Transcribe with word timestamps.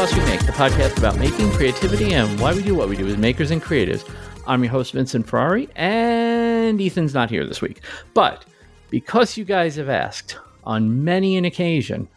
We 0.00 0.06
Make, 0.24 0.46
the 0.46 0.52
podcast 0.52 0.96
about 0.96 1.18
making, 1.18 1.50
creativity, 1.50 2.14
and 2.14 2.40
why 2.40 2.54
we 2.54 2.62
do 2.62 2.74
what 2.74 2.88
we 2.88 2.96
do 2.96 3.06
as 3.06 3.18
makers 3.18 3.50
and 3.50 3.62
creatives. 3.62 4.10
I'm 4.46 4.64
your 4.64 4.72
host, 4.72 4.94
Vincent 4.94 5.28
Ferrari, 5.28 5.68
and 5.76 6.80
Ethan's 6.80 7.12
not 7.12 7.28
here 7.28 7.46
this 7.46 7.60
week. 7.60 7.82
But 8.14 8.46
because 8.88 9.36
you 9.36 9.44
guys 9.44 9.76
have 9.76 9.90
asked 9.90 10.38
on 10.64 11.04
many 11.04 11.36
an 11.36 11.44
occasion, 11.44 12.08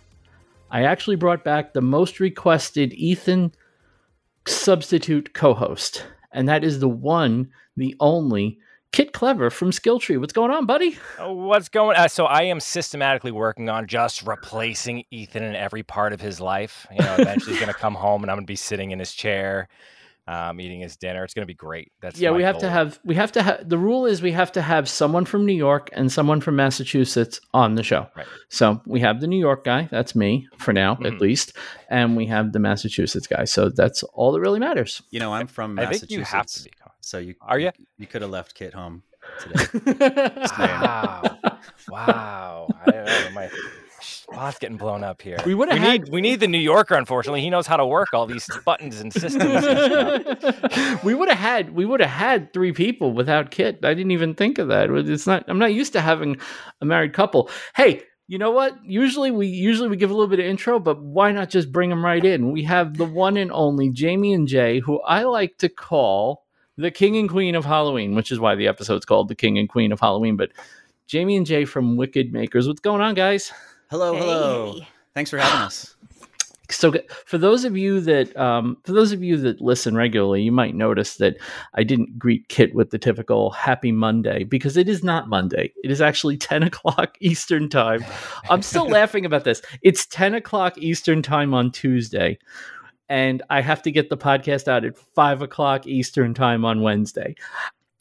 I 0.71 0.83
actually 0.83 1.17
brought 1.17 1.43
back 1.43 1.73
the 1.73 1.81
most 1.81 2.21
requested 2.21 2.93
Ethan 2.93 3.51
substitute 4.47 5.33
co 5.33 5.53
host, 5.53 6.05
and 6.31 6.47
that 6.47 6.63
is 6.63 6.79
the 6.79 6.87
one, 6.87 7.51
the 7.75 7.97
only 7.99 8.59
Kit 8.93 9.11
Clever 9.11 9.49
from 9.49 9.71
Skilltree. 9.71 10.19
What's 10.19 10.33
going 10.33 10.51
on, 10.51 10.67
buddy? 10.67 10.99
Oh, 11.17 11.33
what's 11.33 11.67
going 11.67 11.97
on? 11.97 12.05
Uh, 12.05 12.07
so 12.07 12.25
I 12.25 12.43
am 12.43 12.59
systematically 12.59 13.31
working 13.31 13.67
on 13.67 13.87
just 13.87 14.21
replacing 14.21 15.03
Ethan 15.09 15.41
in 15.41 15.55
every 15.55 15.81
part 15.81 16.13
of 16.13 16.21
his 16.21 16.39
life. 16.39 16.85
You 16.91 17.03
know, 17.03 17.15
eventually 17.17 17.53
he's 17.53 17.59
going 17.59 17.73
to 17.73 17.79
come 17.79 17.95
home 17.95 18.21
and 18.21 18.29
I'm 18.29 18.35
going 18.35 18.45
to 18.45 18.51
be 18.51 18.55
sitting 18.55 18.91
in 18.91 18.99
his 18.99 19.11
chair, 19.11 19.67
um, 20.27 20.61
eating 20.61 20.79
his 20.79 20.95
dinner. 20.95 21.23
It's 21.23 21.33
going 21.33 21.41
to 21.41 21.47
be 21.47 21.55
great. 21.55 21.91
That's 22.01 22.19
yeah. 22.19 22.29
We 22.29 22.43
have 22.43 22.53
goal. 22.53 22.61
to 22.61 22.69
have 22.69 22.99
we 23.03 23.15
have 23.15 23.31
to 23.31 23.41
have 23.41 23.67
the 23.67 23.79
rule 23.79 24.05
is 24.05 24.21
we 24.21 24.31
have 24.33 24.51
to 24.51 24.61
have 24.61 24.87
someone 24.87 25.25
from 25.25 25.43
New 25.43 25.53
York 25.53 25.89
and 25.93 26.11
someone 26.11 26.39
from 26.39 26.55
Massachusetts 26.55 27.41
on 27.51 27.73
the 27.73 27.83
show. 27.83 28.05
Right. 28.15 28.27
So 28.49 28.79
we 28.85 28.99
have 28.99 29.21
the 29.21 29.27
New 29.27 29.39
York 29.39 29.63
guy. 29.63 29.87
That's 29.89 30.13
me 30.13 30.47
for 30.59 30.71
now, 30.71 30.93
mm-hmm. 30.93 31.07
at 31.07 31.19
least, 31.19 31.57
and 31.89 32.15
we 32.15 32.27
have 32.27 32.51
the 32.51 32.59
Massachusetts 32.59 33.25
guy. 33.25 33.45
So 33.45 33.69
that's 33.69 34.03
all 34.03 34.33
that 34.33 34.39
really 34.39 34.59
matters. 34.59 35.01
You 35.09 35.19
know, 35.19 35.33
I'm 35.33 35.47
from 35.47 35.79
I 35.79 35.85
Massachusetts. 35.85 36.09
think 36.09 36.19
you 36.19 36.23
have 36.25 36.45
to 36.45 36.63
be. 36.63 36.71
So 37.03 37.17
you 37.17 37.35
are 37.41 37.59
you? 37.59 37.71
You 37.97 38.07
could 38.07 38.21
have 38.21 38.31
left 38.31 38.55
Kit 38.55 38.73
home 38.73 39.03
today. 39.37 39.89
wow! 40.57 41.37
wow! 41.89 42.67
I 42.85 42.91
don't. 42.91 43.33
My 43.33 43.49
spot's 43.99 44.57
getting 44.57 44.77
blown 44.77 45.03
up 45.03 45.21
here. 45.21 45.37
We 45.45 45.53
would 45.53 45.67
have 45.67 45.79
had... 45.79 46.03
need 46.03 46.09
we 46.13 46.21
need 46.21 46.39
the 46.39 46.47
New 46.47 46.57
Yorker. 46.57 46.95
Unfortunately, 46.95 47.41
he 47.41 47.49
knows 47.49 47.67
how 47.67 47.75
to 47.75 47.85
work 47.85 48.13
all 48.13 48.25
these 48.25 48.49
buttons 48.65 49.01
and 49.01 49.11
systems. 49.11 49.65
And 49.65 50.99
we 51.03 51.13
would 51.13 51.27
have 51.27 51.37
had 51.37 51.75
we 51.75 51.85
would 51.85 51.99
have 51.99 52.09
had 52.09 52.53
three 52.53 52.71
people 52.71 53.11
without 53.11 53.51
Kit. 53.51 53.79
I 53.83 53.93
didn't 53.93 54.11
even 54.11 54.33
think 54.33 54.57
of 54.57 54.69
that. 54.69 54.89
It's 54.89 55.27
not. 55.27 55.43
I'm 55.49 55.59
not 55.59 55.73
used 55.73 55.91
to 55.93 56.01
having 56.01 56.37
a 56.79 56.85
married 56.85 57.11
couple. 57.11 57.49
Hey, 57.75 58.03
you 58.27 58.37
know 58.37 58.51
what? 58.51 58.77
Usually 58.85 59.29
we 59.29 59.47
usually 59.47 59.89
we 59.89 59.97
give 59.97 60.09
a 60.09 60.13
little 60.13 60.29
bit 60.29 60.39
of 60.39 60.45
intro, 60.45 60.79
but 60.79 61.03
why 61.03 61.33
not 61.33 61.49
just 61.49 61.69
bring 61.69 61.89
them 61.89 62.05
right 62.05 62.23
in? 62.23 62.53
We 62.53 62.63
have 62.63 62.97
the 62.97 63.05
one 63.05 63.35
and 63.35 63.51
only 63.51 63.89
Jamie 63.89 64.31
and 64.31 64.47
Jay, 64.47 64.79
who 64.79 65.01
I 65.01 65.23
like 65.23 65.57
to 65.57 65.67
call 65.67 66.42
the 66.77 66.91
king 66.91 67.17
and 67.17 67.29
queen 67.29 67.55
of 67.55 67.65
Halloween, 67.65 68.15
which 68.15 68.31
is 68.31 68.39
why 68.39 68.55
the 68.55 68.67
episode's 68.67 69.05
called 69.05 69.27
the 69.27 69.35
king 69.35 69.57
and 69.57 69.69
queen 69.69 69.91
of 69.91 69.99
Halloween. 69.99 70.35
But 70.37 70.51
Jamie 71.07 71.35
and 71.35 71.45
Jay 71.45 71.65
from 71.65 71.97
Wicked 71.97 72.33
Makers, 72.33 72.67
what's 72.67 72.79
going 72.79 73.01
on, 73.01 73.13
guys? 73.13 73.51
Hello, 73.89 74.13
hey. 74.13 74.19
hello. 74.19 74.79
Thanks 75.13 75.29
for 75.29 75.37
having 75.37 75.61
us. 75.61 75.95
So, 76.69 76.93
for 77.25 77.37
those 77.37 77.65
of 77.65 77.77
you 77.77 77.99
that 78.01 78.35
um, 78.35 78.77
for 78.83 78.93
those 78.93 79.11
of 79.11 79.21
you 79.21 79.37
that 79.37 79.61
listen 79.61 79.95
regularly, 79.95 80.41
you 80.41 80.51
might 80.51 80.73
notice 80.73 81.17
that 81.17 81.35
I 81.75 81.83
didn't 81.83 82.17
greet 82.17 82.47
Kit 82.47 82.73
with 82.73 82.89
the 82.89 82.97
typical 82.97 83.51
"Happy 83.51 83.91
Monday" 83.91 84.45
because 84.45 84.75
it 84.75 84.87
is 84.89 85.03
not 85.03 85.27
Monday. 85.27 85.71
It 85.83 85.91
is 85.91 86.01
actually 86.01 86.37
ten 86.49 86.63
o'clock 86.63 87.17
Eastern 87.19 87.69
time. 87.69 88.03
I'm 88.49 88.63
still 88.63 88.87
laughing 88.87 89.25
about 89.25 89.43
this. 89.43 89.61
It's 89.83 90.07
ten 90.07 90.33
o'clock 90.33 90.77
Eastern 90.77 91.21
time 91.21 91.53
on 91.53 91.69
Tuesday, 91.69 92.39
and 93.13 93.43
I 93.47 93.61
have 93.61 93.83
to 93.83 93.91
get 93.91 94.09
the 94.09 94.17
podcast 94.17 94.67
out 94.67 94.83
at 94.83 94.97
five 94.97 95.43
o'clock 95.43 95.85
Eastern 95.85 96.33
time 96.33 96.65
on 96.65 96.81
Wednesday. 96.81 97.35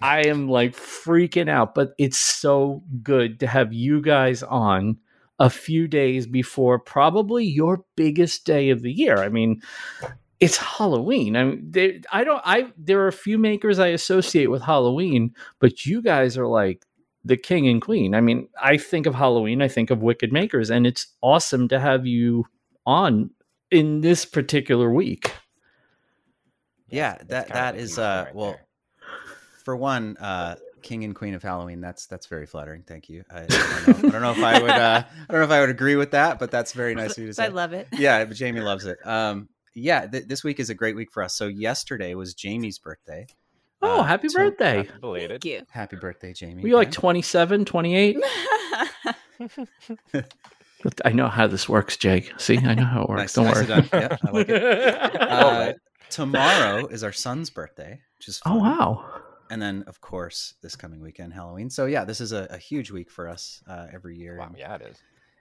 I 0.00 0.22
am 0.22 0.48
like 0.48 0.74
freaking 0.74 1.50
out, 1.50 1.74
but 1.74 1.92
it's 1.98 2.16
so 2.16 2.82
good 3.02 3.38
to 3.40 3.46
have 3.46 3.74
you 3.74 4.00
guys 4.00 4.42
on 4.42 4.96
a 5.38 5.50
few 5.50 5.86
days 5.86 6.26
before 6.26 6.78
probably 6.78 7.44
your 7.44 7.84
biggest 7.94 8.46
day 8.46 8.70
of 8.70 8.80
the 8.80 8.90
year. 8.90 9.18
I 9.18 9.28
mean, 9.28 9.60
it's 10.40 10.56
Halloween. 10.56 11.36
I 11.36 11.44
mean, 11.44 12.02
I 12.10 12.24
don't. 12.24 12.42
I 12.46 12.72
there 12.78 13.00
are 13.02 13.08
a 13.08 13.12
few 13.12 13.36
makers 13.36 13.78
I 13.78 13.88
associate 13.88 14.50
with 14.50 14.62
Halloween, 14.62 15.34
but 15.58 15.84
you 15.84 16.00
guys 16.00 16.38
are 16.38 16.46
like 16.46 16.86
the 17.22 17.36
king 17.36 17.68
and 17.68 17.82
queen. 17.82 18.14
I 18.14 18.22
mean, 18.22 18.48
I 18.62 18.78
think 18.78 19.04
of 19.04 19.14
Halloween, 19.14 19.60
I 19.60 19.68
think 19.68 19.90
of 19.90 20.00
Wicked 20.00 20.32
Makers, 20.32 20.70
and 20.70 20.86
it's 20.86 21.08
awesome 21.20 21.68
to 21.68 21.78
have 21.78 22.06
you 22.06 22.46
on 22.86 23.28
in 23.72 24.00
this 24.00 24.24
particular 24.24 24.90
week. 24.90 25.32
Yeah, 26.88 27.18
that 27.28 27.48
that 27.48 27.76
is 27.76 27.98
uh 27.98 28.24
right 28.26 28.34
well 28.34 28.50
there. 28.50 28.66
for 29.64 29.76
one, 29.76 30.16
uh 30.18 30.56
King 30.82 31.04
and 31.04 31.14
Queen 31.14 31.34
of 31.34 31.42
Halloween. 31.42 31.80
That's 31.80 32.06
that's 32.06 32.26
very 32.26 32.46
flattering. 32.46 32.82
Thank 32.86 33.08
you. 33.08 33.24
I, 33.30 33.40
I, 33.40 33.46
don't, 33.86 34.02
know, 34.02 34.08
I 34.08 34.12
don't, 34.12 34.22
know, 34.22 34.30
if 34.32 34.42
I 34.42 34.60
would. 34.60 34.70
Uh, 34.70 35.02
I 35.06 35.32
don't 35.32 35.40
know 35.40 35.44
if 35.44 35.50
I 35.50 35.60
would 35.60 35.70
agree 35.70 35.96
with 35.96 36.10
that, 36.10 36.38
but 36.38 36.50
that's 36.50 36.72
very 36.72 36.94
nice 36.94 37.12
of 37.12 37.18
you 37.18 37.28
to 37.28 37.34
say. 37.34 37.44
I 37.44 37.48
love 37.48 37.72
it. 37.72 37.88
Yeah, 37.92 38.24
Jamie 38.24 38.60
loves 38.60 38.84
it. 38.84 38.98
Um, 39.06 39.48
yeah, 39.74 40.06
th- 40.06 40.26
this 40.26 40.44
week 40.44 40.60
is 40.60 40.68
a 40.70 40.74
great 40.74 40.96
week 40.96 41.10
for 41.10 41.22
us. 41.22 41.34
So 41.34 41.46
yesterday 41.46 42.14
was 42.14 42.34
Jamie's 42.34 42.78
birthday. 42.78 43.26
Oh, 43.80 44.00
uh, 44.00 44.02
happy 44.04 44.28
birthday! 44.32 44.84
Happy 44.84 44.98
belated. 45.00 45.42
Thank 45.42 45.44
you. 45.44 45.62
Happy 45.70 45.96
birthday, 45.96 46.32
Jamie. 46.32 46.62
Were 46.62 46.68
you 46.68 46.76
like 46.76 46.92
27, 46.92 47.64
28? 47.64 48.16
I 51.04 51.12
know 51.12 51.28
how 51.28 51.46
this 51.46 51.68
works, 51.68 51.96
Jake. 51.96 52.32
See, 52.38 52.58
I 52.58 52.74
know 52.74 52.84
how 52.84 53.02
it 53.02 53.08
works. 53.08 53.36
nice, 53.36 53.66
Don't 53.66 53.68
worry. 53.68 53.88
Yeah, 53.92 54.16
I 54.26 54.30
like 54.30 54.48
it. 54.48 55.12
Uh, 55.32 55.72
tomorrow 56.10 56.86
is 56.86 57.02
our 57.02 57.12
son's 57.12 57.50
birthday, 57.50 58.00
which 58.18 58.28
is 58.28 58.40
oh, 58.44 58.50
fun. 58.50 58.58
oh 58.58 58.62
wow. 58.62 59.20
And 59.50 59.60
then, 59.60 59.84
of 59.86 60.00
course, 60.00 60.54
this 60.62 60.76
coming 60.76 61.00
weekend, 61.00 61.34
Halloween. 61.34 61.68
So 61.68 61.86
yeah, 61.86 62.04
this 62.04 62.20
is 62.20 62.32
a, 62.32 62.46
a 62.50 62.58
huge 62.58 62.90
week 62.90 63.10
for 63.10 63.28
us 63.28 63.62
uh, 63.68 63.86
every 63.92 64.16
year. 64.16 64.38
Wow, 64.38 64.52
yeah, 64.56 64.74
it 64.76 64.82
is. 64.82 64.96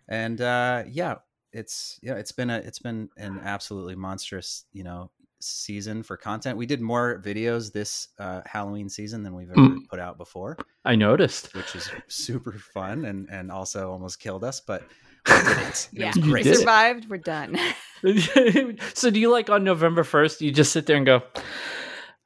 And 0.08 0.42
uh, 0.42 0.84
yeah, 0.88 1.16
it's 1.54 2.00
yeah, 2.02 2.16
it's 2.16 2.32
been 2.32 2.50
a 2.50 2.58
it's 2.58 2.80
been 2.80 3.10
an 3.18 3.40
absolutely 3.44 3.96
monstrous 3.96 4.66
you 4.74 4.84
know 4.84 5.12
season 5.40 6.04
for 6.04 6.18
content. 6.18 6.58
We 6.58 6.66
did 6.66 6.82
more 6.82 7.22
videos 7.24 7.72
this 7.72 8.10
uh, 8.20 8.42
Halloween 8.46 8.90
season 8.90 9.24
than 9.24 9.34
we've 9.34 9.50
ever 9.50 9.60
mm. 9.60 9.88
put 9.90 10.00
out 10.00 10.18
before. 10.18 10.58
I 10.86 10.96
noticed, 10.96 11.54
which 11.56 11.76
is 11.76 11.90
super 12.08 12.54
fun 12.54 13.06
and 13.06 13.30
and 13.30 13.52
also 13.52 13.92
almost 13.92 14.20
killed 14.20 14.44
us, 14.44 14.60
but 14.60 14.84
it. 15.26 15.90
yeah, 15.92 16.12
we 16.16 16.44
survived. 16.44 17.10
We're 17.10 17.18
done. 17.18 17.58
so, 18.94 19.10
do 19.10 19.20
you 19.20 19.32
like 19.32 19.50
on 19.50 19.64
November 19.64 20.04
first? 20.04 20.42
You 20.42 20.52
just 20.52 20.72
sit 20.72 20.86
there 20.86 20.98
and 20.98 21.06
go, 21.06 21.22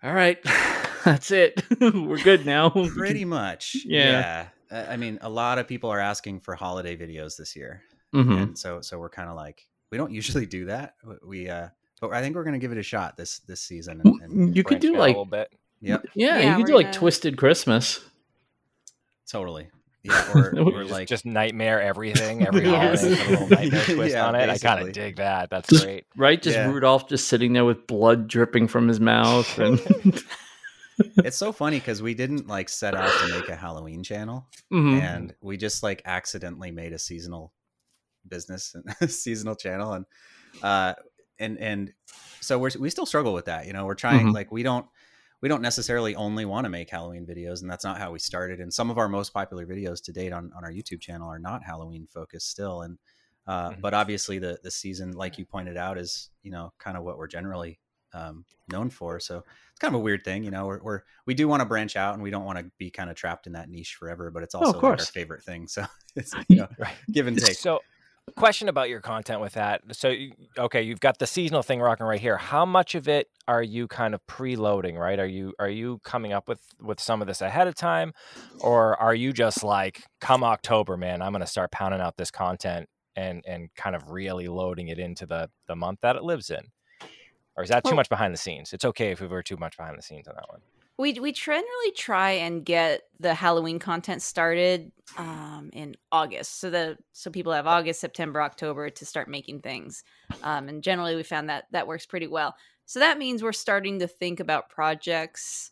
"All 0.03 0.13
right, 0.13 0.37
that's 1.05 1.31
it. 1.31 1.63
We're 1.79 2.23
good 2.23 2.45
now." 2.45 2.69
Pretty 2.69 3.25
much. 3.25 3.77
Yeah. 3.85 4.47
yeah. 4.71 4.87
I 4.89 4.97
mean, 4.97 5.19
a 5.21 5.29
lot 5.29 5.59
of 5.59 5.67
people 5.67 5.89
are 5.89 5.99
asking 5.99 6.39
for 6.41 6.55
holiday 6.55 6.97
videos 6.97 7.37
this 7.37 7.55
year, 7.55 7.81
mm-hmm. 8.13 8.31
and 8.31 8.57
so 8.57 8.81
so 8.81 8.97
we're 8.97 9.09
kind 9.09 9.29
of 9.29 9.35
like 9.35 9.67
we 9.91 9.97
don't 9.97 10.11
usually 10.11 10.45
do 10.45 10.65
that. 10.65 10.95
We 11.23 11.49
uh, 11.49 11.69
but 12.01 12.11
I 12.13 12.21
think 12.21 12.35
we're 12.35 12.43
gonna 12.43 12.59
give 12.59 12.71
it 12.71 12.77
a 12.77 12.83
shot 12.83 13.17
this 13.17 13.39
this 13.39 13.61
season. 13.61 14.01
And, 14.03 14.21
and 14.21 14.55
you 14.55 14.63
could 14.63 14.79
do 14.79 14.97
like 14.97 15.15
a 15.15 15.19
little 15.19 15.25
bit. 15.25 15.53
Yep. 15.81 16.05
Yeah, 16.15 16.39
yeah 16.39 16.51
you 16.51 16.57
could 16.57 16.67
do 16.67 16.75
like 16.75 16.87
gonna... 16.87 16.97
Twisted 16.97 17.37
Christmas. 17.37 17.99
Totally. 19.29 19.69
Yeah, 20.05 20.31
or, 20.35 20.59
or 20.59 20.81
just, 20.81 20.91
like 20.91 21.07
just 21.07 21.25
nightmare 21.25 21.81
everything, 21.81 22.45
every 22.45 22.65
holiday, 22.69 23.07
a 23.07 23.29
little 23.29 23.47
nightmare 23.49 23.83
twist 23.83 24.15
yeah, 24.15 24.27
on 24.27 24.35
it. 24.35 24.47
Basically. 24.47 24.69
I 24.69 24.75
kind 24.75 24.87
of 24.87 24.93
dig 24.93 25.15
that. 25.17 25.49
That's 25.49 25.69
just, 25.69 25.83
great, 25.83 26.05
right? 26.15 26.41
Just 26.41 26.57
yeah. 26.57 26.69
Rudolph 26.69 27.09
just 27.09 27.27
sitting 27.27 27.53
there 27.53 27.65
with 27.65 27.87
blood 27.87 28.27
dripping 28.27 28.67
from 28.67 28.87
his 28.87 28.99
mouth, 28.99 29.57
and 29.57 29.79
it's 31.17 31.37
so 31.37 31.51
funny 31.51 31.79
because 31.79 32.01
we 32.01 32.13
didn't 32.13 32.47
like 32.47 32.69
set 32.69 32.95
out 32.95 33.11
to 33.11 33.27
make 33.33 33.49
a 33.49 33.55
Halloween 33.55 34.03
channel, 34.03 34.47
mm-hmm. 34.71 34.99
and 35.01 35.33
we 35.41 35.57
just 35.57 35.83
like 35.83 36.01
accidentally 36.05 36.71
made 36.71 36.93
a 36.93 36.99
seasonal 36.99 37.53
business 38.27 38.75
and 39.01 39.11
seasonal 39.11 39.55
channel, 39.55 39.93
and 39.93 40.05
uh, 40.61 40.93
and 41.39 41.57
and 41.59 41.93
so 42.41 42.59
we're 42.59 42.71
we 42.79 42.89
still 42.89 43.05
struggle 43.05 43.33
with 43.33 43.45
that. 43.45 43.65
You 43.65 43.73
know, 43.73 43.85
we're 43.85 43.95
trying 43.95 44.27
mm-hmm. 44.27 44.35
like 44.35 44.51
we 44.51 44.63
don't 44.63 44.85
we 45.41 45.49
don't 45.49 45.61
necessarily 45.61 46.15
only 46.15 46.45
want 46.45 46.65
to 46.65 46.69
make 46.69 46.89
Halloween 46.89 47.25
videos, 47.25 47.61
and 47.61 47.69
that's 47.69 47.83
not 47.83 47.99
how 47.99 48.11
we 48.11 48.19
started. 48.19 48.59
And 48.59 48.73
some 48.73 48.89
of 48.89 48.97
our 48.97 49.09
most 49.09 49.33
popular 49.33 49.65
videos 49.65 50.03
to 50.03 50.11
date 50.11 50.33
on, 50.33 50.51
on 50.55 50.63
our 50.63 50.71
YouTube 50.71 51.01
channel 51.01 51.29
are 51.29 51.39
not 51.39 51.63
Halloween 51.63 52.07
focused 52.07 52.49
still. 52.49 52.81
And 52.81 52.97
uh, 53.47 53.71
mm-hmm. 53.71 53.81
but 53.81 53.93
obviously 53.93 54.39
the 54.39 54.57
the 54.63 54.71
season, 54.71 55.11
like 55.11 55.37
you 55.37 55.45
pointed 55.45 55.77
out, 55.77 55.97
is 55.97 56.29
you 56.41 56.51
know 56.51 56.73
kind 56.79 56.97
of 56.97 57.03
what 57.03 57.17
we're 57.17 57.27
generally 57.27 57.79
um, 58.13 58.45
known 58.71 58.89
for. 58.89 59.19
So 59.19 59.43
it's 59.71 59.79
kind 59.79 59.93
of 59.93 59.99
a 59.99 60.03
weird 60.03 60.23
thing, 60.23 60.43
you 60.43 60.51
know. 60.51 60.65
We're, 60.65 60.81
we're 60.81 61.01
we 61.25 61.33
do 61.33 61.47
want 61.47 61.61
to 61.61 61.65
branch 61.65 61.95
out, 61.95 62.13
and 62.13 62.23
we 62.23 62.31
don't 62.31 62.45
want 62.45 62.57
to 62.59 62.71
be 62.77 62.89
kind 62.89 63.09
of 63.09 63.15
trapped 63.15 63.45
in 63.45 63.53
that 63.53 63.69
niche 63.69 63.95
forever. 63.99 64.31
But 64.31 64.43
it's 64.43 64.55
also 64.55 64.79
oh, 64.79 64.89
like 64.89 64.99
our 64.99 65.05
favorite 65.05 65.43
thing. 65.43 65.67
So 65.67 65.85
it's 66.15 66.33
you 66.47 66.57
know 66.57 66.67
right. 66.79 66.95
give 67.11 67.27
and 67.27 67.37
take. 67.37 67.57
So 67.57 67.81
question 68.35 68.69
about 68.69 68.89
your 68.89 69.01
content 69.01 69.41
with 69.41 69.53
that. 69.53 69.81
So, 69.91 70.13
okay, 70.57 70.81
you've 70.81 70.99
got 70.99 71.19
the 71.19 71.27
seasonal 71.27 71.63
thing 71.63 71.79
rocking 71.79 72.05
right 72.05 72.19
here. 72.19 72.37
How 72.37 72.65
much 72.65 72.95
of 72.95 73.07
it 73.07 73.29
are 73.47 73.63
you 73.63 73.87
kind 73.87 74.13
of 74.13 74.25
preloading? 74.27 74.97
Right? 74.97 75.19
Are 75.19 75.25
you 75.25 75.53
are 75.59 75.69
you 75.69 75.99
coming 76.03 76.33
up 76.33 76.47
with 76.47 76.61
with 76.81 76.99
some 76.99 77.21
of 77.21 77.27
this 77.27 77.41
ahead 77.41 77.67
of 77.67 77.75
time, 77.75 78.13
or 78.59 78.97
are 78.97 79.15
you 79.15 79.33
just 79.33 79.63
like, 79.63 80.03
come 80.21 80.43
October, 80.43 80.97
man, 80.97 81.21
I'm 81.21 81.31
going 81.31 81.41
to 81.41 81.47
start 81.47 81.71
pounding 81.71 82.01
out 82.01 82.17
this 82.17 82.31
content 82.31 82.89
and 83.15 83.43
and 83.47 83.69
kind 83.75 83.95
of 83.95 84.09
really 84.09 84.47
loading 84.47 84.89
it 84.89 84.99
into 84.99 85.25
the 85.25 85.49
the 85.67 85.75
month 85.75 85.99
that 86.01 86.15
it 86.15 86.23
lives 86.23 86.49
in? 86.49 86.71
Or 87.57 87.63
is 87.63 87.69
that 87.69 87.83
too 87.83 87.91
well, 87.91 87.97
much 87.97 88.09
behind 88.09 88.33
the 88.33 88.37
scenes? 88.37 88.73
It's 88.73 88.83
okay 88.83 89.11
if 89.11 89.21
we 89.21 89.27
were 89.27 89.43
too 89.43 89.57
much 89.57 89.77
behind 89.77 89.97
the 89.97 90.01
scenes 90.01 90.27
on 90.27 90.35
that 90.35 90.49
one. 90.49 90.59
We 90.97 91.19
we 91.19 91.31
generally 91.31 91.91
try 91.95 92.31
and 92.31 92.65
get 92.65 93.03
the 93.19 93.33
Halloween 93.33 93.79
content 93.79 94.21
started. 94.21 94.91
Um, 95.17 95.69
in 95.71 95.95
August. 96.11 96.59
So 96.59 96.69
the 96.71 96.97
so 97.11 97.29
people 97.29 97.53
have 97.53 97.67
August, 97.67 98.01
September, 98.01 98.41
October 98.41 98.89
to 98.89 99.05
start 99.05 99.27
making 99.27 99.61
things, 99.61 100.03
um, 100.41 100.67
and 100.67 100.81
generally 100.81 101.15
we 101.15 101.21
found 101.21 101.49
that 101.49 101.65
that 101.71 101.87
works 101.87 102.07
pretty 102.07 102.27
well. 102.27 102.55
So 102.85 102.99
that 102.99 103.17
means 103.17 103.43
we're 103.43 103.51
starting 103.51 103.99
to 103.99 104.07
think 104.07 104.39
about 104.39 104.69
projects 104.69 105.71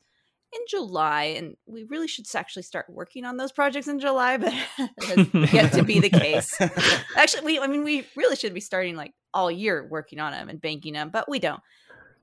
in 0.53 0.61
July, 0.67 1.23
and 1.37 1.55
we 1.65 1.83
really 1.83 2.07
should 2.07 2.25
actually 2.35 2.63
start 2.63 2.85
working 2.89 3.25
on 3.25 3.37
those 3.37 3.51
projects 3.51 3.87
in 3.87 3.99
July, 3.99 4.37
but 4.37 4.53
yet 5.53 5.73
to 5.73 5.83
be 5.83 5.99
the 5.99 6.09
case. 6.09 6.59
actually, 7.17 7.43
we 7.43 7.59
I 7.59 7.67
mean 7.67 7.83
we 7.83 8.05
really 8.15 8.35
should 8.35 8.53
be 8.53 8.59
starting 8.59 8.95
like 8.95 9.13
all 9.33 9.49
year 9.49 9.87
working 9.89 10.19
on 10.19 10.31
them 10.31 10.49
and 10.49 10.61
banking 10.61 10.93
them, 10.93 11.09
but 11.09 11.29
we 11.29 11.39
don't. 11.39 11.61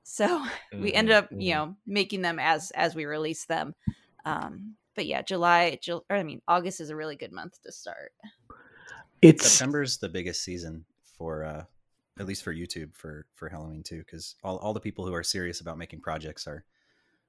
So 0.03 0.27
mm-hmm. 0.27 0.81
we 0.81 0.93
ended 0.93 1.15
up, 1.15 1.31
you 1.31 1.53
mm-hmm. 1.53 1.69
know, 1.69 1.75
making 1.85 2.21
them 2.21 2.39
as 2.39 2.71
as 2.71 2.95
we 2.95 3.05
release 3.05 3.45
them. 3.45 3.75
Um, 4.25 4.75
but 4.95 5.05
yeah, 5.05 5.21
July, 5.21 5.79
July, 5.81 6.01
or 6.09 6.17
I 6.17 6.23
mean, 6.23 6.41
August 6.47 6.81
is 6.81 6.89
a 6.89 6.95
really 6.95 7.15
good 7.15 7.31
month 7.31 7.61
to 7.63 7.71
start. 7.71 8.11
It's 9.21 9.49
September's 9.49 9.97
the 9.97 10.09
biggest 10.09 10.43
season 10.43 10.85
for, 11.17 11.43
uh, 11.43 11.63
at 12.19 12.25
least 12.25 12.43
for 12.43 12.53
YouTube 12.53 12.95
for 12.95 13.25
for 13.35 13.49
Halloween 13.49 13.83
too, 13.83 13.99
because 13.99 14.35
all 14.43 14.57
all 14.57 14.73
the 14.73 14.79
people 14.79 15.05
who 15.05 15.13
are 15.13 15.23
serious 15.23 15.61
about 15.61 15.77
making 15.77 16.01
projects 16.01 16.45
are, 16.47 16.65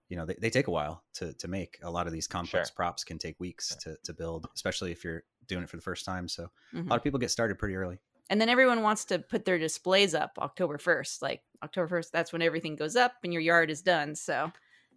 you 0.09 0.17
know, 0.17 0.27
they, 0.27 0.35
they 0.41 0.51
take 0.51 0.67
a 0.67 0.71
while 0.71 1.05
to 1.15 1.33
to 1.35 1.49
make. 1.49 1.79
A 1.83 1.91
lot 1.91 2.07
of 2.07 2.13
these 2.13 2.27
complex 2.27 2.69
sure. 2.69 2.75
props 2.75 3.05
can 3.05 3.19
take 3.19 3.39
weeks 3.39 3.77
to 3.77 3.97
to 4.05 4.13
build, 4.13 4.49
especially 4.55 4.91
if 4.91 5.05
you're 5.05 5.23
doing 5.47 5.63
it 5.63 5.71
for 5.71 5.77
the 5.77 5.83
first 5.83 6.05
time. 6.05 6.29
So 6.29 6.45
mm-hmm. 6.45 6.79
a 6.79 6.81
lot 6.81 6.85
of 6.85 6.89
mm-hmm. 6.89 7.03
people 7.05 7.21
get 7.21 7.31
started 7.31 7.59
pretty 7.59 7.77
early. 7.77 8.01
And 8.31 8.41
then 8.41 8.49
everyone 8.49 8.83
wants 8.83 9.05
to 9.07 9.19
put 9.19 9.45
their 9.45 9.59
displays 9.59 10.15
up 10.15 10.39
October 10.39 10.79
1st. 10.79 11.23
Like 11.23 11.43
October 11.63 12.01
1st, 12.01 12.11
that's 12.13 12.33
when 12.33 12.43
everything 12.43 12.77
goes 12.77 12.97
up 12.97 13.13
and 13.25 13.33
your 13.33 13.43
yard 13.43 13.71
is 13.71 13.83
done. 13.83 14.15
So 14.15 14.51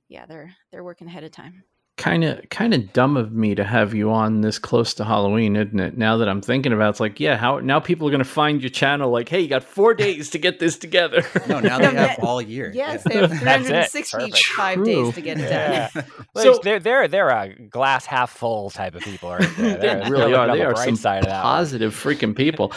yeah, 0.07 0.25
they're 0.25 0.56
they're 0.72 0.83
working 0.83 1.07
ahead 1.07 1.24
of 1.24 1.31
time 1.31 1.63
kind 1.97 2.25
of 2.25 2.50
kind 2.50 2.74
of 2.74 2.92
dumb 2.92 3.15
of 3.15 3.31
me 3.31 3.56
to 3.56 3.63
have 3.63 3.94
you 3.94 4.12
on 4.12 4.42
this 4.42 4.59
close 4.59 4.94
to 4.95 5.06
Halloween, 5.06 5.56
isn't 5.56 5.80
it? 5.80 5.97
Now 5.97 6.18
that 6.18 6.27
I'm 6.27 6.42
thinking 6.42 6.74
about 6.74 6.88
it, 6.88 6.89
it's 6.92 7.00
like, 7.00 7.19
yeah, 7.21 7.38
how 7.38 7.59
now 7.59 7.80
people 7.80 8.07
are 8.07 8.12
going 8.12 8.24
to 8.24 8.30
find 8.30 8.62
your 8.62 8.69
channel 8.69 9.09
like, 9.09 9.30
hey, 9.30 9.39
you 9.39 9.47
got 9.47 9.63
four 9.63 9.94
days 10.06 10.30
to 10.31 10.38
get 10.38 10.59
this 10.59 10.77
together. 10.77 11.24
no, 11.47 11.59
now 11.59 11.77
they 11.77 11.86
have 11.95 12.19
all 12.19 12.42
year. 12.42 12.71
Yes, 12.74 13.03
yeah. 13.09 13.27
they 13.27 13.27
have 13.27 13.65
365 13.65 14.83
days 14.83 15.15
to 15.15 15.21
get 15.21 15.39
it 15.39 15.50
yeah. 15.50 15.89
done. 15.94 16.06
so 16.36 16.59
they're 16.63 16.80
they're 16.80 17.07
they're 17.07 17.30
a 17.30 17.56
glass 17.69 18.06
half 18.06 18.31
full 18.31 18.69
type 18.69 18.95
of 18.95 19.01
people, 19.01 19.31
right? 19.31 19.50
They're, 19.57 19.77
they 19.77 20.09
really 20.09 20.33
are. 20.33 20.47
They 20.56 20.63
are 20.63 20.75
some 20.75 20.97
positive 20.97 21.94
freaking 21.94 22.36
people. 22.36 22.74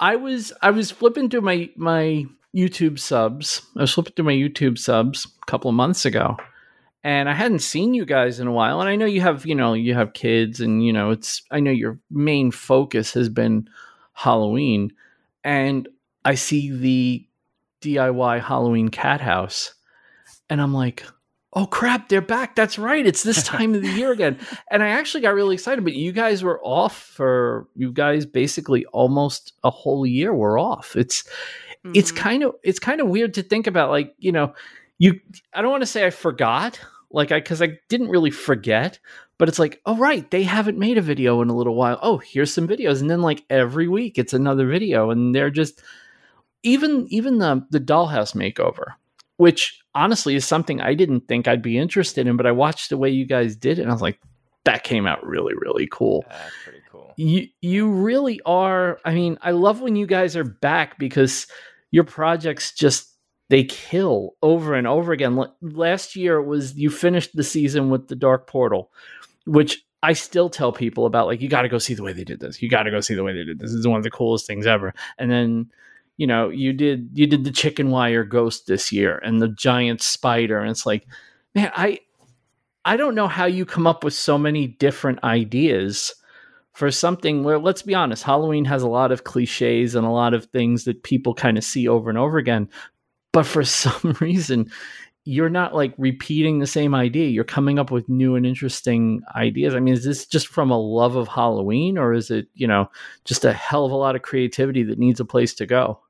I 0.00 0.16
was 0.16 0.52
I 0.62 0.70
was 0.70 0.90
flipping 0.90 1.28
through 1.28 1.42
my 1.42 1.68
my 1.76 2.24
YouTube 2.54 2.98
subs. 2.98 3.60
I 3.76 3.82
was 3.82 3.92
flipping 3.92 4.14
through 4.14 4.24
my 4.24 4.32
YouTube 4.32 4.78
subs 4.78 5.26
a 5.42 5.50
couple 5.50 5.68
of 5.68 5.74
months 5.74 6.06
ago 6.06 6.38
and 7.04 7.28
I 7.28 7.34
hadn't 7.34 7.58
seen 7.58 7.92
you 7.92 8.06
guys 8.06 8.40
in 8.40 8.46
a 8.46 8.52
while. 8.52 8.80
And 8.80 8.88
I 8.88 8.96
know 8.96 9.04
you 9.04 9.20
have, 9.20 9.44
you 9.44 9.54
know, 9.54 9.74
you 9.74 9.92
have 9.92 10.14
kids, 10.14 10.60
and 10.60 10.84
you 10.84 10.92
know, 10.92 11.10
it's. 11.10 11.42
I 11.50 11.60
know 11.60 11.70
your 11.70 11.98
main 12.10 12.50
focus 12.50 13.12
has 13.12 13.28
been 13.28 13.68
Halloween, 14.14 14.90
and 15.44 15.86
I 16.24 16.34
see 16.34 16.70
the 16.70 17.26
DIY 17.82 18.40
Halloween 18.40 18.88
cat 18.88 19.20
house, 19.20 19.74
and 20.48 20.62
I'm 20.62 20.72
like, 20.72 21.04
oh 21.52 21.66
crap, 21.66 22.08
they're 22.08 22.22
back. 22.22 22.56
That's 22.56 22.78
right. 22.78 23.06
It's 23.06 23.22
this 23.22 23.42
time 23.42 23.74
of 23.74 23.82
the 23.82 23.90
year 23.90 24.10
again. 24.12 24.38
And 24.70 24.82
I 24.82 24.88
actually 24.88 25.20
got 25.20 25.34
really 25.34 25.54
excited, 25.54 25.84
but 25.84 25.92
you 25.92 26.10
guys 26.10 26.42
were 26.42 26.60
off 26.64 26.96
for 26.96 27.68
you 27.76 27.92
guys 27.92 28.24
basically 28.24 28.86
almost 28.86 29.52
a 29.62 29.70
whole 29.70 30.06
year 30.06 30.34
were 30.34 30.58
off. 30.58 30.96
It's 30.96 31.22
mm-hmm. 31.22 31.92
it's 31.94 32.10
kind 32.10 32.42
of 32.42 32.54
it's 32.62 32.78
kind 32.78 33.02
of 33.02 33.08
weird 33.08 33.34
to 33.34 33.42
think 33.42 33.66
about 33.66 33.90
like, 33.90 34.14
you 34.16 34.32
know, 34.32 34.54
you 34.98 35.20
I 35.52 35.60
don't 35.60 35.70
want 35.70 35.82
to 35.82 35.86
say 35.86 36.06
I 36.06 36.10
forgot 36.10 36.80
like 37.14 37.32
I 37.32 37.38
because 37.38 37.62
I 37.62 37.78
didn't 37.88 38.08
really 38.08 38.30
forget, 38.30 38.98
but 39.38 39.48
it's 39.48 39.58
like, 39.58 39.80
oh 39.86 39.96
right, 39.96 40.28
they 40.30 40.42
haven't 40.42 40.78
made 40.78 40.98
a 40.98 41.02
video 41.02 41.40
in 41.40 41.48
a 41.48 41.56
little 41.56 41.76
while. 41.76 41.98
Oh, 42.02 42.18
here's 42.18 42.52
some 42.52 42.68
videos, 42.68 43.00
and 43.00 43.08
then 43.08 43.22
like 43.22 43.44
every 43.48 43.88
week 43.88 44.18
it's 44.18 44.34
another 44.34 44.66
video, 44.66 45.10
and 45.10 45.34
they're 45.34 45.50
just 45.50 45.80
even 46.62 47.06
even 47.10 47.38
the 47.38 47.64
the 47.70 47.80
dollhouse 47.80 48.34
makeover, 48.34 48.94
which 49.36 49.80
honestly 49.94 50.34
is 50.34 50.44
something 50.44 50.80
I 50.80 50.94
didn't 50.94 51.28
think 51.28 51.46
I'd 51.46 51.62
be 51.62 51.78
interested 51.78 52.26
in, 52.26 52.36
but 52.36 52.46
I 52.46 52.52
watched 52.52 52.90
the 52.90 52.98
way 52.98 53.10
you 53.10 53.24
guys 53.24 53.56
did 53.56 53.78
it, 53.78 53.82
and 53.82 53.90
I 53.90 53.94
was 53.94 54.02
like, 54.02 54.18
that 54.64 54.82
came 54.82 55.06
out 55.06 55.24
really 55.24 55.54
really 55.54 55.88
cool. 55.90 56.24
That's 56.28 56.52
pretty 56.64 56.82
cool. 56.90 57.14
You 57.16 57.46
you 57.62 57.88
really 57.88 58.40
are. 58.44 58.98
I 59.04 59.14
mean, 59.14 59.38
I 59.40 59.52
love 59.52 59.80
when 59.80 59.94
you 59.94 60.06
guys 60.06 60.36
are 60.36 60.44
back 60.44 60.98
because 60.98 61.46
your 61.92 62.04
projects 62.04 62.72
just 62.72 63.13
they 63.54 63.62
kill 63.62 64.34
over 64.42 64.74
and 64.74 64.84
over 64.84 65.12
again. 65.12 65.40
Last 65.62 66.16
year 66.16 66.38
it 66.38 66.46
was 66.46 66.74
you 66.74 66.90
finished 66.90 67.36
the 67.36 67.44
season 67.44 67.88
with 67.88 68.08
the 68.08 68.16
Dark 68.16 68.48
Portal, 68.48 68.90
which 69.46 69.80
I 70.02 70.12
still 70.14 70.50
tell 70.50 70.72
people 70.72 71.06
about. 71.06 71.28
Like 71.28 71.40
you 71.40 71.48
got 71.48 71.62
to 71.62 71.68
go 71.68 71.78
see 71.78 71.94
the 71.94 72.02
way 72.02 72.12
they 72.12 72.24
did 72.24 72.40
this. 72.40 72.60
You 72.60 72.68
got 72.68 72.82
to 72.82 72.90
go 72.90 72.98
see 72.98 73.14
the 73.14 73.22
way 73.22 73.32
they 73.32 73.44
did 73.44 73.60
this. 73.60 73.70
This 73.70 73.78
is 73.78 73.86
one 73.86 73.98
of 73.98 74.02
the 74.02 74.10
coolest 74.10 74.48
things 74.48 74.66
ever. 74.66 74.92
And 75.18 75.30
then 75.30 75.70
you 76.16 76.26
know 76.26 76.48
you 76.48 76.72
did 76.72 77.10
you 77.12 77.28
did 77.28 77.44
the 77.44 77.52
chicken 77.52 77.92
wire 77.92 78.24
ghost 78.24 78.66
this 78.66 78.90
year 78.90 79.18
and 79.18 79.40
the 79.40 79.46
giant 79.46 80.02
spider, 80.02 80.58
and 80.58 80.68
it's 80.68 80.84
like, 80.84 81.06
man, 81.54 81.70
I 81.76 82.00
I 82.84 82.96
don't 82.96 83.14
know 83.14 83.28
how 83.28 83.44
you 83.44 83.64
come 83.64 83.86
up 83.86 84.02
with 84.02 84.14
so 84.14 84.36
many 84.36 84.66
different 84.66 85.22
ideas 85.22 86.12
for 86.72 86.90
something 86.90 87.44
where 87.44 87.60
let's 87.60 87.82
be 87.82 87.94
honest 87.94 88.24
halloween 88.24 88.64
has 88.64 88.82
a 88.82 88.88
lot 88.88 89.12
of 89.12 89.22
cliches 89.22 89.94
and 89.94 90.04
a 90.04 90.10
lot 90.10 90.34
of 90.34 90.46
things 90.46 90.82
that 90.82 91.04
people 91.04 91.32
kind 91.32 91.56
of 91.56 91.62
see 91.62 91.86
over 91.86 92.10
and 92.10 92.18
over 92.18 92.36
again 92.36 92.68
but 93.34 93.44
for 93.44 93.64
some 93.64 94.16
reason 94.20 94.70
you're 95.26 95.50
not 95.50 95.74
like 95.74 95.94
repeating 95.96 96.58
the 96.58 96.66
same 96.66 96.94
idea. 96.94 97.28
You're 97.28 97.44
coming 97.44 97.78
up 97.78 97.90
with 97.90 98.10
new 98.10 98.36
and 98.36 98.44
interesting 98.44 99.22
ideas. 99.34 99.74
I 99.74 99.80
mean 99.80 99.94
is 99.94 100.04
this 100.04 100.26
just 100.26 100.48
from 100.48 100.70
a 100.70 100.78
love 100.78 101.16
of 101.16 101.28
halloween 101.28 101.98
or 101.98 102.12
is 102.12 102.30
it 102.30 102.46
you 102.54 102.66
know 102.66 102.90
just 103.24 103.44
a 103.44 103.52
hell 103.52 103.84
of 103.84 103.92
a 103.92 103.96
lot 103.96 104.16
of 104.16 104.22
creativity 104.22 104.82
that 104.84 104.98
needs 104.98 105.20
a 105.20 105.24
place 105.24 105.54
to 105.54 105.66
go? 105.66 106.00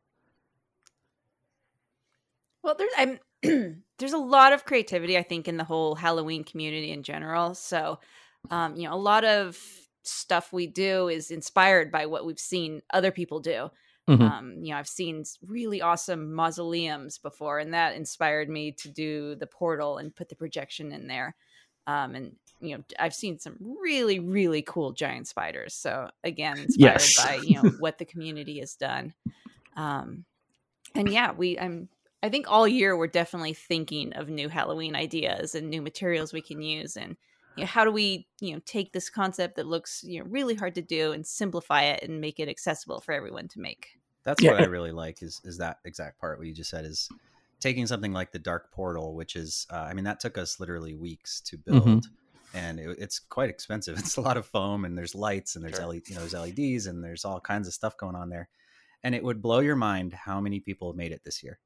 Well 2.63 2.77
there's 2.77 2.93
i'm 2.97 3.19
there's 3.99 4.13
a 4.13 4.19
lot 4.19 4.53
of 4.53 4.65
creativity 4.65 5.17
i 5.17 5.23
think 5.23 5.47
in 5.47 5.59
the 5.59 5.65
whole 5.65 5.95
halloween 5.95 6.45
community 6.45 6.91
in 6.91 7.03
general. 7.03 7.55
So 7.55 8.01
um, 8.51 8.77
you 8.77 8.89
know 8.89 8.95
a 8.95 8.97
lot 8.97 9.25
of 9.25 9.59
stuff 10.03 10.53
we 10.53 10.67
do 10.67 11.09
is 11.09 11.31
inspired 11.31 11.91
by 11.91 12.05
what 12.07 12.27
we've 12.27 12.39
seen 12.39 12.83
other 12.93 13.11
people 13.11 13.41
do 13.41 13.71
Mm-hmm. 14.09 14.23
Um, 14.23 14.55
you 14.61 14.73
know, 14.73 14.79
I've 14.79 14.89
seen 14.89 15.25
really 15.47 15.81
awesome 15.81 16.35
mausoleums 16.35 17.19
before, 17.19 17.59
and 17.59 17.73
that 17.73 17.97
inspired 17.97 18.51
me 18.51 18.73
to 18.73 18.91
do 18.91 19.35
the 19.35 19.47
portal 19.47 19.99
and 19.99 20.15
put 20.15 20.29
the 20.29 20.37
projection 20.37 20.93
in 20.93 21.07
there. 21.07 21.35
Um, 21.87 22.15
and 22.15 22.37
you 22.61 22.77
know, 22.77 22.85
I've 22.99 23.15
seen 23.15 23.39
some 23.39 23.57
really, 23.61 24.19
really 24.19 24.63
cool 24.63 24.93
giant 24.93 25.29
spiders. 25.29 25.75
So 25.75 26.11
again, 26.23 26.59
inspired 26.59 26.93
yes. 26.93 27.25
by 27.25 27.37
you 27.43 27.63
know 27.63 27.71
what 27.79 27.99
the 27.99 28.05
community 28.05 28.61
has 28.61 28.75
done. 28.75 29.15
Um, 29.77 30.25
and 30.95 31.09
yeah, 31.09 31.33
we 31.33 31.59
I'm 31.59 31.89
I 32.23 32.29
think 32.29 32.51
all 32.51 32.67
year 32.67 32.97
we're 32.97 33.07
definitely 33.07 33.55
thinking 33.55 34.15
of 34.15 34.29
new 34.29 34.49
Halloween 34.49 34.97
ideas 34.97 35.55
and 35.55 35.69
new 35.69 35.83
materials 35.83 36.33
we 36.33 36.41
can 36.41 36.63
use 36.63 36.97
and 36.97 37.17
you 37.57 37.63
know, 37.63 37.67
how 37.67 37.85
do 37.85 37.91
we 37.91 38.27
you 38.41 38.55
know 38.55 38.61
take 38.65 38.93
this 38.93 39.09
concept 39.09 39.57
that 39.57 39.67
looks 39.67 40.03
you 40.05 40.21
know 40.21 40.27
really 40.29 40.55
hard 40.55 40.75
to 40.75 40.83
do 40.83 41.13
and 41.13 41.27
simplify 41.27 41.83
it 41.83 42.03
and 42.03 42.21
make 42.21 42.41
it 42.41 42.49
accessible 42.49 43.01
for 43.01 43.13
everyone 43.13 43.49
to 43.49 43.61
make 43.61 43.99
that's 44.25 44.43
yeah. 44.43 44.53
what 44.53 44.61
i 44.61 44.65
really 44.65 44.93
like 44.93 45.23
is 45.23 45.41
is 45.45 45.59
that 45.59 45.79
exact 45.85 46.21
part 46.21 46.39
what 46.39 46.47
you 46.47 46.55
just 46.55 46.71
said 46.71 46.85
is 46.85 47.09
taking 47.61 47.87
something 47.87 48.13
like 48.13 48.33
the 48.33 48.39
dark 48.39 48.71
portal 48.73 49.15
which 49.15 49.37
is 49.37 49.67
uh, 49.71 49.87
i 49.89 49.95
mean 49.95 50.05
that 50.05 50.21
took 50.21 50.37
us 50.39 50.59
literally 50.61 50.95
weeks 50.95 51.41
to 51.41 51.57
mm-hmm. 51.57 51.73
build 51.73 52.05
mm-hmm. 52.05 52.57
and 52.57 52.81
it, 52.81 52.97
it's 52.99 53.19
quite 53.19 53.51
expensive 53.51 53.99
it's 53.99 54.17
a 54.17 54.21
lot 54.21 54.37
of 54.37 54.47
foam 54.47 54.85
and 54.85 54.97
there's 54.97 55.15
lights 55.15 55.57
and 55.57 55.65
there's 55.65 55.77
sure. 55.77 55.87
LED, 55.87 56.03
you 56.09 56.15
know 56.15 56.21
there's 56.21 56.35
leds 56.35 56.87
and 56.87 57.03
there's 57.03 57.25
all 57.25 57.41
kinds 57.41 57.69
of 57.69 57.75
stuff 57.75 57.97
going 57.97 58.17
on 58.17 58.29
there 58.29 58.49
and 59.03 59.15
it 59.15 59.23
would 59.23 59.43
blow 59.43 59.61
your 59.61 59.77
mind 59.77 60.13
how 60.13 60.41
many 60.41 60.61
people 60.61 60.93
made 60.95 61.13
it 61.13 61.23
this 61.25 61.43
year 61.43 61.59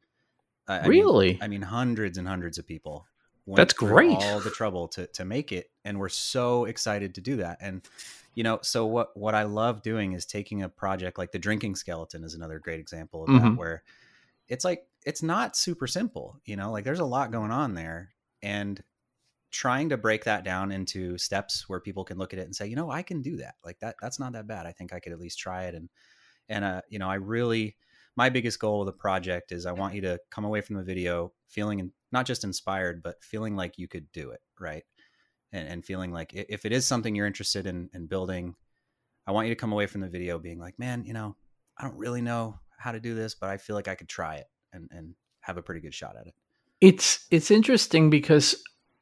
uh, 0.66 0.83
really 0.87 1.33
mean, 1.33 1.38
I 1.42 1.49
mean 1.49 1.62
hundreds 1.62 2.18
and 2.18 2.28
hundreds 2.28 2.59
of 2.59 2.66
people 2.66 3.07
that's 3.57 3.75
great. 3.75 4.11
all 4.11 4.40
the 4.40 4.50
trouble 4.50 4.88
to 4.88 5.07
to 5.09 5.25
make 5.25 5.52
it 5.52 5.71
and 5.85 5.99
we're 5.99 6.09
so 6.09 6.64
excited 6.64 7.14
to 7.14 7.21
do 7.21 7.37
that 7.37 7.59
and 7.61 7.83
you 8.35 8.43
know 8.43 8.59
so 8.62 8.87
what 8.87 9.17
what 9.17 9.35
i 9.35 9.45
love 9.45 9.83
doing 9.83 10.12
is 10.12 10.26
taking 10.26 10.62
a 10.62 10.69
project 10.69 11.19
like 11.19 11.33
the 11.33 11.38
drinking 11.38 11.75
skeleton 11.75 12.25
is 12.25 12.35
another 12.35 12.59
great 12.59 12.81
example 12.81 13.23
of 13.23 13.31
mm-hmm. 13.31 13.50
that 13.50 13.57
where 13.57 13.83
it's 14.49 14.64
like 14.64 14.87
it's 15.05 15.23
not 15.23 15.57
super 15.57 15.87
simple 15.87 16.40
you 16.45 16.57
know 16.57 16.71
like 16.71 16.85
there's 16.85 17.00
a 17.00 17.05
lot 17.05 17.33
going 17.33 17.50
on 17.50 17.75
there 17.75 18.11
and 18.43 18.83
trying 19.50 19.88
to 19.88 19.97
break 19.97 20.25
that 20.25 20.45
down 20.45 20.71
into 20.71 21.17
steps 21.17 21.69
where 21.69 21.81
people 21.81 22.05
can 22.05 22.19
look 22.19 22.33
at 22.33 22.38
it 22.38 22.43
and 22.43 22.55
say 22.55 22.67
you 22.67 22.76
know 22.76 22.90
i 22.90 23.02
can 23.02 23.23
do 23.23 23.37
that. 23.37 23.55
Like 23.64 23.78
that 23.81 23.97
that's 24.00 24.19
not 24.19 24.33
that 24.33 24.47
bad. 24.47 24.67
I 24.67 24.73
think 24.73 24.93
i 24.93 25.00
could 25.00 25.12
at 25.12 25.21
least 25.21 25.38
try 25.38 25.64
it 25.64 25.75
and 25.75 25.88
and 26.49 26.64
uh 26.64 26.83
you 26.88 26.99
know 26.99 27.09
i 27.09 27.14
really 27.14 27.76
my 28.19 28.29
biggest 28.29 28.59
goal 28.59 28.81
with 28.81 28.87
the 28.87 28.93
project 28.93 29.53
is 29.53 29.65
I 29.65 29.71
want 29.71 29.95
you 29.95 30.01
to 30.01 30.19
come 30.29 30.45
away 30.45 30.61
from 30.61 30.75
the 30.75 30.83
video 30.83 31.33
feeling 31.47 31.93
not 32.11 32.27
just 32.27 32.43
inspired, 32.43 33.01
but 33.01 33.23
feeling 33.23 33.55
like 33.55 33.79
you 33.79 33.87
could 33.87 34.11
do 34.11 34.31
it, 34.31 34.41
right? 34.59 34.83
And, 35.53 35.69
and 35.69 35.85
feeling 35.85 36.11
like 36.11 36.33
if 36.35 36.67
it 36.67 36.73
is 36.73 36.85
something 36.85 37.15
you're 37.15 37.29
interested 37.29 37.65
in, 37.65 37.89
in 37.95 38.09
building, 38.09 38.57
I 39.25 39.31
want 39.31 39.47
you 39.47 39.55
to 39.55 39.61
come 39.61 39.73
away 39.73 39.87
from 39.87 40.01
the 40.01 40.09
video 40.09 40.37
being 40.41 40.59
like, 40.59 40.81
man, 40.81 41.05
you 41.05 41.13
know, 41.13 41.37
I 41.79 41.85
don't 41.85 41.97
really 41.97 42.21
know 42.21 42.59
how 42.77 42.91
to 42.91 42.99
do 42.99 43.15
this, 43.15 43.37
but 43.37 43.51
I 43.51 43.57
feel 43.57 43.77
like 43.77 43.87
I 43.87 43.95
could 43.95 44.09
try 44.09 44.35
it 44.35 44.47
and, 44.73 44.89
and 44.91 45.15
have 45.43 45.57
a 45.57 45.63
pretty 45.63 45.81
good 45.81 45.95
shot 45.95 46.17
at 46.19 46.27
it. 46.27 46.35
It's 46.81 47.25
it's 47.31 47.53
interesting 47.53 48.11
because 48.11 48.61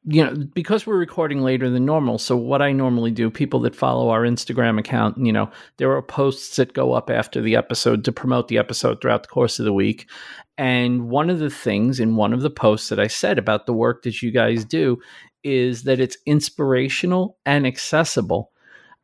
you 0.09 0.25
know, 0.25 0.35
because 0.55 0.87
we're 0.87 0.97
recording 0.97 1.43
later 1.43 1.69
than 1.69 1.85
normal. 1.85 2.19
So 2.19 2.37
what 2.37 2.63
I 2.63 2.71
normally 2.71 3.11
do, 3.11 3.29
people 3.29 3.59
that 3.61 3.75
follow 3.75 4.09
our 4.11 4.23
Instagram 4.23 4.79
account, 4.79 5.19
you 5.19 5.33
know, 5.33 5.51
there 5.79 5.91
are 5.91 6.03
posts 6.03 6.57
that 6.57 6.75
go 6.75 6.93
up 6.93 7.11
after 7.11 7.43
the 7.43 7.57
episode 7.57 8.05
to 8.05 8.13
promote 8.13 8.47
the 8.47 8.59
episode 8.59 9.01
throughout 9.01 9.25
the 9.25 9.29
course 9.29 9.59
of 9.59 9.65
the 9.65 9.73
week. 9.73 10.09
And 10.57 11.09
one 11.09 11.29
of 11.29 11.41
the 11.41 11.51
things 11.51 11.99
in 11.99 12.15
one 12.15 12.33
of 12.33 12.43
the 12.43 12.51
posts 12.51 12.89
that 12.89 13.01
I 13.01 13.09
said 13.09 13.37
about 13.37 13.67
the 13.67 13.73
work 13.73 14.05
that 14.05 14.23
you 14.23 14.31
guys 14.31 14.65
do 14.65 14.99
is 15.43 15.83
that 15.83 15.99
it's 15.99 16.17
inspirational 16.25 17.37
and 17.45 17.67
accessible. 17.67 18.53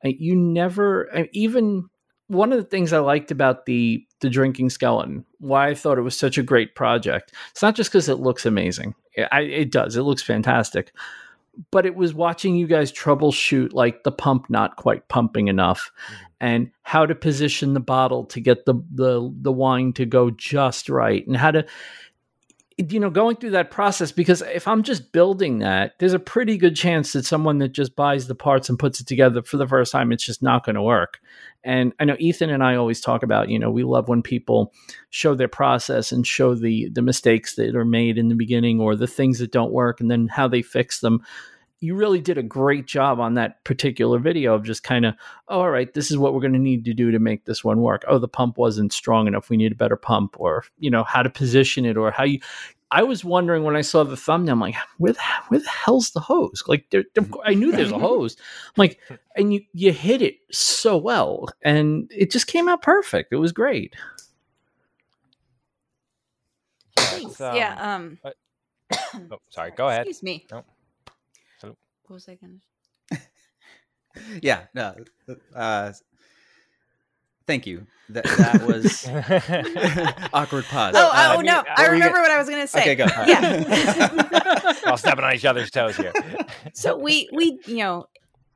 Uh, 0.05 0.11
you 0.17 0.37
never 0.37 1.29
even 1.33 1.89
one 2.29 2.53
of 2.53 2.59
the 2.59 2.65
things 2.65 2.93
I 2.93 2.99
liked 3.01 3.31
about 3.31 3.67
the 3.67 4.07
the 4.21 4.31
drinking 4.31 4.71
skeleton, 4.71 5.25
why 5.39 5.69
I 5.69 5.75
thought 5.75 5.99
it 5.99 6.03
was 6.03 6.17
such 6.17 6.39
a 6.39 6.43
great 6.43 6.77
project. 6.77 7.33
It's 7.51 7.63
not 7.63 7.75
just 7.75 7.91
because 7.91 8.09
it 8.09 8.21
looks 8.21 8.47
amazing. 8.47 8.95
I, 9.31 9.41
it 9.43 9.71
does. 9.71 9.97
It 9.97 10.03
looks 10.03 10.23
fantastic. 10.23 10.93
But 11.71 11.85
it 11.85 11.95
was 11.95 12.15
watching 12.15 12.57
you 12.57 12.67
guys 12.67 12.91
troubleshoot 12.91 13.75
like 13.75 14.05
the 14.05 14.13
pump 14.13 14.49
not 14.49 14.77
quite 14.77 15.09
pumping 15.09 15.49
enough, 15.49 15.91
mm-hmm. 16.07 16.25
and 16.41 16.71
how 16.83 17.05
to 17.05 17.15
position 17.15 17.75
the 17.75 17.81
bottle 17.81 18.25
to 18.27 18.41
get 18.41 18.65
the 18.65 18.75
the 18.91 19.31
the 19.43 19.53
wine 19.53 19.93
to 19.95 20.07
go 20.07 20.31
just 20.31 20.89
right, 20.89 21.27
and 21.27 21.37
how 21.37 21.51
to 21.51 21.67
you 22.79 22.99
know 22.99 23.11
going 23.11 23.37
through 23.37 23.51
that 23.51 23.71
process 23.71 24.13
because 24.13 24.43
if 24.43 24.67
i'm 24.67 24.83
just 24.83 25.13
building 25.13 25.59
that 25.59 25.93
there's 25.99 26.15
a 26.15 26.19
pretty 26.19 26.57
good 26.57 26.75
chance 26.75 27.13
that 27.13 27.25
someone 27.25 27.59
that 27.59 27.69
just 27.69 27.95
buys 27.97 28.27
the 28.27 28.35
parts 28.35 28.69
and 28.69 28.79
puts 28.79 29.01
it 29.01 29.07
together 29.07 29.43
for 29.43 29.57
the 29.57 29.69
first 29.69 29.93
time 29.93 30.13
it's 30.13 30.25
just 30.25 30.43
not 30.43 30.65
going 30.65 30.75
to 30.75 30.83
work 30.83 31.21
and 31.65 31.93
i 32.01 32.05
know 32.05 32.17
ethan 32.19 32.51
and 32.51 32.63
i 32.63 32.75
always 32.75 33.01
talk 33.01 33.23
about 33.23 33.49
you 33.49 33.59
know 33.59 33.71
we 33.71 33.85
love 33.85 34.09
when 34.09 34.23
people 34.23 34.73
show 35.11 35.35
their 35.35 35.49
process 35.49 36.13
and 36.13 36.27
show 36.27 36.55
the 36.55 36.89
the 36.91 37.03
mistakes 37.03 37.55
that 37.57 37.75
are 37.75 37.85
made 37.85 38.19
in 38.19 38.29
the 38.29 38.35
beginning 38.35 38.81
or 38.81 38.97
the 38.97 39.07
things 39.07 39.39
that 39.39 39.53
don't 39.53 39.73
work 39.73 40.01
and 40.01 40.11
then 40.11 40.29
how 40.29 40.49
they 40.49 40.63
fix 40.63 41.01
them 41.01 41.23
you 41.83 41.97
really 41.97 42.21
did 42.21 42.39
a 42.39 42.45
great 42.45 42.87
job 42.87 43.19
on 43.19 43.35
that 43.35 43.63
particular 43.65 44.21
video 44.21 44.55
of 44.55 44.63
just 44.63 44.85
kind 44.85 45.05
of, 45.05 45.15
oh, 45.49 45.63
all 45.63 45.71
right, 45.71 45.93
this 45.93 46.13
is 46.13 46.17
what 46.17 46.33
we're 46.33 46.41
going 46.41 46.53
to 46.53 46.59
need 46.59 46.85
to 46.85 46.95
do 46.95 47.11
to 47.11 47.19
make 47.19 47.45
this 47.45 47.65
one 47.65 47.81
work. 47.81 48.05
Oh, 48.07 48.19
the 48.19 48.29
pump 48.29 48.57
wasn't 48.57 48.93
strong 48.93 49.27
enough. 49.27 49.51
We 49.51 49.57
need 49.57 49.73
a 49.73 49.77
better 49.77 49.97
pump, 49.97 50.37
or 50.39 50.65
you 50.79 50.91
know 50.91 51.03
how 51.03 51.25
to 51.25 51.29
position 51.29 51.85
it, 51.85 51.97
or 51.97 52.13
how 52.13 52.23
you. 52.23 52.39
I 52.93 53.03
was 53.03 53.25
wondering 53.25 53.65
when 53.65 53.75
I 53.75 53.81
saw 53.81 54.05
the 54.05 54.17
thumbnail, 54.17 54.53
I'm 54.53 54.61
like, 54.61 54.77
where 54.99 55.15
the, 55.15 55.21
where 55.49 55.61
the 55.61 55.69
hell's 55.69 56.11
the 56.11 56.21
hose? 56.21 56.63
Like, 56.69 56.89
there, 56.91 57.05
there, 57.15 57.25
I 57.45 57.55
knew 57.55 57.73
there's 57.73 57.91
a 57.91 57.99
hose. 57.99 58.37
I'm 58.39 58.73
like, 58.77 59.01
and 59.37 59.53
you 59.53 59.63
you 59.73 59.93
hit 59.93 60.23
it 60.23 60.37
so 60.51 60.97
well, 60.97 61.49
and 61.63 62.11
it 62.15 62.31
just 62.31 62.47
came 62.47 62.69
out 62.69 62.83
perfect. 62.83 63.33
It 63.33 63.37
was 63.37 63.53
great. 63.53 63.95
Thanks. 66.97 67.41
Um, 67.41 67.57
yeah. 67.57 67.95
Um. 67.95 68.19
oh, 69.31 69.39
sorry. 69.51 69.73
Go 69.77 69.89
ahead. 69.89 70.07
Excuse 70.07 70.23
me. 70.23 70.47
No 70.51 70.65
what 72.13 72.17
was 72.17 72.29
I 72.29 72.35
gonna? 72.35 73.21
yeah. 74.43 74.65
No. 74.75 74.95
Uh, 75.55 75.93
thank 77.47 77.67
you. 77.67 77.87
That 78.11 78.25
that 78.25 78.67
was 78.67 79.09
awkward 80.35 80.65
pause. 80.67 80.95
Oh, 80.95 81.11
uh, 81.11 81.37
oh 81.39 81.41
no! 81.41 81.65
I 81.75 81.87
remember 81.87 82.21
what 82.21 82.31
I 82.31 82.37
was 82.37 82.51
gonna 82.51 82.67
say. 82.67 82.81
Okay, 82.81 82.95
go. 82.97 83.07
Yeah. 83.27 84.75
While 84.85 84.99
stepping 84.99 85.25
on 85.25 85.35
each 85.35 85.47
other's 85.47 85.71
toes 85.71 85.97
here. 85.97 86.13
so 86.75 86.99
we 86.99 87.31
we 87.33 87.59
you 87.65 87.79
know 87.79 88.07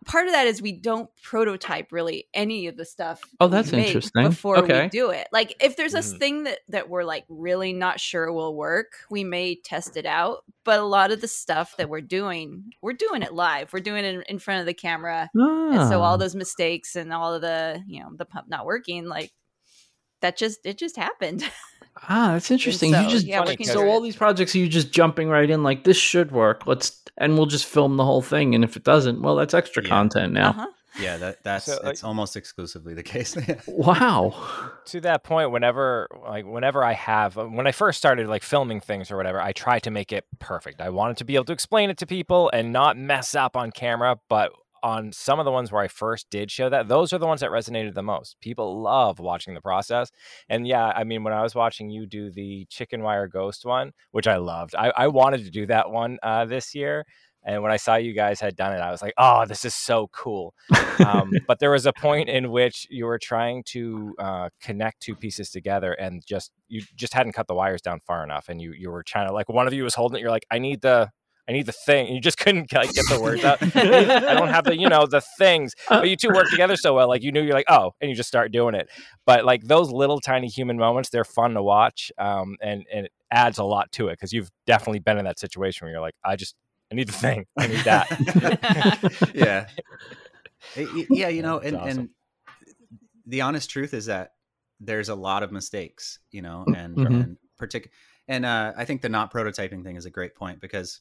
part 0.07 0.27
of 0.27 0.33
that 0.33 0.47
is 0.47 0.63
we 0.63 0.73
don't 0.73 1.11
prototype 1.23 1.93
really 1.93 2.29
any 2.33 2.69
of 2.69 2.77
the 2.77 2.85
stuff. 2.85 3.21
Oh, 3.41 3.49
that's 3.49 3.73
interesting. 3.73 4.29
Before 4.29 4.59
okay. 4.59 4.85
we 4.85 4.89
do 4.89 5.11
it, 5.11 5.29
like 5.33 5.55
if 5.61 5.77
there's 5.77 5.95
a 5.95 5.99
mm-hmm. 5.99 6.19
thing 6.19 6.43
that 6.45 6.61
that 6.69 6.89
we're 6.89 7.05
like 7.05 7.25
really 7.29 7.73
not 7.73 8.01
sure 8.01 8.33
will 8.33 8.55
work, 8.55 8.93
we 9.11 9.25
may 9.25 9.57
test 9.57 9.97
it 9.97 10.07
out. 10.07 10.45
But 10.65 10.81
a 10.81 10.85
lot 10.85 11.11
of 11.11 11.21
the 11.21 11.29
stuff 11.29 11.77
that 11.77 11.89
we're 11.89 12.01
doing, 12.01 12.73
we're 12.81 12.93
doing 12.93 13.23
it 13.23 13.35
live. 13.35 13.73
We're 13.73 13.81
doing 13.81 14.05
it 14.05 14.27
in 14.29 14.39
front 14.39 14.61
of 14.61 14.67
the 14.67 14.75
camera, 14.75 15.29
ah. 15.39 15.71
and 15.71 15.89
so 15.89 16.01
all 16.03 16.15
ah. 16.15 16.17
those 16.17 16.35
mistakes 16.35 16.97
and 16.97 17.13
all 17.13 17.35
of 17.35 17.43
the 17.43 17.83
you 17.87 18.01
know 18.01 18.11
the 18.17 18.25
pump 18.25 18.49
not 18.49 18.67
working, 18.67 19.07
like 19.07 19.33
that 20.23 20.37
just 20.37 20.65
it 20.65 20.79
just 20.79 20.97
happened. 20.97 21.45
Ah, 22.09 22.33
that's 22.33 22.50
interesting. 22.50 22.93
So, 22.93 23.00
you 23.00 23.09
just 23.09 23.26
yeah, 23.26 23.45
so 23.62 23.88
all 23.88 24.00
these 24.00 24.17
projects 24.17 24.55
are 24.55 24.59
you 24.59 24.69
just 24.69 24.93
jumping 24.93 25.29
right 25.29 25.49
in 25.49 25.62
like 25.62 25.85
this 25.85 25.97
should 25.97 26.31
work. 26.31 26.67
Let's 26.67 27.03
and 27.19 27.37
we'll 27.37 27.47
just 27.47 27.65
film 27.65 27.97
the 27.97 28.05
whole 28.05 28.23
thing. 28.23 28.55
And 28.55 28.62
if 28.62 28.76
it 28.76 28.85
doesn't, 28.85 29.23
well, 29.23 29.37
that's 29.37 29.55
extra 29.55 29.83
yeah. 29.83 29.88
content 29.88 30.33
now. 30.33 30.50
Uh-huh. 30.50 30.67
Yeah, 31.00 31.19
that 31.19 31.43
that's 31.43 31.67
so, 31.67 31.79
it's 31.85 32.03
almost 32.03 32.37
exclusively 32.37 32.95
the 32.95 33.03
case. 33.03 33.37
wow. 33.67 34.35
To 34.87 35.00
that 35.03 35.25
point, 35.25 35.50
whenever 35.50 36.09
like 36.26 36.47
whenever 36.47 36.83
I 36.83 36.95
have 36.95 37.37
when 37.37 37.67
I 37.67 37.73
first 37.73 37.99
started 37.99 38.29
like 38.29 38.43
filming 38.43 38.81
things 38.81 39.11
or 39.11 39.17
whatever, 39.17 39.41
I 39.41 39.53
try 39.53 39.79
to 39.81 39.91
make 39.91 40.12
it 40.12 40.25
perfect. 40.38 40.81
I 40.81 40.88
wanted 40.91 41.19
to 41.19 41.25
be 41.25 41.35
able 41.35 41.45
to 41.47 41.53
explain 41.53 41.91
it 41.91 41.99
to 41.99 42.07
people 42.07 42.50
and 42.53 42.73
not 42.73 42.97
mess 42.97 43.35
up 43.35 43.57
on 43.57 43.73
camera, 43.73 44.19
but 44.29 44.53
on 44.87 45.11
some 45.11 45.40
of 45.40 45.45
the 45.45 45.50
ones 45.50 45.73
where 45.73 45.83
I 45.83 45.88
first 45.88 46.31
did 46.31 46.49
show 46.49 46.69
that, 46.69 46.87
those 46.87 47.12
are 47.12 47.19
the 47.19 47.26
ones 47.26 47.40
that 47.40 47.50
resonated 47.50 47.95
the 47.95 48.05
most. 48.05 48.37
People 48.40 48.81
love 48.81 49.19
watching 49.19 49.52
the 49.52 49.61
process. 49.61 50.12
And 50.49 50.64
yeah, 50.64 50.93
I 50.95 51.02
mean, 51.02 51.25
when 51.25 51.33
I 51.33 51.43
was 51.43 51.57
watching 51.57 51.90
you 51.90 52.07
do 52.07 52.31
the 52.31 52.66
chicken 52.71 53.02
wire 53.02 53.26
ghost 53.26 53.64
one, 53.64 53.90
which 54.12 54.28
I 54.28 54.37
loved, 54.37 54.76
I, 54.76 54.93
I 54.97 55.09
wanted 55.09 55.45
to 55.45 55.50
do 55.50 55.66
that 55.66 55.90
one 55.90 56.19
uh, 56.23 56.45
this 56.45 56.73
year. 56.73 57.05
And 57.45 57.64
when 57.64 57.73
I 57.73 57.78
saw 57.78 57.97
you 57.97 58.12
guys 58.12 58.38
had 58.38 58.55
done 58.55 58.73
it, 58.75 58.81
I 58.81 58.93
was 58.93 59.02
like, 59.02 59.14
oh, 59.19 59.45
this 59.45 59.64
is 59.64 59.75
so 59.75 60.09
cool. 60.12 60.55
Um, 61.05 61.33
but 61.49 61.59
there 61.59 61.71
was 61.73 61.87
a 61.87 61.93
point 61.93 62.28
in 62.28 62.52
which 62.52 62.87
you 62.88 63.07
were 63.07 63.19
trying 63.19 63.64
to 63.66 64.14
uh, 64.21 64.49
connect 64.61 65.00
two 65.00 65.16
pieces 65.16 65.50
together 65.50 65.95
and 65.95 66.25
just, 66.25 66.52
you 66.69 66.83
just 66.95 67.12
hadn't 67.12 67.33
cut 67.33 67.49
the 67.49 67.55
wires 67.55 67.83
down 67.83 68.00
far 68.07 68.23
enough. 68.23 68.49
And 68.49 68.61
you, 68.61 68.73
you 68.73 68.90
were 68.90 69.02
trying 69.02 69.26
to, 69.26 69.35
like, 69.35 69.49
one 69.49 69.66
of 69.66 69.73
you 69.73 69.83
was 69.83 69.97
holding 69.97 70.19
it. 70.19 70.23
You're 70.23 70.31
like, 70.31 70.47
I 70.50 70.61
need 70.61 70.81
the, 70.81 71.11
I 71.49 71.53
need 71.53 71.67
the 71.67 71.73
thing. 71.73 72.07
And 72.07 72.15
you 72.15 72.21
just 72.21 72.38
couldn't 72.38 72.73
like, 72.73 72.93
get 72.93 73.05
the 73.09 73.21
words 73.21 73.45
out. 73.45 73.59
I 73.76 74.35
don't 74.35 74.49
have 74.49 74.65
the, 74.65 74.76
you 74.76 74.88
know, 74.88 75.07
the 75.07 75.23
things. 75.38 75.75
But 75.88 76.09
you 76.09 76.17
two 76.17 76.31
work 76.31 76.49
together 76.50 76.76
so 76.76 76.95
well. 76.95 77.09
Like 77.09 77.23
you 77.23 77.31
knew 77.31 77.43
you're 77.43 77.55
like, 77.55 77.71
oh, 77.71 77.93
and 78.00 78.11
you 78.11 78.17
just 78.17 78.29
start 78.29 78.50
doing 78.50 78.75
it. 78.75 78.88
But 79.26 79.45
like 79.45 79.62
those 79.62 79.91
little 79.91 80.21
tiny 80.21 80.49
human 80.49 80.76
moments, 80.76 81.11
they're 81.11 81.25
fun 81.25 81.55
to 81.55 81.62
watch. 81.62 82.11
Um, 82.19 82.57
and, 82.61 82.85
and 82.93 83.07
it 83.07 83.12
adds 83.31 83.59
a 83.59 83.65
lot 83.65 83.93
to 83.93 84.09
it 84.09 84.15
because 84.15 84.33
you've 84.33 84.50
definitely 84.67 84.99
been 84.99 85.19
in 85.19 85.25
that 85.25 85.38
situation 85.38 85.85
where 85.85 85.93
you're 85.93 86.00
like, 86.00 86.17
I 86.25 86.35
just, 86.35 86.57
I 86.91 86.97
need 86.97 87.09
the 87.09 87.12
thing. 87.12 87.47
I 87.57 87.67
need 87.69 87.85
that. 87.85 89.31
yeah. 89.35 89.69
Yeah. 91.09 91.29
You 91.29 91.43
know, 91.43 91.61
and, 91.61 91.76
awesome. 91.76 91.99
and 91.99 92.09
the 93.25 93.43
honest 93.43 93.71
truth 93.71 93.95
is 93.95 94.07
that 94.07 94.33
there's 94.81 95.09
a 95.09 95.15
lot 95.15 95.45
of 95.45 95.53
mistakes, 95.53 96.19
you 96.33 96.43
know, 96.43 96.65
and, 96.67 96.97
mm-hmm. 96.97 97.15
and 97.15 97.37
particular, 97.57 97.93
and 98.29 98.45
uh, 98.45 98.73
I 98.76 98.85
think 98.85 99.03
the 99.03 99.09
not 99.09 99.33
prototyping 99.33 99.85
thing 99.85 99.95
is 99.95 100.07
a 100.07 100.11
great 100.11 100.35
point 100.35 100.61
because 100.61 101.00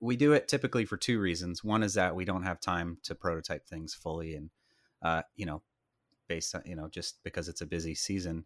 we 0.00 0.16
do 0.16 0.32
it 0.32 0.48
typically 0.48 0.84
for 0.84 0.96
two 0.96 1.20
reasons. 1.20 1.62
One 1.62 1.82
is 1.82 1.94
that 1.94 2.16
we 2.16 2.24
don't 2.24 2.42
have 2.42 2.60
time 2.60 2.98
to 3.04 3.14
prototype 3.14 3.66
things 3.66 3.94
fully, 3.94 4.34
and 4.34 4.50
uh, 5.02 5.22
you 5.36 5.46
know, 5.46 5.62
based 6.28 6.54
on 6.54 6.62
you 6.64 6.76
know 6.76 6.88
just 6.88 7.22
because 7.22 7.48
it's 7.48 7.60
a 7.60 7.66
busy 7.66 7.94
season, 7.94 8.44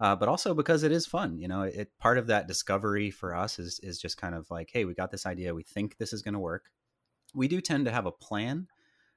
uh, 0.00 0.16
but 0.16 0.28
also 0.28 0.54
because 0.54 0.82
it 0.82 0.92
is 0.92 1.06
fun. 1.06 1.38
You 1.38 1.48
know, 1.48 1.62
it 1.62 1.90
part 1.98 2.18
of 2.18 2.26
that 2.28 2.48
discovery 2.48 3.10
for 3.10 3.34
us 3.34 3.58
is 3.58 3.80
is 3.82 3.98
just 3.98 4.18
kind 4.18 4.34
of 4.34 4.50
like, 4.50 4.70
hey, 4.72 4.84
we 4.84 4.94
got 4.94 5.10
this 5.10 5.26
idea, 5.26 5.54
we 5.54 5.62
think 5.62 5.96
this 5.96 6.12
is 6.12 6.22
going 6.22 6.34
to 6.34 6.40
work. 6.40 6.70
We 7.34 7.48
do 7.48 7.60
tend 7.60 7.86
to 7.86 7.92
have 7.92 8.06
a 8.06 8.12
plan, 8.12 8.68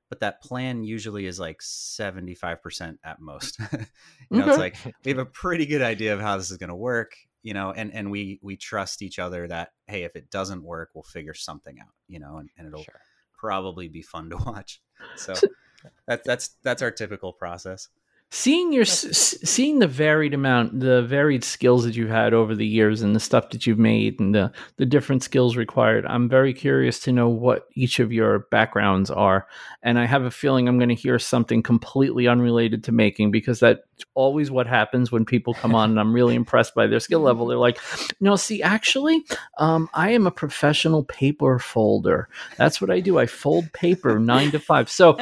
but 0.10 0.20
that 0.22 0.42
plan 0.42 0.84
usually 0.84 1.26
is 1.26 1.40
like 1.40 1.60
75% 1.62 2.98
at 3.04 3.22
most. 3.22 3.60
you 3.72 4.40
know, 4.40 4.50
it's 4.50 4.58
like 4.58 4.76
we 5.06 5.12
have 5.12 5.20
a 5.20 5.26
pretty 5.26 5.66
good 5.66 5.82
idea 5.82 6.14
of 6.14 6.20
how 6.20 6.38
this 6.38 6.52
is 6.52 6.58
going 6.58 6.70
to 6.70 6.76
work 6.76 7.14
you 7.44 7.54
know 7.54 7.72
and 7.72 7.94
and 7.94 8.12
we 8.12 8.40
we 8.42 8.56
trust 8.58 9.02
each 9.02 9.20
other 9.20 9.48
that 9.48 9.72
hey 9.88 10.04
if 10.04 10.16
it 10.16 10.30
doesn't 10.30 10.64
work 10.64 10.90
we'll 10.94 11.04
figure 11.04 11.34
something 11.34 11.80
out 11.80 11.94
you 12.08 12.20
know 12.20 12.38
and, 12.38 12.50
and 12.58 12.68
it'll 12.68 12.84
sure. 12.84 13.02
probably 13.38 13.88
be 13.88 14.02
fun 14.02 14.30
to 14.30 14.38
watch 14.46 14.82
so 15.16 15.34
that's 16.08 16.26
that's 16.26 16.50
that's 16.64 16.82
our 16.82 16.92
typical 16.92 17.34
process 17.34 17.90
seeing 18.32 18.72
your 18.72 18.86
seeing 18.86 19.80
the 19.80 19.88
varied 19.88 20.36
amount 20.36 20.80
the 20.80 21.02
varied 21.04 21.44
skills 21.44 21.84
that 21.84 21.96
you've 21.96 22.10
had 22.10 22.32
over 22.32 22.54
the 22.54 22.66
years 22.66 23.02
and 23.02 23.16
the 23.16 23.20
stuff 23.20 23.50
that 23.50 23.66
you've 23.66 23.80
made 23.80 24.20
and 24.20 24.36
the 24.36 24.52
the 24.78 24.86
different 24.86 25.24
skills 25.24 25.56
required 25.56 26.06
i'm 26.06 26.30
very 26.30 26.54
curious 26.54 27.00
to 27.00 27.12
know 27.12 27.28
what 27.28 27.68
each 27.74 28.00
of 28.00 28.14
your 28.14 28.40
backgrounds 28.52 29.10
are. 29.10 29.48
And 29.82 29.98
i 29.98 30.06
have 30.06 30.24
a 30.24 30.32
feeling 30.32 30.68
i'm 30.68 30.78
going 30.78 30.90
to 30.90 30.96
hear 30.96 31.18
something 31.18 31.64
completely 31.64 32.28
unrelated 32.28 32.84
to 32.84 32.92
making 32.92 33.32
because 33.32 33.60
that's 33.60 33.82
always 34.14 34.52
what 34.52 34.68
happens 34.68 35.12
when 35.12 35.26
people 35.26 35.56
come 35.56 35.74
on 35.74 35.90
and 35.90 36.00
i'm 36.00 36.14
really 36.14 36.36
impressed 36.36 36.76
by 36.76 36.86
their 36.86 37.00
skill 37.00 37.22
level. 37.22 37.48
They're 37.48 37.58
like 37.58 37.80
no 38.20 38.36
see 38.36 38.62
actually 38.62 39.26
um, 39.58 39.90
i 39.96 40.12
am 40.12 40.28
a 40.28 40.32
professional 40.32 41.04
paper 41.06 41.58
folder. 41.58 42.30
That's 42.58 42.80
what 42.80 42.92
i 42.92 43.00
do. 43.00 43.18
I 43.18 43.26
fold 43.26 43.74
paper 43.74 44.20
nine 44.20 44.52
to 44.52 44.60
five. 44.60 44.90
So 44.90 45.18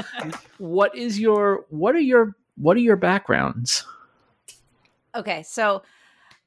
what 0.57 0.93
is 0.93 1.17
your 1.17 1.65
what 1.69 1.95
are 1.95 1.99
your 1.99 2.35
what 2.57 2.77
are 2.77 2.81
your 2.81 2.95
backgrounds? 2.95 3.85
Okay, 5.15 5.43
so 5.43 5.83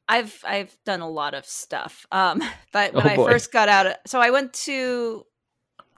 I've 0.08 0.42
I've 0.46 0.76
done 0.84 1.00
a 1.00 1.08
lot 1.08 1.34
of 1.34 1.46
stuff. 1.46 2.06
Um, 2.12 2.42
but 2.72 2.92
when 2.94 3.06
oh 3.06 3.10
I 3.10 3.16
first 3.16 3.52
got 3.52 3.68
out, 3.68 3.86
of, 3.86 3.94
so 4.06 4.20
I 4.20 4.30
went 4.30 4.52
to 4.54 5.24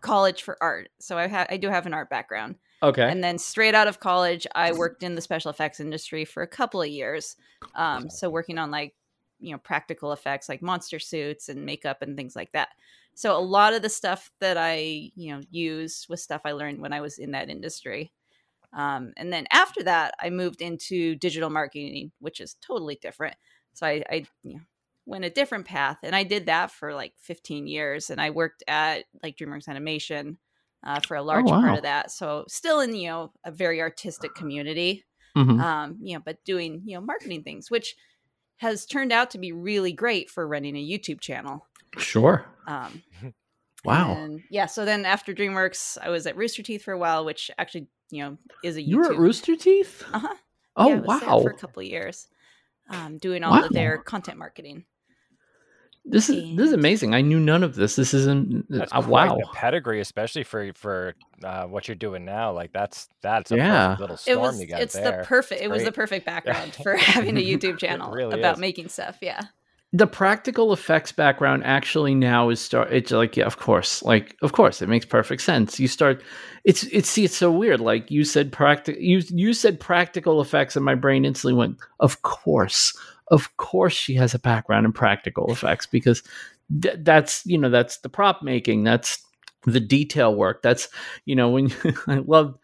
college 0.00 0.42
for 0.42 0.56
art. 0.60 0.90
So 1.00 1.18
I 1.18 1.26
have 1.26 1.46
I 1.50 1.56
do 1.56 1.68
have 1.68 1.86
an 1.86 1.94
art 1.94 2.10
background. 2.10 2.56
Okay. 2.82 3.08
And 3.08 3.22
then 3.22 3.38
straight 3.38 3.76
out 3.76 3.86
of 3.86 4.00
college, 4.00 4.44
I 4.56 4.72
worked 4.72 5.04
in 5.04 5.14
the 5.14 5.20
special 5.20 5.50
effects 5.50 5.78
industry 5.78 6.24
for 6.24 6.42
a 6.42 6.48
couple 6.48 6.82
of 6.82 6.88
years. 6.88 7.36
Um, 7.76 8.10
so 8.10 8.28
working 8.28 8.58
on 8.58 8.72
like 8.72 8.94
you 9.38 9.52
know 9.52 9.58
practical 9.58 10.12
effects 10.12 10.48
like 10.48 10.62
monster 10.62 10.98
suits 10.98 11.48
and 11.48 11.64
makeup 11.64 12.02
and 12.02 12.16
things 12.16 12.36
like 12.36 12.52
that. 12.52 12.70
So 13.14 13.36
a 13.36 13.40
lot 13.40 13.74
of 13.74 13.82
the 13.82 13.88
stuff 13.88 14.30
that 14.40 14.56
I, 14.56 15.10
you 15.14 15.32
know, 15.32 15.40
use 15.50 16.06
was 16.08 16.22
stuff 16.22 16.42
I 16.44 16.52
learned 16.52 16.80
when 16.80 16.92
I 16.92 17.00
was 17.00 17.18
in 17.18 17.32
that 17.32 17.50
industry. 17.50 18.12
Um, 18.72 19.12
and 19.16 19.32
then 19.32 19.46
after 19.50 19.82
that, 19.84 20.14
I 20.20 20.30
moved 20.30 20.62
into 20.62 21.14
digital 21.16 21.50
marketing, 21.50 22.12
which 22.20 22.40
is 22.40 22.56
totally 22.60 22.98
different. 23.00 23.36
So 23.74 23.86
I, 23.86 24.02
I 24.08 24.24
you 24.42 24.54
know, 24.54 24.60
went 25.06 25.24
a 25.24 25.30
different 25.30 25.66
path, 25.66 25.98
and 26.02 26.14
I 26.14 26.22
did 26.22 26.46
that 26.46 26.70
for 26.70 26.94
like 26.94 27.12
15 27.18 27.66
years. 27.66 28.10
And 28.10 28.20
I 28.20 28.30
worked 28.30 28.62
at 28.66 29.04
like 29.22 29.36
DreamWorks 29.36 29.68
Animation 29.68 30.38
uh, 30.84 31.00
for 31.00 31.16
a 31.16 31.22
oh, 31.22 31.24
large 31.24 31.46
oh, 31.48 31.52
wow. 31.52 31.60
part 31.60 31.76
of 31.78 31.82
that. 31.82 32.10
So 32.10 32.44
still 32.48 32.80
in 32.80 32.94
you 32.94 33.08
know 33.08 33.32
a 33.44 33.50
very 33.50 33.80
artistic 33.80 34.34
community, 34.34 35.04
mm-hmm. 35.36 35.60
um, 35.60 35.98
you 36.00 36.16
know, 36.16 36.22
but 36.24 36.44
doing 36.44 36.82
you 36.84 36.96
know 36.96 37.00
marketing 37.00 37.42
things, 37.42 37.70
which 37.70 37.94
has 38.58 38.86
turned 38.86 39.12
out 39.12 39.30
to 39.30 39.38
be 39.38 39.52
really 39.52 39.92
great 39.92 40.30
for 40.30 40.46
running 40.46 40.76
a 40.76 40.88
YouTube 40.88 41.20
channel. 41.20 41.66
Sure. 41.98 42.46
Um, 42.66 43.02
wow. 43.84 44.14
And 44.14 44.42
yeah. 44.50 44.66
So 44.66 44.84
then 44.84 45.04
after 45.04 45.34
DreamWorks, 45.34 45.98
I 46.00 46.10
was 46.10 46.26
at 46.26 46.36
Rooster 46.36 46.62
Teeth 46.62 46.84
for 46.84 46.92
a 46.92 46.98
while, 46.98 47.24
which 47.24 47.50
actually, 47.58 47.88
you 48.12 48.22
know, 48.22 48.38
is 48.62 48.76
a 48.76 48.80
YouTube. 48.80 48.86
You 48.86 48.98
were 48.98 49.12
at 49.12 49.18
Rooster 49.18 49.56
Teeth? 49.56 50.04
Uh 50.12 50.18
huh. 50.20 50.34
Oh, 50.76 50.88
yeah, 50.88 51.00
wow. 51.00 51.40
for 51.42 51.50
a 51.50 51.54
couple 51.54 51.82
of 51.82 51.88
years, 51.88 52.28
um, 52.88 53.18
doing 53.18 53.42
all 53.42 53.52
wow. 53.52 53.64
of 53.64 53.72
their 53.72 53.98
content 53.98 54.38
marketing. 54.38 54.84
This 56.04 56.28
is 56.28 56.56
this 56.56 56.68
is 56.68 56.72
amazing. 56.72 57.14
I 57.14 57.20
knew 57.20 57.38
none 57.38 57.62
of 57.62 57.74
this. 57.74 57.94
This 57.94 58.12
isn't 58.12 58.66
uh, 58.72 59.02
wow. 59.06 59.38
pedigree, 59.52 60.00
especially 60.00 60.42
for 60.42 60.72
for 60.74 61.14
uh, 61.44 61.66
what 61.66 61.86
you're 61.86 61.94
doing 61.94 62.24
now. 62.24 62.52
Like 62.52 62.72
that's 62.72 63.08
that's 63.22 63.52
a 63.52 63.56
yeah. 63.56 63.96
little 64.00 64.16
storm 64.16 64.38
it 64.38 64.40
was, 64.40 64.60
you 64.60 64.66
got 64.66 64.80
It's 64.82 64.94
there. 64.94 65.18
the 65.18 65.24
perfect. 65.24 65.60
It's 65.60 65.66
it 65.66 65.70
was 65.70 65.84
the 65.84 65.92
perfect 65.92 66.26
background 66.32 66.74
for 66.74 66.96
having 66.96 67.36
a 67.36 67.40
YouTube 67.40 67.78
channel 67.78 68.10
really 68.10 68.38
about 68.38 68.54
is. 68.54 68.60
making 68.60 68.88
stuff. 68.88 69.18
Yeah. 69.20 69.42
The 69.94 70.06
practical 70.06 70.72
effects 70.72 71.12
background 71.12 71.64
actually 71.64 72.14
now 72.14 72.48
is 72.48 72.60
start. 72.60 72.90
It's 72.90 73.10
like 73.10 73.36
yeah, 73.36 73.44
of 73.44 73.58
course, 73.58 74.02
like 74.02 74.36
of 74.40 74.52
course, 74.52 74.80
it 74.80 74.88
makes 74.88 75.04
perfect 75.04 75.42
sense. 75.42 75.78
You 75.78 75.86
start. 75.86 76.22
It's 76.64 76.84
it's 76.84 77.10
see, 77.10 77.24
it's 77.24 77.36
so 77.36 77.52
weird. 77.52 77.80
Like 77.80 78.10
you 78.10 78.24
said, 78.24 78.52
practical. 78.52 79.02
You 79.02 79.22
you 79.28 79.52
said 79.52 79.80
practical 79.80 80.40
effects, 80.40 80.76
and 80.76 80.84
my 80.84 80.94
brain 80.94 81.26
instantly 81.26 81.52
went, 81.52 81.76
of 82.00 82.22
course 82.22 82.96
of 83.32 83.56
course 83.56 83.94
she 83.94 84.14
has 84.14 84.34
a 84.34 84.38
background 84.38 84.86
in 84.86 84.92
practical 84.92 85.50
effects 85.50 85.86
because 85.86 86.22
th- 86.82 86.98
that's 87.00 87.44
you 87.46 87.58
know 87.58 87.70
that's 87.70 87.98
the 87.98 88.08
prop 88.08 88.42
making 88.42 88.84
that's 88.84 89.24
the 89.64 89.80
detail 89.80 90.34
work 90.34 90.62
that's 90.62 90.88
you 91.24 91.34
know 91.34 91.48
when 91.48 91.72
i 92.06 92.16
love 92.26 92.56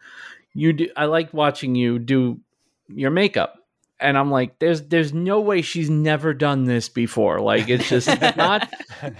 you 0.53 0.71
do 0.71 0.87
i 0.95 1.05
like 1.05 1.33
watching 1.33 1.75
you 1.75 1.97
do 1.99 2.39
your 2.87 3.11
makeup 3.11 3.58
and 3.99 4.17
i'm 4.17 4.31
like 4.31 4.57
there's 4.59 4.83
there's 4.87 5.13
no 5.13 5.39
way 5.39 5.61
she's 5.61 5.89
never 5.89 6.33
done 6.33 6.65
this 6.65 6.89
before 6.89 7.39
like 7.39 7.69
it's 7.69 7.89
just 7.89 8.07
not 8.37 8.69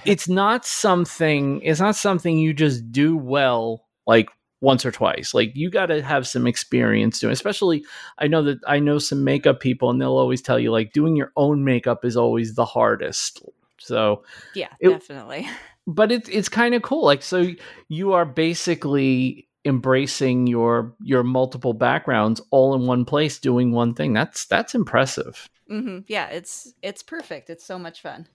it's 0.06 0.28
not 0.28 0.66
something 0.66 1.62
it's 1.62 1.80
not 1.80 1.96
something 1.96 2.38
you 2.38 2.54
just 2.54 2.92
do 2.92 3.16
well 3.18 3.86
like 4.08 4.30
once 4.62 4.86
or 4.86 4.92
twice. 4.92 5.34
Like 5.34 5.56
you 5.56 5.70
got 5.70 5.88
to 5.88 6.02
have 6.02 6.28
some 6.28 6.48
experience 6.48 7.20
doing. 7.20 7.34
Especially, 7.34 7.84
I 8.18 8.28
know 8.28 8.44
that 8.44 8.60
I 8.68 8.80
know 8.80 9.00
some 9.00 9.24
makeup 9.24 9.60
people, 9.60 9.90
and 9.90 10.02
they'll 10.02 10.18
always 10.18 10.42
tell 10.42 10.60
you 10.60 10.72
like 10.72 10.94
doing 10.94 11.16
your 11.16 11.32
own 11.36 11.64
makeup 11.64 12.06
is 12.06 12.18
always 12.18 12.56
the 12.56 12.66
hardest. 12.66 13.42
So 13.78 14.24
yeah, 14.54 14.70
it, 14.80 14.90
definitely. 14.90 15.48
But 15.88 16.12
it's 16.12 16.30
it's 16.30 16.50
kind 16.50 16.76
of 16.76 16.84
cool. 16.84 17.04
Like 17.04 17.24
so, 17.24 17.48
you 17.88 18.14
are 18.14 18.26
basically 18.26 19.48
embracing 19.66 20.48
your 20.48 20.96
your 21.02 21.24
multiple 21.24 21.74
backgrounds 21.74 22.42
all 22.52 22.74
in 22.76 22.88
one 22.88 23.06
place, 23.06 23.40
doing 23.40 23.72
one 23.72 23.94
thing. 23.94 24.14
That's 24.14 24.46
that's 24.46 24.76
impressive. 24.76 25.50
Mm-hmm. 25.70 26.00
Yeah, 26.08 26.28
it's 26.30 26.74
it's 26.82 27.04
perfect. 27.04 27.50
It's 27.50 27.66
so 27.66 27.78
much 27.78 28.02
fun. 28.02 28.28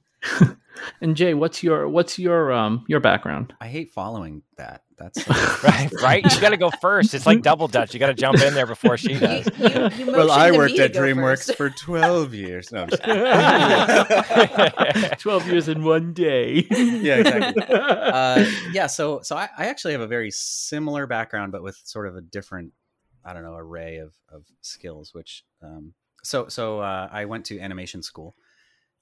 and 1.00 1.16
Jay, 1.16 1.34
what's 1.34 1.62
your 1.62 1.88
what's 1.88 2.18
your 2.18 2.52
um 2.52 2.84
your 2.88 3.00
background? 3.00 3.54
I 3.60 3.68
hate 3.68 3.90
following 3.90 4.42
that. 4.56 4.83
That's 4.96 5.28
right. 5.64 5.90
Right. 6.04 6.34
You 6.34 6.40
got 6.40 6.50
to 6.50 6.56
go 6.56 6.70
first. 6.82 7.14
It's 7.14 7.24
like 7.24 7.40
double 7.42 7.66
dutch. 7.66 7.94
You 7.94 8.00
got 8.00 8.08
to 8.08 8.14
jump 8.14 8.38
in 8.40 8.52
there 8.52 8.66
before 8.66 8.98
she 8.98 9.14
does. 9.14 9.48
You, 9.58 9.68
you, 9.68 9.88
you 10.06 10.06
well, 10.12 10.30
I 10.30 10.50
worked 10.50 10.78
at 10.78 10.92
DreamWorks 10.92 11.54
for 11.56 11.70
twelve 11.70 12.34
years. 12.34 12.70
No, 12.70 12.86
twelve 15.18 15.46
years 15.46 15.68
in 15.68 15.82
one 15.82 16.12
day. 16.12 16.66
yeah, 16.70 17.16
exactly. 17.16 17.64
Uh, 17.68 18.44
yeah. 18.72 18.86
So, 18.86 19.20
so 19.22 19.36
I, 19.36 19.48
I 19.56 19.66
actually 19.66 19.92
have 19.92 20.02
a 20.02 20.06
very 20.06 20.30
similar 20.30 21.06
background, 21.06 21.52
but 21.52 21.62
with 21.62 21.80
sort 21.84 22.06
of 22.06 22.16
a 22.16 22.20
different, 22.20 22.72
I 23.24 23.32
don't 23.32 23.44
know, 23.44 23.56
array 23.56 23.98
of 23.98 24.12
of 24.30 24.44
skills. 24.60 25.14
Which, 25.14 25.44
um, 25.62 25.94
so, 26.22 26.48
so 26.48 26.80
uh, 26.80 27.08
I 27.10 27.24
went 27.24 27.46
to 27.46 27.58
animation 27.60 28.02
school, 28.02 28.36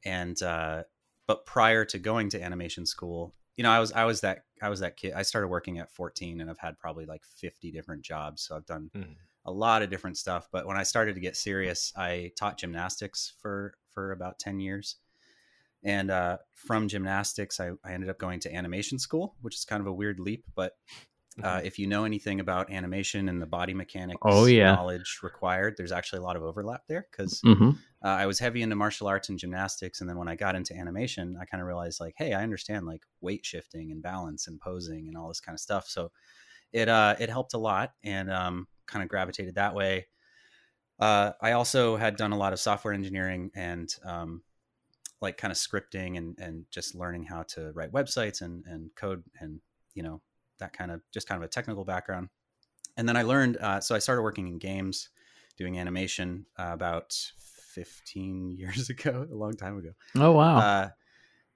and 0.05 0.41
uh, 0.41 0.85
but 1.27 1.47
prior 1.47 1.85
to 1.87 1.99
going 1.99 2.29
to 2.31 2.43
animation 2.43 2.87
school, 2.87 3.35
you 3.57 3.65
know, 3.65 3.71
I 3.71 3.81
was 3.81 3.93
I 3.93 4.05
was 4.05 4.21
that 4.21 4.45
I 4.63 4.69
was 4.69 4.81
that 4.81 4.97
kid. 4.97 5.13
I 5.15 5.23
started 5.23 5.49
working 5.49 5.79
at 5.79 5.91
14 5.91 6.41
and 6.41 6.49
I've 6.49 6.59
had 6.59 6.79
probably 6.79 7.05
like 7.05 7.25
50 7.25 7.71
different 7.73 8.03
jobs. 8.03 8.43
So 8.43 8.57
I've 8.57 8.67
done 8.67 8.91
mm. 8.97 9.15
a 9.45 9.53
lot 9.53 9.83
of 9.83 9.91
different 9.91 10.17
stuff. 10.17 10.49
But 10.53 10.67
when 10.67 10.77
I 10.77 10.85
started 10.85 11.15
to 11.15 11.21
get 11.21 11.37
serious, 11.37 11.93
I 11.97 12.33
taught 12.37 12.59
gymnastics 12.59 13.35
for 13.41 13.75
for 13.93 14.13
about 14.13 14.39
10 14.39 14.61
years. 14.61 14.97
And 15.85 16.11
uh, 16.11 16.39
from 16.55 16.87
gymnastics, 16.87 17.59
I, 17.59 17.73
I 17.85 17.93
ended 17.93 18.09
up 18.09 18.19
going 18.19 18.39
to 18.41 18.55
animation 18.55 18.99
school, 18.99 19.35
which 19.41 19.57
is 19.57 19.65
kind 19.65 19.81
of 19.81 19.89
a 19.89 19.93
weird 19.93 20.21
leap, 20.21 20.45
but 20.55 20.77
uh, 21.43 21.57
mm-hmm. 21.57 21.67
if 21.67 21.79
you 21.79 21.87
know 21.87 22.05
anything 22.05 22.41
about 22.41 22.71
animation 22.71 23.29
and 23.29 23.41
the 23.41 23.47
body 23.47 23.73
mechanics 23.73 24.21
oh, 24.23 24.45
yeah. 24.45 24.75
knowledge 24.75 25.21
required, 25.23 25.75
there's 25.77 25.93
actually 25.93 26.19
a 26.19 26.23
lot 26.23 26.37
of 26.37 26.43
overlap 26.43 26.83
there 26.89 27.07
because 27.11 27.41
mm-hmm. 27.41 27.71
uh, 28.05 28.09
I 28.09 28.27
was 28.27 28.39
heavy 28.39 28.61
into 28.61 28.77
martial 28.77 29.07
arts 29.07 29.31
and 29.31 29.39
gymnastics. 29.39 30.01
And 30.01 30.11
then 30.11 30.19
when 30.19 30.29
I 30.29 30.37
got 30.37 30.57
into 30.57 30.77
animation, 30.77 31.39
I 31.41 31.47
kind 31.47 31.63
of 31.63 31.67
realized 31.67 32.01
like, 32.01 32.15
hey, 32.19 32.35
I 32.35 32.43
understand 32.43 32.87
like 32.87 33.03
weight 33.23 33.47
shifting 33.47 33.91
and 33.93 34.03
balance 34.03 34.47
and 34.47 34.61
posing 34.61 35.09
and 35.09 35.17
all 35.17 35.29
this 35.29 35.41
kind 35.41 35.55
of 35.55 35.61
stuff. 35.61 35.89
So 35.89 36.13
it, 36.71 36.89
uh, 36.89 37.17
it 37.19 37.31
helped 37.31 37.55
a 37.55 37.59
lot 37.59 37.93
and 38.05 38.31
um, 38.31 38.69
kind 38.87 39.03
of 39.03 39.09
gravitated 39.09 39.55
that 39.55 39.75
way. 39.75 40.09
Uh, 40.99 41.33
I 41.41 41.53
also 41.53 41.97
had 41.97 42.17
done 42.17 42.33
a 42.33 42.39
lot 42.39 42.53
of 42.53 42.61
software 42.61 42.93
engineering 42.93 43.51
and 43.55 43.89
um, 44.05 44.43
like 45.23 45.39
kind 45.39 45.51
of 45.51 45.57
scripting 45.57 46.19
and, 46.19 46.39
and 46.39 46.67
just 46.71 46.95
learning 46.95 47.25
how 47.25 47.45
to 47.55 47.73
write 47.73 47.93
websites 47.93 48.43
and, 48.43 48.65
and 48.67 48.91
code 48.95 49.25
and, 49.41 49.61
you 49.95 50.03
know, 50.03 50.21
that 50.63 50.73
kind 50.73 50.91
of 50.91 51.03
just 51.13 51.29
kind 51.29 51.43
of 51.43 51.45
a 51.45 51.49
technical 51.49 51.85
background. 51.85 52.29
And 52.97 53.09
then 53.09 53.17
I 53.17 53.23
learned, 53.23 53.57
uh, 53.59 53.81
so 53.81 53.95
I 53.95 53.99
started 53.99 54.23
working 54.23 54.47
in 54.47 54.59
games, 54.59 55.11
doing 55.59 55.79
animation 55.79 56.47
uh, 56.59 56.71
about 56.73 57.15
15 57.75 58.53
years 58.57 58.89
ago, 58.91 59.27
a 59.31 59.35
long 59.35 59.55
time 59.55 59.77
ago. 59.77 59.91
Oh, 60.17 60.33
wow. 60.33 60.59
Uh, 60.59 60.89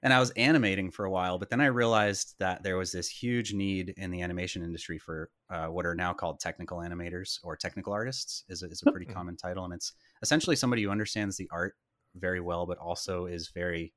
and 0.02 0.12
I 0.12 0.20
was 0.20 0.30
animating 0.32 0.90
for 0.90 1.04
a 1.04 1.10
while, 1.10 1.38
but 1.38 1.50
then 1.50 1.60
I 1.60 1.66
realized 1.66 2.34
that 2.38 2.62
there 2.62 2.76
was 2.76 2.92
this 2.92 3.08
huge 3.08 3.54
need 3.54 3.94
in 3.96 4.10
the 4.10 4.22
animation 4.22 4.62
industry 4.62 4.98
for 4.98 5.30
uh, 5.50 5.66
what 5.66 5.86
are 5.86 5.94
now 5.94 6.12
called 6.12 6.38
technical 6.38 6.78
animators 6.78 7.38
or 7.42 7.56
technical 7.56 7.92
artists 7.92 8.44
is 8.48 8.62
a, 8.62 8.66
is 8.66 8.82
a 8.86 8.90
pretty 8.90 9.06
common 9.06 9.36
title. 9.36 9.64
And 9.64 9.72
it's 9.72 9.94
essentially 10.22 10.54
somebody 10.54 10.82
who 10.82 10.90
understands 10.90 11.36
the 11.36 11.48
art 11.50 11.74
very 12.14 12.40
well, 12.40 12.66
but 12.66 12.78
also 12.78 13.26
is 13.26 13.48
very 13.48 13.94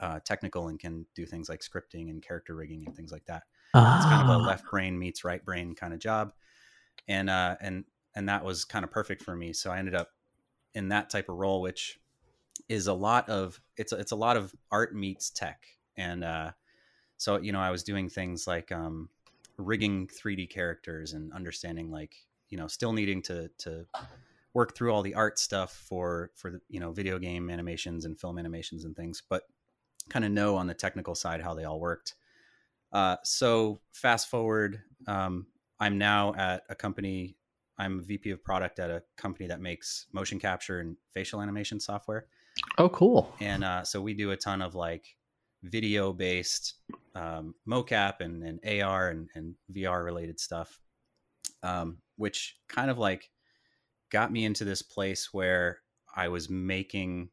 uh, 0.00 0.20
technical 0.24 0.68
and 0.68 0.78
can 0.78 1.06
do 1.14 1.26
things 1.26 1.48
like 1.48 1.60
scripting 1.60 2.10
and 2.10 2.22
character 2.22 2.54
rigging 2.54 2.84
and 2.86 2.96
things 2.96 3.12
like 3.12 3.24
that. 3.26 3.42
It's 3.74 4.04
kind 4.06 4.22
of 4.22 4.28
a 4.28 4.42
ah. 4.42 4.46
left 4.46 4.64
brain 4.70 4.98
meets 4.98 5.24
right 5.24 5.44
brain 5.44 5.74
kind 5.74 5.92
of 5.92 6.00
job, 6.00 6.32
and 7.06 7.28
uh, 7.28 7.56
and 7.60 7.84
and 8.14 8.28
that 8.28 8.44
was 8.44 8.64
kind 8.64 8.84
of 8.84 8.90
perfect 8.90 9.22
for 9.22 9.36
me. 9.36 9.52
So 9.52 9.70
I 9.70 9.78
ended 9.78 9.94
up 9.94 10.10
in 10.74 10.88
that 10.88 11.10
type 11.10 11.28
of 11.28 11.36
role, 11.36 11.60
which 11.60 11.98
is 12.68 12.86
a 12.86 12.94
lot 12.94 13.28
of 13.28 13.60
it's 13.76 13.92
it's 13.92 14.12
a 14.12 14.16
lot 14.16 14.36
of 14.36 14.54
art 14.70 14.94
meets 14.94 15.30
tech, 15.30 15.66
and 15.96 16.24
uh, 16.24 16.52
so 17.16 17.38
you 17.38 17.52
know 17.52 17.60
I 17.60 17.70
was 17.70 17.82
doing 17.82 18.08
things 18.08 18.46
like 18.46 18.72
um, 18.72 19.10
rigging 19.56 20.06
3D 20.08 20.48
characters 20.50 21.12
and 21.12 21.32
understanding 21.32 21.90
like 21.90 22.14
you 22.48 22.56
know 22.56 22.68
still 22.68 22.92
needing 22.92 23.22
to 23.22 23.50
to 23.58 23.86
work 24.54 24.74
through 24.74 24.92
all 24.92 25.02
the 25.02 25.14
art 25.14 25.38
stuff 25.38 25.72
for 25.72 26.30
for 26.34 26.50
the, 26.52 26.60
you 26.68 26.80
know 26.80 26.92
video 26.92 27.18
game 27.18 27.50
animations 27.50 28.04
and 28.04 28.18
film 28.18 28.38
animations 28.38 28.84
and 28.84 28.96
things, 28.96 29.22
but 29.28 29.42
kind 30.08 30.24
of 30.24 30.30
know 30.30 30.56
on 30.56 30.66
the 30.66 30.74
technical 30.74 31.14
side 31.14 31.42
how 31.42 31.54
they 31.54 31.64
all 31.64 31.80
worked. 31.80 32.14
Uh, 32.92 33.16
so 33.24 33.80
fast 33.92 34.28
forward, 34.28 34.80
um, 35.06 35.46
I'm 35.80 35.98
now 35.98 36.34
at 36.34 36.62
a 36.68 36.74
company. 36.74 37.36
I'm 37.78 38.00
a 38.00 38.02
VP 38.02 38.30
of 38.30 38.42
product 38.42 38.80
at 38.80 38.90
a 38.90 39.02
company 39.16 39.46
that 39.48 39.60
makes 39.60 40.06
motion 40.12 40.40
capture 40.40 40.80
and 40.80 40.96
facial 41.14 41.40
animation 41.40 41.78
software. 41.78 42.26
Oh, 42.76 42.88
cool! 42.88 43.32
And 43.40 43.62
uh, 43.62 43.84
so 43.84 44.00
we 44.00 44.14
do 44.14 44.32
a 44.32 44.36
ton 44.36 44.62
of 44.62 44.74
like 44.74 45.16
video 45.62 46.12
based 46.12 46.74
um, 47.14 47.54
mocap 47.68 48.20
and, 48.20 48.42
and 48.42 48.82
AR 48.82 49.10
and, 49.10 49.28
and 49.34 49.54
VR 49.72 50.04
related 50.04 50.40
stuff, 50.40 50.80
um, 51.62 51.98
which 52.16 52.56
kind 52.68 52.90
of 52.90 52.98
like 52.98 53.30
got 54.10 54.32
me 54.32 54.44
into 54.44 54.64
this 54.64 54.82
place 54.82 55.32
where 55.32 55.80
I 56.14 56.28
was 56.28 56.48
making 56.48 57.30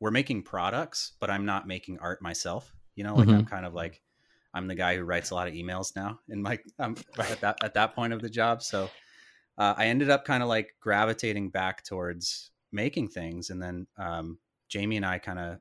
we're 0.00 0.10
making 0.10 0.42
products, 0.42 1.12
but 1.20 1.28
I'm 1.30 1.44
not 1.44 1.66
making 1.66 1.98
art 1.98 2.22
myself. 2.22 2.74
You 2.94 3.04
know, 3.04 3.14
like 3.14 3.28
mm-hmm. 3.28 3.38
I'm 3.38 3.46
kind 3.46 3.66
of 3.66 3.74
like 3.74 4.02
I'm 4.52 4.66
the 4.66 4.74
guy 4.74 4.96
who 4.96 5.04
writes 5.04 5.30
a 5.30 5.34
lot 5.34 5.48
of 5.48 5.54
emails 5.54 5.94
now, 5.94 6.20
and 6.28 6.42
like 6.42 6.64
I'm 6.78 6.96
at 7.18 7.40
that 7.40 7.62
at 7.62 7.74
that 7.74 7.94
point 7.94 8.12
of 8.12 8.20
the 8.20 8.30
job. 8.30 8.62
So 8.62 8.90
uh, 9.58 9.74
I 9.76 9.86
ended 9.86 10.10
up 10.10 10.24
kind 10.24 10.42
of 10.42 10.48
like 10.48 10.74
gravitating 10.80 11.50
back 11.50 11.84
towards 11.84 12.50
making 12.72 13.08
things, 13.08 13.50
and 13.50 13.62
then 13.62 13.86
um, 13.98 14.38
Jamie 14.68 14.96
and 14.96 15.06
I 15.06 15.18
kind 15.18 15.38
of 15.38 15.58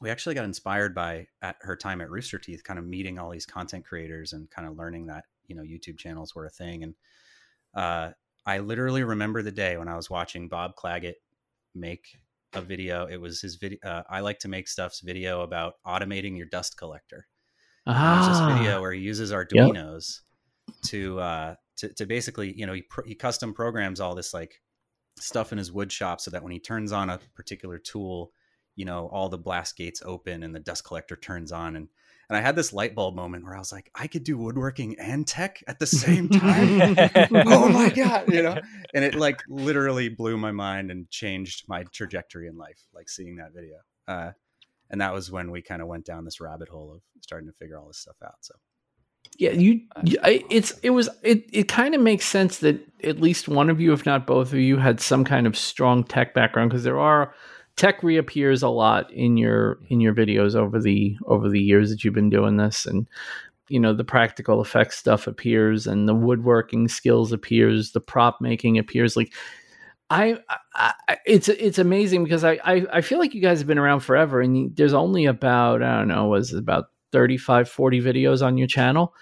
we 0.00 0.10
actually 0.10 0.34
got 0.34 0.44
inspired 0.44 0.94
by 0.94 1.26
at 1.42 1.56
her 1.60 1.76
time 1.76 2.00
at 2.00 2.10
Rooster 2.10 2.38
Teeth, 2.38 2.64
kind 2.64 2.78
of 2.78 2.86
meeting 2.86 3.18
all 3.18 3.30
these 3.30 3.46
content 3.46 3.84
creators 3.84 4.32
and 4.32 4.50
kind 4.50 4.66
of 4.66 4.76
learning 4.76 5.06
that 5.06 5.24
you 5.46 5.54
know 5.54 5.62
YouTube 5.62 5.98
channels 5.98 6.34
were 6.34 6.46
a 6.46 6.50
thing. 6.50 6.82
And 6.82 6.94
uh, 7.74 8.10
I 8.46 8.58
literally 8.58 9.04
remember 9.04 9.42
the 9.42 9.52
day 9.52 9.76
when 9.76 9.88
I 9.88 9.96
was 9.96 10.10
watching 10.10 10.48
Bob 10.48 10.72
Clagett 10.76 11.16
make 11.74 12.18
a 12.54 12.60
video. 12.60 13.06
It 13.06 13.20
was 13.20 13.40
his 13.40 13.56
video. 13.56 13.78
Uh, 13.84 14.02
I 14.08 14.20
like 14.20 14.38
to 14.40 14.48
make 14.48 14.68
stuff's 14.68 15.00
video 15.00 15.42
about 15.42 15.74
automating 15.86 16.36
your 16.36 16.46
dust 16.46 16.76
collector. 16.76 17.26
Ah, 17.86 18.26
There's 18.26 18.38
this 18.38 18.58
video 18.58 18.80
where 18.80 18.92
he 18.92 19.00
uses 19.00 19.32
Arduino's 19.32 20.22
yep. 20.68 20.76
to, 20.86 21.20
uh, 21.20 21.54
to 21.78 21.92
to 21.94 22.06
basically, 22.06 22.52
you 22.56 22.66
know, 22.66 22.74
he 22.74 22.84
he 23.06 23.14
custom 23.14 23.54
programs 23.54 24.00
all 24.00 24.14
this 24.14 24.32
like 24.34 24.60
stuff 25.18 25.52
in 25.52 25.58
his 25.58 25.72
wood 25.72 25.90
shop 25.90 26.20
so 26.20 26.30
that 26.30 26.42
when 26.42 26.52
he 26.52 26.60
turns 26.60 26.92
on 26.92 27.10
a 27.10 27.18
particular 27.34 27.78
tool, 27.78 28.32
you 28.76 28.84
know, 28.84 29.08
all 29.12 29.28
the 29.28 29.38
blast 29.38 29.76
gates 29.76 30.02
open 30.04 30.42
and 30.42 30.54
the 30.54 30.60
dust 30.60 30.84
collector 30.84 31.16
turns 31.16 31.52
on 31.52 31.76
and 31.76 31.88
and 32.28 32.36
I 32.36 32.42
had 32.42 32.54
this 32.54 32.72
light 32.72 32.94
bulb 32.94 33.16
moment 33.16 33.44
where 33.44 33.56
I 33.56 33.58
was 33.58 33.72
like, 33.72 33.90
I 33.92 34.06
could 34.06 34.22
do 34.22 34.38
woodworking 34.38 34.94
and 35.00 35.26
tech 35.26 35.64
at 35.66 35.80
the 35.80 35.86
same 35.86 36.28
time. 36.28 36.94
oh 37.34 37.68
my 37.68 37.90
god, 37.90 38.32
you 38.32 38.40
know. 38.40 38.56
And 38.94 39.04
it 39.04 39.16
like 39.16 39.42
literally 39.48 40.08
blew 40.08 40.36
my 40.36 40.52
mind 40.52 40.92
and 40.92 41.10
changed 41.10 41.64
my 41.66 41.82
trajectory 41.92 42.46
in 42.46 42.56
life, 42.56 42.86
like 42.94 43.08
seeing 43.08 43.36
that 43.36 43.52
video. 43.52 43.78
Uh, 44.06 44.30
and 44.90 45.00
that 45.00 45.12
was 45.12 45.30
when 45.30 45.50
we 45.50 45.62
kind 45.62 45.80
of 45.82 45.88
went 45.88 46.04
down 46.04 46.24
this 46.24 46.40
rabbit 46.40 46.68
hole 46.68 46.92
of 46.94 47.00
starting 47.22 47.48
to 47.48 47.54
figure 47.54 47.78
all 47.78 47.86
this 47.86 47.98
stuff 47.98 48.16
out. 48.24 48.36
So 48.40 48.54
yeah, 49.38 49.52
you, 49.52 49.80
I, 50.22 50.44
it's 50.50 50.78
it 50.80 50.90
was 50.90 51.08
it 51.22 51.44
it 51.52 51.68
kind 51.68 51.94
of 51.94 52.00
makes 52.00 52.26
sense 52.26 52.58
that 52.58 52.80
at 53.04 53.20
least 53.20 53.48
one 53.48 53.70
of 53.70 53.80
you, 53.80 53.92
if 53.92 54.04
not 54.04 54.26
both 54.26 54.52
of 54.52 54.58
you, 54.58 54.76
had 54.76 55.00
some 55.00 55.24
kind 55.24 55.46
of 55.46 55.56
strong 55.56 56.04
tech 56.04 56.34
background 56.34 56.70
because 56.70 56.84
there 56.84 56.98
are 56.98 57.34
tech 57.76 58.02
reappears 58.02 58.62
a 58.62 58.68
lot 58.68 59.10
in 59.12 59.36
your 59.36 59.78
in 59.88 60.00
your 60.00 60.14
videos 60.14 60.54
over 60.54 60.80
the 60.80 61.16
over 61.26 61.48
the 61.48 61.60
years 61.60 61.90
that 61.90 62.04
you've 62.04 62.14
been 62.14 62.28
doing 62.28 62.56
this 62.56 62.84
and 62.84 63.06
you 63.68 63.80
know 63.80 63.94
the 63.94 64.04
practical 64.04 64.60
effects 64.60 64.98
stuff 64.98 65.26
appears 65.26 65.86
and 65.86 66.08
the 66.08 66.14
woodworking 66.14 66.88
skills 66.88 67.32
appears 67.32 67.92
the 67.92 68.00
prop 68.00 68.38
making 68.40 68.76
appears 68.76 69.16
like 69.16 69.32
I, 70.10 70.38
I, 70.74 71.18
it's 71.24 71.48
it's 71.48 71.78
amazing 71.78 72.24
because 72.24 72.42
I, 72.42 72.58
I, 72.64 72.86
I 72.92 73.00
feel 73.00 73.18
like 73.18 73.32
you 73.32 73.40
guys 73.40 73.58
have 73.58 73.68
been 73.68 73.78
around 73.78 74.00
forever 74.00 74.40
and 74.40 74.76
there's 74.76 74.92
only 74.92 75.26
about 75.26 75.82
I 75.82 75.98
don't 75.98 76.08
know 76.08 76.26
was 76.26 76.52
about 76.52 76.90
35 77.12 77.68
40 77.68 78.02
videos 78.02 78.44
on 78.44 78.58
your 78.58 78.66
channel 78.66 79.14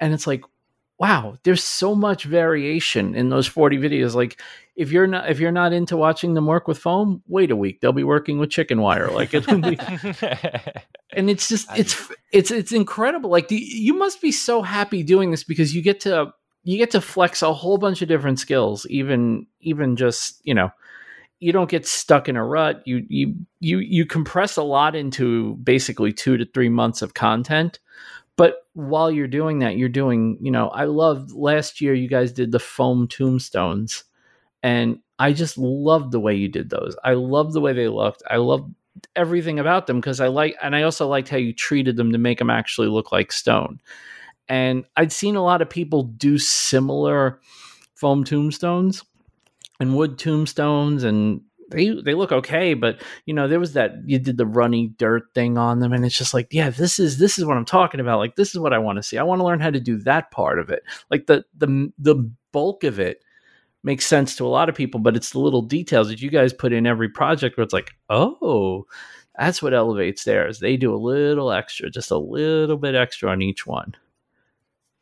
and 0.00 0.12
it's 0.12 0.26
like 0.26 0.44
wow 0.98 1.38
there's 1.44 1.64
so 1.64 1.94
much 1.94 2.24
variation 2.24 3.14
in 3.14 3.30
those 3.30 3.46
40 3.46 3.78
videos 3.78 4.14
like 4.14 4.38
if 4.76 4.90
you're 4.90 5.06
not 5.06 5.30
if 5.30 5.38
you're 5.38 5.52
not 5.52 5.72
into 5.72 5.96
watching 5.96 6.34
them 6.34 6.46
work 6.46 6.66
with 6.66 6.78
foam, 6.78 7.22
wait 7.28 7.50
a 7.50 7.56
week. 7.56 7.80
They'll 7.80 7.92
be 7.92 8.04
working 8.04 8.38
with 8.38 8.50
chicken 8.50 8.80
wire. 8.80 9.08
Like 9.08 9.30
it 9.32 9.46
and 11.12 11.30
it's 11.30 11.48
just 11.48 11.68
it's 11.76 12.10
it's 12.32 12.50
it's 12.50 12.72
incredible. 12.72 13.30
Like 13.30 13.48
the, 13.48 13.56
you 13.56 13.94
must 13.94 14.20
be 14.20 14.32
so 14.32 14.62
happy 14.62 15.02
doing 15.02 15.30
this 15.30 15.44
because 15.44 15.74
you 15.74 15.82
get 15.82 16.00
to 16.00 16.32
you 16.64 16.78
get 16.78 16.90
to 16.92 17.00
flex 17.00 17.42
a 17.42 17.52
whole 17.52 17.78
bunch 17.78 18.02
of 18.02 18.08
different 18.08 18.40
skills. 18.40 18.86
Even 18.90 19.46
even 19.60 19.96
just 19.96 20.40
you 20.44 20.54
know 20.54 20.70
you 21.40 21.52
don't 21.52 21.70
get 21.70 21.86
stuck 21.86 22.28
in 22.28 22.36
a 22.36 22.44
rut. 22.44 22.82
You 22.86 23.04
you 23.08 23.34
you 23.60 23.78
you 23.78 24.06
compress 24.06 24.56
a 24.56 24.62
lot 24.62 24.96
into 24.96 25.56
basically 25.56 26.12
two 26.12 26.36
to 26.36 26.46
three 26.46 26.68
months 26.70 27.02
of 27.02 27.14
content. 27.14 27.78
But 28.36 28.66
while 28.72 29.10
you're 29.10 29.28
doing 29.28 29.60
that, 29.60 29.76
you're 29.76 29.88
doing, 29.88 30.38
you 30.40 30.50
know, 30.50 30.68
I 30.68 30.84
love 30.84 31.32
last 31.32 31.80
year 31.80 31.94
you 31.94 32.08
guys 32.08 32.32
did 32.32 32.50
the 32.50 32.58
foam 32.58 33.06
tombstones 33.06 34.04
and 34.62 34.98
I 35.18 35.32
just 35.32 35.58
loved 35.58 36.10
the 36.10 36.20
way 36.20 36.34
you 36.34 36.48
did 36.48 36.70
those. 36.70 36.96
I 37.04 37.12
loved 37.14 37.52
the 37.52 37.60
way 37.60 37.72
they 37.72 37.88
looked. 37.88 38.22
I 38.28 38.36
loved 38.36 38.74
everything 39.14 39.60
about 39.60 39.86
them 39.86 40.00
because 40.00 40.20
I 40.20 40.28
like, 40.28 40.56
and 40.62 40.74
I 40.74 40.82
also 40.82 41.06
liked 41.06 41.28
how 41.28 41.36
you 41.36 41.52
treated 41.52 41.96
them 41.96 42.12
to 42.12 42.18
make 42.18 42.38
them 42.38 42.50
actually 42.50 42.88
look 42.88 43.12
like 43.12 43.30
stone. 43.30 43.80
And 44.48 44.84
I'd 44.96 45.12
seen 45.12 45.36
a 45.36 45.42
lot 45.42 45.62
of 45.62 45.70
people 45.70 46.02
do 46.02 46.38
similar 46.38 47.40
foam 47.94 48.24
tombstones 48.24 49.02
and 49.80 49.96
wood 49.96 50.18
tombstones, 50.18 51.04
and 51.04 51.40
they 51.70 51.90
they 51.90 52.14
look 52.14 52.32
okay. 52.32 52.74
But 52.74 53.02
you 53.26 53.34
know, 53.34 53.48
there 53.48 53.60
was 53.60 53.72
that 53.72 53.92
you 54.06 54.18
did 54.18 54.36
the 54.36 54.46
runny 54.46 54.88
dirt 54.98 55.24
thing 55.34 55.56
on 55.56 55.80
them, 55.80 55.92
and 55.92 56.04
it's 56.04 56.18
just 56.18 56.34
like, 56.34 56.48
yeah, 56.50 56.70
this 56.70 56.98
is 56.98 57.18
this 57.18 57.38
is 57.38 57.44
what 57.44 57.56
I'm 57.56 57.64
talking 57.64 58.00
about. 58.00 58.18
Like 58.18 58.36
this 58.36 58.50
is 58.50 58.58
what 58.58 58.72
I 58.72 58.78
want 58.78 58.96
to 58.96 59.02
see. 59.02 59.18
I 59.18 59.22
want 59.22 59.40
to 59.40 59.44
learn 59.44 59.60
how 59.60 59.70
to 59.70 59.80
do 59.80 59.98
that 59.98 60.30
part 60.30 60.58
of 60.58 60.70
it. 60.70 60.82
Like 61.10 61.26
the 61.26 61.44
the 61.56 61.92
the 61.98 62.30
bulk 62.52 62.84
of 62.84 63.00
it 63.00 63.24
makes 63.82 64.06
sense 64.06 64.34
to 64.36 64.46
a 64.46 64.48
lot 64.48 64.68
of 64.68 64.74
people, 64.74 65.00
but 65.00 65.16
it's 65.16 65.30
the 65.30 65.38
little 65.38 65.62
details 65.62 66.08
that 66.08 66.22
you 66.22 66.30
guys 66.30 66.52
put 66.52 66.72
in 66.72 66.86
every 66.86 67.08
project 67.08 67.56
where 67.56 67.64
it's 67.64 67.74
like, 67.74 67.92
oh, 68.08 68.86
that's 69.38 69.62
what 69.62 69.74
elevates 69.74 70.24
theirs. 70.24 70.60
They 70.60 70.76
do 70.76 70.94
a 70.94 70.96
little 70.96 71.52
extra, 71.52 71.90
just 71.90 72.10
a 72.10 72.16
little 72.16 72.78
bit 72.78 72.94
extra 72.94 73.30
on 73.30 73.42
each 73.42 73.66
one. 73.66 73.94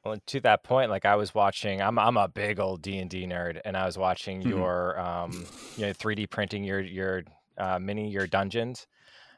Well, 0.05 0.17
to 0.27 0.41
that 0.41 0.65
point, 0.65 0.91
like 0.91 1.05
I 1.05 1.15
was 1.15 1.35
watching, 1.35 1.81
I'm 1.81 1.99
I'm 1.99 2.17
a 2.17 2.29
big 2.29 2.59
old 2.59 2.83
D 2.83 2.99
and 2.99 3.09
D 3.09 3.25
nerd, 3.27 3.61
and 3.65 3.77
I 3.77 3.87
was 3.87 3.97
watching 3.97 4.41
mm-hmm. 4.41 4.51
your 4.51 4.99
um, 4.99 5.47
you 5.77 5.87
know, 5.87 5.93
3D 5.93 6.29
printing 6.29 6.65
your 6.65 6.81
your 6.81 7.23
uh, 7.57 7.79
mini 7.79 8.11
your 8.11 8.27
dungeons. 8.27 8.87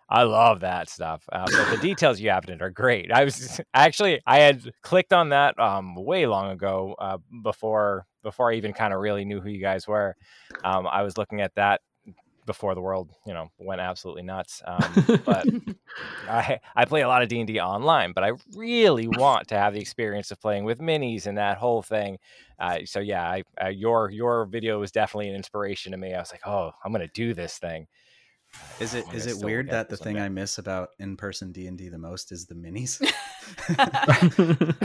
I 0.09 0.23
love 0.23 0.61
that 0.61 0.89
stuff. 0.89 1.23
Uh, 1.33 1.47
but 1.51 1.71
the 1.71 1.79
details 1.79 2.21
you 2.21 2.31
have 2.31 2.45
in 2.45 2.55
it 2.55 2.63
are 2.63 2.71
great. 2.71 3.11
I 3.11 3.25
was 3.25 3.61
actually 3.75 4.21
I 4.27 4.41
had 4.41 4.71
clicked 4.83 5.13
on 5.13 5.31
that 5.31 5.59
um, 5.59 5.97
way 5.97 6.27
long 6.27 6.51
ago 6.51 6.95
uh, 6.99 7.19
before 7.43 8.07
before 8.23 8.51
I 8.51 8.55
even 8.55 8.73
kind 8.73 8.95
of 8.95 9.01
really 9.01 9.25
knew 9.25 9.41
who 9.41 9.51
you 9.51 9.61
guys 9.61 9.87
were. 9.87 10.17
Um, 10.63 10.87
I 10.87 11.03
was 11.03 11.19
looking 11.19 11.41
at 11.41 11.55
that 11.57 11.83
before 12.47 12.75
the 12.75 12.81
world, 12.81 13.11
you 13.27 13.33
know, 13.33 13.49
went 13.59 13.81
absolutely 13.81 14.23
nuts. 14.23 14.63
Um, 14.67 15.21
but 15.25 15.47
I 16.29 16.61
I 16.75 16.85
play 16.85 17.03
a 17.03 17.09
lot 17.09 17.23
of 17.23 17.29
D 17.29 17.39
and 17.39 17.47
D 17.47 17.61
online, 17.61 18.13
but 18.13 18.25
I 18.25 18.33
really 18.55 19.09
want 19.09 19.49
to 19.49 19.59
have 19.59 19.75
the 19.75 19.81
experience 19.81 20.31
of 20.31 20.41
playing 20.41 20.65
with 20.65 20.81
minis 20.81 21.27
and 21.27 21.39
that 21.39 21.59
whole 21.59 21.83
thing. 21.83 22.19
Uh, 22.59 22.79
so 22.85 23.01
yeah, 23.01 23.25
I, 23.29 23.43
uh, 23.63 23.69
your 23.69 24.11
your 24.11 24.47
video 24.47 24.81
was 24.81 24.93
definitely 24.93 25.29
an 25.29 25.37
inspiration 25.37 25.93
to 25.93 25.99
me. 25.99 26.15
I 26.15 26.21
was 26.21 26.33
like, 26.33 26.47
oh, 26.47 26.73
I'm 26.85 26.93
gonna 26.93 27.09
do 27.09 27.35
this 27.35 27.59
thing. 27.59 27.87
Is 28.81 28.95
it 28.95 29.05
is 29.15 29.27
it 29.27 29.45
weird 29.45 29.71
that 29.71 29.89
the 29.89 29.97
thing 29.97 30.19
I 30.19 30.29
miss 30.29 30.59
about 30.59 30.91
in 30.99 31.17
person 31.17 31.53
D 31.53 31.69
and 31.69 31.79
D 31.79 31.89
the 31.89 31.99
most 31.99 32.33
is 32.33 32.47
the 32.47 32.57
minis? 32.57 33.01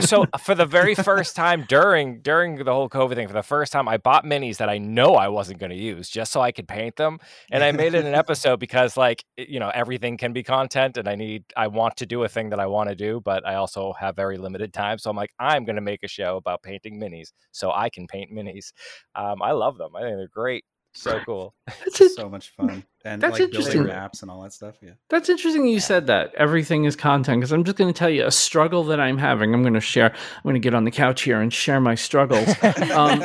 so 0.00 0.26
for 0.38 0.54
the 0.54 0.64
very 0.64 0.94
first 0.94 1.34
time 1.34 1.64
during 1.68 2.20
during 2.20 2.56
the 2.56 2.72
whole 2.72 2.88
COVID 2.88 3.16
thing, 3.16 3.26
for 3.26 3.34
the 3.34 3.42
first 3.42 3.72
time, 3.72 3.88
I 3.88 3.96
bought 3.96 4.24
minis 4.24 4.58
that 4.58 4.68
I 4.68 4.78
know 4.78 5.16
I 5.16 5.26
wasn't 5.26 5.58
going 5.58 5.70
to 5.70 5.76
use 5.76 6.08
just 6.08 6.30
so 6.30 6.40
I 6.40 6.52
could 6.52 6.68
paint 6.68 6.96
them, 6.96 7.18
and 7.50 7.64
I 7.64 7.72
made 7.72 7.94
it 7.94 8.04
an 8.04 8.14
episode 8.24 8.60
because 8.60 8.96
like 8.96 9.24
you 9.36 9.58
know 9.58 9.70
everything 9.74 10.16
can 10.16 10.32
be 10.32 10.44
content, 10.44 10.96
and 10.96 11.08
I 11.08 11.16
need 11.16 11.44
I 11.56 11.66
want 11.66 11.96
to 11.96 12.06
do 12.06 12.22
a 12.22 12.28
thing 12.28 12.50
that 12.50 12.60
I 12.60 12.66
want 12.66 12.90
to 12.90 12.94
do, 12.94 13.20
but 13.20 13.46
I 13.46 13.56
also 13.56 13.92
have 13.98 14.14
very 14.14 14.38
limited 14.38 14.72
time, 14.72 14.98
so 14.98 15.10
I'm 15.10 15.16
like 15.16 15.32
I'm 15.40 15.64
going 15.64 15.76
to 15.76 15.82
make 15.82 16.04
a 16.04 16.08
show 16.08 16.36
about 16.36 16.62
painting 16.62 17.00
minis 17.00 17.32
so 17.50 17.72
I 17.72 17.90
can 17.90 18.06
paint 18.06 18.30
minis. 18.32 18.72
Um, 19.16 19.42
I 19.42 19.50
love 19.50 19.78
them. 19.78 19.96
I 19.96 20.02
think 20.02 20.16
they're 20.16 20.28
great 20.28 20.64
so 20.92 21.20
cool. 21.24 21.54
That's 21.66 22.14
so 22.14 22.28
much 22.28 22.50
fun. 22.56 22.84
And 23.04 23.22
that's 23.22 23.32
like 23.32 23.42
interesting. 23.42 23.84
building 23.84 23.94
maps 23.94 24.20
and 24.20 24.30
all 24.30 24.42
that 24.42 24.52
stuff. 24.52 24.76
Yeah. 24.82 24.90
That's 25.08 25.30
interesting 25.30 25.66
you 25.66 25.80
said 25.80 26.06
that. 26.08 26.34
Everything 26.34 26.84
is 26.84 26.96
content 26.96 27.40
because 27.40 27.50
I'm 27.50 27.64
just 27.64 27.78
going 27.78 27.90
to 27.90 27.98
tell 27.98 28.10
you 28.10 28.26
a 28.26 28.30
struggle 28.30 28.84
that 28.84 29.00
I'm 29.00 29.16
having. 29.16 29.54
I'm 29.54 29.62
going 29.62 29.72
to 29.72 29.80
share. 29.80 30.10
I'm 30.10 30.42
going 30.42 30.54
to 30.54 30.60
get 30.60 30.74
on 30.74 30.84
the 30.84 30.90
couch 30.90 31.22
here 31.22 31.40
and 31.40 31.50
share 31.50 31.80
my 31.80 31.94
struggles. 31.94 32.46
um, 32.92 33.24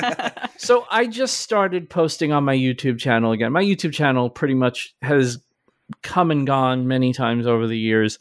so 0.56 0.86
I 0.89 1.08
just 1.08 1.39
started 1.39 1.89
posting 1.89 2.32
on 2.32 2.45
my 2.45 2.56
YouTube 2.56 2.99
channel 2.99 3.34
again. 3.34 3.51
My 3.51 3.63
YouTube 3.63 3.91
channel 3.91 4.30
pretty 4.30 4.54
much 4.54 4.95
has 5.01 5.39
come 6.04 6.32
and 6.32 6.47
gone 6.47 6.88
many 6.88 7.12
times 7.12 7.45
over 7.45 7.67
the 7.67 7.78
years. 7.78 8.17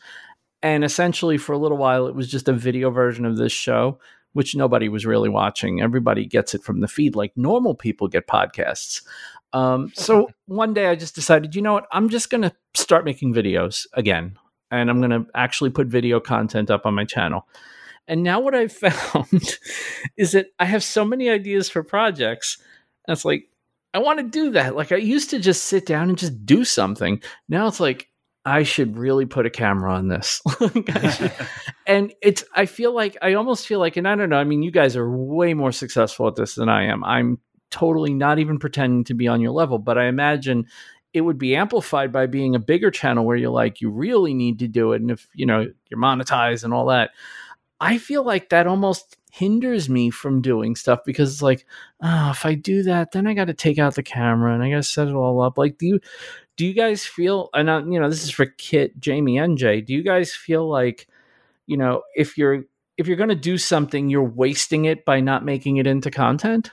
And 0.61 0.83
essentially, 0.83 1.38
for 1.38 1.52
a 1.52 1.59
little 1.59 1.78
while, 1.78 2.09
it 2.09 2.16
was 2.16 2.28
just 2.28 2.48
a 2.48 2.52
video 2.52 2.90
version 2.90 3.24
of 3.26 3.37
this 3.37 3.52
show 3.52 4.00
which 4.34 4.54
nobody 4.54 4.88
was 4.88 5.06
really 5.06 5.28
watching. 5.28 5.80
Everybody 5.80 6.26
gets 6.26 6.54
it 6.54 6.62
from 6.62 6.80
the 6.80 6.88
feed, 6.88 7.16
like 7.16 7.32
normal 7.36 7.74
people 7.74 8.06
get 8.08 8.26
podcasts. 8.26 9.02
Um, 9.52 9.90
so 9.94 10.28
one 10.46 10.74
day 10.74 10.88
I 10.88 10.96
just 10.96 11.14
decided, 11.14 11.54
you 11.54 11.62
know 11.62 11.72
what? 11.72 11.86
I'm 11.90 12.10
just 12.10 12.28
going 12.28 12.42
to 12.42 12.52
start 12.74 13.04
making 13.04 13.32
videos 13.32 13.86
again. 13.94 14.36
And 14.70 14.90
I'm 14.90 15.00
going 15.00 15.10
to 15.10 15.26
actually 15.34 15.70
put 15.70 15.86
video 15.86 16.20
content 16.20 16.70
up 16.70 16.84
on 16.84 16.94
my 16.94 17.04
channel. 17.04 17.48
And 18.08 18.22
now 18.22 18.40
what 18.40 18.54
I've 18.54 18.72
found 18.72 19.58
is 20.16 20.32
that 20.32 20.48
I 20.58 20.66
have 20.66 20.82
so 20.82 21.04
many 21.04 21.30
ideas 21.30 21.70
for 21.70 21.82
projects. 21.82 22.58
And 23.06 23.14
it's 23.14 23.24
like, 23.24 23.48
I 23.94 23.98
want 23.98 24.18
to 24.18 24.24
do 24.24 24.50
that. 24.50 24.74
Like 24.74 24.90
I 24.90 24.96
used 24.96 25.30
to 25.30 25.38
just 25.38 25.64
sit 25.64 25.86
down 25.86 26.08
and 26.08 26.18
just 26.18 26.44
do 26.44 26.64
something. 26.64 27.22
Now 27.48 27.68
it's 27.68 27.78
like, 27.78 28.08
I 28.44 28.62
should 28.62 28.96
really 28.96 29.24
put 29.26 29.46
a 29.46 29.50
camera 29.50 29.94
on 29.94 30.09
this. 30.09 30.42
and 31.87 32.12
it's, 32.20 32.44
I 32.54 32.66
feel 32.66 32.94
like, 32.94 33.16
I 33.22 33.35
almost 33.35 33.66
feel 33.66 33.78
like, 33.78 33.96
and 33.96 34.07
I 34.07 34.14
don't 34.14 34.28
know, 34.28 34.37
I 34.37 34.44
mean, 34.44 34.62
you 34.62 34.70
guys 34.70 34.96
are 34.96 35.11
way 35.11 35.54
more 35.54 35.72
successful 35.72 36.28
at 36.28 36.37
this 36.37 36.54
than 36.54 36.68
I 36.68 36.85
am. 36.85 37.02
I'm 37.04 37.38
totally 37.70 38.12
not 38.12 38.38
even 38.38 38.59
pretending 38.59 39.04
to 39.04 39.14
be 39.14 39.28
on 39.28 39.40
your 39.40 39.52
level, 39.52 39.78
but 39.78 39.98
I 39.98 40.07
imagine 40.07 40.66
it 41.14 41.22
would 41.22 41.38
be 41.38 41.57
amplified 41.57 42.12
by 42.12 42.26
being 42.26 42.54
a 42.54 42.59
bigger 42.59 42.90
channel 42.90 43.24
where 43.24 43.37
you're 43.37 43.50
like, 43.50 43.80
you 43.80 43.88
really 43.88 44.35
need 44.35 44.59
to 44.59 44.68
do 44.68 44.92
it. 44.92 45.00
And 45.00 45.11
if, 45.11 45.28
you 45.35 45.46
know, 45.46 45.66
you're 45.88 46.00
monetized 46.00 46.64
and 46.64 46.74
all 46.74 46.87
that, 46.87 47.12
I 47.80 47.98
feel 47.98 48.24
like 48.24 48.50
that 48.50 48.66
almost 48.66 49.16
hinders 49.30 49.88
me 49.88 50.11
from 50.11 50.40
doing 50.40 50.76
stuff 50.76 51.00
because 51.04 51.33
it's 51.33 51.42
like, 51.42 51.66
oh, 52.02 52.30
if 52.30 52.46
I 52.46 52.54
do 52.54 52.83
that, 52.85 53.12
then 53.12 53.26
I 53.26 53.35
got 53.35 53.46
to 53.46 53.54
take 53.54 53.78
out 53.78 53.94
the 53.94 54.02
camera 54.02 54.54
and 54.54 54.62
I 54.62 54.70
got 54.70 54.76
to 54.76 54.83
set 54.83 55.09
it 55.09 55.14
all 55.14 55.40
up. 55.40 55.59
Like, 55.59 55.78
do 55.78 55.87
you, 55.87 56.00
do 56.56 56.66
you 56.66 56.72
guys 56.72 57.04
feel 57.04 57.50
and 57.54 57.68
uh, 57.68 57.82
you 57.86 57.98
know 57.98 58.08
this 58.08 58.22
is 58.22 58.30
for 58.30 58.46
kit 58.46 58.98
jamie 59.00 59.38
and 59.38 59.58
jay 59.58 59.80
do 59.80 59.92
you 59.92 60.02
guys 60.02 60.34
feel 60.34 60.68
like 60.68 61.08
you 61.66 61.76
know 61.76 62.02
if 62.14 62.38
you're 62.38 62.64
if 62.96 63.06
you're 63.06 63.16
going 63.16 63.28
to 63.28 63.34
do 63.34 63.58
something 63.58 64.08
you're 64.08 64.22
wasting 64.22 64.84
it 64.84 65.04
by 65.04 65.20
not 65.20 65.44
making 65.44 65.78
it 65.78 65.86
into 65.86 66.10
content? 66.10 66.70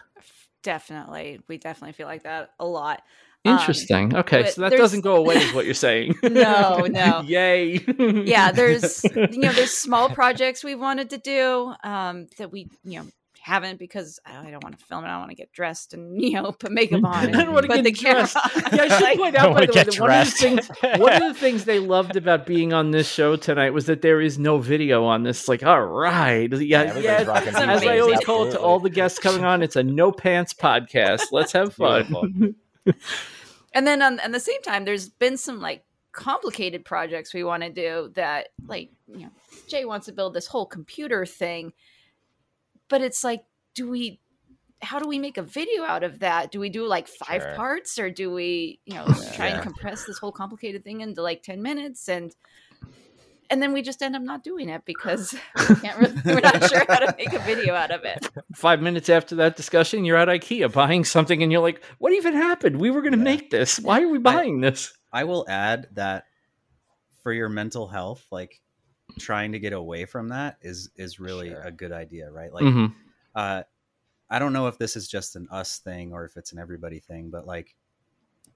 Definitely. 0.63 1.39
We 1.48 1.58
definitely 1.58 1.94
feel 1.94 2.08
like 2.08 2.24
that 2.24 2.52
a 2.60 2.65
lot. 2.65 3.02
Um, 3.44 3.58
interesting. 3.58 4.13
Um, 4.13 4.20
okay 4.20 4.52
so 4.52 4.62
that 4.62 4.74
doesn't 4.74 5.02
go 5.02 5.15
away 5.15 5.38
is 5.38 5.54
what 5.54 5.65
you're 5.65 5.74
saying. 5.89 6.13
No 6.22 6.86
no. 6.86 7.22
Yay. 7.26 7.84
Yeah 7.98 8.52
there's 8.52 9.04
you 9.04 9.39
know 9.39 9.52
there's 9.52 9.72
small 9.78 10.10
projects 10.10 10.63
we 10.63 10.76
wanted 10.76 11.10
to 11.10 11.17
do 11.17 11.74
um 11.84 12.28
that 12.38 12.52
we 12.52 12.70
you 12.84 13.00
know 13.00 13.06
haven't 13.42 13.80
because 13.80 14.20
I 14.26 14.52
don't 14.52 14.64
want 14.64 14.78
to 14.78 14.86
film 14.86 15.04
it. 15.04 15.08
I 15.08 15.12
don't 15.12 15.22
want 15.22 15.32
to 15.32 15.36
get 15.36 15.52
dressed 15.52 15.94
and 15.94 16.22
you 16.22 16.34
know 16.34 16.52
put 16.52 16.72
makeup 16.72 17.04
on. 17.04 17.26
And, 17.26 17.36
I 17.36 17.44
don't 17.44 17.54
want 17.54 17.66
to 17.66 17.74
get 17.74 17.84
the 17.84 17.92
dressed. 17.92 18.36
yeah, 18.36 18.84
I 18.84 19.00
should 19.00 19.18
point 19.18 19.36
out 19.36 19.54
by 19.56 19.66
the 19.66 19.74
way 19.74 19.84
that 19.84 20.00
one 20.00 20.12
of 20.12 20.26
the 20.26 20.32
things 20.32 20.68
one 20.98 21.14
of 21.14 21.34
the 21.34 21.40
things 21.40 21.66
they 21.66 21.80
loved 21.80 22.16
about 22.16 22.46
being 22.46 22.72
on 22.72 22.92
this 22.92 23.12
show 23.12 23.36
tonight 23.36 23.72
was 23.72 23.88
that 23.88 24.02
there 24.02 24.22
is 24.22 24.38
no 24.38 24.60
video 24.60 25.04
on 25.06 25.24
this. 25.24 25.48
Like, 25.48 25.64
all 25.64 25.82
right, 25.82 26.52
yeah, 26.52 26.98
yeah. 26.98 27.22
yeah 27.22 27.42
as 27.46 27.84
I 27.84 28.00
always 28.00 28.20
call 28.20 28.48
it 28.48 28.52
to 28.52 28.60
all 28.60 28.80
the 28.80 28.90
guests 28.90 29.20
coming 29.20 29.44
on, 29.44 29.64
it's 29.64 29.76
a 29.76 29.84
no 29.84 30.12
pants 30.12 30.54
podcast. 30.54 31.28
Let's 31.32 31.52
have 31.54 31.74
fun. 31.74 32.56
and 33.74 33.88
then 33.88 34.02
on 34.02 34.20
at 34.20 34.32
the 34.32 34.40
same 34.40 34.62
time, 34.62 34.86
there's 34.86 35.10
been 35.10 35.38
some 35.38 35.60
like 35.60 35.84
complicated 36.12 36.84
projects 36.84 37.34
we 37.34 37.42
want 37.42 37.64
to 37.64 37.70
do 37.70 38.12
that 38.16 38.50
like 38.68 38.92
you 39.08 39.20
know 39.20 39.32
Jay 39.68 39.86
wants 39.86 40.08
to 40.08 40.12
build 40.12 40.34
this 40.34 40.46
whole 40.46 40.66
computer 40.66 41.26
thing 41.26 41.72
but 42.92 43.02
it's 43.02 43.24
like 43.24 43.44
do 43.74 43.90
we 43.90 44.20
how 44.84 45.00
do 45.00 45.08
we 45.08 45.18
make 45.18 45.38
a 45.38 45.42
video 45.42 45.84
out 45.84 46.04
of 46.04 46.20
that 46.20 46.52
do 46.52 46.60
we 46.60 46.70
do 46.70 46.86
like 46.86 47.08
five 47.08 47.42
sure. 47.42 47.56
parts 47.56 47.98
or 47.98 48.12
do 48.12 48.32
we 48.32 48.80
you 48.86 48.94
know 48.94 49.06
yeah. 49.08 49.32
try 49.34 49.48
and 49.48 49.64
compress 49.64 50.06
this 50.06 50.20
whole 50.20 50.32
complicated 50.32 50.84
thing 50.84 51.02
into 51.02 51.24
like 51.24 51.42
10 51.42 51.64
minutes 51.64 52.08
and 52.08 52.36
and 53.50 53.62
then 53.62 53.74
we 53.74 53.82
just 53.82 54.02
end 54.02 54.16
up 54.16 54.22
not 54.22 54.44
doing 54.44 54.70
it 54.70 54.84
because 54.86 55.34
we 55.70 55.76
can't 55.76 56.00
really, 56.00 56.16
we're 56.24 56.40
not 56.40 56.64
sure 56.70 56.86
how 56.88 57.00
to 57.00 57.14
make 57.18 57.34
a 57.34 57.40
video 57.40 57.74
out 57.74 57.92
of 57.92 58.06
it. 58.06 58.26
Five 58.56 58.82
minutes 58.82 59.10
after 59.10 59.36
that 59.36 59.58
discussion, 59.58 60.06
you're 60.06 60.16
at 60.16 60.30
IKEA 60.30 60.72
buying 60.72 61.04
something, 61.04 61.44
and 61.44 61.52
you're 61.52 61.60
like, 61.60 61.84
"What 61.98 62.14
even 62.14 62.34
happened? 62.34 62.80
We 62.80 62.92
were 62.92 63.02
going 63.02 63.12
to 63.12 63.18
yeah. 63.18 63.26
make 63.26 63.50
this. 63.50 63.78
Why 63.78 64.04
are 64.04 64.08
we 64.08 64.20
buying 64.20 64.64
I, 64.64 64.70
this?" 64.70 64.94
I 65.12 65.26
will 65.26 65.46
add 65.50 65.88
that 65.96 66.24
for 67.24 67.34
your 67.34 67.50
mental 67.50 67.90
health, 67.90 68.26
like 68.32 68.62
trying 69.19 69.52
to 69.52 69.60
get 69.60 69.74
away 69.74 70.06
from 70.06 70.30
that 70.30 70.58
is 70.62 70.89
is 70.95 71.19
really 71.19 71.50
sure. 71.50 71.62
a 71.62 71.71
good 71.71 71.91
idea, 71.91 72.32
right? 72.32 72.54
Like, 72.54 72.63
mm-hmm. 72.63 72.93
uh, 73.36 73.63
I 74.30 74.39
don't 74.39 74.54
know 74.54 74.67
if 74.67 74.78
this 74.78 74.95
is 74.95 75.08
just 75.08 75.36
an 75.36 75.47
us 75.52 75.80
thing 75.80 76.13
or 76.13 76.26
if 76.26 76.38
it's 76.38 76.52
an 76.52 76.60
everybody 76.60 77.00
thing, 77.00 77.30
but 77.30 77.45
like 77.45 77.76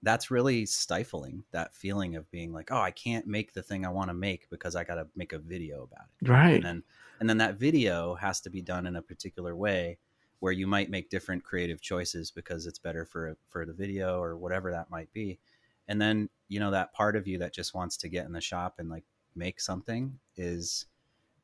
that's 0.04 0.30
really 0.30 0.66
stifling 0.66 1.44
that 1.52 1.74
feeling 1.74 2.16
of 2.16 2.30
being 2.30 2.54
like, 2.54 2.72
oh, 2.72 2.80
I 2.80 2.92
can't 2.92 3.28
make 3.28 3.54
the 3.54 3.64
thing 3.64 3.86
I 3.86 3.90
want 3.90 4.10
to 4.10 4.14
make 4.14 4.50
because 4.50 4.76
I 4.76 4.84
got 4.84 4.96
to 4.96 5.08
make 5.16 5.34
a 5.34 5.40
video 5.40 5.84
about 5.84 6.08
it, 6.22 6.30
right? 6.30 6.56
And 6.56 6.64
then 6.64 6.84
and 7.20 7.30
then 7.30 7.38
that 7.38 7.56
video 7.56 8.16
has 8.16 8.42
to 8.42 8.50
be 8.50 8.62
done 8.62 8.86
in 8.86 8.96
a 8.96 9.02
particular 9.02 9.56
way 9.56 9.98
where 10.40 10.52
you 10.52 10.68
might 10.68 10.90
make 10.90 11.10
different 11.10 11.44
creative 11.44 11.82
choices 11.82 12.30
because 12.30 12.66
it's 12.66 12.80
better 12.80 13.06
for 13.06 13.38
for 13.48 13.66
the 13.66 13.74
video 13.74 14.22
or 14.22 14.38
whatever 14.38 14.72
that 14.72 14.90
might 14.92 15.12
be 15.14 15.40
and 15.88 16.02
then 16.02 16.30
you 16.48 16.60
know 16.60 16.72
that 16.72 16.94
part 16.94 17.16
of 17.16 17.28
you 17.28 17.38
that 17.40 17.54
just 17.54 17.74
wants 17.74 17.98
to 17.98 18.10
get 18.10 18.26
in 18.26 18.32
the 18.32 18.42
shop 18.42 18.76
and 18.80 18.90
like 18.90 19.04
make 19.36 19.60
something 19.60 20.20
is 20.36 20.86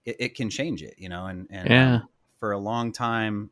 it, 0.05 0.15
it 0.19 0.35
can 0.35 0.49
change 0.49 0.81
it, 0.83 0.95
you 0.97 1.09
know, 1.09 1.25
and, 1.25 1.47
and 1.49 1.69
yeah. 1.69 1.95
Um, 1.95 2.07
for 2.39 2.53
a 2.53 2.57
long 2.57 2.91
time, 2.91 3.51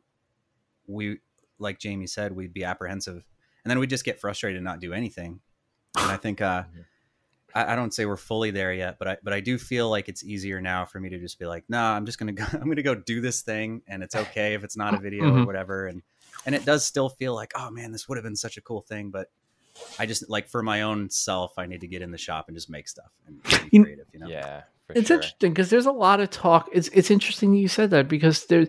we, 0.86 1.18
like 1.58 1.78
Jamie 1.78 2.08
said, 2.08 2.32
we'd 2.32 2.52
be 2.52 2.64
apprehensive 2.64 3.24
and 3.64 3.70
then 3.70 3.78
we'd 3.78 3.90
just 3.90 4.04
get 4.04 4.20
frustrated 4.20 4.56
and 4.56 4.64
not 4.64 4.80
do 4.80 4.92
anything. 4.92 5.40
And 5.96 6.10
I 6.10 6.16
think, 6.16 6.40
uh, 6.40 6.62
mm-hmm. 6.62 6.80
I, 7.54 7.72
I, 7.72 7.76
don't 7.76 7.92
say 7.92 8.06
we're 8.06 8.16
fully 8.16 8.50
there 8.50 8.72
yet, 8.72 8.98
but 8.98 9.08
I, 9.08 9.16
but 9.22 9.32
I 9.32 9.40
do 9.40 9.58
feel 9.58 9.88
like 9.88 10.08
it's 10.08 10.24
easier 10.24 10.60
now 10.60 10.84
for 10.84 10.98
me 10.98 11.08
to 11.10 11.18
just 11.18 11.38
be 11.38 11.46
like, 11.46 11.64
no, 11.68 11.78
nah, 11.78 11.96
I'm 11.96 12.06
just 12.06 12.18
going 12.18 12.34
to 12.34 12.42
go, 12.42 12.48
I'm 12.52 12.64
going 12.64 12.76
to 12.76 12.82
go 12.82 12.94
do 12.94 13.20
this 13.20 13.42
thing. 13.42 13.82
And 13.86 14.02
it's 14.02 14.16
okay 14.16 14.54
if 14.54 14.64
it's 14.64 14.76
not 14.76 14.94
a 14.94 14.98
video 14.98 15.24
mm-hmm. 15.24 15.42
or 15.42 15.46
whatever. 15.46 15.86
And, 15.86 16.02
and 16.46 16.54
it 16.54 16.64
does 16.64 16.84
still 16.84 17.08
feel 17.08 17.34
like, 17.34 17.52
oh 17.54 17.70
man, 17.70 17.92
this 17.92 18.08
would 18.08 18.16
have 18.16 18.24
been 18.24 18.36
such 18.36 18.56
a 18.56 18.60
cool 18.60 18.80
thing, 18.80 19.10
but 19.10 19.28
I 19.98 20.06
just 20.06 20.28
like 20.28 20.48
for 20.48 20.62
my 20.62 20.82
own 20.82 21.10
self, 21.10 21.58
I 21.58 21.66
need 21.66 21.80
to 21.82 21.88
get 21.88 22.02
in 22.02 22.10
the 22.10 22.18
shop 22.18 22.46
and 22.48 22.56
just 22.56 22.70
make 22.70 22.88
stuff 22.88 23.10
and 23.26 23.42
be 23.70 23.78
creative. 23.82 24.06
You 24.12 24.20
know? 24.20 24.28
Yeah. 24.28 24.62
It's 24.94 25.08
sure. 25.08 25.16
interesting 25.16 25.52
because 25.52 25.70
there's 25.70 25.86
a 25.86 25.92
lot 25.92 26.20
of 26.20 26.30
talk. 26.30 26.68
It's 26.72 26.88
it's 26.88 27.10
interesting 27.10 27.54
you 27.54 27.68
said 27.68 27.90
that 27.90 28.08
because 28.08 28.46
there's 28.46 28.68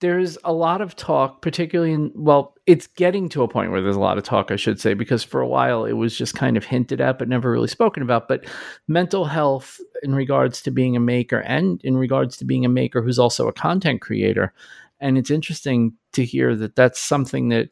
there's 0.00 0.36
a 0.44 0.52
lot 0.52 0.80
of 0.80 0.96
talk, 0.96 1.42
particularly 1.42 1.92
in 1.92 2.12
well, 2.14 2.54
it's 2.66 2.86
getting 2.86 3.28
to 3.30 3.42
a 3.42 3.48
point 3.48 3.70
where 3.70 3.80
there's 3.80 3.96
a 3.96 4.00
lot 4.00 4.18
of 4.18 4.24
talk, 4.24 4.50
I 4.50 4.56
should 4.56 4.80
say, 4.80 4.94
because 4.94 5.22
for 5.22 5.40
a 5.40 5.48
while 5.48 5.84
it 5.84 5.92
was 5.92 6.16
just 6.16 6.34
kind 6.34 6.56
of 6.56 6.64
hinted 6.64 7.00
at 7.00 7.18
but 7.18 7.28
never 7.28 7.50
really 7.50 7.68
spoken 7.68 8.02
about. 8.02 8.28
But 8.28 8.44
mental 8.88 9.24
health 9.24 9.80
in 10.02 10.14
regards 10.14 10.60
to 10.62 10.70
being 10.70 10.96
a 10.96 11.00
maker 11.00 11.40
and 11.40 11.80
in 11.84 11.96
regards 11.96 12.36
to 12.38 12.44
being 12.44 12.64
a 12.64 12.70
maker 12.70 13.02
who's 13.02 13.18
also 13.18 13.48
a 13.48 13.52
content 13.52 14.00
creator, 14.00 14.52
and 15.00 15.16
it's 15.16 15.30
interesting 15.30 15.94
to 16.12 16.24
hear 16.24 16.54
that 16.56 16.76
that's 16.76 17.00
something 17.00 17.48
that 17.48 17.70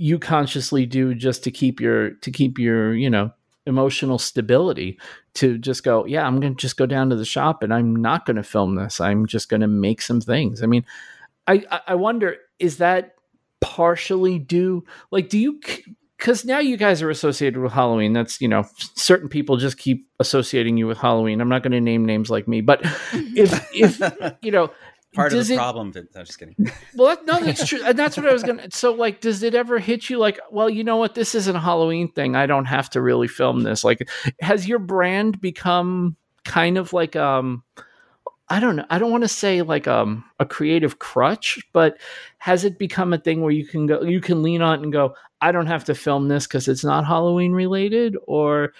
you 0.00 0.18
consciously 0.18 0.86
do 0.86 1.14
just 1.14 1.44
to 1.44 1.50
keep 1.50 1.78
your 1.78 2.12
to 2.12 2.30
keep 2.30 2.58
your 2.58 2.94
you 2.94 3.10
know 3.10 3.30
emotional 3.66 4.18
stability 4.18 4.98
to 5.34 5.58
just 5.58 5.84
go 5.84 6.06
yeah 6.06 6.26
i'm 6.26 6.40
going 6.40 6.54
to 6.54 6.60
just 6.60 6.78
go 6.78 6.86
down 6.86 7.10
to 7.10 7.16
the 7.16 7.24
shop 7.24 7.62
and 7.62 7.72
i'm 7.72 7.94
not 7.94 8.24
going 8.24 8.36
to 8.36 8.42
film 8.42 8.76
this. 8.76 8.98
I'm 8.98 9.26
just 9.26 9.50
going 9.50 9.60
to 9.60 9.68
make 9.68 10.00
some 10.00 10.22
things. 10.22 10.62
I 10.62 10.66
mean 10.66 10.86
i 11.46 11.62
i 11.86 11.94
wonder 11.94 12.36
is 12.58 12.78
that 12.78 13.14
partially 13.60 14.38
due 14.38 14.86
like 15.10 15.28
do 15.28 15.38
you 15.38 15.60
because 16.16 16.46
now 16.46 16.60
you 16.60 16.78
guys 16.78 17.02
are 17.02 17.10
associated 17.10 17.60
with 17.60 17.72
halloween. 17.72 18.14
That's 18.14 18.40
you 18.40 18.48
know 18.48 18.64
certain 18.94 19.28
people 19.28 19.58
just 19.58 19.76
keep 19.76 20.08
associating 20.18 20.78
you 20.78 20.86
with 20.86 20.96
halloween. 20.96 21.42
I'm 21.42 21.50
not 21.50 21.62
going 21.62 21.72
to 21.72 21.80
name 21.80 22.06
names 22.06 22.30
like 22.30 22.48
me 22.48 22.62
but 22.62 22.80
if 23.12 23.68
if 23.74 24.00
you 24.40 24.50
know 24.50 24.70
part 25.14 25.32
of 25.32 25.46
the 25.46 25.54
it, 25.54 25.56
problem. 25.56 25.92
I'm 25.96 26.24
just 26.24 26.38
kidding. 26.38 26.54
Well, 26.94 27.16
no, 27.24 27.40
that's 27.40 27.66
true, 27.66 27.80
and 27.84 27.98
that's 27.98 28.16
what 28.16 28.26
I 28.26 28.32
was 28.32 28.42
gonna. 28.42 28.70
So, 28.70 28.92
like, 28.92 29.20
does 29.20 29.42
it 29.42 29.54
ever 29.54 29.78
hit 29.78 30.10
you 30.10 30.18
like, 30.18 30.38
well, 30.50 30.68
you 30.68 30.84
know 30.84 30.96
what? 30.96 31.14
This 31.14 31.34
isn't 31.34 31.56
a 31.56 31.60
Halloween 31.60 32.10
thing. 32.12 32.36
I 32.36 32.46
don't 32.46 32.66
have 32.66 32.90
to 32.90 33.00
really 33.00 33.28
film 33.28 33.62
this. 33.62 33.84
Like, 33.84 34.08
has 34.40 34.68
your 34.68 34.78
brand 34.78 35.40
become 35.40 36.16
kind 36.44 36.78
of 36.78 36.92
like 36.92 37.16
um? 37.16 37.62
I 38.52 38.58
don't 38.58 38.74
know. 38.74 38.86
I 38.90 38.98
don't 38.98 39.12
want 39.12 39.22
to 39.22 39.28
say 39.28 39.62
like 39.62 39.86
um 39.86 40.24
a 40.40 40.46
creative 40.46 40.98
crutch, 40.98 41.60
but 41.72 41.98
has 42.38 42.64
it 42.64 42.78
become 42.78 43.12
a 43.12 43.18
thing 43.18 43.42
where 43.42 43.52
you 43.52 43.66
can 43.66 43.86
go, 43.86 44.02
you 44.02 44.20
can 44.20 44.42
lean 44.42 44.60
on 44.60 44.80
it 44.80 44.82
and 44.82 44.92
go, 44.92 45.14
I 45.40 45.52
don't 45.52 45.66
have 45.66 45.84
to 45.84 45.94
film 45.94 46.28
this 46.28 46.46
because 46.46 46.68
it's 46.68 46.84
not 46.84 47.06
Halloween 47.06 47.52
related, 47.52 48.16
or 48.26 48.72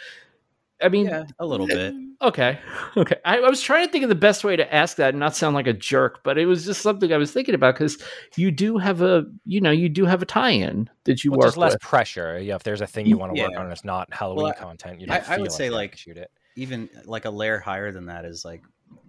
I 0.83 0.89
mean, 0.89 1.07
yeah, 1.07 1.25
a 1.39 1.47
little 1.47 1.67
bit. 1.67 1.95
Okay. 2.23 2.59
Okay. 2.97 3.17
I, 3.25 3.39
I, 3.39 3.49
was 3.49 3.63
trying 3.63 3.87
to 3.87 3.93
think 3.93 4.03
of 4.03 4.11
the 4.11 4.15
best 4.15 4.45
way 4.45 4.55
to 4.55 4.75
ask 4.75 4.97
that 4.99 5.11
and 5.11 5.21
not 5.21 5.35
sound 5.35 5.55
like 5.55 5.67
a 5.67 5.73
jerk, 5.73 6.23
but 6.23 6.37
it 6.37 6.45
was 6.45 6.67
just 6.67 6.83
something 6.83 7.13
I 7.13 7.17
was 7.17 7.33
thinking 7.33 7.55
about 7.55 7.75
because 7.75 8.03
you 8.37 8.51
do 8.51 8.77
have 8.77 9.01
a, 9.01 9.25
you 9.47 9.61
know, 9.61 9.71
you 9.71 9.89
do 9.89 10.05
have 10.05 10.21
a 10.21 10.27
tie-in 10.27 10.91
that 11.05 11.25
you 11.25 11.31
well, 11.31 11.39
work 11.39 11.45
There's 11.47 11.57
less 11.57 11.73
with. 11.73 11.83
pressure. 11.83 12.39
Yeah. 12.39 12.57
If 12.57 12.63
there's 12.63 12.83
a 12.83 12.87
thing 12.87 13.07
you 13.07 13.17
want 13.17 13.35
to 13.35 13.39
yeah. 13.39 13.49
work 13.49 13.57
on 13.57 13.65
and 13.65 13.73
it's 13.73 13.85
not 13.85 14.13
Halloween 14.13 14.45
well, 14.45 14.53
content, 14.53 15.01
you 15.01 15.07
don't 15.07 15.31
I, 15.31 15.35
I 15.35 15.39
would 15.39 15.51
like 15.51 15.57
say 15.57 15.71
like 15.71 15.97
shoot 15.97 16.19
it. 16.19 16.31
Even 16.57 16.91
like 17.07 17.25
a 17.25 17.31
layer 17.31 17.59
higher 17.59 17.91
than 17.91 18.07
that 18.07 18.25
is 18.27 18.45
like, 18.45 18.63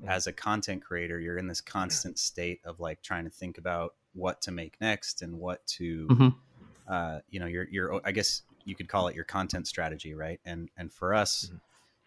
as 0.08 0.28
a 0.28 0.34
content 0.34 0.84
creator, 0.84 1.20
you're 1.20 1.38
in 1.38 1.48
this 1.48 1.60
constant 1.60 2.18
state 2.18 2.62
of 2.64 2.80
like 2.80 3.02
trying 3.02 3.26
to 3.26 3.30
think 3.30 3.58
about 3.58 3.96
what 4.14 4.42
to 4.42 4.52
make 4.52 4.80
next 4.80 5.22
and 5.22 5.38
what 5.38 5.66
to, 5.66 6.08
mm-hmm. 6.08 6.30
uh, 6.88 7.20
you 7.30 7.40
know, 7.40 7.46
your, 7.46 7.68
your, 7.70 8.00
I 8.06 8.12
guess 8.12 8.44
you 8.66 8.76
could 8.76 8.88
call 8.88 9.08
it 9.08 9.16
your 9.16 9.26
content 9.26 9.68
strategy. 9.68 10.14
Right. 10.14 10.40
And, 10.46 10.70
and 10.78 10.92
for 10.92 11.14
us, 11.14 11.46
mm-hmm 11.48 11.58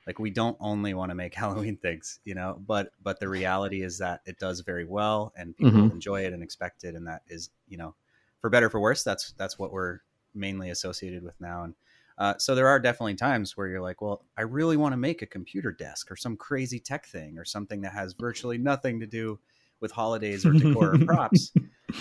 like 0.07 0.19
we 0.19 0.31
don't 0.31 0.57
only 0.61 0.95
want 0.95 1.11
to 1.11 1.15
make 1.15 1.35
halloween 1.45 1.77
things 1.77 2.21
you 2.25 2.35
know 2.35 2.61
but 2.67 2.91
but 3.03 3.21
the 3.21 3.29
reality 3.29 3.83
is 3.83 3.99
that 3.99 4.21
it 4.27 4.39
does 4.39 4.61
very 4.61 4.85
well 4.85 5.33
and 5.37 5.57
people 5.57 5.73
mm-hmm. 5.73 5.95
enjoy 5.95 6.25
it 6.25 6.33
and 6.33 6.43
expect 6.43 6.85
it 6.85 6.95
and 6.95 7.07
that 7.07 7.23
is 7.29 7.51
you 7.69 7.77
know 7.77 7.95
for 8.41 8.51
better 8.51 8.71
for 8.71 8.81
worse 8.81 9.03
that's 9.03 9.33
that's 9.37 9.59
what 9.59 9.73
we're 9.73 10.01
mainly 10.35 10.71
associated 10.71 11.23
with 11.23 11.41
now 11.41 11.65
and 11.65 11.75
uh, 12.17 12.35
so 12.39 12.55
there 12.55 12.69
are 12.69 12.79
definitely 12.79 13.15
times 13.15 13.57
where 13.57 13.67
you're 13.67 13.81
like 13.81 14.01
well 14.01 14.25
i 14.37 14.43
really 14.43 14.77
want 14.77 14.93
to 14.93 14.97
make 14.97 15.23
a 15.23 15.27
computer 15.27 15.73
desk 15.73 16.11
or 16.11 16.17
some 16.17 16.37
crazy 16.37 16.79
tech 16.79 17.07
thing 17.07 17.39
or 17.39 17.45
something 17.45 17.81
that 17.81 17.93
has 17.93 18.13
virtually 18.13 18.59
nothing 18.59 19.01
to 19.01 19.07
do 19.07 19.39
with 19.81 19.91
holidays 19.91 20.47
or 20.47 20.53
decor 20.53 20.95
or 20.95 20.99
props 21.05 21.53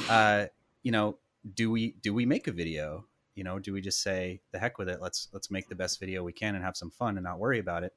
uh, 0.10 0.46
you 0.84 0.92
know 0.92 1.18
do 1.56 1.72
we 1.72 1.96
do 2.02 2.14
we 2.14 2.26
make 2.26 2.48
a 2.48 2.52
video 2.52 3.06
you 3.36 3.44
know 3.44 3.60
do 3.60 3.74
we 3.74 3.82
just 3.82 4.02
say 4.02 4.40
the 4.52 4.60
heck 4.60 4.78
with 4.78 4.90
it 4.90 5.02
let's 5.02 5.28
let's 5.34 5.50
make 5.50 5.68
the 5.68 5.76
best 5.76 6.00
video 6.00 6.24
we 6.24 6.34
can 6.34 6.56
and 6.56 6.64
have 6.64 6.78
some 6.78 6.92
fun 6.92 7.18
and 7.18 7.24
not 7.24 7.40
worry 7.40 7.60
about 7.60 7.84
it 7.84 7.94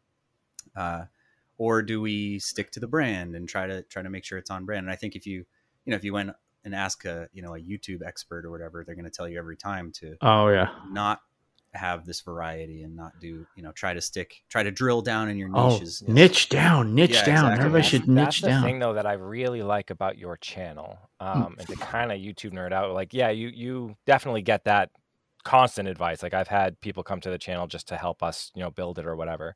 uh, 0.76 1.04
or 1.58 1.82
do 1.82 2.00
we 2.00 2.38
stick 2.38 2.70
to 2.72 2.80
the 2.80 2.86
brand 2.86 3.34
and 3.34 3.48
try 3.48 3.66
to 3.66 3.82
try 3.84 4.02
to 4.02 4.10
make 4.10 4.24
sure 4.24 4.38
it's 4.38 4.50
on 4.50 4.64
brand? 4.64 4.84
And 4.86 4.90
i 4.90 4.96
think 4.96 5.16
if 5.16 5.26
you 5.26 5.44
you 5.84 5.90
know 5.90 5.96
if 5.96 6.04
you 6.04 6.12
went 6.12 6.30
and 6.64 6.74
ask 6.74 7.04
a 7.04 7.28
you 7.32 7.42
know 7.42 7.54
a 7.54 7.60
youtube 7.60 8.04
expert 8.04 8.44
or 8.44 8.50
whatever 8.50 8.84
they're 8.84 8.94
going 8.94 9.04
to 9.04 9.10
tell 9.10 9.28
you 9.28 9.38
every 9.38 9.56
time 9.56 9.92
to 9.92 10.16
oh 10.20 10.48
yeah. 10.48 10.68
not 10.90 11.20
have 11.72 12.06
this 12.06 12.22
variety 12.22 12.82
and 12.82 12.96
not 12.96 13.12
do 13.20 13.46
you 13.54 13.62
know 13.62 13.70
try 13.72 13.92
to 13.92 14.00
stick 14.00 14.42
try 14.48 14.62
to 14.62 14.70
drill 14.70 15.02
down 15.02 15.28
in 15.28 15.36
your 15.36 15.50
oh, 15.54 15.68
niches. 15.68 16.02
Oh, 16.06 16.12
niche 16.12 16.48
down 16.48 16.94
niche 16.94 17.10
yeah, 17.10 17.24
down. 17.24 17.34
exactly. 17.34 17.58
everybody 17.60 17.84
should 17.84 18.08
niche 18.08 18.40
that's 18.40 18.40
down. 18.40 18.62
the 18.62 18.66
thing 18.66 18.78
though 18.78 18.94
that 18.94 19.06
i 19.06 19.12
really 19.12 19.62
like 19.62 19.90
about 19.90 20.16
your 20.18 20.36
channel 20.38 20.98
um 21.20 21.54
and 21.58 21.68
to 21.68 21.76
kind 21.76 22.10
of 22.10 22.18
youtube 22.18 22.52
nerd 22.52 22.72
out 22.72 22.92
like 22.92 23.12
yeah 23.12 23.28
you 23.28 23.48
you 23.48 23.94
definitely 24.06 24.42
get 24.42 24.64
that 24.64 24.90
constant 25.46 25.88
advice. 25.88 26.24
Like 26.24 26.34
I've 26.34 26.48
had 26.48 26.80
people 26.80 27.04
come 27.04 27.20
to 27.20 27.30
the 27.30 27.38
channel 27.38 27.68
just 27.68 27.86
to 27.88 27.96
help 27.96 28.20
us, 28.20 28.50
you 28.56 28.62
know, 28.62 28.70
build 28.72 28.98
it 28.98 29.06
or 29.06 29.14
whatever. 29.14 29.54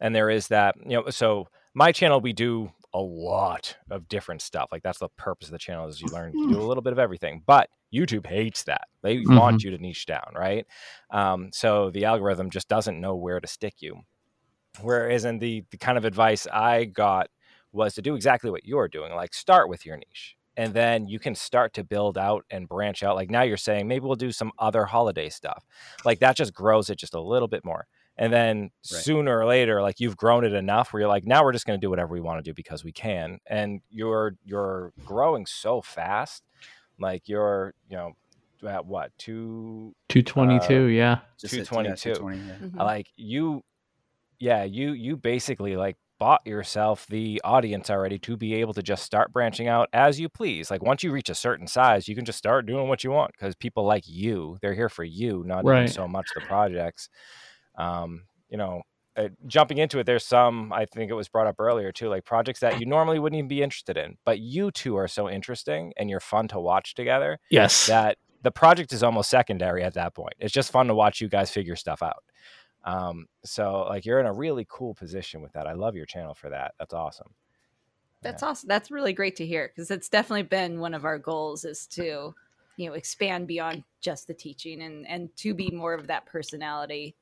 And 0.00 0.12
there 0.12 0.30
is 0.30 0.48
that, 0.48 0.74
you 0.84 0.96
know, 0.96 1.10
so 1.10 1.46
my 1.74 1.92
channel 1.92 2.20
we 2.20 2.32
do 2.32 2.72
a 2.92 2.98
lot 3.00 3.76
of 3.88 4.08
different 4.08 4.42
stuff. 4.42 4.70
Like 4.72 4.82
that's 4.82 4.98
the 4.98 5.08
purpose 5.10 5.46
of 5.46 5.52
the 5.52 5.58
channel 5.58 5.86
is 5.86 6.00
you 6.00 6.08
learn 6.08 6.32
to 6.32 6.48
do 6.48 6.60
a 6.60 6.66
little 6.66 6.82
bit 6.82 6.92
of 6.92 6.98
everything. 6.98 7.44
But 7.46 7.70
YouTube 7.94 8.26
hates 8.26 8.64
that. 8.64 8.88
They 9.02 9.18
mm-hmm. 9.18 9.36
want 9.36 9.62
you 9.62 9.70
to 9.70 9.78
niche 9.78 10.06
down, 10.06 10.32
right? 10.34 10.66
Um, 11.12 11.50
so 11.52 11.90
the 11.90 12.06
algorithm 12.06 12.50
just 12.50 12.68
doesn't 12.68 13.00
know 13.00 13.14
where 13.14 13.38
to 13.38 13.46
stick 13.46 13.74
you. 13.78 14.00
Whereas 14.80 15.24
in 15.24 15.38
the 15.38 15.64
the 15.70 15.78
kind 15.78 15.96
of 15.96 16.04
advice 16.04 16.48
I 16.52 16.84
got 16.84 17.28
was 17.70 17.94
to 17.94 18.02
do 18.02 18.16
exactly 18.16 18.50
what 18.50 18.66
you're 18.66 18.88
doing, 18.88 19.14
like 19.14 19.34
start 19.34 19.68
with 19.68 19.86
your 19.86 19.96
niche. 19.96 20.36
And 20.58 20.74
then 20.74 21.06
you 21.06 21.20
can 21.20 21.36
start 21.36 21.72
to 21.74 21.84
build 21.84 22.18
out 22.18 22.44
and 22.50 22.68
branch 22.68 23.04
out. 23.04 23.14
Like 23.14 23.30
now 23.30 23.42
you're 23.42 23.56
saying, 23.56 23.86
maybe 23.86 24.04
we'll 24.04 24.16
do 24.16 24.32
some 24.32 24.50
other 24.58 24.84
holiday 24.84 25.28
stuff. 25.28 25.64
Like 26.04 26.18
that 26.18 26.36
just 26.36 26.52
grows 26.52 26.90
it 26.90 26.98
just 26.98 27.14
a 27.14 27.20
little 27.20 27.46
bit 27.46 27.64
more. 27.64 27.86
And 28.16 28.32
then 28.32 28.62
right. 28.62 28.70
sooner 28.82 29.38
or 29.38 29.46
later, 29.46 29.80
like 29.80 30.00
you've 30.00 30.16
grown 30.16 30.44
it 30.44 30.52
enough 30.52 30.92
where 30.92 31.00
you're 31.00 31.08
like, 31.08 31.24
now 31.24 31.44
we're 31.44 31.52
just 31.52 31.64
going 31.64 31.80
to 31.80 31.84
do 31.84 31.88
whatever 31.88 32.12
we 32.12 32.20
want 32.20 32.44
to 32.44 32.50
do 32.50 32.52
because 32.52 32.82
we 32.82 32.90
can. 32.90 33.38
And 33.46 33.80
you're 33.88 34.34
you're 34.44 34.92
growing 35.04 35.46
so 35.46 35.80
fast, 35.80 36.42
like 36.98 37.28
you're 37.28 37.74
you 37.88 37.96
know 37.96 38.16
at 38.68 38.84
what 38.84 39.12
two 39.16 39.94
two 40.08 40.22
twenty 40.22 40.58
two, 40.66 40.86
uh, 40.86 40.88
yeah, 40.88 41.18
two 41.38 41.64
twenty 41.64 41.94
two. 41.94 42.14
Mm-hmm. 42.14 42.76
Like 42.76 43.06
you, 43.14 43.62
yeah, 44.40 44.64
you 44.64 44.90
you 44.90 45.16
basically 45.16 45.76
like 45.76 45.96
bought 46.18 46.46
yourself 46.46 47.06
the 47.06 47.40
audience 47.44 47.90
already 47.90 48.18
to 48.18 48.36
be 48.36 48.54
able 48.54 48.74
to 48.74 48.82
just 48.82 49.04
start 49.04 49.32
branching 49.32 49.68
out 49.68 49.88
as 49.92 50.18
you 50.18 50.28
please. 50.28 50.70
Like 50.70 50.82
once 50.82 51.02
you 51.02 51.12
reach 51.12 51.30
a 51.30 51.34
certain 51.34 51.66
size, 51.66 52.08
you 52.08 52.14
can 52.14 52.24
just 52.24 52.38
start 52.38 52.66
doing 52.66 52.88
what 52.88 53.04
you 53.04 53.10
want 53.10 53.32
because 53.32 53.54
people 53.54 53.84
like 53.84 54.04
you. 54.06 54.58
They're 54.60 54.74
here 54.74 54.88
for 54.88 55.04
you, 55.04 55.42
not 55.46 55.64
right. 55.64 55.88
so 55.88 56.08
much 56.08 56.28
the 56.34 56.40
projects. 56.40 57.08
Um, 57.76 58.24
you 58.48 58.56
know, 58.56 58.82
uh, 59.16 59.28
jumping 59.46 59.78
into 59.78 59.98
it, 59.98 60.06
there's 60.06 60.24
some 60.24 60.72
I 60.72 60.86
think 60.86 61.10
it 61.10 61.14
was 61.14 61.28
brought 61.28 61.46
up 61.46 61.56
earlier 61.58 61.92
too, 61.92 62.08
like 62.08 62.24
projects 62.24 62.60
that 62.60 62.78
you 62.80 62.86
normally 62.86 63.18
wouldn't 63.18 63.38
even 63.38 63.48
be 63.48 63.62
interested 63.62 63.96
in, 63.96 64.16
but 64.24 64.38
you 64.38 64.70
two 64.70 64.96
are 64.96 65.08
so 65.08 65.28
interesting 65.28 65.92
and 65.96 66.08
you're 66.08 66.20
fun 66.20 66.48
to 66.48 66.60
watch 66.60 66.94
together. 66.94 67.38
Yes, 67.50 67.86
that 67.88 68.18
the 68.42 68.50
project 68.50 68.92
is 68.92 69.02
almost 69.02 69.30
secondary 69.30 69.82
at 69.82 69.94
that 69.94 70.14
point. 70.14 70.34
It's 70.38 70.52
just 70.52 70.70
fun 70.70 70.86
to 70.86 70.94
watch 70.94 71.20
you 71.20 71.28
guys 71.28 71.50
figure 71.50 71.76
stuff 71.76 72.02
out. 72.02 72.22
Um, 72.88 73.26
so 73.44 73.86
like 73.88 74.06
you're 74.06 74.20
in 74.20 74.26
a 74.26 74.32
really 74.32 74.66
cool 74.68 74.94
position 74.94 75.42
with 75.42 75.52
that. 75.52 75.66
I 75.66 75.74
love 75.74 75.94
your 75.94 76.06
channel 76.06 76.34
for 76.34 76.48
that. 76.48 76.72
That's 76.78 76.94
awesome. 76.94 77.34
That's 78.22 78.42
yeah. 78.42 78.48
awesome. 78.48 78.68
That's 78.68 78.90
really 78.90 79.12
great 79.12 79.36
to 79.36 79.46
hear 79.46 79.68
because 79.68 79.90
it's 79.90 80.08
definitely 80.08 80.44
been 80.44 80.80
one 80.80 80.94
of 80.94 81.04
our 81.04 81.18
goals 81.18 81.64
is 81.66 81.86
to, 81.88 82.34
you 82.78 82.88
know, 82.88 82.94
expand 82.94 83.46
beyond 83.46 83.84
just 84.00 84.26
the 84.26 84.34
teaching 84.34 84.82
and 84.82 85.06
and 85.06 85.28
to 85.36 85.52
be 85.52 85.70
more 85.70 85.92
of 85.92 86.06
that 86.06 86.24
personality 86.24 87.14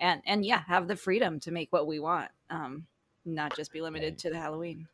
and 0.00 0.20
and 0.26 0.44
yeah, 0.44 0.62
have 0.66 0.86
the 0.86 0.96
freedom 0.96 1.40
to 1.40 1.50
make 1.50 1.72
what 1.72 1.86
we 1.86 1.98
want. 1.98 2.30
Um, 2.50 2.86
not 3.24 3.56
just 3.56 3.72
be 3.72 3.80
limited 3.80 4.18
to 4.18 4.30
the 4.30 4.38
Halloween. 4.38 4.86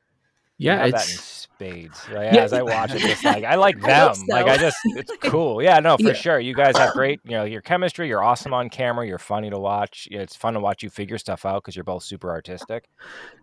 Yeah, 0.59 0.85
it's 0.85 0.93
that 0.93 1.12
in 1.12 1.19
spades. 1.19 2.09
Like, 2.09 2.33
yeah. 2.33 2.43
As 2.43 2.53
I 2.53 2.62
watch 2.62 2.95
it, 2.95 3.01
just 3.01 3.25
like 3.25 3.45
I 3.45 3.55
like 3.67 3.81
them. 3.81 4.11
I 4.11 4.12
so. 4.12 4.25
Like 4.29 4.47
I 4.47 4.57
just, 4.57 4.77
it's 4.85 5.12
cool. 5.23 5.62
Yeah, 5.62 5.81
no, 5.81 5.97
for 5.97 6.09
yeah. 6.09 6.12
sure. 6.12 6.38
You 6.41 6.55
guys 6.55 6.77
have 6.77 6.93
great, 6.93 7.21
you 7.25 7.33
know, 7.33 7.45
your 7.45 7.61
chemistry. 7.61 8.09
You're 8.09 8.23
awesome 8.23 8.55
on 8.55 8.71
camera. 8.71 9.07
You're 9.07 9.19
funny 9.19 9.51
to 9.51 9.59
watch. 9.59 10.09
It's 10.11 10.37
fun 10.37 10.55
to 10.55 10.61
watch 10.61 10.83
you 10.83 10.91
figure 10.91 11.19
stuff 11.19 11.45
out 11.45 11.62
because 11.62 11.75
you're 11.75 11.85
both 11.85 12.05
super 12.05 12.31
artistic. 12.31 12.88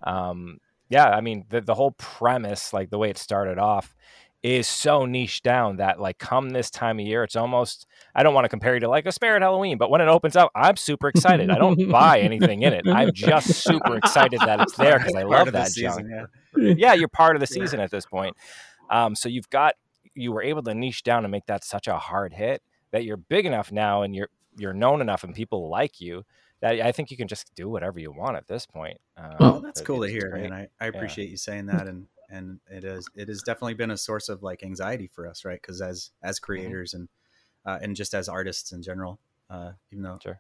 Um, 0.03 0.59
yeah, 0.89 1.09
I 1.09 1.21
mean, 1.21 1.45
the 1.49 1.61
the 1.61 1.75
whole 1.75 1.91
premise, 1.91 2.73
like 2.73 2.89
the 2.89 2.97
way 2.97 3.09
it 3.09 3.17
started 3.17 3.59
off, 3.59 3.95
is 4.41 4.67
so 4.67 5.05
niche 5.05 5.41
down 5.41 5.77
that 5.77 5.99
like 5.99 6.17
come 6.17 6.51
this 6.51 6.69
time 6.69 6.99
of 6.99 7.05
year, 7.05 7.23
it's 7.23 7.35
almost 7.35 7.85
I 8.15 8.23
don't 8.23 8.33
want 8.33 8.45
to 8.45 8.49
compare 8.49 8.73
you 8.73 8.79
to 8.81 8.89
like 8.89 9.05
a 9.05 9.11
Spirit 9.11 9.41
Halloween, 9.41 9.77
but 9.77 9.89
when 9.89 10.01
it 10.01 10.07
opens 10.07 10.35
up, 10.35 10.51
I'm 10.55 10.77
super 10.77 11.09
excited. 11.09 11.49
I 11.49 11.57
don't 11.57 11.89
buy 11.91 12.19
anything 12.19 12.61
in 12.61 12.73
it. 12.73 12.87
I'm 12.87 13.13
just 13.13 13.63
super 13.63 13.97
excited 13.97 14.39
that 14.39 14.61
it's 14.61 14.75
there 14.75 14.99
because 14.99 15.15
I 15.17 15.23
love 15.23 15.51
that 15.51 15.71
junk. 15.73 16.07
Yeah. 16.55 16.73
yeah. 16.77 16.93
you're 16.93 17.09
part 17.09 17.35
of 17.35 17.39
the 17.41 17.47
season 17.47 17.79
at 17.79 17.91
this 17.91 18.05
point. 18.05 18.35
Um, 18.89 19.15
so 19.15 19.29
you've 19.29 19.49
got 19.49 19.75
you 20.15 20.31
were 20.31 20.41
able 20.41 20.63
to 20.63 20.73
niche 20.73 21.03
down 21.03 21.25
and 21.25 21.31
make 21.31 21.45
that 21.47 21.63
such 21.63 21.87
a 21.87 21.97
hard 21.97 22.33
hit 22.33 22.61
that 22.91 23.03
you're 23.03 23.17
big 23.17 23.45
enough 23.45 23.71
now 23.71 24.01
and 24.01 24.15
you're 24.15 24.29
you're 24.57 24.73
known 24.73 25.01
enough 25.01 25.23
and 25.23 25.35
people 25.35 25.69
like 25.69 26.01
you 26.01 26.23
that 26.61 26.81
I 26.81 26.91
think 26.91 27.11
you 27.11 27.17
can 27.17 27.27
just 27.27 27.53
do 27.55 27.69
whatever 27.69 27.99
you 27.99 28.11
want 28.11 28.35
at 28.35 28.47
this 28.47 28.65
point. 28.65 28.97
Um, 29.17 29.35
well, 29.39 29.61
that's 29.61 29.81
cool 29.81 30.01
to 30.01 30.09
hear, 30.09 30.35
and 30.35 30.53
I, 30.53 30.67
I 30.79 30.87
appreciate 30.87 31.25
yeah. 31.25 31.31
you 31.31 31.37
saying 31.37 31.65
that. 31.67 31.87
And 31.87 32.07
and 32.29 32.59
it 32.69 32.83
is 32.83 33.07
it 33.15 33.27
has 33.27 33.41
definitely 33.41 33.73
been 33.73 33.91
a 33.91 33.97
source 33.97 34.29
of 34.29 34.43
like 34.43 34.63
anxiety 34.63 35.07
for 35.07 35.27
us, 35.27 35.45
right? 35.45 35.61
Because 35.61 35.81
as 35.81 36.11
as 36.23 36.37
mm-hmm. 36.37 36.45
creators 36.45 36.91
mm-hmm. 36.91 37.01
and 37.01 37.09
uh, 37.65 37.79
and 37.81 37.95
just 37.95 38.13
as 38.13 38.29
artists 38.29 38.71
in 38.71 38.81
general, 38.81 39.19
uh, 39.49 39.71
even 39.91 40.03
though 40.03 40.19
sure. 40.21 40.39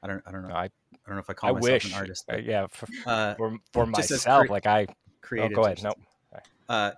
I 0.00 0.06
don't 0.06 0.22
I 0.26 0.30
don't 0.30 0.46
know 0.46 0.54
I, 0.54 0.64
I 0.64 0.70
don't 1.06 1.16
know 1.16 1.20
if 1.20 1.30
I 1.30 1.32
call 1.32 1.50
I 1.50 1.52
myself 1.54 1.72
wish, 1.72 1.86
an 1.86 1.94
artist. 1.94 2.24
Uh, 2.28 2.34
but, 2.34 2.44
yeah, 2.44 2.66
for, 2.68 2.86
uh, 3.06 3.34
for, 3.34 3.56
for 3.72 3.86
myself, 3.86 4.46
cre- 4.46 4.52
like 4.52 4.66
I 4.66 4.86
creative. 5.20 5.58
Oh, 5.58 5.62
go 5.62 5.66
ahead. 5.66 5.82
No. 5.82 5.92
Uh, 6.68 6.92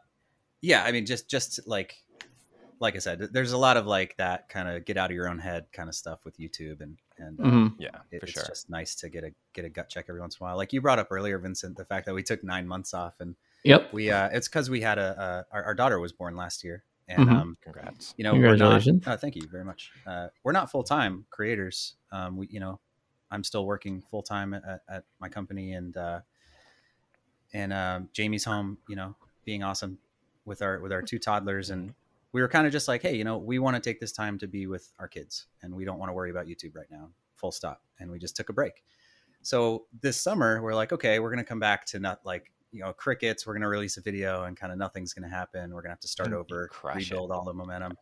yeah, 0.61 0.85
I 0.85 0.93
mean, 0.93 1.07
just 1.07 1.29
just 1.29 1.67
like 1.67 1.97
like 2.81 2.97
I 2.97 2.99
said, 2.99 3.29
there's 3.33 3.53
a 3.53 3.59
lot 3.59 3.77
of 3.77 3.87
like 3.87 4.17
that 4.17 4.49
kind 4.49 4.69
of 4.69 4.85
get 4.85 4.97
out 4.97 5.11
of 5.11 5.15
your 5.15 5.29
own 5.29 5.39
head 5.39 5.67
kind 5.73 5.89
of 5.89 5.95
stuff 5.95 6.25
with 6.25 6.39
YouTube, 6.39 6.81
and 6.81 6.97
and 7.19 7.41
uh, 7.41 7.43
mm-hmm. 7.45 7.67
yeah, 7.79 7.89
it, 8.11 8.23
it's 8.23 8.33
sure. 8.33 8.45
just 8.47 8.69
nice 8.71 8.95
to 8.97 9.09
get 9.09 9.25
a 9.25 9.33
get 9.53 9.65
a 9.65 9.69
gut 9.69 9.89
check 9.89 10.07
every 10.09 10.21
once 10.21 10.37
in 10.39 10.45
a 10.45 10.49
while. 10.49 10.57
Like 10.57 10.73
you 10.73 10.81
brought 10.81 10.99
up 10.99 11.09
earlier, 11.11 11.39
Vincent, 11.39 11.77
the 11.77 11.85
fact 11.85 12.07
that 12.07 12.15
we 12.15 12.23
took 12.23 12.43
nine 12.43 12.67
months 12.67 12.93
off, 12.93 13.15
and 13.21 13.37
Yep. 13.65 13.93
We 13.93 14.11
uh, 14.11 14.29
it's 14.33 14.49
because 14.49 14.71
we 14.71 14.81
had 14.81 14.99
a, 14.99 15.45
our, 15.53 15.65
our, 15.65 15.75
daughter 15.75 16.01
was 16.01 16.13
born 16.13 16.35
last 16.35 16.65
year, 16.65 16.85
and 17.09 17.27
mm-hmm. 17.27 17.37
um, 17.37 17.59
congrats. 17.63 18.15
You 18.17 18.25
know, 18.25 18.33
Congratulations. 18.33 19.07
Not, 19.07 19.15
uh, 19.15 19.17
thank 19.17 19.37
you 19.37 19.47
very 19.51 19.65
much. 19.65 19.91
Uh, 20.07 20.29
we're 20.45 20.53
not 20.53 20.71
full 20.71 20.83
time 20.83 21.27
creators. 21.31 21.95
Um, 22.11 22.37
we, 22.37 22.49
you 22.51 22.61
know, 22.61 22.81
I'm 23.31 23.45
still 23.45 23.67
working 23.67 24.03
full 24.03 24.23
time 24.23 24.55
at, 24.55 24.81
at, 24.89 25.05
my 25.21 25.29
company, 25.29 25.73
and 25.73 25.97
uh, 25.97 26.21
and 27.53 27.73
um, 27.73 28.09
Jamie's 28.13 28.45
home. 28.45 28.79
You 28.89 28.97
know, 28.97 29.17
being 29.45 29.63
awesome 29.63 29.99
with 30.45 30.63
our 30.63 30.81
with 30.81 30.93
our 30.93 31.03
two 31.03 31.19
toddlers, 31.19 31.71
and 31.71 31.95
we 32.33 32.41
were 32.41 32.49
kind 32.49 32.67
of 32.67 32.73
just 32.73 32.89
like, 32.89 33.03
hey, 33.03 33.15
you 33.15 33.25
know, 33.25 33.39
we 33.39 33.59
want 33.59 33.77
to 33.77 33.81
take 33.81 34.01
this 34.01 34.13
time 34.13 34.39
to 34.39 34.47
be 34.47 34.67
with 34.67 34.93
our 34.99 35.09
kids, 35.09 35.47
and 35.63 35.75
we 35.75 35.85
don't 35.85 35.99
want 35.99 36.09
to 36.09 36.15
worry 36.15 36.31
about 36.31 36.47
YouTube 36.47 36.75
right 36.75 36.91
now. 36.91 37.11
Full 37.37 37.53
stop. 37.53 37.83
And 37.99 38.11
we 38.11 38.19
just 38.19 38.37
took 38.37 38.49
a 38.49 38.53
break. 38.53 38.83
So 39.43 39.87
this 40.03 40.21
summer, 40.21 40.63
we're 40.63 40.75
like, 40.75 40.93
okay, 40.93 41.19
we're 41.19 41.31
gonna 41.31 41.45
come 41.45 41.61
back 41.61 41.87
to 41.87 41.99
not 41.99 42.21
like 42.25 42.53
you 42.73 42.81
know 42.81 42.93
crickets 42.93 43.47
we're 43.47 43.55
going 43.55 43.63
to 43.63 43.69
release 43.69 43.97
a 43.97 44.01
video 44.01 44.45
and 44.45 44.57
kind 44.57 44.73
of 44.73 44.79
nothing's 44.79 45.13
going 45.13 45.29
to 45.29 45.35
happen. 45.35 45.71
We're 45.71 45.83
going 45.83 45.91
to 45.91 45.95
have 45.95 46.01
to 46.01 46.09
start 46.09 46.33
over 46.33 46.71
rebuild 46.83 47.31
it. 47.31 47.35
all 47.35 47.45
the 47.45 47.55
momentum. 47.55 47.97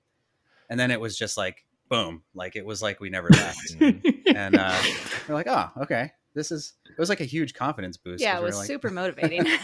And 0.70 0.78
then 0.78 0.90
it 0.90 1.00
was 1.00 1.16
just 1.16 1.36
like 1.36 1.64
boom 1.88 2.22
like 2.34 2.54
it 2.54 2.66
was 2.66 2.82
like 2.82 3.00
we 3.00 3.08
never 3.08 3.28
left. 3.32 3.76
And 3.80 4.56
uh, 4.56 4.82
we're 5.28 5.34
like 5.34 5.46
oh 5.48 5.70
okay. 5.82 6.12
This 6.34 6.50
is 6.50 6.74
it 6.86 6.98
was 6.98 7.08
like 7.08 7.20
a 7.20 7.24
huge 7.24 7.54
confidence 7.54 7.96
boost 7.96 8.22
yeah 8.22 8.38
it 8.38 8.42
was 8.42 8.56
like, 8.56 8.66
super 8.66 8.90
motivating. 8.90 9.46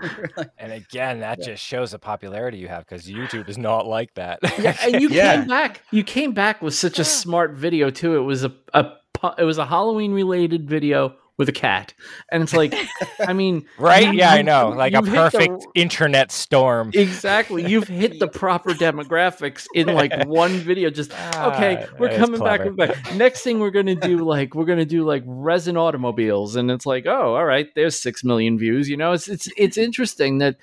like, 0.36 0.48
and 0.56 0.72
again 0.72 1.20
that 1.20 1.38
yeah. 1.40 1.46
just 1.46 1.62
shows 1.62 1.90
the 1.90 1.98
popularity 1.98 2.56
you 2.56 2.68
have 2.68 2.86
because 2.86 3.06
youtube 3.06 3.48
is 3.48 3.58
not 3.58 3.86
like 3.86 4.14
that. 4.14 4.40
Yeah 4.58 4.76
and 4.82 5.00
you 5.00 5.08
yeah. 5.08 5.36
came 5.36 5.48
back. 5.48 5.82
You 5.90 6.04
came 6.04 6.32
back 6.32 6.62
with 6.62 6.74
such 6.74 6.98
a 6.98 7.04
smart 7.04 7.52
video 7.52 7.90
too. 7.90 8.16
It 8.16 8.22
was 8.22 8.44
a, 8.44 8.54
a 8.74 8.92
it 9.38 9.44
was 9.44 9.58
a 9.58 9.66
halloween 9.66 10.12
related 10.12 10.68
video 10.68 11.16
with 11.40 11.48
a 11.48 11.52
cat. 11.52 11.94
And 12.30 12.42
it's 12.42 12.52
like, 12.52 12.74
I 13.18 13.32
mean, 13.32 13.64
right? 13.78 14.12
You, 14.12 14.18
yeah, 14.18 14.32
I 14.32 14.42
know. 14.42 14.68
Like 14.68 14.92
a 14.92 15.00
perfect 15.00 15.60
the, 15.60 15.66
internet 15.74 16.30
storm. 16.30 16.90
Exactly. 16.92 17.66
You've 17.66 17.88
hit 17.88 18.20
the 18.20 18.28
proper 18.28 18.72
demographics 18.72 19.66
in 19.74 19.86
like 19.86 20.12
one 20.26 20.58
video. 20.58 20.90
Just 20.90 21.12
ah, 21.14 21.56
okay, 21.56 21.86
we're 21.98 22.14
coming 22.14 22.40
back, 22.40 22.76
back. 22.76 23.14
Next 23.14 23.40
thing 23.40 23.58
we're 23.58 23.70
gonna 23.70 23.94
do, 23.94 24.18
like, 24.18 24.54
we're 24.54 24.66
gonna 24.66 24.84
do 24.84 25.02
like 25.02 25.22
resin 25.24 25.78
automobiles, 25.78 26.56
and 26.56 26.70
it's 26.70 26.84
like, 26.84 27.06
oh, 27.06 27.34
all 27.34 27.46
right, 27.46 27.74
there's 27.74 27.98
six 27.98 28.22
million 28.22 28.58
views. 28.58 28.90
You 28.90 28.98
know, 28.98 29.12
it's 29.12 29.26
it's 29.26 29.48
it's 29.56 29.78
interesting 29.78 30.38
that, 30.38 30.56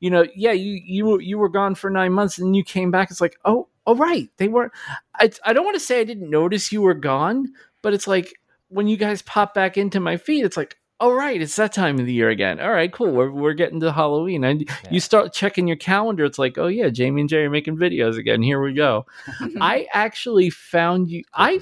you 0.00 0.08
know, 0.08 0.24
yeah, 0.34 0.52
you 0.52 0.80
you 0.82 1.04
were 1.04 1.20
you 1.20 1.36
were 1.36 1.50
gone 1.50 1.74
for 1.74 1.90
nine 1.90 2.14
months, 2.14 2.38
and 2.38 2.56
you 2.56 2.64
came 2.64 2.90
back. 2.90 3.10
It's 3.10 3.20
like, 3.20 3.36
oh, 3.44 3.68
oh, 3.86 3.96
right, 3.96 4.30
they 4.38 4.48
were. 4.48 4.72
I 5.14 5.30
I 5.44 5.52
don't 5.52 5.66
want 5.66 5.74
to 5.74 5.84
say 5.84 6.00
I 6.00 6.04
didn't 6.04 6.30
notice 6.30 6.72
you 6.72 6.80
were 6.80 6.94
gone, 6.94 7.52
but 7.82 7.92
it's 7.92 8.06
like 8.06 8.32
when 8.72 8.88
you 8.88 8.96
guys 8.96 9.22
pop 9.22 9.54
back 9.54 9.76
into 9.76 10.00
my 10.00 10.16
feed, 10.16 10.44
it's 10.44 10.56
like, 10.56 10.76
all 11.02 11.14
right, 11.14 11.42
it's 11.42 11.56
that 11.56 11.72
time 11.72 11.98
of 11.98 12.06
the 12.06 12.12
year 12.12 12.30
again. 12.30 12.60
All 12.60 12.70
right, 12.70 12.92
cool. 12.92 13.10
We're 13.10 13.32
we're 13.32 13.54
getting 13.54 13.80
to 13.80 13.90
Halloween, 13.90 14.44
and 14.44 14.62
yeah. 14.62 14.74
you 14.88 15.00
start 15.00 15.32
checking 15.32 15.66
your 15.66 15.76
calendar. 15.76 16.24
It's 16.24 16.38
like, 16.38 16.58
oh 16.58 16.68
yeah, 16.68 16.90
Jamie 16.90 17.22
and 17.22 17.28
Jerry 17.28 17.46
are 17.46 17.50
making 17.50 17.76
videos 17.76 18.16
again. 18.16 18.40
Here 18.40 18.62
we 18.62 18.72
go. 18.72 19.04
I 19.60 19.88
actually 19.92 20.48
found 20.50 21.10
you. 21.10 21.24
I 21.34 21.60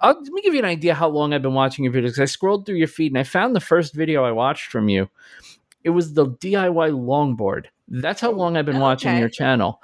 I'll, 0.00 0.12
uh, 0.12 0.14
let 0.20 0.32
me 0.32 0.40
give 0.40 0.54
you 0.54 0.60
an 0.60 0.66
idea 0.66 0.94
how 0.94 1.08
long 1.08 1.34
I've 1.34 1.42
been 1.42 1.54
watching 1.54 1.84
your 1.84 1.92
videos. 1.92 2.20
I 2.20 2.26
scrolled 2.26 2.64
through 2.64 2.76
your 2.76 2.86
feed 2.86 3.10
and 3.10 3.18
I 3.18 3.24
found 3.24 3.56
the 3.56 3.60
first 3.60 3.92
video 3.92 4.24
I 4.24 4.30
watched 4.30 4.70
from 4.70 4.88
you. 4.88 5.08
It 5.82 5.90
was 5.90 6.14
the 6.14 6.26
DIY 6.26 6.92
longboard. 6.92 7.66
That's 7.88 8.20
how 8.20 8.30
oh, 8.30 8.36
long 8.36 8.56
I've 8.56 8.66
been 8.66 8.76
oh, 8.76 8.78
okay. 8.78 8.82
watching 8.82 9.18
your 9.18 9.28
channel, 9.28 9.82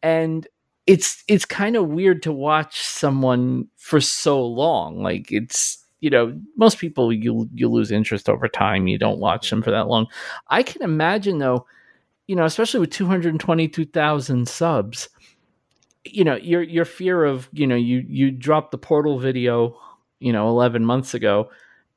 and 0.00 0.46
it's 0.86 1.24
it's 1.26 1.44
kind 1.44 1.74
of 1.74 1.88
weird 1.88 2.22
to 2.22 2.32
watch 2.32 2.80
someone 2.80 3.66
for 3.76 4.00
so 4.00 4.46
long. 4.46 5.02
Like 5.02 5.32
it's 5.32 5.83
you 6.04 6.10
know 6.10 6.38
most 6.54 6.78
people 6.78 7.10
you 7.10 7.48
you 7.54 7.66
lose 7.66 7.90
interest 7.90 8.28
over 8.28 8.46
time. 8.46 8.86
You 8.86 8.98
don't 8.98 9.18
watch 9.18 9.48
them 9.48 9.62
for 9.62 9.70
that 9.70 9.88
long. 9.88 10.06
I 10.48 10.62
can 10.62 10.82
imagine 10.82 11.38
though 11.38 11.66
you 12.26 12.36
know 12.36 12.44
especially 12.44 12.80
with 12.80 12.90
222000 12.90 14.46
subs 14.46 15.08
you 16.04 16.24
know 16.24 16.36
your 16.36 16.62
your 16.62 16.84
fear 16.84 17.24
of 17.24 17.48
you 17.52 17.66
know 17.66 17.74
you 17.74 18.04
you 18.06 18.30
dropped 18.30 18.70
the 18.70 18.78
portal 18.78 19.18
video 19.18 19.78
you 20.20 20.30
know 20.30 20.48
11 20.48 20.84
months 20.84 21.14
ago 21.14 21.48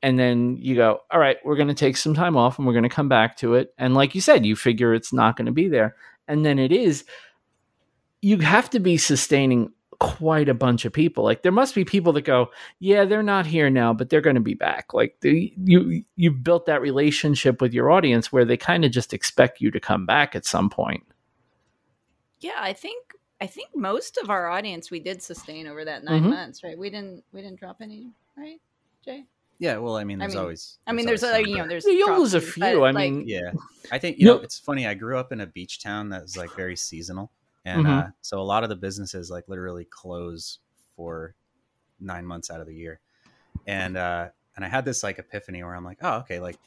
and 0.01 0.17
then 0.17 0.55
you 0.57 0.75
go 0.75 1.01
all 1.11 1.19
right 1.19 1.37
we're 1.43 1.57
going 1.57 1.67
to 1.67 1.73
take 1.73 1.97
some 1.97 2.13
time 2.13 2.37
off 2.37 2.57
and 2.57 2.65
we're 2.65 2.73
going 2.73 2.83
to 2.83 2.89
come 2.89 3.09
back 3.09 3.35
to 3.37 3.55
it. 3.55 3.73
And 3.77 3.93
like 3.93 4.15
you 4.15 4.21
said 4.21 4.45
you 4.45 4.55
figure 4.55 4.93
it's 4.93 5.11
not 5.11 5.35
going 5.35 5.47
to 5.47 5.51
be 5.51 5.67
there. 5.67 5.95
And 6.29 6.45
then 6.45 6.59
it 6.59 6.71
is. 6.71 7.03
You 8.21 8.39
have 8.39 8.69
to 8.71 8.79
be 8.79 8.97
sustaining 8.97 9.71
quite 9.99 10.47
a 10.47 10.53
bunch 10.53 10.85
of 10.85 10.93
people 10.93 11.23
like 11.23 11.41
there 11.41 11.51
must 11.51 11.73
be 11.73 11.83
people 11.83 12.13
that 12.13 12.21
go 12.21 12.51
yeah 12.79 13.03
they're 13.03 13.23
not 13.23 13.47
here 13.47 13.69
now 13.69 13.91
but 13.91 14.09
they're 14.09 14.21
going 14.21 14.35
to 14.35 14.41
be 14.41 14.53
back 14.53 14.93
like 14.93 15.17
the, 15.21 15.51
you 15.63 16.03
you've 16.15 16.43
built 16.43 16.67
that 16.67 16.81
relationship 16.81 17.61
with 17.61 17.73
your 17.73 17.89
audience 17.89 18.31
where 18.31 18.45
they 18.45 18.57
kind 18.57 18.85
of 18.85 18.91
just 18.91 19.11
expect 19.11 19.59
you 19.59 19.71
to 19.71 19.79
come 19.79 20.05
back 20.05 20.35
at 20.35 20.45
some 20.45 20.69
point 20.69 21.03
yeah 22.39 22.59
i 22.59 22.73
think 22.73 23.13
i 23.41 23.47
think 23.47 23.69
most 23.75 24.17
of 24.17 24.29
our 24.29 24.47
audience 24.47 24.91
we 24.91 24.99
did 24.99 25.21
sustain 25.21 25.67
over 25.67 25.83
that 25.83 26.03
9 26.03 26.21
mm-hmm. 26.21 26.29
months 26.29 26.63
right 26.63 26.77
we 26.77 26.91
didn't 26.91 27.23
we 27.31 27.41
didn't 27.41 27.59
drop 27.59 27.77
any 27.81 28.11
right 28.37 28.61
jay 29.03 29.25
yeah, 29.59 29.77
well, 29.77 29.97
I 29.97 30.03
mean, 30.03 30.19
there's 30.19 30.33
I 30.33 30.35
mean, 30.35 30.43
always. 30.43 30.77
I 30.85 30.93
mean, 30.93 31.05
there's, 31.07 31.23
a, 31.23 31.41
you 31.41 31.57
know, 31.57 31.67
there's 31.67 31.85
you'll 31.85 32.19
lose 32.19 32.35
a 32.35 32.41
few. 32.41 32.85
I 32.85 32.91
mean, 32.91 33.23
yeah, 33.27 33.53
I 33.91 33.97
think 33.97 34.19
you 34.19 34.25
know, 34.25 34.35
it's 34.35 34.59
funny. 34.59 34.85
I 34.85 34.93
grew 34.93 35.17
up 35.17 35.31
in 35.31 35.41
a 35.41 35.47
beach 35.47 35.81
town 35.81 36.09
that's 36.09 36.37
like 36.37 36.55
very 36.55 36.75
seasonal, 36.75 37.31
and 37.67 37.85
mm-hmm. 37.85 37.99
uh, 37.99 38.07
so 38.21 38.39
a 38.39 38.43
lot 38.43 38.63
of 38.63 38.69
the 38.69 38.75
businesses 38.77 39.29
like 39.29 39.49
literally 39.49 39.83
close 39.83 40.59
for 40.95 41.35
nine 41.99 42.25
months 42.25 42.49
out 42.49 42.61
of 42.61 42.67
the 42.67 42.73
year, 42.73 43.01
and 43.65 43.97
uh, 43.97 44.29
and 44.55 44.63
I 44.63 44.69
had 44.69 44.85
this 44.85 45.03
like 45.03 45.19
epiphany 45.19 45.61
where 45.63 45.75
I'm 45.75 45.83
like, 45.83 45.97
oh, 46.01 46.19
okay, 46.19 46.39
like 46.39 46.57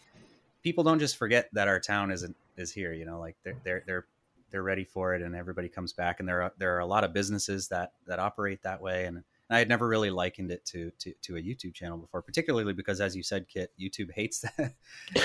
people 0.63 0.85
don't 0.85 0.99
just 0.99 1.17
forget 1.17 1.49
that 1.55 1.69
our 1.69 1.81
town 1.81 2.11
isn't 2.11 2.37
is 2.59 2.71
here. 2.71 2.93
You 2.93 3.07
know, 3.07 3.19
like 3.19 3.37
they're 3.43 3.57
they're 3.65 3.83
they're 3.87 4.07
they're 4.51 4.63
ready 4.63 4.85
for 4.85 5.15
it, 5.15 5.23
and 5.23 5.35
everybody 5.35 5.71
comes 5.71 5.95
back, 5.95 6.21
and 6.21 6.29
there 6.29 6.43
are 6.43 6.53
there 6.59 6.77
are 6.77 6.81
a 6.81 6.87
lot 6.87 7.03
of 7.03 7.15
businesses 7.15 7.69
that 7.69 7.93
that 8.07 8.19
operate 8.19 8.63
that 8.63 8.83
way, 8.83 9.07
and 9.07 9.17
and 9.17 9.57
I 9.57 9.59
had 9.59 9.71
never 9.71 9.89
really 9.89 10.11
likened 10.11 10.53
it 10.53 10.65
to, 10.67 10.93
to, 11.01 11.13
to 11.23 11.37
a 11.37 11.41
YouTube 11.41 11.75
channel 11.75 11.99
before, 11.99 12.23
particularly 12.23 12.73
because, 12.73 13.01
as 13.01 13.17
you 13.17 13.25
said, 13.25 13.49
Kit, 13.49 13.73
YouTube 13.81 14.13
hates 14.13 14.41
that, 14.59 14.75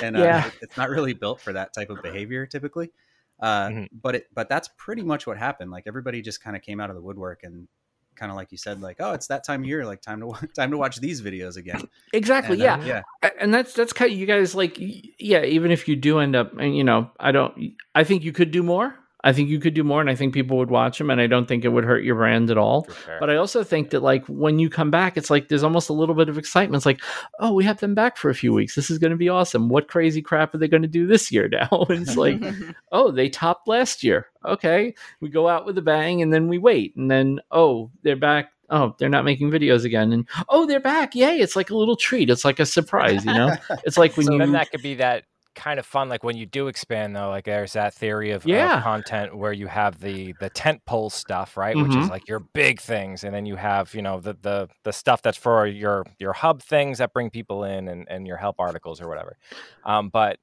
and 0.01 0.17
uh, 0.17 0.49
it's 0.61 0.78
not 0.78 0.89
really 0.89 1.13
built 1.13 1.41
for 1.41 1.53
that 1.53 1.73
type 1.73 1.89
of 1.89 2.01
behavior 2.01 2.45
typically. 2.45 2.91
Uh, 3.39 3.67
mm-hmm. 3.67 3.83
But 4.01 4.15
it 4.15 4.27
but 4.33 4.49
that's 4.49 4.69
pretty 4.77 5.03
much 5.03 5.27
what 5.27 5.38
happened. 5.38 5.71
Like 5.71 5.83
everybody 5.88 6.21
just 6.21 6.41
kind 6.43 6.55
of 6.55 6.61
came 6.61 6.79
out 6.79 6.89
of 6.89 6.95
the 6.95 7.01
woodwork 7.01 7.41
and 7.43 7.67
kind 8.15 8.31
of 8.31 8.36
like 8.36 8.51
you 8.51 8.57
said, 8.57 8.81
like 8.81 8.97
oh, 8.99 9.11
it's 9.11 9.27
that 9.27 9.43
time 9.43 9.61
of 9.61 9.67
year, 9.67 9.86
like 9.86 10.01
time 10.01 10.21
to 10.21 10.47
time 10.55 10.71
to 10.71 10.77
watch 10.77 10.97
these 10.97 11.21
videos 11.21 11.57
again. 11.57 11.88
Exactly. 12.13 12.53
And, 12.53 12.61
yeah. 12.61 12.75
Uh, 12.75 12.86
yeah. 13.23 13.29
And 13.39 13.53
that's 13.53 13.73
that's 13.73 13.93
kind 13.93 14.11
of 14.11 14.17
you 14.17 14.25
guys 14.25 14.55
like 14.55 14.77
yeah. 14.77 15.43
Even 15.43 15.71
if 15.71 15.88
you 15.88 15.95
do 15.95 16.19
end 16.19 16.36
up, 16.36 16.57
and 16.57 16.75
you 16.75 16.83
know, 16.83 17.11
I 17.19 17.31
don't. 17.31 17.73
I 17.93 18.03
think 18.03 18.23
you 18.23 18.31
could 18.31 18.51
do 18.51 18.63
more. 18.63 18.95
I 19.26 19.34
think 19.34 19.49
you 19.49 19.59
could 19.59 19.73
do 19.73 19.84
more 19.84 19.99
and 19.99 20.09
I 20.09 20.13
think 20.13 20.36
people 20.36 20.57
would 20.57 20.69
watch 20.69 20.99
them 20.99 21.09
and 21.09 21.19
I 21.19 21.26
don't 21.26 21.47
think 21.47 21.65
it 21.65 21.69
would 21.69 21.84
hurt 21.84 22.03
your 22.03 22.15
brand 22.15 22.51
at 22.51 22.59
all. 22.59 22.88
Sure. 23.05 23.17
But 23.19 23.32
I 23.32 23.38
also 23.38 23.63
think 23.63 23.89
that 23.89 24.03
like 24.03 24.23
when 24.28 24.59
you 24.59 24.69
come 24.69 24.91
back, 24.91 25.17
it's 25.17 25.32
like 25.32 25.47
there's 25.47 25.63
almost 25.63 25.89
a 25.89 25.93
little 25.93 26.13
bit 26.13 26.30
of 26.30 26.38
excitement. 26.38 26.78
It's 26.80 26.86
like, 26.86 27.01
oh, 27.39 27.51
we 27.51 27.63
have 27.63 27.80
them 27.80 27.95
back 27.95 28.17
for 28.17 28.30
a 28.30 28.36
few 28.36 28.53
weeks. 28.53 28.76
This 28.76 28.91
is 28.91 28.99
going 28.99 29.11
to 29.11 29.17
be 29.17 29.28
awesome. 29.28 29.67
What 29.67 29.88
crazy 29.88 30.21
crap 30.21 30.53
are 30.53 30.59
they 30.59 30.67
going 30.67 30.84
to 30.84 30.88
do 30.88 31.07
this 31.07 31.32
year 31.32 31.49
now? 31.49 31.69
and 31.89 32.07
it's 32.07 32.15
like, 32.15 32.39
oh, 32.91 33.09
they 33.09 33.28
topped 33.28 33.67
last 33.67 34.03
year. 34.03 34.28
Okay. 34.45 34.93
We 35.21 35.30
go 35.30 35.49
out 35.49 35.65
with 35.65 35.78
a 35.80 35.82
bang 35.82 36.21
and 36.21 36.32
then 36.32 36.47
we 36.47 36.59
wait. 36.59 36.95
And 36.95 37.09
then, 37.09 37.39
oh, 37.49 37.89
they're 38.03 38.15
back 38.15 38.51
oh 38.69 38.95
they're 38.97 39.09
not 39.09 39.26
making 39.26 39.51
videos 39.51 39.86
again 39.86 40.11
and 40.11 40.28
oh 40.49 40.65
they're 40.65 40.80
back 40.80 41.13
yay 41.13 41.38
it's 41.38 41.55
like 41.55 41.69
a 41.69 41.78
little 41.78 41.95
treat 41.95 42.32
it's 42.32 42.43
like 42.43 42.59
a 42.59 42.65
surprise 42.65 43.23
you 43.23 43.32
know 43.32 43.55
it's 43.84 43.95
like 43.95 44.17
when 44.17 44.26
so 44.26 44.34
you 44.34 44.39
then 44.39 44.53
that 44.53 44.71
could 44.71 44.82
be 44.82 44.95
that 44.95 45.23
kind 45.56 45.80
of 45.80 45.86
fun 45.86 46.10
like 46.10 46.24
when 46.24 46.38
you 46.38 46.45
do 46.45 46.68
expand 46.68 47.16
though 47.16 47.30
like 47.30 47.45
there's 47.45 47.74
that 47.74 47.93
theory 47.93 48.32
of, 48.32 48.45
yeah. 48.45 48.78
Of 48.78 48.84
content 48.84 49.36
where 49.36 49.53
you 49.53 49.68
have 49.68 49.99
the 49.99 50.34
the 50.39 50.49
tent 50.49 50.82
pole 50.86 51.10
stuff 51.10 51.58
right 51.58 51.76
mm-hmm. 51.76 51.84
which 51.84 51.97
is 51.97 52.03
mm-hmm. 52.03 52.12
like 52.12 52.28
your 52.28 52.39
big 52.39 52.80
things 52.80 53.24
and 53.24 53.34
then 53.34 53.45
you 53.45 53.56
have 53.56 53.93
you 53.95 54.01
know 54.01 54.20
the 54.20 54.36
the 54.41 54.68
the 54.84 54.93
stuff 54.93 55.22
that's 55.22 55.38
for 55.38 55.66
your 55.66 56.06
your 56.20 56.34
hub 56.34 56.62
things 56.62 56.97
that 56.99 57.14
bring 57.14 57.30
people 57.30 57.64
in 57.64 57.88
and 57.88 58.08
and 58.10 58.28
your 58.28 58.38
help 58.38 58.60
articles 58.60 59.01
or 59.01 59.08
whatever 59.08 59.38
um 59.86 60.10
but 60.10 60.38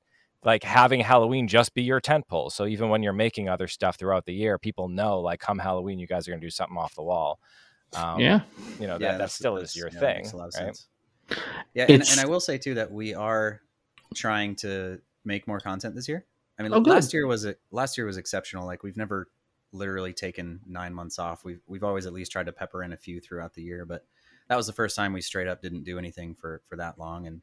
like 0.45 0.65
having 0.65 1.01
Halloween 1.01 1.47
just 1.47 1.73
be 1.75 1.83
your 1.83 2.01
tent 2.01 2.27
pole. 2.27 2.51
So 2.51 2.67
even 2.67 2.89
when 2.89 3.03
you're 3.03 3.13
making 3.13 3.49
other 3.49 3.69
stuff 3.69 3.97
throughout 3.97 4.27
the 4.27 4.35
year, 4.35 4.59
people 4.59 4.89
know 4.89 5.21
like 5.21 5.41
come 5.41 5.59
Halloween, 5.59 5.99
you 5.99 6.07
guys 6.07 6.27
are 6.27 6.33
going 6.33 6.41
to 6.41 6.47
do 6.47 6.51
something 6.51 6.77
off 6.77 6.95
the 6.95 7.03
wall. 7.03 7.39
Um, 7.95 8.19
yeah, 8.19 8.41
you 8.81 8.87
know 8.87 8.95
yeah, 8.99 9.13
that, 9.13 9.19
that 9.19 9.31
still 9.31 9.57
is 9.57 9.77
your 9.77 9.91
yeah, 9.93 10.01
thing, 10.01 10.31
right? 10.57 10.85
Yeah, 11.75 11.87
and, 11.89 12.03
and, 12.03 12.21
I 12.21 12.27
will 12.27 12.41
say 12.41 12.59
too 12.59 12.75
that 12.75 12.91
we 12.91 13.15
are 13.15 13.61
trying 14.13 14.57
to 14.57 15.01
make 15.25 15.47
more 15.47 15.61
content 15.61 15.95
this 15.95 16.09
year. 16.09 16.25
I 16.59 16.63
mean, 16.63 16.73
oh, 16.73 16.79
last 16.79 17.13
year 17.13 17.27
was 17.27 17.47
last 17.71 17.97
year 17.97 18.07
was 18.07 18.17
exceptional. 18.17 18.67
Like 18.67 18.83
we've 18.83 18.97
never 18.97 19.29
literally 19.73 20.13
taken 20.13 20.61
nine 20.67 20.95
months 20.95 21.19
off. 21.19 21.45
We've 21.45 21.63
we've 21.67 21.85
always 21.85 22.07
at 22.07 22.13
least 22.13 22.33
tried 22.33 22.47
to 22.47 22.53
pepper 22.53 22.83
in 22.83 22.93
a 22.93 22.97
few 22.97 23.21
throughout 23.21 23.55
the 23.55 23.63
year, 23.63 23.85
but 23.85 24.05
that 24.49 24.57
was 24.57 24.67
the 24.67 24.73
first 24.73 24.95
time 24.95 25.13
we 25.13 25.21
straight 25.21 25.49
up 25.49 25.63
didn't 25.63 25.85
do 25.85 25.99
anything 25.99 26.35
for 26.35 26.63
for 26.69 26.77
that 26.77 26.99
long. 26.99 27.27
And 27.27 27.43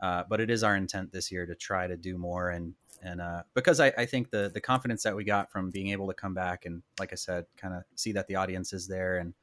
uh, 0.00 0.24
but 0.28 0.40
it 0.40 0.50
is 0.50 0.62
our 0.62 0.76
intent 0.76 1.12
this 1.12 1.30
year 1.32 1.46
to 1.46 1.54
try 1.54 1.86
to 1.86 1.96
do 1.96 2.16
more 2.18 2.50
and 2.50 2.74
and 3.02 3.20
uh, 3.20 3.42
because 3.54 3.80
I, 3.80 3.92
I 3.98 4.06
think 4.06 4.30
the 4.30 4.50
the 4.52 4.60
confidence 4.60 5.02
that 5.02 5.16
we 5.16 5.24
got 5.24 5.50
from 5.50 5.70
being 5.70 5.88
able 5.88 6.06
to 6.08 6.14
come 6.14 6.34
back 6.34 6.64
and 6.64 6.82
like 6.98 7.12
I 7.12 7.16
said, 7.16 7.46
kind 7.56 7.74
of 7.74 7.82
see 7.96 8.12
that 8.12 8.28
the 8.28 8.36
audience 8.36 8.72
is 8.72 8.86
there 8.86 9.18
and 9.18 9.34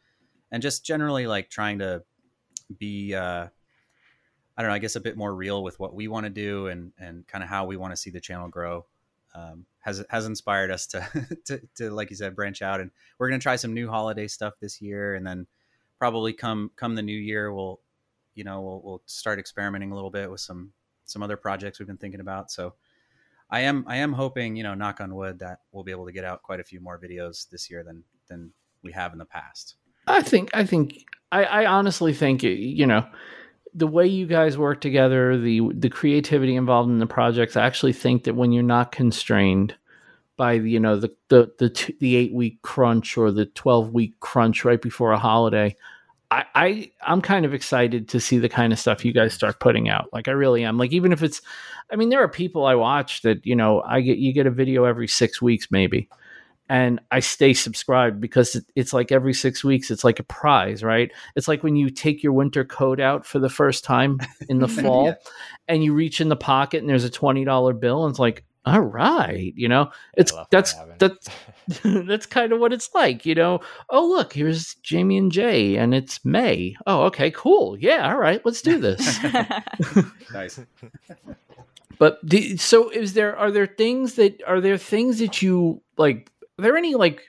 and 0.52 0.62
just 0.62 0.86
generally 0.86 1.28
like 1.28 1.50
trying 1.50 1.80
to 1.80 2.04
be 2.78 3.14
uh, 3.14 3.48
I 4.62 4.64
don't 4.64 4.70
know, 4.70 4.76
I 4.76 4.80
guess 4.80 4.96
a 4.96 5.02
bit 5.02 5.18
more 5.18 5.34
real 5.34 5.64
with 5.64 5.80
what 5.80 5.96
we 5.96 6.08
want 6.08 6.28
to 6.28 6.30
do 6.30 6.68
and 6.68 6.94
and 7.00 7.26
kind 7.26 7.44
of 7.44 7.50
how 7.50 7.66
we 7.66 7.78
want 7.78 7.94
to 7.94 7.98
see 7.98 8.12
the 8.12 8.22
channel 8.22 8.48
grow. 8.48 8.86
Um, 9.34 9.66
has 9.80 10.06
has 10.12 10.28
inspired 10.28 10.70
us 10.70 10.86
to, 10.88 11.28
to 11.46 11.62
to 11.78 11.90
like 11.90 12.12
you 12.12 12.16
said 12.16 12.36
branch 12.36 12.62
out 12.62 12.80
and 12.80 12.92
we're 13.18 13.28
gonna 13.28 13.40
try 13.40 13.56
some 13.56 13.74
new 13.74 13.90
holiday 13.90 14.28
stuff 14.28 14.54
this 14.60 14.80
year 14.80 15.16
and 15.16 15.26
then 15.26 15.48
probably 15.98 16.32
come 16.32 16.70
come 16.76 16.94
the 16.94 17.02
new 17.02 17.18
year 17.18 17.52
we'll 17.52 17.80
you 18.36 18.44
know 18.44 18.62
we'll 18.62 18.82
we'll 18.84 19.02
start 19.08 19.40
experimenting 19.40 19.92
a 19.92 19.96
little 19.96 20.12
bit 20.12 20.30
with 20.30 20.42
some 20.42 20.72
some 21.06 21.24
other 21.24 21.38
projects 21.38 21.80
we've 21.80 21.88
been 21.88 21.98
thinking 21.98 22.20
about 22.20 22.52
so 22.52 22.76
I 23.50 23.62
am 23.62 23.84
I 23.88 23.96
am 23.98 24.14
hoping 24.14 24.56
you 24.56 24.62
know 24.62 24.76
knock 24.76 25.02
on 25.02 25.16
wood 25.16 25.40
that 25.40 25.62
we'll 25.72 25.84
be 25.84 25.92
able 25.92 26.06
to 26.06 26.12
get 26.12 26.24
out 26.24 26.44
quite 26.44 26.60
a 26.60 26.64
few 26.64 26.82
more 26.82 27.00
videos 27.00 27.50
this 27.50 27.68
year 27.68 27.84
than 27.84 28.04
than 28.28 28.52
we 28.84 28.92
have 28.92 29.12
in 29.12 29.18
the 29.18 29.26
past. 29.26 29.76
I 30.06 30.22
think 30.22 30.52
I 30.54 30.66
think 30.66 31.06
I, 31.32 31.46
I 31.46 31.66
honestly 31.66 32.14
think 32.14 32.44
you 32.44 32.86
know 32.86 33.08
the 33.74 33.88
way 33.88 34.06
you 34.06 34.26
guys 34.26 34.58
work 34.58 34.82
together, 34.82 35.38
the 35.38 35.62
the 35.74 35.90
creativity 35.90 36.56
involved 36.56 36.90
in 36.90 37.00
the 37.00 37.08
projects, 37.08 37.56
I 37.56 37.66
actually 37.66 37.94
think 37.94 38.26
that 38.26 38.36
when 38.36 38.52
you're 38.52 38.64
not 38.64 38.92
constrained 38.92 39.76
by 40.38 40.58
the, 40.58 40.72
you 40.72 40.80
know 40.80 40.98
the 40.98 41.16
the 41.30 41.52
the, 41.60 41.94
the 42.00 42.16
eight 42.16 42.34
week 42.34 42.62
crunch 42.62 43.18
or 43.18 43.32
the 43.32 43.46
twelve 43.46 43.94
week 43.94 44.20
crunch 44.20 44.66
right 44.66 44.82
before 44.82 45.12
a 45.12 45.20
holiday, 45.20 45.76
I, 46.32 46.46
I 46.56 46.92
I'm 47.06 47.22
kind 47.22 47.46
of 47.46 47.54
excited 47.54 48.10
to 48.10 48.20
see 48.20 48.40
the 48.40 48.50
kind 48.50 48.74
of 48.74 48.80
stuff 48.80 49.06
you 49.06 49.14
guys 49.14 49.34
start 49.34 49.60
putting 49.60 49.90
out. 49.90 50.10
Like 50.12 50.28
I 50.28 50.32
really 50.32 50.64
am. 50.64 50.78
Like 50.78 50.92
even 50.92 51.12
if 51.12 51.24
it's, 51.24 51.42
I 51.92 51.96
mean, 51.96 52.10
there 52.10 52.24
are 52.24 52.30
people 52.30 52.66
I 52.66 52.76
watch 52.76 53.22
that 53.22 53.46
you 53.46 53.56
know 53.56 53.82
I 53.82 54.02
get 54.02 54.18
you 54.18 54.34
get 54.34 54.48
a 54.48 54.52
video 54.52 54.86
every 54.86 55.08
six 55.08 55.42
weeks 55.42 55.68
maybe, 55.72 56.10
and 56.72 57.02
I 57.12 57.20
stay 57.20 57.54
subscribed 57.54 58.22
because 58.22 58.56
it's 58.78 58.94
like 58.94 59.12
every 59.12 59.34
six 59.34 59.62
weeks, 59.62 59.92
it's 59.92 60.06
like 60.06 60.20
a 60.22 60.24
prize, 60.24 60.86
right? 60.86 61.12
It's 61.36 61.50
like 61.50 61.64
when 61.64 61.76
you 61.76 61.90
take 61.90 62.24
your 62.24 62.32
winter 62.32 62.64
coat 62.64 63.02
out 63.02 63.26
for 63.26 63.40
the 63.40 63.50
first 63.50 63.84
time 63.84 64.22
in 64.48 64.60
the 64.60 64.68
fall 64.70 65.08
yeah. 65.08 65.16
and 65.68 65.84
you 65.84 65.94
reach 65.94 66.22
in 66.22 66.30
the 66.30 66.38
pocket 66.38 66.80
and 66.80 66.90
there's 66.90 67.04
a 67.04 67.10
$20 67.10 67.78
bill 67.78 68.06
and 68.06 68.12
it's 68.12 68.20
like, 68.20 68.46
all 68.64 68.80
right, 68.80 69.52
you 69.58 69.68
know, 69.68 69.92
it's 70.14 70.32
that's 70.50 70.74
that's 70.98 71.28
that's 71.84 72.26
kind 72.28 72.54
of 72.54 72.62
what 72.62 72.72
it's 72.72 72.90
like, 72.94 73.26
you 73.26 73.36
know. 73.36 73.60
Oh, 73.90 74.08
look, 74.08 74.32
here's 74.32 74.76
Jamie 74.76 75.18
and 75.18 75.32
Jay, 75.32 75.76
and 75.76 75.94
it's 75.96 76.24
May. 76.24 76.78
Oh, 76.86 77.06
okay, 77.06 77.32
cool. 77.32 77.76
Yeah, 77.80 78.08
all 78.08 78.20
right, 78.20 78.40
let's 78.46 78.62
do 78.62 78.78
this. 78.78 79.18
nice. 80.34 80.60
but 81.98 82.24
do, 82.24 82.56
so, 82.56 82.92
is 82.92 83.14
there 83.14 83.36
are 83.36 83.50
there 83.50 83.66
things 83.66 84.14
that 84.14 84.44
are 84.46 84.62
there 84.62 84.78
things 84.78 85.18
that 85.18 85.42
you 85.42 85.82
like 85.98 86.31
are 86.62 86.64
there 86.64 86.78
any 86.78 86.96
like 86.96 87.24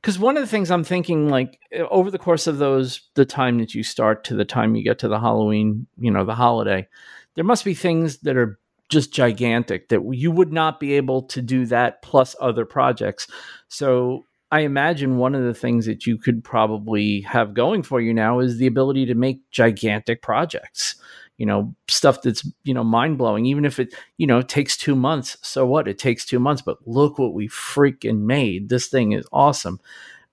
because 0.00 0.18
one 0.18 0.36
of 0.36 0.42
the 0.42 0.46
things 0.46 0.70
i'm 0.70 0.84
thinking 0.84 1.28
like 1.28 1.58
eh, 1.72 1.84
over 1.90 2.10
the 2.10 2.18
course 2.18 2.46
of 2.46 2.58
those 2.58 3.08
the 3.14 3.24
time 3.24 3.58
that 3.58 3.74
you 3.74 3.82
start 3.82 4.24
to 4.24 4.34
the 4.34 4.44
time 4.44 4.74
you 4.74 4.82
get 4.82 4.98
to 4.98 5.08
the 5.08 5.20
halloween 5.20 5.86
you 5.98 6.10
know 6.10 6.24
the 6.24 6.34
holiday 6.34 6.86
there 7.34 7.44
must 7.44 7.64
be 7.64 7.74
things 7.74 8.18
that 8.18 8.36
are 8.36 8.58
just 8.92 9.12
gigantic 9.12 9.88
that 9.88 10.02
you 10.12 10.30
would 10.30 10.52
not 10.52 10.78
be 10.78 10.92
able 10.92 11.22
to 11.22 11.40
do 11.40 11.64
that 11.64 12.02
plus 12.02 12.36
other 12.40 12.66
projects. 12.66 13.26
So 13.68 14.26
i 14.50 14.60
imagine 14.60 15.16
one 15.16 15.34
of 15.34 15.44
the 15.44 15.54
things 15.54 15.86
that 15.86 16.06
you 16.06 16.18
could 16.18 16.44
probably 16.44 17.22
have 17.22 17.54
going 17.54 17.82
for 17.82 18.02
you 18.02 18.12
now 18.12 18.38
is 18.38 18.58
the 18.58 18.66
ability 18.66 19.06
to 19.06 19.14
make 19.14 19.50
gigantic 19.50 20.20
projects 20.20 20.96
you 21.42 21.46
know 21.50 21.74
stuff 21.88 22.22
that's 22.22 22.42
you 22.64 22.74
know 22.74 22.84
mind 22.84 23.18
blowing 23.18 23.46
even 23.46 23.64
if 23.66 23.80
it 23.80 23.94
you 24.18 24.28
know 24.28 24.42
takes 24.42 24.76
2 24.78 24.96
months 24.96 25.36
so 25.42 25.66
what? 25.66 25.88
It 25.88 25.98
takes 25.98 26.24
2 26.26 26.38
months 26.40 26.62
but 26.62 26.78
look 26.86 27.18
what 27.18 27.34
we 27.34 27.48
freaking 27.48 28.20
made. 28.36 28.68
This 28.70 28.86
thing 28.88 29.12
is 29.12 29.26
awesome. 29.32 29.80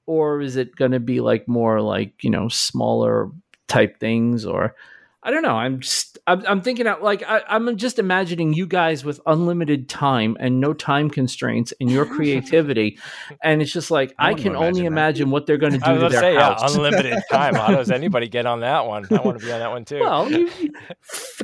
Or 0.08 0.42
is 0.42 0.56
it 0.58 0.76
going 0.76 0.92
to 0.94 1.00
be 1.02 1.22
like 1.22 1.48
more 1.48 1.82
like 1.82 2.24
you 2.24 2.32
know 2.32 2.50
smaller 2.50 3.32
type 3.68 4.00
things 4.00 4.46
or 4.46 4.76
I 5.22 5.32
don't 5.32 5.44
know. 5.44 5.56
I'm 5.56 5.82
just 5.82 6.18
I'm, 6.28 6.46
I'm 6.48 6.62
thinking 6.62 6.88
out 6.88 7.04
like 7.04 7.24
I, 7.24 7.42
I'm 7.50 7.76
just 7.76 8.00
imagining 8.00 8.54
you 8.54 8.66
guys 8.66 9.04
with 9.04 9.20
unlimited 9.26 9.90
time 9.90 10.38
and 10.40 10.62
no 10.62 10.74
time 10.74 11.10
constraints 11.10 11.74
in 11.74 11.90
your 11.90 12.06
creativity, 12.06 12.98
and 13.44 13.62
it's 13.62 13.74
just 13.74 13.92
like 13.92 14.16
I, 14.18 14.30
I 14.30 14.34
can 14.36 14.56
only 14.56 14.86
imagine 14.86 15.28
that. 15.28 15.34
what 15.34 15.46
they're 15.46 15.58
going 15.58 15.74
to 15.74 15.80
do 15.80 15.94
to 15.94 16.08
their 16.08 16.22
say, 16.22 16.36
house. 16.36 16.62
Yeah, 16.62 16.68
unlimited 16.68 17.22
time. 17.32 17.56
How 17.56 17.68
does 17.68 17.92
anybody 17.92 18.30
get 18.30 18.46
on 18.46 18.62
that 18.62 18.86
one? 18.86 19.08
I 19.12 19.22
want 19.22 19.40
to 19.40 19.46
be 19.46 19.52
on 19.52 19.60
that 19.60 19.72
one 19.72 19.84
too. 19.84 20.00
Well, 20.00 20.32
you, 20.32 20.50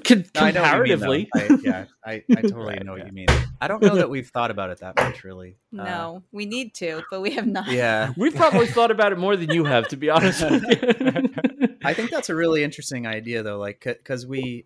comparatively, 0.06 1.28
I 1.36 1.48
mean, 1.50 1.52
I, 1.52 1.62
yeah, 1.62 1.86
I, 2.06 2.24
I 2.32 2.42
totally 2.44 2.66
right, 2.66 2.86
know 2.86 2.96
yeah. 2.96 3.04
what 3.04 3.08
you 3.08 3.14
mean. 3.14 3.28
I 3.60 3.68
don't 3.68 3.82
know 3.82 3.96
that 3.96 4.10
we've 4.10 4.30
thought 4.30 4.52
about 4.52 4.70
it 4.70 4.80
that 4.80 4.96
much, 4.96 5.26
really. 5.26 5.58
No, 5.74 5.84
uh, 5.84 6.20
we 6.32 6.46
need 6.46 6.76
to, 6.76 7.04
but 7.12 7.20
we 7.20 7.32
have 7.32 7.46
not. 7.46 7.68
Yeah, 7.70 8.14
we've 8.16 8.36
probably 8.36 8.68
thought 8.68 8.92
about 8.92 9.12
it 9.12 9.18
more 9.18 9.36
than 9.36 9.52
you 9.52 9.66
have, 9.66 9.90
to 9.90 9.98
be 9.98 10.10
honest 10.10 10.50
with 10.50 10.64
you. 10.64 11.45
I 11.86 11.94
think 11.94 12.12
that's 12.12 12.30
a 12.30 12.36
really 12.36 12.64
interesting 12.64 13.08
idea, 13.08 13.44
though. 13.44 13.58
Like, 13.58 13.82
because 13.84 14.26
we, 14.26 14.66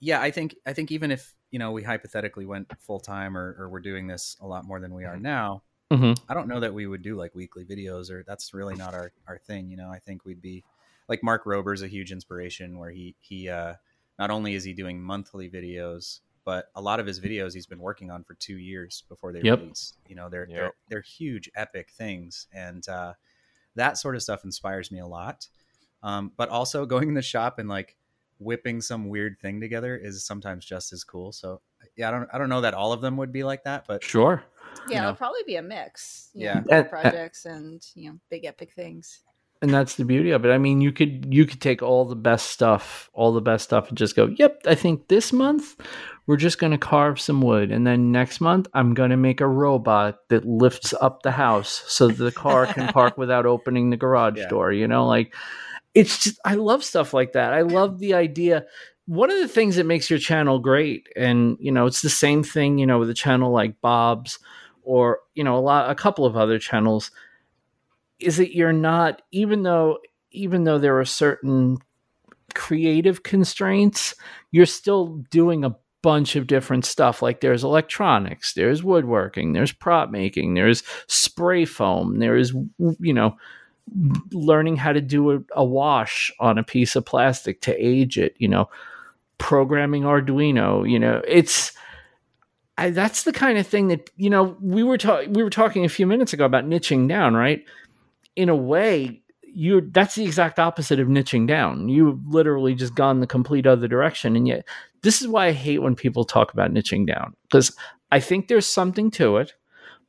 yeah, 0.00 0.20
I 0.20 0.30
think 0.30 0.56
I 0.66 0.72
think 0.72 0.90
even 0.92 1.10
if 1.10 1.34
you 1.50 1.58
know 1.58 1.72
we 1.72 1.82
hypothetically 1.82 2.46
went 2.46 2.70
full 2.80 3.00
time 3.00 3.36
or, 3.36 3.56
or 3.58 3.68
we're 3.68 3.80
doing 3.80 4.06
this 4.06 4.36
a 4.40 4.46
lot 4.46 4.64
more 4.64 4.80
than 4.80 4.94
we 4.94 5.04
are 5.04 5.16
now, 5.16 5.62
mm-hmm. 5.92 6.12
I 6.28 6.34
don't 6.34 6.48
know 6.48 6.60
that 6.60 6.74
we 6.74 6.86
would 6.86 7.02
do 7.02 7.16
like 7.16 7.34
weekly 7.34 7.64
videos 7.64 8.10
or 8.10 8.24
that's 8.26 8.54
really 8.54 8.74
not 8.74 8.94
our 8.94 9.12
our 9.26 9.38
thing. 9.38 9.70
You 9.70 9.76
know, 9.76 9.90
I 9.90 9.98
think 9.98 10.24
we'd 10.24 10.42
be 10.42 10.64
like 11.08 11.22
Mark 11.22 11.46
Rober's 11.46 11.82
a 11.82 11.88
huge 11.88 12.12
inspiration 12.12 12.78
where 12.78 12.90
he 12.90 13.14
he 13.20 13.48
uh, 13.48 13.74
not 14.18 14.30
only 14.30 14.54
is 14.54 14.64
he 14.64 14.72
doing 14.72 15.00
monthly 15.00 15.50
videos, 15.50 16.20
but 16.44 16.70
a 16.74 16.80
lot 16.80 17.00
of 17.00 17.06
his 17.06 17.20
videos 17.20 17.52
he's 17.52 17.66
been 17.66 17.80
working 17.80 18.10
on 18.10 18.24
for 18.24 18.34
two 18.34 18.56
years 18.56 19.02
before 19.08 19.32
they 19.32 19.42
yep. 19.42 19.60
release. 19.60 19.94
You 20.08 20.14
know, 20.16 20.28
they're, 20.28 20.46
yep. 20.48 20.56
they're 20.58 20.72
they're 20.88 21.00
huge, 21.02 21.50
epic 21.54 21.90
things, 21.90 22.46
and 22.52 22.88
uh, 22.88 23.14
that 23.74 23.98
sort 23.98 24.14
of 24.14 24.22
stuff 24.22 24.44
inspires 24.44 24.90
me 24.90 25.00
a 25.00 25.06
lot. 25.06 25.48
Um, 26.06 26.30
but 26.36 26.50
also 26.50 26.86
going 26.86 27.08
in 27.08 27.14
the 27.14 27.22
shop 27.22 27.58
and 27.58 27.68
like 27.68 27.96
whipping 28.38 28.80
some 28.80 29.08
weird 29.08 29.40
thing 29.40 29.60
together 29.60 29.96
is 29.96 30.24
sometimes 30.24 30.64
just 30.64 30.92
as 30.92 31.02
cool. 31.02 31.32
So 31.32 31.60
yeah, 31.96 32.08
I 32.08 32.12
don't 32.12 32.28
I 32.32 32.38
don't 32.38 32.48
know 32.48 32.60
that 32.60 32.74
all 32.74 32.92
of 32.92 33.00
them 33.00 33.16
would 33.16 33.32
be 33.32 33.42
like 33.42 33.64
that, 33.64 33.86
but 33.88 34.04
sure. 34.04 34.44
Yeah, 34.88 35.00
know. 35.00 35.08
it'll 35.08 35.16
probably 35.16 35.42
be 35.44 35.56
a 35.56 35.62
mix. 35.62 36.30
yeah, 36.32 36.60
know, 36.64 36.84
projects 36.84 37.44
and 37.44 37.84
you 37.96 38.10
know 38.10 38.18
big 38.30 38.44
epic 38.44 38.72
things. 38.72 39.20
And 39.62 39.72
that's 39.72 39.94
the 39.96 40.04
beauty 40.04 40.30
of 40.30 40.44
it. 40.44 40.50
I 40.50 40.58
mean, 40.58 40.80
you 40.80 40.92
could 40.92 41.32
you 41.34 41.44
could 41.44 41.60
take 41.60 41.82
all 41.82 42.04
the 42.04 42.14
best 42.14 42.50
stuff, 42.50 43.10
all 43.12 43.32
the 43.32 43.40
best 43.40 43.64
stuff, 43.64 43.88
and 43.88 43.98
just 43.98 44.14
go, 44.14 44.26
"Yep, 44.26 44.62
I 44.66 44.76
think 44.76 45.08
this 45.08 45.32
month 45.32 45.80
we're 46.28 46.36
just 46.36 46.58
going 46.58 46.72
to 46.72 46.78
carve 46.78 47.18
some 47.18 47.40
wood, 47.40 47.72
and 47.72 47.84
then 47.84 48.12
next 48.12 48.40
month 48.40 48.68
I'm 48.74 48.94
going 48.94 49.10
to 49.10 49.16
make 49.16 49.40
a 49.40 49.48
robot 49.48 50.28
that 50.28 50.46
lifts 50.46 50.94
up 51.00 51.22
the 51.22 51.32
house 51.32 51.82
so 51.88 52.06
the 52.08 52.30
car 52.30 52.66
can 52.66 52.88
park 52.92 53.18
without 53.18 53.46
opening 53.46 53.90
the 53.90 53.96
garage 53.96 54.36
yeah. 54.36 54.48
door." 54.48 54.72
You 54.72 54.86
know, 54.86 55.06
like 55.06 55.34
it's 55.96 56.24
just 56.24 56.38
I 56.44 56.54
love 56.54 56.84
stuff 56.84 57.14
like 57.14 57.32
that. 57.32 57.54
I 57.54 57.62
love 57.62 57.98
the 57.98 58.12
idea. 58.12 58.66
One 59.06 59.30
of 59.30 59.38
the 59.38 59.48
things 59.48 59.76
that 59.76 59.86
makes 59.86 60.10
your 60.10 60.18
channel 60.18 60.58
great, 60.58 61.08
and 61.16 61.56
you 61.58 61.72
know, 61.72 61.86
it's 61.86 62.02
the 62.02 62.10
same 62.10 62.42
thing, 62.44 62.76
you 62.78 62.86
know, 62.86 62.98
with 62.98 63.08
a 63.08 63.14
channel 63.14 63.50
like 63.50 63.80
Bob's 63.80 64.38
or 64.82 65.20
you 65.34 65.42
know, 65.42 65.56
a 65.56 65.60
lot 65.60 65.90
a 65.90 65.94
couple 65.94 66.26
of 66.26 66.36
other 66.36 66.58
channels, 66.58 67.10
is 68.20 68.36
that 68.36 68.54
you're 68.54 68.74
not, 68.74 69.22
even 69.32 69.62
though 69.62 69.98
even 70.32 70.64
though 70.64 70.78
there 70.78 71.00
are 71.00 71.04
certain 71.06 71.78
creative 72.54 73.22
constraints, 73.22 74.14
you're 74.52 74.66
still 74.66 75.24
doing 75.30 75.64
a 75.64 75.76
bunch 76.02 76.36
of 76.36 76.46
different 76.46 76.84
stuff. 76.84 77.22
Like 77.22 77.40
there's 77.40 77.64
electronics, 77.64 78.52
there's 78.52 78.84
woodworking, 78.84 79.54
there's 79.54 79.72
prop 79.72 80.10
making, 80.10 80.54
there's 80.54 80.82
spray 81.06 81.64
foam, 81.64 82.18
there's 82.18 82.52
you 83.00 83.14
know 83.14 83.38
learning 84.32 84.76
how 84.76 84.92
to 84.92 85.00
do 85.00 85.32
a, 85.32 85.38
a 85.52 85.64
wash 85.64 86.32
on 86.40 86.58
a 86.58 86.64
piece 86.64 86.96
of 86.96 87.06
plastic 87.06 87.60
to 87.62 87.74
age 87.74 88.18
it, 88.18 88.34
you 88.38 88.48
know, 88.48 88.68
programming 89.38 90.02
Arduino, 90.02 90.88
you 90.88 90.98
know, 90.98 91.22
it's 91.26 91.72
I, 92.78 92.90
that's 92.90 93.22
the 93.22 93.32
kind 93.32 93.58
of 93.58 93.66
thing 93.66 93.88
that 93.88 94.10
you 94.16 94.28
know 94.28 94.56
we 94.60 94.82
were 94.82 94.98
talking 94.98 95.32
we 95.32 95.42
were 95.42 95.50
talking 95.50 95.84
a 95.84 95.90
few 95.90 96.06
minutes 96.06 96.32
ago 96.32 96.44
about 96.44 96.66
niching 96.66 97.08
down, 97.08 97.34
right? 97.34 97.64
In 98.34 98.48
a 98.48 98.56
way, 98.56 99.22
you 99.42 99.88
that's 99.92 100.14
the 100.14 100.24
exact 100.24 100.58
opposite 100.58 101.00
of 101.00 101.08
niching 101.08 101.46
down. 101.46 101.88
You've 101.88 102.26
literally 102.26 102.74
just 102.74 102.94
gone 102.94 103.20
the 103.20 103.26
complete 103.26 103.66
other 103.66 103.88
direction, 103.88 104.36
and 104.36 104.46
yet 104.46 104.66
this 105.02 105.22
is 105.22 105.28
why 105.28 105.46
I 105.46 105.52
hate 105.52 105.78
when 105.78 105.94
people 105.94 106.24
talk 106.24 106.52
about 106.52 106.72
niching 106.72 107.06
down 107.06 107.34
because 107.44 107.74
I 108.12 108.20
think 108.20 108.48
there's 108.48 108.66
something 108.66 109.10
to 109.12 109.38
it, 109.38 109.54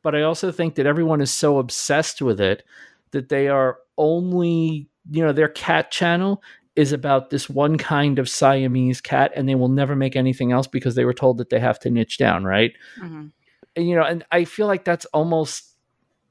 but 0.04 0.14
I 0.14 0.24
also 0.24 0.52
think 0.52 0.76
that 0.76 0.86
everyone 0.86 1.22
is 1.22 1.32
so 1.32 1.60
obsessed 1.60 2.22
with 2.22 2.42
it 2.42 2.64
that 3.12 3.30
they 3.30 3.48
are 3.48 3.78
only, 3.98 4.90
you 5.10 5.24
know, 5.24 5.34
their 5.34 5.48
cat 5.48 5.92
channel 5.92 6.42
is 6.76 6.92
about 6.92 7.32
this 7.32 7.50
one 7.50 7.78
kind 7.78 8.20
of 8.20 8.30
Siamese 8.30 9.02
cat 9.02 9.32
and 9.36 9.50
they 9.50 9.56
will 9.56 9.70
never 9.70 9.96
make 9.96 10.16
anything 10.16 10.52
else 10.52 10.68
because 10.68 10.96
they 10.96 11.06
were 11.06 11.14
told 11.14 11.40
that 11.40 11.50
they 11.50 11.60
have 11.60 11.80
to 11.80 11.90
niche 11.90 12.18
down, 12.18 12.44
right? 12.44 12.74
Mm-hmm. 13.02 13.28
And, 13.76 13.90
you 13.90 13.96
know, 13.96 14.04
and 14.04 14.24
I 14.32 14.46
feel 14.46 14.68
like 14.68 14.86
that's 14.86 15.06
almost, 15.06 15.76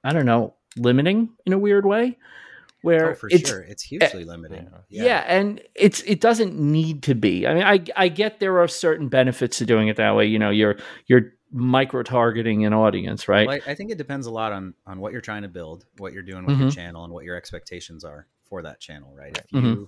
I 0.05 0.13
don't 0.13 0.27
know, 0.27 0.55
limiting 0.77 1.31
in 1.45 1.53
a 1.53 1.59
weird 1.59 1.85
way. 1.85 2.17
Where 2.83 3.11
oh, 3.11 3.15
for 3.15 3.29
it's, 3.33 3.49
sure, 3.49 3.63
it's 3.63 3.83
hugely 3.83 4.23
uh, 4.23 4.27
limiting. 4.27 4.69
Yeah. 4.89 5.05
yeah, 5.05 5.25
and 5.27 5.61
it's 5.75 6.03
it 6.03 6.21
doesn't 6.21 6.57
need 6.57 7.03
to 7.05 7.17
be. 7.17 7.45
I 7.45 7.55
mean, 7.55 7.65
I 7.65 7.83
I 7.97 8.07
get 8.07 8.39
there 8.39 8.61
are 8.61 8.69
certain 8.69 9.09
benefits 9.09 9.59
to 9.59 9.67
doing 9.67 9.89
it 9.89 9.97
that 9.97 10.15
way. 10.15 10.27
You 10.27 10.39
know, 10.39 10.51
you're 10.51 10.77
you're 11.07 11.33
micro 11.53 12.03
targeting 12.03 12.65
an 12.65 12.73
audience, 12.73 13.29
right? 13.29 13.47
Well, 13.47 13.59
I, 13.67 13.71
I, 13.71 13.75
think 13.75 13.91
it 13.91 13.99
depends 13.99 14.27
a 14.27 14.31
lot 14.31 14.53
on 14.53 14.75
on 14.87 15.01
what 15.01 15.13
you're 15.13 15.21
trying 15.21 15.43
to 15.43 15.49
build, 15.49 15.85
what 15.99 16.13
you're 16.13 16.23
doing 16.23 16.45
with 16.45 16.55
mm-hmm. 16.55 16.63
your 16.63 16.71
channel, 16.71 17.05
and 17.05 17.13
what 17.13 17.25
your 17.25 17.37
expectations 17.37 18.05
are 18.05 18.27
for 18.45 18.63
that 18.63 18.81
channel, 18.81 19.15
right? 19.17 19.37
If 19.37 19.47
mm-hmm. 19.47 19.67
you 19.67 19.73
mm-hmm. 19.73 19.85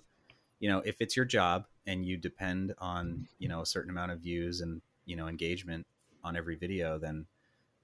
you 0.60 0.68
know, 0.68 0.82
if 0.84 1.00
it's 1.00 1.16
your 1.16 1.24
job 1.24 1.66
and 1.86 2.04
you 2.04 2.16
depend 2.16 2.74
on 2.78 3.26
you 3.38 3.48
know 3.48 3.62
a 3.62 3.66
certain 3.66 3.90
amount 3.90 4.12
of 4.12 4.20
views 4.20 4.60
and 4.60 4.80
you 5.04 5.16
know 5.16 5.28
engagement 5.28 5.86
on 6.24 6.36
every 6.36 6.56
video, 6.56 6.98
then 6.98 7.26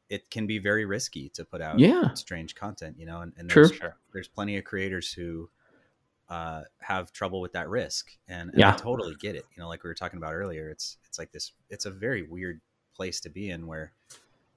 it 0.08 0.30
can 0.30 0.46
be 0.46 0.58
very 0.58 0.84
risky 0.84 1.28
to 1.30 1.44
put 1.44 1.60
out 1.60 1.78
yeah. 1.78 2.12
strange 2.14 2.54
content, 2.54 2.96
you 2.98 3.06
know. 3.06 3.20
And, 3.20 3.32
and 3.36 3.50
there's, 3.50 3.72
there's 4.12 4.28
plenty 4.28 4.56
of 4.58 4.64
creators 4.64 5.12
who 5.12 5.48
uh, 6.28 6.62
have 6.80 7.12
trouble 7.12 7.40
with 7.40 7.52
that 7.52 7.68
risk, 7.68 8.10
and, 8.28 8.50
and 8.50 8.58
yeah. 8.58 8.72
I 8.72 8.76
totally 8.76 9.14
get 9.14 9.34
it. 9.34 9.44
You 9.56 9.62
know, 9.62 9.68
like 9.68 9.82
we 9.82 9.88
were 9.88 9.94
talking 9.94 10.18
about 10.18 10.34
earlier, 10.34 10.68
it's 10.68 10.98
it's 11.06 11.18
like 11.18 11.32
this. 11.32 11.52
It's 11.70 11.86
a 11.86 11.90
very 11.90 12.22
weird 12.22 12.60
place 12.94 13.20
to 13.20 13.30
be 13.30 13.50
in 13.50 13.66
where 13.66 13.92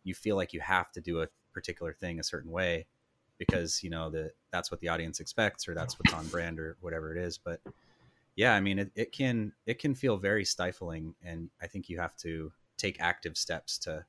you 0.04 0.14
feel 0.14 0.36
like 0.36 0.54
you 0.54 0.62
have 0.62 0.92
to 0.94 1.02
do 1.02 1.22
a 1.22 1.28
particular 1.54 1.94
thing 1.94 2.20
a 2.20 2.24
certain 2.24 2.52
way 2.52 2.86
because 3.38 3.84
you 3.84 3.90
know 3.90 4.10
that 4.10 4.32
that's 4.52 4.72
what 4.72 4.80
the 4.80 4.88
audience 4.88 5.20
expects 5.20 5.68
or 5.68 5.74
that's 5.74 5.98
what's 6.00 6.14
on 6.14 6.28
brand 6.28 6.60
or 6.60 6.78
whatever 6.82 7.16
it 7.16 7.22
is 7.22 7.38
but 7.38 7.62
yeah 8.36 8.54
i 8.54 8.60
mean 8.60 8.80
it, 8.80 8.92
it 8.96 9.12
can 9.12 9.52
it 9.66 9.80
can 9.80 9.94
feel 9.94 10.18
very 10.18 10.46
stifling 10.46 11.14
and 11.24 11.50
i 11.62 11.68
think 11.68 11.90
you 11.90 12.00
have 12.00 12.16
to 12.16 12.52
take 12.78 13.00
active 13.02 13.38
steps 13.38 13.78
to 13.78 14.06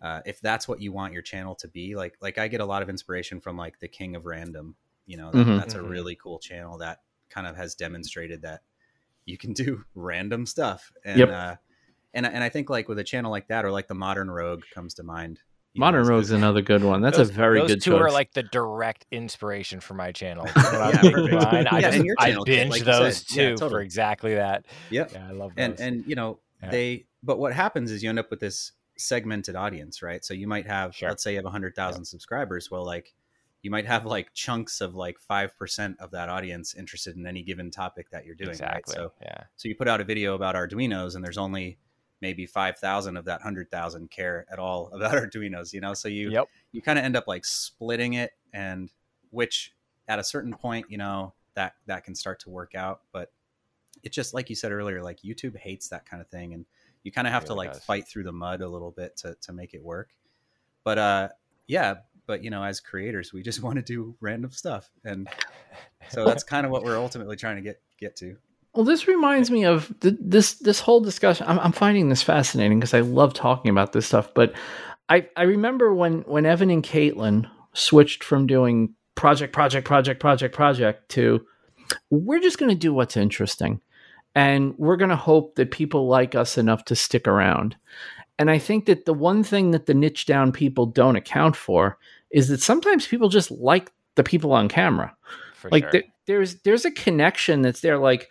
uh, 0.00 0.20
if 0.24 0.40
that's 0.40 0.68
what 0.68 0.80
you 0.80 0.92
want 0.92 1.12
your 1.12 1.22
channel 1.22 1.56
to 1.56 1.66
be 1.66 1.96
like 1.96 2.16
like 2.20 2.38
i 2.38 2.46
get 2.46 2.60
a 2.60 2.64
lot 2.64 2.82
of 2.82 2.88
inspiration 2.88 3.40
from 3.40 3.56
like 3.56 3.80
the 3.80 3.88
king 3.88 4.14
of 4.14 4.26
random 4.26 4.76
you 5.06 5.16
know 5.16 5.30
that, 5.32 5.38
mm-hmm. 5.38 5.56
that's 5.56 5.74
a 5.74 5.78
mm-hmm. 5.78 5.88
really 5.88 6.14
cool 6.14 6.38
channel 6.38 6.78
that 6.78 7.00
kind 7.30 7.46
of 7.46 7.56
has 7.56 7.74
demonstrated 7.74 8.42
that 8.42 8.62
you 9.24 9.36
can 9.36 9.52
do 9.54 9.84
random 9.94 10.46
stuff 10.46 10.92
and 11.04 11.18
yep. 11.18 11.28
uh, 11.28 11.54
and 12.18 12.34
and 12.34 12.44
I 12.44 12.48
think 12.48 12.68
like 12.68 12.88
with 12.88 12.98
a 12.98 13.04
channel 13.04 13.30
like 13.30 13.48
that 13.48 13.64
or 13.64 13.70
like 13.70 13.88
the 13.88 13.94
Modern 13.94 14.30
Rogue 14.30 14.64
comes 14.74 14.94
to 14.94 15.02
mind. 15.02 15.40
Modern 15.76 16.06
Rogue 16.06 16.24
is 16.24 16.30
another 16.32 16.60
good 16.60 16.82
one. 16.82 17.02
That's 17.02 17.18
those, 17.18 17.30
a 17.30 17.32
very 17.32 17.60
those 17.60 17.68
good. 17.68 17.76
Those 17.78 17.84
two 17.84 17.90
choice. 17.92 18.00
are 18.00 18.10
like 18.10 18.32
the 18.32 18.42
direct 18.42 19.06
inspiration 19.12 19.80
for 19.80 19.94
my 19.94 20.10
channel. 20.10 20.46
yeah, 20.56 21.00
mine, 21.02 21.66
I, 21.70 21.78
yeah, 21.80 21.90
just, 21.90 22.04
I 22.18 22.36
binge 22.44 22.70
like 22.70 22.84
those 22.84 23.22
two 23.22 23.40
yeah, 23.40 23.48
totally. 23.50 23.70
for 23.70 23.80
exactly 23.80 24.34
that. 24.34 24.66
Yep. 24.90 25.12
Yeah, 25.12 25.28
I 25.28 25.32
love 25.32 25.54
those. 25.54 25.64
And 25.64 25.80
and 25.80 26.06
you 26.06 26.16
know 26.16 26.40
yeah. 26.62 26.70
they, 26.70 27.06
but 27.22 27.38
what 27.38 27.52
happens 27.52 27.92
is 27.92 28.02
you 28.02 28.08
end 28.08 28.18
up 28.18 28.30
with 28.30 28.40
this 28.40 28.72
segmented 28.96 29.54
audience, 29.54 30.02
right? 30.02 30.24
So 30.24 30.34
you 30.34 30.48
might 30.48 30.66
have, 30.66 30.96
sure. 30.96 31.10
let's 31.10 31.22
say, 31.22 31.32
you 31.32 31.38
have 31.38 31.46
hundred 31.46 31.76
thousand 31.76 32.06
subscribers. 32.06 32.70
Well, 32.70 32.84
like 32.84 33.14
you 33.62 33.70
might 33.70 33.86
have 33.86 34.06
like 34.06 34.32
chunks 34.34 34.80
of 34.80 34.94
like 34.94 35.16
5% 35.28 35.96
of 35.98 36.12
that 36.12 36.28
audience 36.28 36.74
interested 36.74 37.16
in 37.16 37.26
any 37.26 37.42
given 37.42 37.70
topic 37.70 38.08
that 38.10 38.24
you're 38.24 38.36
doing 38.36 38.50
exactly. 38.50 38.94
right 38.96 39.08
so 39.08 39.12
yeah 39.20 39.42
so 39.56 39.68
you 39.68 39.74
put 39.74 39.88
out 39.88 40.00
a 40.00 40.04
video 40.04 40.34
about 40.36 40.54
arduinos 40.54 41.16
and 41.16 41.24
there's 41.24 41.38
only 41.38 41.76
maybe 42.20 42.46
5000 42.46 43.16
of 43.16 43.24
that 43.26 43.40
100000 43.40 44.10
care 44.10 44.46
at 44.50 44.58
all 44.58 44.88
about 44.92 45.14
arduinos 45.14 45.72
you 45.72 45.80
know 45.80 45.94
so 45.94 46.08
you 46.08 46.30
yep. 46.30 46.46
you 46.72 46.82
kind 46.82 46.98
of 46.98 47.04
end 47.04 47.16
up 47.16 47.26
like 47.26 47.44
splitting 47.44 48.14
it 48.14 48.32
and 48.52 48.92
which 49.30 49.74
at 50.08 50.18
a 50.18 50.24
certain 50.24 50.52
point 50.52 50.86
you 50.88 50.98
know 50.98 51.32
that 51.54 51.74
that 51.86 52.04
can 52.04 52.14
start 52.14 52.40
to 52.40 52.50
work 52.50 52.74
out 52.74 53.02
but 53.12 53.32
it's 54.02 54.14
just 54.14 54.34
like 54.34 54.48
you 54.48 54.56
said 54.56 54.72
earlier 54.72 55.02
like 55.02 55.20
youtube 55.22 55.56
hates 55.56 55.88
that 55.88 56.06
kind 56.06 56.20
of 56.20 56.28
thing 56.28 56.54
and 56.54 56.64
you 57.02 57.12
kind 57.12 57.26
of 57.26 57.32
have 57.32 57.44
really 57.44 57.54
to 57.54 57.54
like 57.54 57.72
does. 57.72 57.84
fight 57.84 58.08
through 58.08 58.24
the 58.24 58.32
mud 58.32 58.60
a 58.60 58.68
little 58.68 58.90
bit 58.90 59.16
to 59.16 59.34
to 59.40 59.52
make 59.52 59.74
it 59.74 59.82
work 59.82 60.10
but 60.84 60.98
uh 60.98 61.28
yeah 61.66 61.94
but 62.26 62.44
you 62.44 62.50
know 62.50 62.62
as 62.62 62.80
creators 62.80 63.32
we 63.32 63.42
just 63.42 63.62
want 63.64 63.76
to 63.76 63.82
do 63.82 64.14
random 64.20 64.50
stuff 64.50 64.90
and 65.04 65.28
so 66.10 66.24
that's 66.24 66.44
kind 66.44 66.64
of 66.64 66.72
what 66.72 66.84
we're 66.84 66.98
ultimately 66.98 67.36
trying 67.36 67.56
to 67.56 67.62
get 67.62 67.80
get 67.98 68.16
to 68.16 68.36
well, 68.78 68.84
this 68.84 69.08
reminds 69.08 69.50
me 69.50 69.64
of 69.64 69.92
th- 70.02 70.14
this 70.20 70.54
this 70.60 70.78
whole 70.78 71.00
discussion. 71.00 71.44
I'm, 71.48 71.58
I'm 71.58 71.72
finding 71.72 72.10
this 72.10 72.22
fascinating 72.22 72.78
because 72.78 72.94
I 72.94 73.00
love 73.00 73.34
talking 73.34 73.72
about 73.72 73.92
this 73.92 74.06
stuff. 74.06 74.32
But 74.34 74.52
I 75.08 75.26
I 75.36 75.42
remember 75.42 75.92
when 75.92 76.20
when 76.20 76.46
Evan 76.46 76.70
and 76.70 76.84
Katelyn 76.84 77.50
switched 77.72 78.22
from 78.22 78.46
doing 78.46 78.94
project 79.16 79.52
project 79.52 79.84
project 79.84 80.20
project 80.20 80.54
project 80.54 81.08
to 81.08 81.44
we're 82.10 82.38
just 82.38 82.58
going 82.58 82.70
to 82.70 82.78
do 82.78 82.94
what's 82.94 83.16
interesting. 83.16 83.80
and 84.38 84.74
we're 84.78 84.96
going 84.96 85.10
to 85.10 85.16
hope 85.16 85.56
that 85.56 85.72
people 85.72 86.06
like 86.06 86.36
us 86.36 86.56
enough 86.56 86.84
to 86.84 86.94
stick 86.94 87.26
around. 87.26 87.76
And 88.38 88.50
I 88.50 88.58
think 88.58 88.86
that 88.86 89.04
the 89.04 89.12
one 89.14 89.42
thing 89.42 89.72
that 89.72 89.86
the 89.86 89.94
niche 89.94 90.26
down 90.26 90.52
people 90.52 90.86
don't 90.86 91.16
account 91.16 91.56
for 91.56 91.98
is 92.30 92.46
that 92.48 92.60
sometimes 92.60 93.08
people 93.08 93.28
just 93.28 93.50
like 93.50 93.90
the 94.14 94.22
people 94.22 94.52
on 94.52 94.68
camera. 94.68 95.12
For 95.54 95.70
like 95.70 95.84
sure. 95.84 95.90
there, 95.90 96.02
there's 96.26 96.54
there's 96.62 96.84
a 96.84 96.92
connection 96.92 97.62
that's 97.62 97.80
there 97.80 97.98
like 97.98 98.28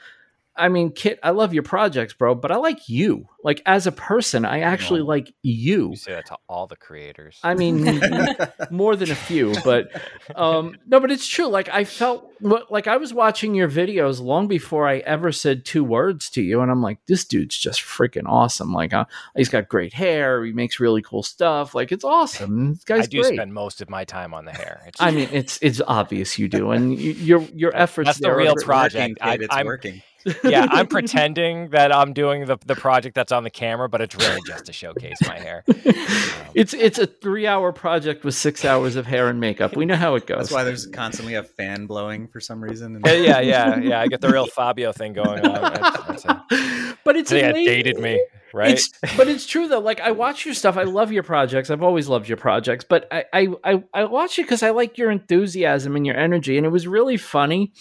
I 0.58 0.70
mean, 0.70 0.92
Kit, 0.92 1.20
I 1.24 1.30
love 1.32 1.54
your 1.54 1.64
projects, 1.64 2.14
bro, 2.14 2.36
but 2.36 2.52
I 2.52 2.56
like 2.58 2.90
you. 2.90 3.28
Like 3.44 3.62
as 3.66 3.88
a 3.88 3.92
person, 3.94 4.44
I 4.44 4.60
actually 4.62 5.02
like 5.02 5.34
you. 5.42 5.92
you 5.92 5.96
say 5.96 6.12
that 6.14 6.26
to 6.26 6.38
all 6.50 6.68
the 6.68 6.76
creators. 6.76 7.40
I 7.44 7.54
mean, 7.54 8.02
more 8.72 8.96
than 8.98 9.10
a 9.10 9.16
few, 9.16 9.54
but 9.64 9.90
um, 10.36 10.76
no, 10.86 11.00
but 11.00 11.12
it's 11.12 11.26
true. 11.28 11.48
Like 11.48 11.70
I 11.70 11.86
felt 11.86 12.30
like 12.70 12.88
I 12.88 12.98
was 12.98 13.14
watching 13.14 13.56
your 13.56 13.70
videos 13.70 14.20
long 14.20 14.48
before 14.50 14.88
I 14.88 14.98
ever 14.98 15.32
said 15.32 15.64
two 15.64 15.84
words 15.84 16.30
to 16.32 16.42
you, 16.42 16.60
and 16.62 16.70
I'm 16.70 16.82
like, 16.82 16.98
this 17.06 17.24
dude's 17.24 17.58
just 17.58 17.80
freaking 17.82 18.26
awesome. 18.28 18.74
Like 18.74 18.94
uh, 18.94 19.06
he's 19.36 19.50
got 19.50 19.70
great 19.70 19.94
hair, 19.94 20.44
he 20.44 20.52
makes 20.52 20.80
really 20.82 21.02
cool 21.02 21.24
stuff. 21.24 21.74
Like 21.74 21.94
it's 21.94 22.04
awesome. 22.04 22.74
This 22.74 22.84
guy's 22.84 23.04
I 23.06 23.08
do 23.08 23.22
great. 23.22 23.36
spend 23.36 23.54
most 23.54 23.80
of 23.82 23.90
my 23.90 24.04
time 24.04 24.34
on 24.34 24.44
the 24.44 24.52
hair. 24.52 24.82
It's, 24.88 25.00
I 25.02 25.12
mean, 25.12 25.30
it's 25.32 25.58
it's 25.62 25.80
obvious 25.88 26.38
you 26.38 26.50
do, 26.50 26.72
and 26.72 27.00
you, 27.00 27.12
your 27.14 27.42
your 27.54 27.74
efforts. 27.78 28.08
That's 28.08 28.18
the 28.18 28.24
there 28.24 28.34
are 28.34 28.38
real 28.40 28.56
great. 28.56 28.66
project. 28.66 29.20
Working, 29.22 29.40
I- 29.42 29.44
it's 29.46 29.56
I'm- 29.56 29.66
working. 29.68 30.02
Yeah, 30.44 30.68
I'm 30.70 30.88
pretending 30.98 31.70
that 31.70 31.94
I'm 31.94 32.14
doing 32.14 32.46
the, 32.46 32.58
the 32.66 32.76
project 32.76 33.16
that's 33.16 33.32
on 33.32 33.44
the 33.44 33.50
camera, 33.50 33.90
but 33.90 34.02
it's 34.02 34.16
really 34.16 34.42
just 34.46 34.66
to 34.66 34.74
showcase 34.74 35.18
my 35.28 35.38
hair. 35.40 35.64
it's 36.54 36.74
it's 36.74 37.00
a 37.00 37.08
three 37.08 37.48
hour 37.48 37.72
project 37.72 38.24
with 38.24 38.36
six 38.36 38.66
hours 38.66 38.96
of 38.96 39.06
hair 39.06 39.30
and 39.30 39.40
makeup. 39.40 39.76
We 39.76 39.86
know 39.86 39.96
how 39.96 40.16
it 40.16 40.26
goes. 40.28 40.38
That's 40.38 40.52
why 40.52 40.64
there's 40.64 40.86
constantly 40.88 41.36
a 41.36 41.44
fan 41.44 41.86
blowing 41.86 42.28
for 42.28 42.40
some 42.40 42.62
reason. 42.64 43.02
Yeah, 43.06 43.14
yeah, 43.14 43.40
yeah, 43.42 43.80
yeah. 43.80 44.02
I 44.02 44.08
get 44.08 44.22
the 44.22 44.30
real 44.30 44.48
Fabio 44.48 44.92
thing 44.92 45.14
going 45.14 45.46
on. 45.46 45.62
That's, 46.08 46.24
that's 46.24 46.26
it. 46.52 46.98
but 47.04 47.16
it's 47.16 47.30
They 47.30 47.42
had 47.42 47.52
amazing. 47.52 47.74
dated 47.74 48.00
me, 48.00 48.24
right? 48.54 48.74
It's, 48.74 48.92
but 49.16 49.28
it's 49.28 49.46
true 49.46 49.68
though. 49.68 49.80
Like 49.80 50.00
I 50.00 50.12
watch 50.12 50.46
your 50.46 50.54
stuff. 50.54 50.78
I 50.78 50.84
love 50.84 51.12
your 51.12 51.24
projects. 51.24 51.70
I've 51.70 51.84
always 51.84 52.08
loved 52.08 52.28
your 52.28 52.38
projects. 52.38 52.86
But 52.88 53.08
I 53.12 53.26
I 53.34 53.48
I, 53.64 53.84
I 53.94 54.04
watch 54.06 54.38
you 54.38 54.44
because 54.44 54.64
I 54.64 54.72
like 54.72 54.98
your 54.98 55.12
enthusiasm 55.12 55.96
and 55.96 56.06
your 56.06 56.18
energy. 56.18 56.58
And 56.58 56.66
it 56.66 56.70
was 56.70 56.88
really 56.88 57.18
funny. 57.18 57.72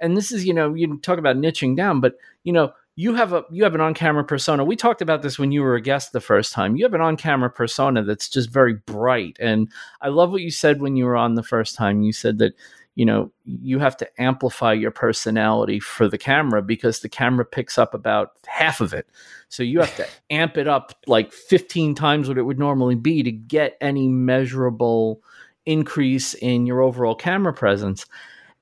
And 0.00 0.16
this 0.16 0.32
is 0.32 0.44
you 0.44 0.54
know 0.54 0.74
you 0.74 0.98
talk 0.98 1.18
about 1.18 1.36
niching 1.36 1.76
down, 1.76 2.00
but 2.00 2.14
you 2.44 2.52
know 2.52 2.72
you 2.96 3.14
have 3.14 3.32
a 3.32 3.44
you 3.50 3.64
have 3.64 3.74
an 3.74 3.80
on 3.80 3.94
camera 3.94 4.24
persona. 4.24 4.62
We 4.62 4.76
talked 4.76 5.00
about 5.00 5.22
this 5.22 5.38
when 5.38 5.52
you 5.52 5.62
were 5.62 5.74
a 5.74 5.80
guest 5.80 6.12
the 6.12 6.20
first 6.20 6.52
time. 6.52 6.76
You 6.76 6.84
have 6.84 6.92
an 6.92 7.00
on 7.00 7.16
camera 7.16 7.48
persona 7.48 8.04
that's 8.04 8.28
just 8.28 8.50
very 8.50 8.74
bright. 8.74 9.38
And 9.40 9.72
I 10.02 10.08
love 10.08 10.30
what 10.30 10.42
you 10.42 10.50
said 10.50 10.82
when 10.82 10.96
you 10.96 11.06
were 11.06 11.16
on 11.16 11.34
the 11.34 11.42
first 11.42 11.76
time. 11.76 12.02
You 12.02 12.12
said 12.12 12.38
that 12.38 12.52
you 13.00 13.06
know 13.06 13.32
you 13.46 13.78
have 13.78 13.96
to 13.96 14.20
amplify 14.20 14.74
your 14.74 14.90
personality 14.90 15.80
for 15.80 16.06
the 16.06 16.18
camera 16.18 16.60
because 16.60 17.00
the 17.00 17.08
camera 17.08 17.46
picks 17.46 17.78
up 17.78 17.94
about 17.94 18.32
half 18.46 18.82
of 18.82 18.92
it. 18.92 19.06
So 19.48 19.62
you 19.62 19.80
have 19.80 19.96
to 19.96 20.06
amp 20.30 20.58
it 20.58 20.68
up 20.68 20.92
like 21.06 21.32
15 21.32 21.94
times 21.94 22.28
what 22.28 22.36
it 22.36 22.42
would 22.42 22.58
normally 22.58 22.96
be 22.96 23.22
to 23.22 23.32
get 23.32 23.78
any 23.80 24.06
measurable 24.06 25.22
increase 25.64 26.34
in 26.34 26.66
your 26.66 26.82
overall 26.82 27.14
camera 27.14 27.54
presence. 27.54 28.04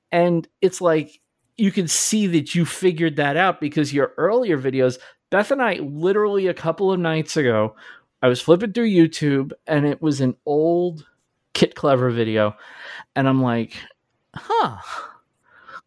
And 0.09 0.47
it's 0.61 0.79
like 0.79 1.19
you 1.57 1.73
can 1.73 1.89
see 1.89 2.25
that 2.27 2.55
you 2.55 2.63
figured 2.63 3.17
that 3.17 3.35
out 3.35 3.59
because 3.59 3.93
your 3.93 4.13
earlier 4.15 4.57
videos 4.57 4.99
beth 5.31 5.51
and 5.51 5.61
i 5.61 5.73
literally 5.73 6.47
a 6.47 6.53
couple 6.53 6.93
of 6.93 6.97
nights 6.97 7.35
ago 7.35 7.75
i 8.21 8.29
was 8.29 8.39
flipping 8.39 8.71
through 8.71 8.89
youtube 8.89 9.51
and 9.67 9.85
it 9.85 10.01
was 10.01 10.21
an 10.21 10.33
old 10.45 11.05
kit 11.53 11.75
clever 11.75 12.09
video. 12.09 12.55
And 13.17 13.27
i'm 13.27 13.41
like 13.41 13.75
huh 14.35 14.77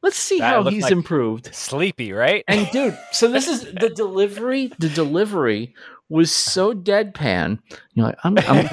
let's 0.03 0.17
see 0.17 0.39
That 0.39 0.65
how 0.65 0.71
he's 0.71 0.83
like- 0.85 0.93
improved 0.93 1.55
Sleepy, 1.55 2.13
right? 2.13 2.45
and 2.49 2.69
dude 2.71 2.99
so 3.13 3.29
this 3.29 3.47
is 3.49 3.63
the 3.81 3.91
delivery 3.95 4.73
the 4.79 4.89
delivery 4.89 5.75
was 6.09 6.31
so 6.31 6.75
deadpan 6.75 7.59
you're 7.95 8.07
like 8.07 8.17
i'm, 8.25 8.37
I'm 8.39 8.67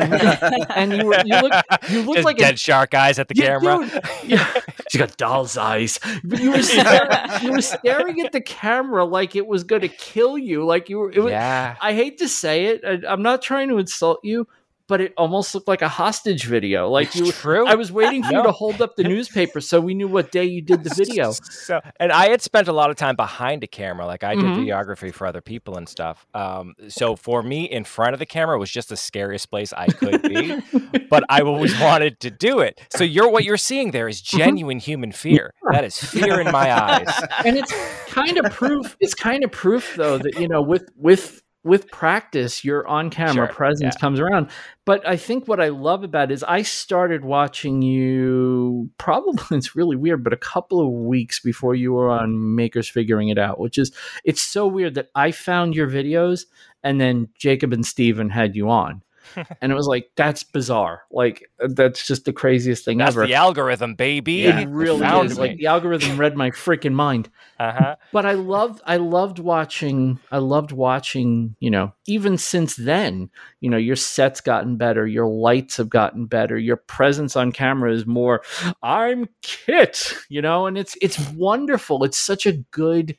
and 0.76 0.92
you, 0.94 1.06
were, 1.06 1.22
you 1.24 1.40
look 1.40 1.54
you 1.90 2.02
look 2.02 2.26
like 2.26 2.38
dead 2.38 2.56
a 2.56 2.58
shark 2.58 2.94
eyes 2.94 3.18
at 3.20 3.28
the 3.30 3.36
Yeah, 3.36 3.60
camera. 3.60 3.88
dude. 3.88 4.04
yeah. 4.32 4.54
She's 4.90 5.00
got 5.00 5.16
doll's 5.18 5.56
eyes. 5.56 6.00
But 6.24 6.42
you 6.42 6.50
were 6.52 6.64
staring, 6.64 7.12
you 7.44 7.52
were 7.52 7.62
staring 7.62 8.22
at 8.22 8.32
the 8.32 8.42
camera 8.42 9.06
like 9.06 9.36
it 9.36 9.46
was 9.46 9.64
going 9.64 9.84
to 9.84 9.88
kill 9.88 10.36
you. 10.36 10.66
Like 10.66 10.90
you 10.90 10.98
were. 10.98 11.12
It 11.12 11.20
was, 11.20 11.30
yeah. 11.32 11.76
I 11.80 11.94
hate 11.94 12.18
to 12.18 12.28
say 12.28 12.66
it. 12.66 12.82
I, 12.84 13.08
I'm 13.08 13.22
not 13.22 13.44
trying 13.44 13.70
to 13.70 13.78
insult 13.78 14.20
you, 14.24 14.48
but 14.90 15.00
it 15.00 15.14
almost 15.18 15.56
looked 15.56 15.68
like 15.70 15.82
a 15.82 15.88
hostage 15.88 16.44
video. 16.46 16.90
Like 16.90 17.16
you. 17.16 17.32
True. 17.32 17.66
I 17.68 17.76
was 17.76 17.92
waiting 17.92 18.24
for 18.24 18.34
you 18.34 18.44
to 18.44 18.52
hold 18.52 18.82
up 18.82 18.96
the 18.98 19.04
newspaper 19.14 19.62
so 19.62 19.80
we 19.80 19.94
knew 19.94 20.08
what 20.10 20.32
day 20.32 20.44
you 20.44 20.62
did 20.62 20.84
the 20.84 20.90
video. 20.98 21.32
So, 21.32 21.80
and 22.00 22.12
I 22.12 22.30
had 22.30 22.42
spent 22.42 22.68
a 22.68 22.74
lot 22.74 22.90
of 22.90 22.98
time 22.98 23.16
behind 23.16 23.64
a 23.64 23.68
camera, 23.68 24.06
like 24.06 24.24
I 24.26 24.36
did 24.36 24.44
Mhm. 24.46 24.58
videography 24.68 25.14
for 25.14 25.26
other 25.28 25.42
people 25.42 25.78
and 25.78 25.88
stuff. 25.88 26.26
Um, 26.34 26.74
so 26.90 27.16
for 27.16 27.42
me, 27.44 27.64
in 27.66 27.84
front 27.86 28.14
of 28.14 28.20
the 28.20 28.26
camera 28.26 28.58
was 28.60 28.70
just 28.72 28.90
the 28.90 28.98
scariest 28.98 29.50
place 29.50 29.72
I 29.74 29.88
could 29.88 30.24
be, 30.24 30.60
but 31.10 31.24
I 31.30 31.42
always 31.42 31.80
wanted 31.80 32.20
to 32.22 32.32
do 32.32 32.60
it. 32.60 32.82
So 32.92 33.04
you're 33.04 33.30
what 33.30 33.44
you're 33.46 33.58
seeing 33.58 33.92
there 33.92 34.08
is 34.10 34.20
Mm-hmm. 34.22 34.38
genuine 34.38 34.80
human 34.80 35.12
fear. 35.12 35.54
That 35.72 35.84
is 35.86 35.98
fear 35.98 36.42
in 36.42 36.52
my 36.52 36.72
eyes. 36.74 37.08
and 37.46 37.56
it's 37.58 37.72
kind 38.08 38.38
of 38.38 38.52
proof 38.52 38.98
it's 39.00 39.14
kind 39.14 39.44
of 39.44 39.52
proof 39.52 39.94
though 39.96 40.18
that 40.18 40.40
you 40.40 40.48
know 40.48 40.62
with 40.64 40.90
with 40.96 41.42
with 41.64 41.90
practice 41.92 42.64
your 42.64 42.88
on-camera 42.88 43.48
Sure, 43.48 43.54
presence 43.54 43.94
yeah. 43.96 44.00
comes 44.00 44.20
around 44.20 44.50
but 44.86 45.06
i 45.08 45.18
think 45.18 45.48
what 45.48 45.60
i 45.60 45.68
love 45.68 46.04
about 46.04 46.32
it 46.32 46.34
is 46.34 46.44
i 46.44 46.62
started 46.62 47.26
watching 47.26 47.82
you 47.82 48.90
probably 48.98 49.44
it's 49.58 49.76
really 49.76 49.96
weird 49.96 50.24
but 50.24 50.34
a 50.34 50.38
couple 50.38 50.80
of 50.80 50.90
weeks 50.90 51.40
before 51.40 51.76
you 51.76 51.94
were 51.94 52.10
on 52.10 52.56
makers 52.56 52.88
figuring 52.88 53.30
it 53.30 53.38
out 53.38 53.60
which 53.60 53.78
is 53.78 53.92
it's 54.24 54.42
so 54.42 54.66
weird 54.68 54.96
that 54.96 55.10
i 55.16 55.32
found 55.32 55.76
your 55.76 55.90
videos 55.90 56.46
and 56.84 57.02
then 57.02 57.28
jacob 57.38 57.74
and 57.74 57.86
steven 57.86 58.30
had 58.30 58.56
you 58.56 58.70
on 58.70 59.02
and 59.62 59.72
it 59.72 59.76
was 59.76 59.88
like 59.88 60.10
that's 60.16 60.44
bizarre 60.44 61.04
like 61.12 61.50
that's 61.60 62.06
just 62.08 62.26
the 62.26 62.34
craziest 62.34 62.86
thing 62.86 62.98
That's 62.98 63.16
ever 63.16 63.28
the 63.28 63.34
algorithm, 63.36 63.96
baby. 63.96 64.46
it 64.46 64.68
really 64.70 65.00
found 65.00 65.32
is 65.32 65.38
me. 65.40 65.48
like 65.50 65.58
the 65.58 65.68
algorithm 65.68 66.18
read 66.20 66.36
my 66.38 66.52
freaking 66.52 66.94
mind 66.94 67.30
Uh-huh. 67.60 67.96
but 68.12 68.26
I 68.26 68.34
loved 68.34 68.82
I 68.86 68.98
loved 68.98 69.40
watching 69.40 70.20
I 70.32 70.38
loved 70.38 70.72
watching, 70.72 71.56
you 71.60 71.70
know, 71.70 71.94
even 72.08 72.38
since 72.38 72.76
then, 72.76 73.30
you 73.60 73.70
know, 73.70 73.78
your 73.78 73.96
set's 73.98 74.42
gotten 74.42 74.78
better, 74.78 75.06
your 75.06 75.28
lights 75.28 75.78
have 75.78 75.90
gotten 75.90 76.26
better, 76.26 76.58
your 76.58 76.78
presence 76.78 77.36
on 77.36 77.52
camera 77.52 77.94
is 77.94 78.06
more 78.06 78.42
I'm 78.82 79.28
Kit, 79.42 80.14
you 80.30 80.42
know, 80.42 80.66
and 80.68 80.78
it's 80.78 80.98
it's 81.02 81.20
wonderful. 81.32 82.04
It's 82.04 82.18
such 82.18 82.46
a 82.46 82.54
good 82.54 83.18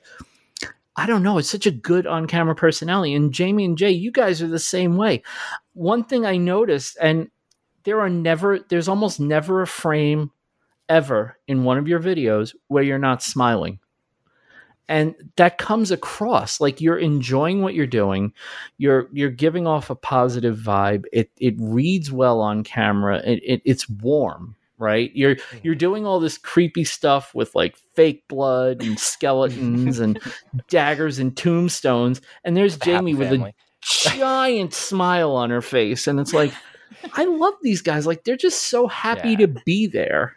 I 0.96 1.06
don't 1.06 1.22
know, 1.22 1.38
it's 1.38 1.48
such 1.48 1.66
a 1.66 1.70
good 1.70 2.06
on-camera 2.06 2.54
personality 2.56 3.14
and 3.14 3.32
Jamie 3.32 3.64
and 3.64 3.78
Jay, 3.78 3.90
you 3.90 4.10
guys 4.10 4.42
are 4.42 4.48
the 4.48 4.58
same 4.58 4.96
way. 4.96 5.22
One 5.74 6.04
thing 6.04 6.26
I 6.26 6.36
noticed 6.36 6.96
and 7.00 7.30
there 7.84 8.00
are 8.00 8.10
never 8.10 8.58
there's 8.68 8.88
almost 8.88 9.20
never 9.20 9.62
a 9.62 9.66
frame 9.66 10.30
ever 10.88 11.38
in 11.46 11.64
one 11.64 11.78
of 11.78 11.88
your 11.88 12.00
videos 12.00 12.54
where 12.68 12.82
you're 12.82 12.98
not 12.98 13.22
smiling. 13.22 13.78
And 14.88 15.14
that 15.36 15.58
comes 15.58 15.92
across 15.92 16.60
like 16.60 16.80
you're 16.80 16.98
enjoying 16.98 17.62
what 17.62 17.74
you're 17.74 17.86
doing 17.86 18.32
you're 18.76 19.08
you're 19.12 19.30
giving 19.30 19.66
off 19.66 19.88
a 19.88 19.94
positive 19.94 20.58
vibe 20.58 21.04
it 21.12 21.30
it 21.36 21.54
reads 21.58 22.10
well 22.10 22.40
on 22.40 22.64
camera 22.64 23.18
it, 23.24 23.40
it 23.44 23.62
it's 23.64 23.88
warm 23.88 24.56
right? 24.80 25.14
You're 25.14 25.36
you're 25.62 25.76
doing 25.76 26.06
all 26.06 26.18
this 26.18 26.38
creepy 26.38 26.84
stuff 26.84 27.34
with 27.34 27.54
like 27.54 27.76
fake 27.76 28.26
blood 28.26 28.82
and 28.82 28.98
skeletons 28.98 30.00
and 30.00 30.18
daggers 30.68 31.20
and 31.20 31.36
tombstones 31.36 32.20
and 32.42 32.56
there's 32.56 32.78
The 32.78 32.86
jamie 32.86 33.14
with 33.14 33.32
a. 33.32 33.52
giant 33.80 34.74
smile 34.74 35.32
on 35.32 35.50
her 35.50 35.62
face 35.62 36.06
and 36.06 36.20
it's 36.20 36.32
like 36.34 36.52
i 37.14 37.24
love 37.24 37.54
these 37.62 37.80
guys 37.82 38.06
like 38.06 38.24
they're 38.24 38.36
just 38.36 38.62
so 38.68 38.86
happy 38.86 39.30
Yeah. 39.30 39.36
to 39.38 39.48
be 39.64 39.86
there 39.86 40.36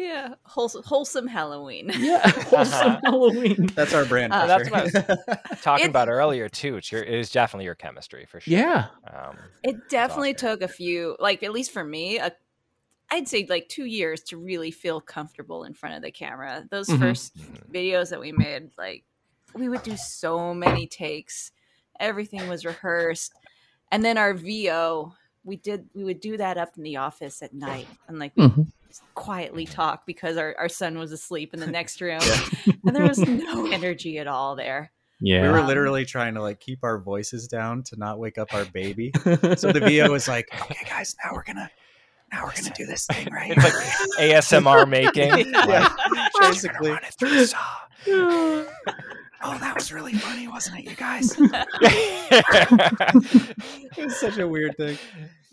yeah, 0.00 0.34
wholesome, 0.44 0.84
wholesome 0.84 1.26
Halloween. 1.26 1.90
yeah 1.98 2.28
wholesome 2.30 2.98
halloween 3.04 3.66
That's 3.74 3.92
our 3.92 4.04
brand. 4.04 4.32
Uh, 4.32 4.42
for 4.42 4.46
that's 4.46 4.68
sure. 4.92 5.02
what 5.26 5.60
Talking 5.60 5.86
It's- 5.86 5.88
about 5.90 6.08
earlier 6.08 6.48
too, 6.48 6.76
it's 6.76 6.92
your 6.92 7.02
it 7.02 7.12
is 7.12 7.32
definitely 7.32 7.64
your 7.64 7.74
chemistry 7.74 8.24
for 8.30 8.38
sure. 8.38 8.52
yeah 8.56 8.86
Um, 9.12 9.36
It 9.64 9.88
definitely 9.88 10.34
took 10.34 10.62
a 10.62 10.68
few, 10.68 11.16
like 11.18 11.42
at 11.42 11.52
least 11.52 11.72
for 11.72 11.82
me, 11.82 12.18
a, 12.20 12.30
I'd 13.10 13.26
say 13.26 13.44
like 13.50 13.68
two 13.68 13.86
years 13.86 14.22
to 14.24 14.36
really 14.36 14.70
feel 14.70 15.00
comfortable 15.00 15.64
in 15.64 15.74
front 15.74 15.96
of 15.96 16.02
the 16.02 16.12
camera. 16.12 16.64
Those 16.70 16.86
Mhm. 16.86 16.98
first 17.00 17.36
Mhm. 17.36 17.68
videos 17.72 18.10
that 18.10 18.20
we 18.20 18.30
made, 18.30 18.70
like 18.78 19.02
we 19.52 19.68
would 19.68 19.82
do 19.82 19.96
so 19.96 20.54
many 20.54 20.86
takes. 20.86 21.50
Everything 22.00 22.46
was 22.48 22.64
rehearsed, 22.64 23.32
and 23.92 24.04
then 24.04 24.18
our 24.18 24.34
VO, 24.34 25.12
we 25.44 25.56
did 25.56 25.88
we 25.94 26.04
would 26.04 26.20
do 26.20 26.36
that 26.36 26.58
up 26.58 26.70
in 26.76 26.82
the 26.82 26.96
office 26.96 27.42
at 27.42 27.52
night, 27.54 27.86
and 28.08 28.18
like 28.18 28.32
we 28.36 28.44
Mhm. 28.44 28.66
quietly 29.14 29.66
talk 29.66 30.06
because 30.06 30.36
our, 30.36 30.54
our 30.58 30.68
son 30.68 30.98
was 30.98 31.12
asleep 31.12 31.54
in 31.54 31.60
the 31.60 31.66
next 31.66 32.00
room, 32.02 32.20
and 32.86 32.94
there 32.96 33.06
was 33.06 33.18
no 33.18 33.66
energy 33.72 34.18
at 34.18 34.26
all 34.26 34.56
there. 34.56 34.90
yeah 35.20 35.42
We 35.42 35.48
were 35.48 35.62
literally 35.62 36.04
trying 36.04 36.34
to 36.34 36.42
like 36.42 36.60
keep 36.60 36.80
our 36.82 36.98
voices 36.98 37.48
down 37.48 37.82
to 37.84 37.96
not 37.96 38.18
wake 38.18 38.38
up 38.38 38.52
our 38.54 38.64
baby. 38.66 39.12
So 39.56 39.72
the 39.72 39.80
VO 39.84 40.10
was 40.12 40.28
like, 40.28 40.48
"Okay, 40.62 40.84
guys, 40.88 41.16
now 41.24 41.32
we're 41.34 41.44
gonna, 41.44 41.70
now 42.32 42.44
we're 42.44 42.54
gonna 42.54 42.74
do 42.76 42.86
this 42.86 43.06
thing 43.06 43.28
right." 43.32 43.52
It's 43.56 43.64
like 43.64 43.74
ASMR 44.20 44.88
making. 44.88 45.50
Yeah, 45.52 45.64
Like, 45.66 46.32
basically. 46.40 46.96
Run 49.38 49.38
it 49.38 49.38
through 49.38 49.38
the 49.38 49.38
saw. 49.38 49.42
Oh 49.42 49.54
"Oh, 49.54 49.58
that 49.58 49.74
was 49.74 49.92
really 49.92 50.12
funny, 50.14 50.48
wasn't 50.48 50.78
it, 50.80 50.84
you 50.84 50.96
guys?" 50.96 51.34
it 53.96 54.04
was 54.04 54.16
such 54.18 54.38
a 54.38 54.46
weird 54.48 54.76
thing. 54.76 54.98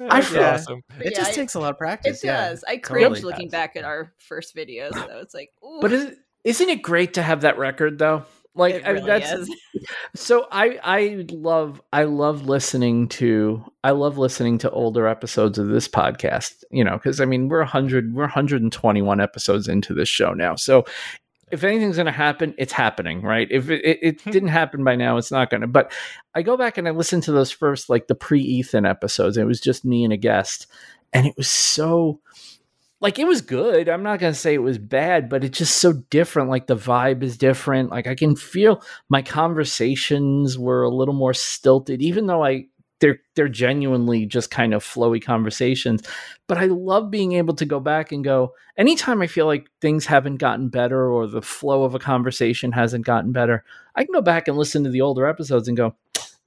I 0.10 0.22
feel 0.22 0.42
yeah. 0.42 0.56
awesome. 0.56 0.84
It 1.00 1.12
Yeah, 1.12 1.18
just 1.18 1.32
I- 1.32 1.36
takes 1.36 1.54
a 1.56 1.60
lot 1.60 1.72
of 1.72 1.78
practice. 1.78 2.24
It 2.24 2.28
does. 2.28 2.64
yeah. 2.68 2.74
I 2.74 2.78
cringe 2.78 3.04
totally 3.08 3.22
looking 3.22 3.48
does. 3.48 3.52
back 3.54 3.76
at 3.76 3.86
our 3.86 4.12
first 4.18 4.56
videos. 4.56 4.94
So 4.94 5.20
it's 5.20 5.34
like, 5.34 5.52
ooh, 5.64 5.80
But 5.82 5.94
is, 5.94 6.16
isn't 6.44 6.70
it 6.70 6.82
great 6.82 7.14
to 7.16 7.22
have 7.24 7.42
that 7.42 7.58
record 7.58 7.98
though? 7.98 8.24
Like 8.58 8.76
it 8.76 8.88
I 8.88 8.94
mean, 8.94 9.06
that's 9.06 9.32
is. 9.32 9.50
so 10.16 10.48
I 10.52 10.80
I 10.82 11.26
love 11.30 11.82
I 11.92 12.04
love 12.06 12.48
listening 12.48 13.10
to 13.10 13.64
I 13.84 13.92
love 13.92 14.18
listening 14.18 14.58
to 14.60 14.72
older 14.72 15.08
episodes 15.08 15.58
of 15.58 15.68
this 15.68 15.90
podcast. 15.90 16.64
You 16.72 16.86
know, 16.86 16.94
because 16.94 17.20
I 17.20 17.26
mean 17.26 17.50
we're 17.50 17.66
hundred 17.66 18.14
we're 18.14 18.24
121 18.24 19.20
episodes 19.20 19.68
into 19.68 19.94
this 19.94 20.08
show 20.08 20.32
now. 20.34 20.56
So 20.56 20.86
if 21.56 21.64
anything's 21.64 21.96
going 21.96 22.06
to 22.06 22.12
happen, 22.12 22.54
it's 22.58 22.74
happening, 22.74 23.22
right? 23.22 23.48
If 23.50 23.70
it, 23.70 23.84
it, 23.84 24.00
it 24.02 24.22
hmm. 24.22 24.32
didn't 24.32 24.50
happen 24.50 24.84
by 24.84 24.96
now, 24.96 25.18
it's 25.18 25.32
not 25.32 25.50
going 25.50 25.62
to. 25.62 25.68
But 25.68 25.92
I 26.36 26.42
go 26.42 26.58
back 26.58 26.78
and 26.78 26.88
I 26.88 26.92
listen 26.92 27.22
to 27.22 27.32
those 27.32 27.50
first 27.50 27.90
like 27.90 28.08
the 28.08 28.16
pre 28.16 28.42
Ethan 28.42 28.86
episodes. 28.86 29.38
It 29.38 29.46
was 29.46 29.62
just 29.62 29.86
me 29.86 30.04
and 30.04 30.14
a 30.14 30.18
guest, 30.18 30.68
and 31.14 31.26
it 31.26 31.34
was 31.38 31.50
so 31.50 32.20
like 33.00 33.20
it 33.20 33.28
was 33.28 33.42
good. 33.42 33.88
I'm 33.88 34.04
not 34.04 34.20
going 34.20 34.34
to 34.34 34.40
say 34.40 34.54
it 34.54 34.60
was 34.60 34.78
bad, 34.78 35.30
but 35.30 35.44
it's 35.44 35.58
just 35.58 35.78
so 35.78 35.94
different. 35.94 36.50
Like 36.50 36.68
the 36.68 36.76
vibe 36.76 37.24
is 37.24 37.38
different. 37.38 37.90
Like 37.90 38.08
I 38.08 38.16
can 38.16 38.36
feel 38.36 38.84
my 39.10 39.22
conversations 39.22 40.60
were 40.60 40.84
a 40.84 40.90
little 40.90 41.14
more 41.14 41.34
stilted, 41.34 42.02
even 42.02 42.28
though 42.28 42.44
I 42.44 42.66
they're 43.06 43.20
they're 43.36 43.48
genuinely 43.48 44.26
just 44.26 44.50
kind 44.50 44.74
of 44.74 44.84
flowy 44.84 45.24
conversations. 45.24 46.02
But 46.48 46.58
I 46.58 46.66
love 46.66 47.12
being 47.12 47.34
able 47.34 47.54
to 47.54 47.66
go 47.66 47.80
back 47.80 48.12
and 48.12 48.24
go. 48.24 48.56
Anytime 48.78 49.22
I 49.22 49.28
feel 49.28 49.46
like 49.46 49.70
things 49.80 50.08
haven't 50.08 50.38
gotten 50.38 50.70
better 50.70 51.08
or 51.12 51.28
the 51.28 51.44
flow 51.44 51.84
of 51.84 51.94
a 51.94 52.00
conversation 52.00 52.72
hasn't 52.72 53.06
gotten 53.06 53.32
better, 53.32 53.64
I 53.96 54.06
can 54.06 54.12
go 54.12 54.24
back 54.24 54.48
and 54.48 54.58
listen 54.58 54.84
to 54.86 54.90
the 54.90 55.02
older 55.02 55.28
episodes 55.28 55.68
and 55.68 55.78
go, 55.78 55.94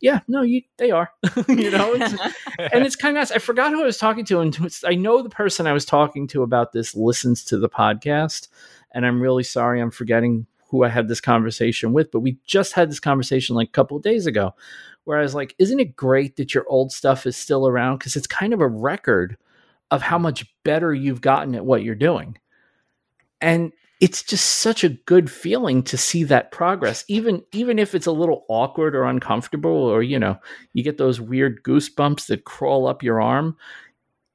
yeah, 0.01 0.19
no, 0.27 0.43
you 0.43 0.63
they 0.79 0.91
are, 0.91 1.13
you 1.49 1.71
know. 1.71 1.95
It's, 1.95 2.13
and 2.73 2.85
it's 2.85 2.97
kind 2.97 3.17
of 3.17 3.21
nice. 3.21 3.31
I 3.31 3.39
forgot 3.39 3.71
who 3.71 3.81
I 3.81 3.87
was 3.87 3.99
talking 3.99 4.25
to, 4.25 4.41
and 4.41 4.59
I 4.85 4.97
know 4.97 5.23
the 5.23 5.31
person 5.31 5.69
I 5.69 5.73
was 5.73 5.85
talking 5.85 6.27
to 6.29 6.43
about 6.43 6.73
this 6.73 6.93
listens 6.97 7.45
to 7.45 7.59
the 7.59 7.69
podcast, 7.69 8.49
and 8.91 9.07
I'm 9.07 9.21
really 9.21 9.45
sorry 9.45 9.81
I'm 9.81 9.93
forgetting 9.93 10.49
who 10.69 10.85
I 10.85 10.89
had 10.89 11.09
this 11.09 11.21
conversation 11.21 11.93
with. 11.93 12.11
But 12.11 12.21
we 12.21 12.39
just 12.47 12.73
had 12.73 12.91
this 12.91 13.01
conversation 13.01 13.57
like 13.57 13.69
a 13.69 13.73
couple 13.73 13.97
of 13.97 14.03
days 14.03 14.27
ago, 14.27 14.55
where 15.05 15.19
I 15.19 15.23
was 15.23 15.35
like, 15.35 15.55
"Isn't 15.59 15.81
it 15.81 15.97
great 15.97 16.37
that 16.37 16.55
your 16.55 16.65
old 16.69 16.93
stuff 16.93 17.27
is 17.27 17.37
still 17.37 17.67
around? 17.69 17.99
Because 17.99 18.17
it's 18.17 18.27
kind 18.27 18.53
of 18.53 18.61
a 18.61 18.69
record 18.69 19.37
of 19.91 20.03
how 20.03 20.19
much 20.19 20.47
better 20.65 20.93
you've 20.95 21.21
gotten 21.21 21.55
at 21.55 21.65
what 21.67 21.83
you're 21.83 21.95
doing." 21.95 22.37
And 23.41 23.73
it's 24.01 24.23
just 24.23 24.47
such 24.61 24.85
a 24.85 24.91
good 24.91 25.31
feeling 25.31 25.83
to 25.83 25.97
see 25.97 26.23
that 26.25 26.53
progress 26.53 27.05
even 27.09 27.43
even 27.53 27.81
if 27.81 27.97
it's 27.97 28.07
a 28.07 28.13
little 28.13 28.45
awkward 28.49 28.95
or 28.95 29.05
uncomfortable 29.05 29.73
or 29.73 30.03
you 30.05 30.17
know 30.19 30.39
you 30.73 30.85
get 30.85 30.99
those 30.99 31.21
weird 31.21 31.61
goosebumps 31.65 32.27
that 32.29 32.45
crawl 32.45 32.87
up 32.87 33.03
your 33.03 33.21
arm 33.21 33.57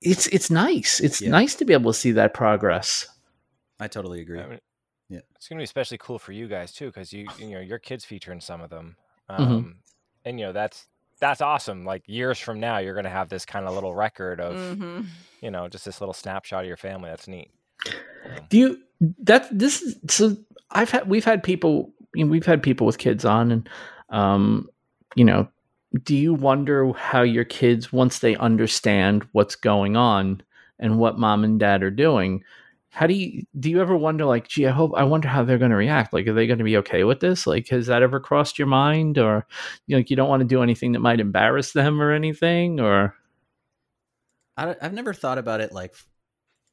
it's 0.01 0.27
it's 0.27 0.51
nice 0.51 0.99
it's 0.99 1.21
Yeah. 1.21 1.29
nice 1.29 1.55
to 1.55 1.63
be 1.63 1.71
able 1.71 1.93
to 1.93 1.97
see 1.97 2.11
that 2.11 2.33
progress 2.33 3.07
I 3.79 3.87
totally 3.87 4.19
agree. 4.19 4.39
I 4.41 4.47
mean, 4.47 4.59
Yeah. 5.13 5.19
It's 5.35 5.47
gonna 5.47 5.59
be 5.59 5.63
especially 5.63 5.97
cool 5.99 6.17
for 6.19 6.31
you 6.31 6.47
guys 6.47 6.71
too, 6.73 6.87
because 6.87 7.13
you 7.13 7.27
you 7.37 7.51
know 7.51 7.59
your 7.59 7.79
kids 7.79 8.03
feature 8.05 8.31
in 8.31 8.41
some 8.41 8.61
of 8.61 8.69
them, 8.69 8.95
Mhm. 9.29 9.39
um, 9.39 9.75
and 10.25 10.39
you 10.39 10.45
know 10.47 10.51
that's 10.53 10.87
that's 11.19 11.41
awesome. 11.41 11.85
Like 11.85 12.03
years 12.07 12.39
from 12.39 12.59
now, 12.59 12.79
you're 12.79 12.95
gonna 12.95 13.09
have 13.09 13.29
this 13.29 13.45
kind 13.45 13.65
of 13.67 13.73
little 13.75 13.93
record 13.93 14.39
of 14.41 14.55
Mhm. 14.55 15.05
you 15.41 15.51
know 15.51 15.67
just 15.67 15.85
this 15.85 16.01
little 16.01 16.13
snapshot 16.13 16.63
of 16.63 16.67
your 16.67 16.77
family. 16.77 17.09
That's 17.09 17.27
neat. 17.27 17.51
Um, 18.25 18.45
do 18.49 18.57
you 18.57 18.81
that 19.19 19.47
this 19.51 19.81
is 19.81 19.97
so 20.07 20.37
i've 20.71 20.89
had 20.89 21.09
we've 21.09 21.25
had 21.25 21.43
people 21.43 21.91
you 22.15 22.23
know, 22.23 22.31
we've 22.31 22.45
had 22.45 22.63
people 22.63 22.87
with 22.87 22.97
kids 22.97 23.25
on 23.25 23.51
and 23.51 23.69
um 24.09 24.69
you 25.15 25.25
know 25.25 25.45
do 26.03 26.15
you 26.15 26.33
wonder 26.33 26.93
how 26.93 27.21
your 27.21 27.43
kids 27.43 27.91
once 27.91 28.19
they 28.19 28.37
understand 28.37 29.27
what's 29.33 29.55
going 29.55 29.97
on 29.97 30.41
and 30.79 30.97
what 30.99 31.19
mom 31.19 31.43
and 31.43 31.59
dad 31.59 31.83
are 31.83 31.91
doing 31.91 32.41
how 32.93 33.07
do 33.07 33.13
you 33.13 33.43
do 33.59 33.69
you 33.69 33.81
ever 33.81 33.97
wonder 33.97 34.23
like 34.25 34.47
gee 34.47 34.67
i 34.67 34.71
hope 34.71 34.91
i 34.95 35.03
wonder 35.03 35.27
how 35.27 35.43
they're 35.43 35.57
going 35.57 35.71
to 35.71 35.77
react 35.77 36.13
like 36.13 36.27
are 36.27 36.33
they 36.33 36.45
going 36.47 36.59
to 36.59 36.63
be 36.63 36.77
okay 36.77 37.03
with 37.03 37.19
this 37.19 37.47
like 37.47 37.67
has 37.67 37.87
that 37.87 38.03
ever 38.03 38.19
crossed 38.19 38.59
your 38.59 38.67
mind 38.67 39.17
or 39.17 39.45
you 39.87 39.95
know 39.95 39.99
like 39.99 40.09
you 40.09 40.15
don't 40.15 40.29
want 40.29 40.41
to 40.41 40.47
do 40.47 40.61
anything 40.61 40.91
that 40.91 40.99
might 40.99 41.19
embarrass 41.19 41.73
them 41.73 42.01
or 42.01 42.11
anything 42.11 42.79
or 42.79 43.15
I, 44.55 44.75
i've 44.81 44.93
never 44.93 45.13
thought 45.13 45.37
about 45.39 45.59
it 45.59 45.71
like 45.71 45.95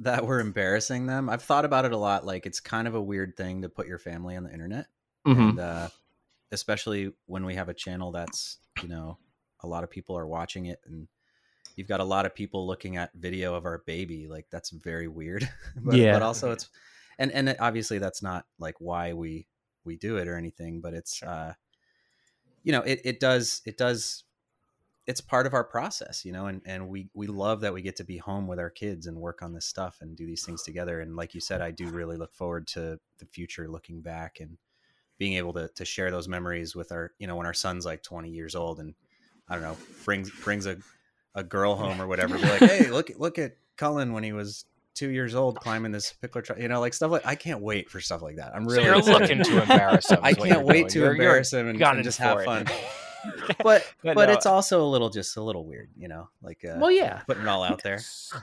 that 0.01 0.25
we're 0.27 0.41
embarrassing 0.41 1.05
them. 1.07 1.29
I've 1.29 1.43
thought 1.43 1.67
about 1.67 1.85
it 1.85 1.93
a 1.93 1.97
lot. 1.97 2.25
Like 2.25 2.47
it's 2.47 2.59
kind 2.59 2.89
of 2.89 2.95
a 2.95 3.03
weird 3.03 3.37
thing 3.37 3.63
to 3.63 3.69
put 3.69 3.87
your 3.87 3.99
family 3.99 4.35
on 4.35 4.45
the 4.45 4.53
internet, 4.53 4.87
Mhm. 5.27 5.51
and 5.51 5.61
uh, 5.61 5.89
especially 6.53 7.13
when 7.27 7.45
we 7.45 7.55
have 7.57 7.69
a 7.69 7.75
channel 7.75 8.11
that's 8.11 8.57
you 8.83 8.89
know 8.89 9.19
a 9.63 9.67
lot 9.67 9.85
of 9.85 9.91
people 9.91 10.17
are 10.17 10.27
watching 10.27 10.67
it, 10.67 10.81
and 10.87 11.07
you've 11.81 11.89
got 11.89 12.01
a 12.01 12.05
lot 12.05 12.27
of 12.27 12.35
people 12.35 12.67
looking 12.67 12.99
at 12.99 13.11
video 13.15 13.55
of 13.55 13.65
our 13.65 13.79
baby. 13.87 14.29
Like 14.29 14.45
that's 14.51 14.69
very 14.69 15.09
weird. 15.09 15.49
but, 15.77 15.97
Yeah. 15.97 16.13
but 16.13 16.21
also 16.23 16.53
it's 16.53 16.69
and 17.19 17.33
and 17.33 17.57
obviously 17.59 17.99
that's 17.99 18.23
not 18.23 18.45
like 18.59 18.75
why 18.81 19.15
we 19.15 19.47
we 19.85 19.97
do 19.97 20.19
it 20.19 20.29
or 20.29 20.37
anything, 20.37 20.83
but 20.83 20.93
it's 20.93 21.23
uh, 21.23 21.55
you 22.63 22.73
know 22.73 22.83
it 22.83 23.01
it 23.03 23.19
does 23.19 23.63
it 23.65 23.79
does 23.79 24.25
it's 25.07 25.23
part 25.23 25.47
of 25.47 25.55
our 25.55 25.65
process, 25.65 26.25
you 26.25 26.31
know, 26.31 26.47
and, 26.47 26.61
and 26.67 26.87
we, 26.89 27.09
we 27.15 27.27
love 27.27 27.63
that 27.63 27.73
we 27.73 27.83
get 27.83 27.97
to 27.97 28.05
be 28.05 28.19
home 28.19 28.47
with 28.47 28.61
our 28.61 28.71
kids 28.71 29.07
and 29.07 29.17
work 29.17 29.43
on 29.43 29.53
this 29.53 29.65
stuff 29.65 29.97
and 30.03 30.15
do 30.15 30.27
these 30.27 30.45
things 30.45 30.63
together. 30.63 31.01
And 31.01 31.17
like 31.17 31.35
you 31.35 31.41
said, 31.41 31.63
I 31.63 31.71
do 31.71 31.89
really 31.89 32.19
look 32.19 32.33
forward 32.35 32.69
to 32.69 33.01
the 33.19 33.25
future, 33.25 33.67
looking 33.67 34.03
back 34.03 34.39
and 34.39 34.59
being 35.19 35.33
able 35.33 35.55
to, 35.55 35.69
to 35.75 35.85
share 35.85 36.13
those 36.13 36.29
memories 36.29 36.77
with 36.77 36.93
our, 36.93 37.13
you 37.19 37.27
know, 37.27 37.35
when 37.35 37.47
our 37.47 37.55
son's 37.55 37.87
like 37.87 38.03
20 38.05 38.29
years 38.29 38.55
old 38.55 38.79
and 38.79 38.95
I 39.49 39.55
don't 39.55 39.65
know, 39.65 39.77
brings, 40.05 40.31
brings 40.31 40.67
a, 40.67 40.77
a 41.35 41.43
girl 41.45 41.75
home 41.77 42.01
or 42.01 42.07
whatever, 42.07 42.37
be 42.37 42.45
like, 42.45 42.61
Hey, 42.71 42.91
look, 42.91 43.11
look 43.17 43.39
at 43.39 43.57
Cullen 43.77 44.13
when 44.13 44.23
he 44.25 44.33
was 44.33 44.65
two 44.95 45.09
years 45.11 45.35
old 45.35 45.57
climbing 45.61 45.93
this 45.93 46.13
pickler 46.23 46.43
truck, 46.45 46.59
you 46.59 46.69
know, 46.69 46.81
like 46.81 46.93
stuff 46.93 47.11
like, 47.11 47.25
I 47.25 47.35
can't 47.35 47.61
wait 47.61 47.89
for 47.89 48.01
stuff 48.01 48.23
like 48.23 48.37
that. 48.37 48.55
I'm 48.55 48.65
so 48.69 48.73
really 48.77 48.85
you're 48.87 48.99
excited. 48.99 49.39
looking 49.39 49.45
to 49.45 49.63
embarrass 49.63 50.07
them. 50.09 50.21
I 50.25 50.35
can't 50.35 50.65
wait 50.67 50.75
doing. 50.77 50.89
to 50.89 50.99
You're- 50.99 51.07
you're 51.17 51.25
embarrass 51.25 51.53
him 51.53 51.69
and, 51.69 51.81
and 51.81 52.05
just 52.05 52.19
have 52.19 52.39
for 52.39 52.45
fun. 52.45 52.67
it. 53.25 53.57
But, 53.63 53.85
But 54.03 54.15
but 54.15 54.27
no, 54.29 54.33
it's 54.35 54.47
also 54.47 54.83
a 54.83 54.89
little, 54.89 55.11
just 55.11 55.37
a 55.37 55.43
little 55.43 55.65
weird, 55.67 55.91
you 55.97 56.09
know, 56.09 56.29
like, 56.43 56.65
uh, 56.65 56.77
well 56.79 56.91
yeah 56.91 57.21
putting 57.27 57.43
it 57.43 57.49
all 57.49 57.63
out 57.63 57.83
there. 57.83 58.01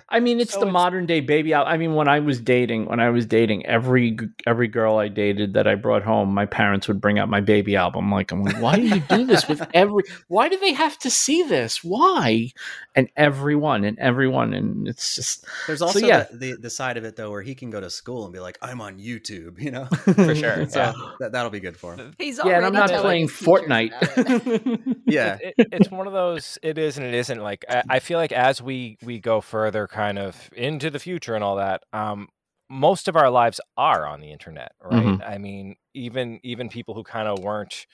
I 0.10 0.20
mean, 0.20 0.40
it's 0.40 0.54
So 0.54 0.60
the 0.60 0.66
it's- 0.68 0.74
modern 0.74 1.06
day 1.06 1.20
baby 1.22 1.54
out. 1.54 1.68
I 1.68 1.78
mean, 1.78 1.96
when 1.96 2.08
I 2.08 2.20
was 2.20 2.40
dating, 2.40 2.86
when 2.86 3.00
I 3.00 3.10
was 3.10 3.26
dating, 3.26 3.66
every 3.66 4.18
every 4.46 4.68
girl 4.68 4.98
I 4.98 5.08
dated 5.08 5.54
that 5.54 5.68
I 5.68 5.76
brought 5.76 6.04
home, 6.04 6.34
my 6.34 6.46
parents 6.46 6.88
would 6.88 7.02
bring 7.02 7.20
out 7.20 7.30
my 7.30 7.42
baby 7.42 7.76
album. 7.76 8.12
Like, 8.12 8.32
I'm 8.32 8.44
like, 8.44 8.62
why 8.62 8.76
do 8.76 8.84
you 8.84 9.00
do 9.00 9.26
this 9.26 9.48
with 9.48 9.66
every? 9.74 10.04
Why 10.28 10.50
do 10.50 10.58
they 10.60 10.74
have 10.74 10.98
to 11.00 11.10
see 11.10 11.44
this? 11.44 11.84
Why? 11.84 12.52
And 12.96 13.10
everyone 13.16 13.84
and 13.86 13.98
everyone, 14.00 14.54
and 14.54 14.88
it's 14.88 15.16
just 15.16 15.46
There's 15.68 15.80
So, 15.80 15.86
also 15.88 16.00
yeah. 16.06 16.26
the, 16.32 16.38
the 16.38 16.54
the 16.64 16.70
side 16.70 16.98
of 16.98 17.04
it 17.06 17.16
though, 17.16 17.32
where 17.32 17.42
he 17.42 17.56
can 17.56 17.70
go 17.70 17.80
to 17.80 17.90
school 17.90 18.24
and 18.26 18.34
be 18.34 18.40
like, 18.40 18.58
"I'm 18.62 18.82
on 18.82 18.98
YouTube," 19.00 19.60
you 19.62 19.72
know. 19.72 19.86
For 20.26 20.36
sure, 20.36 20.68
so 20.68 20.80
yeah. 20.80 20.94
that, 21.20 21.32
that'll 21.34 21.52
be 21.52 21.60
good 21.60 21.78
for 21.78 21.96
him. 21.96 22.14
He's 22.18 22.40
yeah. 22.44 22.58
And 22.58 22.66
I'm 22.66 22.74
not 22.74 22.90
playing 22.90 23.28
his 23.28 23.38
teachers 23.40 23.48
about 23.66 23.82
it. 23.84 23.94
Fortnite. 23.94 24.66
Yeah, 25.06 25.38
it, 25.40 25.56
it's 25.72 25.90
one 25.92 26.08
of 26.08 26.14
those 26.14 26.58
it 26.62 26.78
is 26.78 26.98
and 26.98 27.06
it 27.06 27.14
isn't 27.14 27.40
like 27.42 27.64
I, 27.70 27.84
I 27.90 28.00
feel 28.00 28.18
like 28.20 28.32
as 28.32 28.62
we 28.62 28.98
we 29.02 29.20
go 29.20 29.42
further 29.42 29.88
kind 29.88 30.20
of 30.20 30.50
into 30.54 30.90
the 30.90 31.00
future 31.00 31.36
and 31.36 31.44
all 31.44 31.56
that 31.58 31.84
um 31.94 32.28
most 32.70 33.08
of 33.08 33.16
our 33.16 33.30
lives 33.30 33.62
are 33.78 34.06
on 34.06 34.20
the 34.20 34.32
internet 34.32 34.74
right 34.82 35.16
Mhm. 35.16 35.22
i 35.22 35.38
mean 35.38 35.76
even 35.94 36.40
even 36.44 36.68
people 36.70 36.94
who 36.94 37.04
kind 37.04 37.28
of 37.28 37.40
weren't 37.40 37.86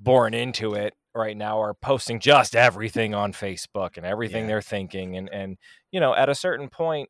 born 0.00 0.34
into 0.34 0.74
it 0.74 0.94
right 1.14 1.36
now 1.36 1.60
are 1.60 1.74
posting 1.74 2.20
just 2.20 2.56
everything 2.56 3.14
on 3.14 3.32
facebook 3.32 3.96
and 3.96 4.06
everything 4.06 4.46
Yeah. 4.46 4.48
they're 4.48 4.62
thinking 4.62 5.16
and 5.16 5.28
and 5.30 5.58
you 5.92 6.00
know 6.00 6.14
at 6.14 6.28
a 6.28 6.34
certain 6.34 6.68
point 6.70 7.08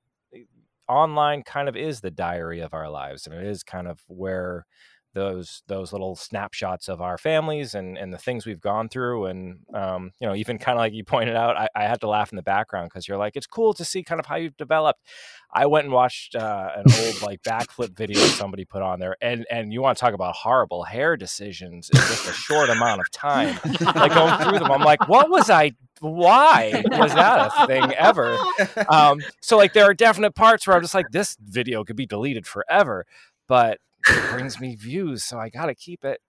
online 0.89 1.43
kind 1.43 1.68
of 1.68 1.76
is 1.76 2.01
the 2.01 2.11
diary 2.11 2.61
of 2.61 2.74
our 2.74 2.91
lives 2.91 3.26
and 3.26 3.35
it 3.35 3.47
is 3.47 3.62
kind 3.62 3.87
of 3.89 4.01
where 4.09 4.66
those 5.14 5.62
those 5.66 5.92
little 5.92 6.16
snapshots 6.16 6.88
of 6.88 7.00
our 7.00 7.18
families 7.18 7.74
and 7.74 7.98
and 7.98 8.12
the 8.12 8.18
things 8.18 8.46
we've 8.46 8.60
gone 8.60 8.88
through 8.88 9.26
and 9.26 9.58
um, 9.74 10.10
you 10.20 10.26
know 10.26 10.34
even 10.34 10.58
kind 10.58 10.78
of 10.78 10.80
like 10.80 10.92
you 10.92 11.04
pointed 11.12 11.36
out 11.36 11.56
I, 11.56 11.68
I 11.74 11.84
had 11.84 12.00
to 12.00 12.08
laugh 12.08 12.32
in 12.32 12.36
the 12.36 12.42
background 12.42 12.90
because 12.90 13.06
you're 13.06 13.18
like 13.18 13.36
it's 13.36 13.46
cool 13.46 13.74
to 13.74 13.84
see 13.84 14.02
kind 14.02 14.18
of 14.18 14.26
how 14.26 14.36
you've 14.36 14.56
developed. 14.56 15.00
I 15.54 15.66
went 15.66 15.84
and 15.84 15.92
watched 15.92 16.34
uh, 16.34 16.70
an 16.76 16.84
old 17.04 17.22
like 17.22 17.42
backflip 17.42 17.96
video 17.96 18.18
somebody 18.20 18.64
put 18.64 18.82
on 18.82 19.00
there 19.00 19.16
and 19.20 19.46
and 19.50 19.72
you 19.72 19.82
want 19.82 19.98
to 19.98 20.00
talk 20.00 20.14
about 20.14 20.34
horrible 20.34 20.84
hair 20.84 21.16
decisions 21.16 21.90
in 21.90 22.00
just 22.00 22.28
a 22.28 22.32
short 22.32 22.70
amount 22.70 23.00
of 23.00 23.10
time. 23.10 23.58
Like 23.94 24.14
going 24.14 24.38
through 24.42 24.58
them 24.58 24.70
i'm 24.70 24.82
like 24.82 25.08
what 25.08 25.28
was 25.28 25.50
i 25.50 25.72
why 26.02 26.82
was 26.90 27.14
that 27.14 27.52
a 27.56 27.66
thing 27.66 27.92
ever? 27.94 28.36
Um, 28.88 29.20
so 29.40 29.56
like 29.56 29.72
there 29.72 29.84
are 29.84 29.94
definite 29.94 30.34
parts 30.34 30.66
where 30.66 30.76
I'm 30.76 30.82
just 30.82 30.94
like 30.94 31.10
this 31.10 31.36
video 31.40 31.84
could 31.84 31.96
be 31.96 32.06
deleted 32.06 32.46
forever, 32.46 33.06
but 33.48 33.78
it 34.11 34.28
brings 34.28 34.59
me 34.61 34.76
views, 34.76 35.24
so 35.24 35.38
I 35.38 35.48
gotta 35.50 35.74
keep 35.74 36.05
it. 36.05 36.20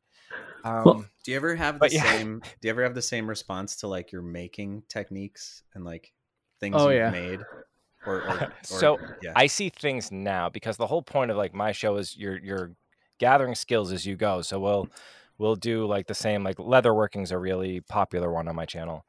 Um, 0.64 0.84
Well, 0.86 1.06
do 1.24 1.32
you 1.32 1.38
ever 1.38 1.56
have 1.56 1.82
the 1.82 1.90
yeah. 1.90 2.04
same? 2.12 2.42
Do 2.62 2.68
you 2.68 2.70
ever 2.72 2.84
have 2.84 2.96
the 2.96 3.02
same 3.02 3.28
response 3.30 3.76
to 3.78 3.88
like 3.88 4.12
your 4.12 4.22
making 4.22 4.84
techniques 4.90 5.64
and 5.74 5.84
like 5.86 6.14
things 6.60 6.86
Oh, 6.86 6.88
you've 6.88 7.00
yeah. 7.00 7.12
made? 7.12 7.48
Or, 8.06 8.22
or, 8.24 8.42
or 8.70 8.90
So, 8.90 9.00
yeah, 9.22 9.36
I 9.36 9.48
see 9.48 9.70
things 9.70 10.12
now 10.12 10.50
because 10.50 10.78
the 10.78 10.88
whole 10.88 11.02
point 11.02 11.32
of 11.32 11.38
like 11.38 11.54
my 11.54 11.72
show 11.72 11.98
is 11.98 12.16
you're 12.18 12.38
you're 12.40 12.72
gathering 13.20 13.56
skills 13.56 13.92
as 13.92 14.06
you 14.06 14.16
go. 14.16 14.42
So 14.42 14.60
we'll 14.60 14.90
we'll 15.38 15.56
do 15.56 15.86
like 15.86 16.08
the 16.08 16.14
same 16.16 16.44
like 16.44 16.60
leather 16.60 16.94
working's 16.94 17.32
a 17.32 17.38
really 17.38 17.82
popular 17.82 18.32
one 18.32 18.48
on 18.48 18.56
my 18.56 18.66
channel. 18.66 19.06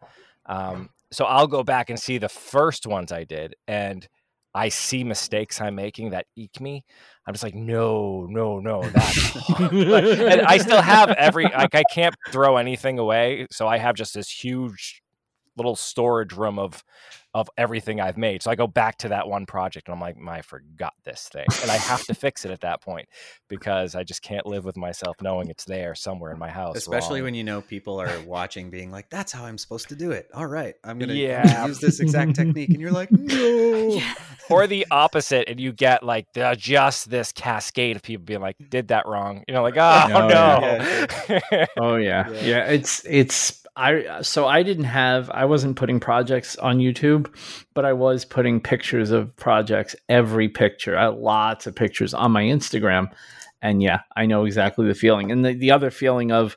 Um, 0.46 0.90
so 1.12 1.24
I'll 1.24 1.46
go 1.46 1.62
back 1.62 1.90
and 1.90 1.98
see 1.98 2.18
the 2.18 2.28
first 2.28 2.86
ones 2.86 3.12
I 3.12 3.24
did, 3.24 3.54
and 3.68 4.06
I 4.54 4.68
see 4.68 5.02
mistakes 5.02 5.60
I'm 5.60 5.74
making 5.74 6.10
that 6.10 6.26
eke 6.36 6.60
me. 6.60 6.84
I'm 7.26 7.34
just 7.34 7.42
like, 7.42 7.54
no, 7.54 8.26
no, 8.28 8.60
no. 8.60 8.82
That's 8.82 9.50
and 9.60 10.42
I 10.42 10.58
still 10.58 10.80
have 10.80 11.10
every 11.10 11.44
like 11.44 11.74
I 11.74 11.82
can't 11.92 12.14
throw 12.30 12.56
anything 12.56 12.98
away, 12.98 13.46
so 13.50 13.66
I 13.66 13.78
have 13.78 13.96
just 13.96 14.14
this 14.14 14.30
huge 14.30 15.02
little 15.56 15.76
storage 15.76 16.32
room 16.32 16.58
of 16.58 16.84
of 17.34 17.50
everything 17.58 18.00
I've 18.00 18.16
made. 18.16 18.44
So 18.44 18.50
I 18.50 18.54
go 18.54 18.68
back 18.68 18.96
to 18.98 19.08
that 19.08 19.28
one 19.28 19.44
project 19.44 19.88
and 19.88 19.94
I'm 19.94 20.00
like, 20.00 20.16
I 20.28 20.40
forgot 20.40 20.94
this 21.02 21.28
thing. 21.32 21.46
And 21.62 21.70
I 21.70 21.76
have 21.76 22.04
to 22.04 22.14
fix 22.14 22.44
it 22.44 22.52
at 22.52 22.60
that 22.60 22.80
point 22.80 23.08
because 23.48 23.96
I 23.96 24.04
just 24.04 24.22
can't 24.22 24.46
live 24.46 24.64
with 24.64 24.76
myself 24.76 25.16
knowing 25.20 25.50
it's 25.50 25.64
there 25.64 25.96
somewhere 25.96 26.30
in 26.30 26.38
my 26.38 26.48
house. 26.48 26.76
Especially 26.76 27.20
wrong. 27.20 27.26
when 27.26 27.34
you 27.34 27.42
know 27.42 27.60
people 27.60 28.00
are 28.00 28.20
watching 28.20 28.70
being 28.70 28.92
like, 28.92 29.10
that's 29.10 29.32
how 29.32 29.44
I'm 29.44 29.58
supposed 29.58 29.88
to 29.88 29.96
do 29.96 30.12
it. 30.12 30.28
All 30.32 30.46
right. 30.46 30.76
I'm 30.84 31.00
gonna, 31.00 31.14
yeah. 31.14 31.66
use 31.66 31.80
this 31.80 31.98
exact 31.98 32.36
technique. 32.36 32.68
And 32.68 32.80
you're 32.80 32.92
like, 32.92 33.10
no. 33.10 34.00
or 34.48 34.68
the 34.68 34.86
opposite, 34.92 35.48
and 35.48 35.58
you 35.58 35.72
get 35.72 36.04
like 36.04 36.32
the, 36.34 36.54
just 36.56 37.10
this 37.10 37.32
cascade 37.32 37.96
of 37.96 38.02
people 38.02 38.24
being 38.24 38.40
like, 38.40 38.56
did 38.70 38.88
that 38.88 39.08
wrong. 39.08 39.42
You 39.48 39.54
know, 39.54 39.62
like, 39.62 39.76
oh, 39.76 40.02
oh 40.06 40.28
no. 40.28 41.38
Yeah. 41.50 41.66
oh 41.78 41.96
yeah. 41.96 42.30
yeah. 42.30 42.40
Yeah. 42.44 42.64
It's 42.66 43.04
it's 43.04 43.63
I 43.76 44.22
so 44.22 44.46
I 44.46 44.62
didn't 44.62 44.84
have 44.84 45.30
I 45.30 45.44
wasn't 45.46 45.76
putting 45.76 45.98
projects 45.98 46.56
on 46.56 46.78
YouTube, 46.78 47.34
but 47.74 47.84
I 47.84 47.92
was 47.92 48.24
putting 48.24 48.60
pictures 48.60 49.10
of 49.10 49.34
projects 49.36 49.96
every 50.08 50.48
picture. 50.48 50.96
I 50.96 51.06
lots 51.08 51.66
of 51.66 51.74
pictures 51.74 52.14
on 52.14 52.30
my 52.30 52.44
Instagram. 52.44 53.10
And 53.62 53.82
yeah, 53.82 54.00
I 54.14 54.26
know 54.26 54.44
exactly 54.44 54.86
the 54.86 54.94
feeling. 54.94 55.32
And 55.32 55.44
the, 55.44 55.54
the 55.54 55.70
other 55.70 55.90
feeling 55.90 56.30
of 56.30 56.56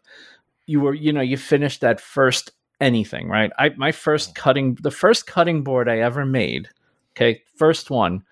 you 0.66 0.82
were, 0.82 0.94
you 0.94 1.14
know, 1.14 1.22
you 1.22 1.38
finished 1.38 1.82
that 1.82 2.02
first 2.02 2.52
anything, 2.80 3.30
right? 3.30 3.52
I 3.58 3.70
my 3.70 3.92
first 3.92 4.36
cutting 4.36 4.78
the 4.82 4.92
first 4.92 5.26
cutting 5.26 5.64
board 5.64 5.90
I 5.90 6.00
ever 6.00 6.26
made, 6.26 6.70
okay, 7.16 7.42
first 7.56 7.90
one 7.90 8.24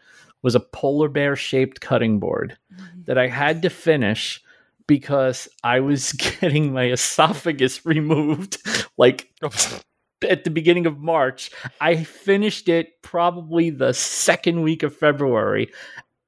was 0.43 0.53
a 0.53 0.59
polar 0.59 1.09
bear 1.09 1.35
shaped 1.35 1.81
cutting 1.81 2.19
board 2.19 2.55
mm-hmm. 2.71 3.01
that 3.05 3.17
I 3.17 3.27
had 3.27 3.63
to 3.63 3.69
finish 3.71 4.43
because 4.87 5.47
I 5.63 5.79
was 5.79 6.11
getting 6.41 6.73
my 6.73 6.85
esophagus 6.85 7.85
removed 7.85 8.57
like 8.97 9.29
oh. 9.41 9.79
at 10.27 10.43
the 10.43 10.49
beginning 10.49 10.85
of 10.85 10.99
March. 10.99 11.51
I 11.81 12.03
finished 12.03 12.69
it 12.69 13.01
probably 13.01 13.69
the 13.69 13.93
second 13.93 14.61
week 14.61 14.83
of 14.83 14.95
February 14.95 15.71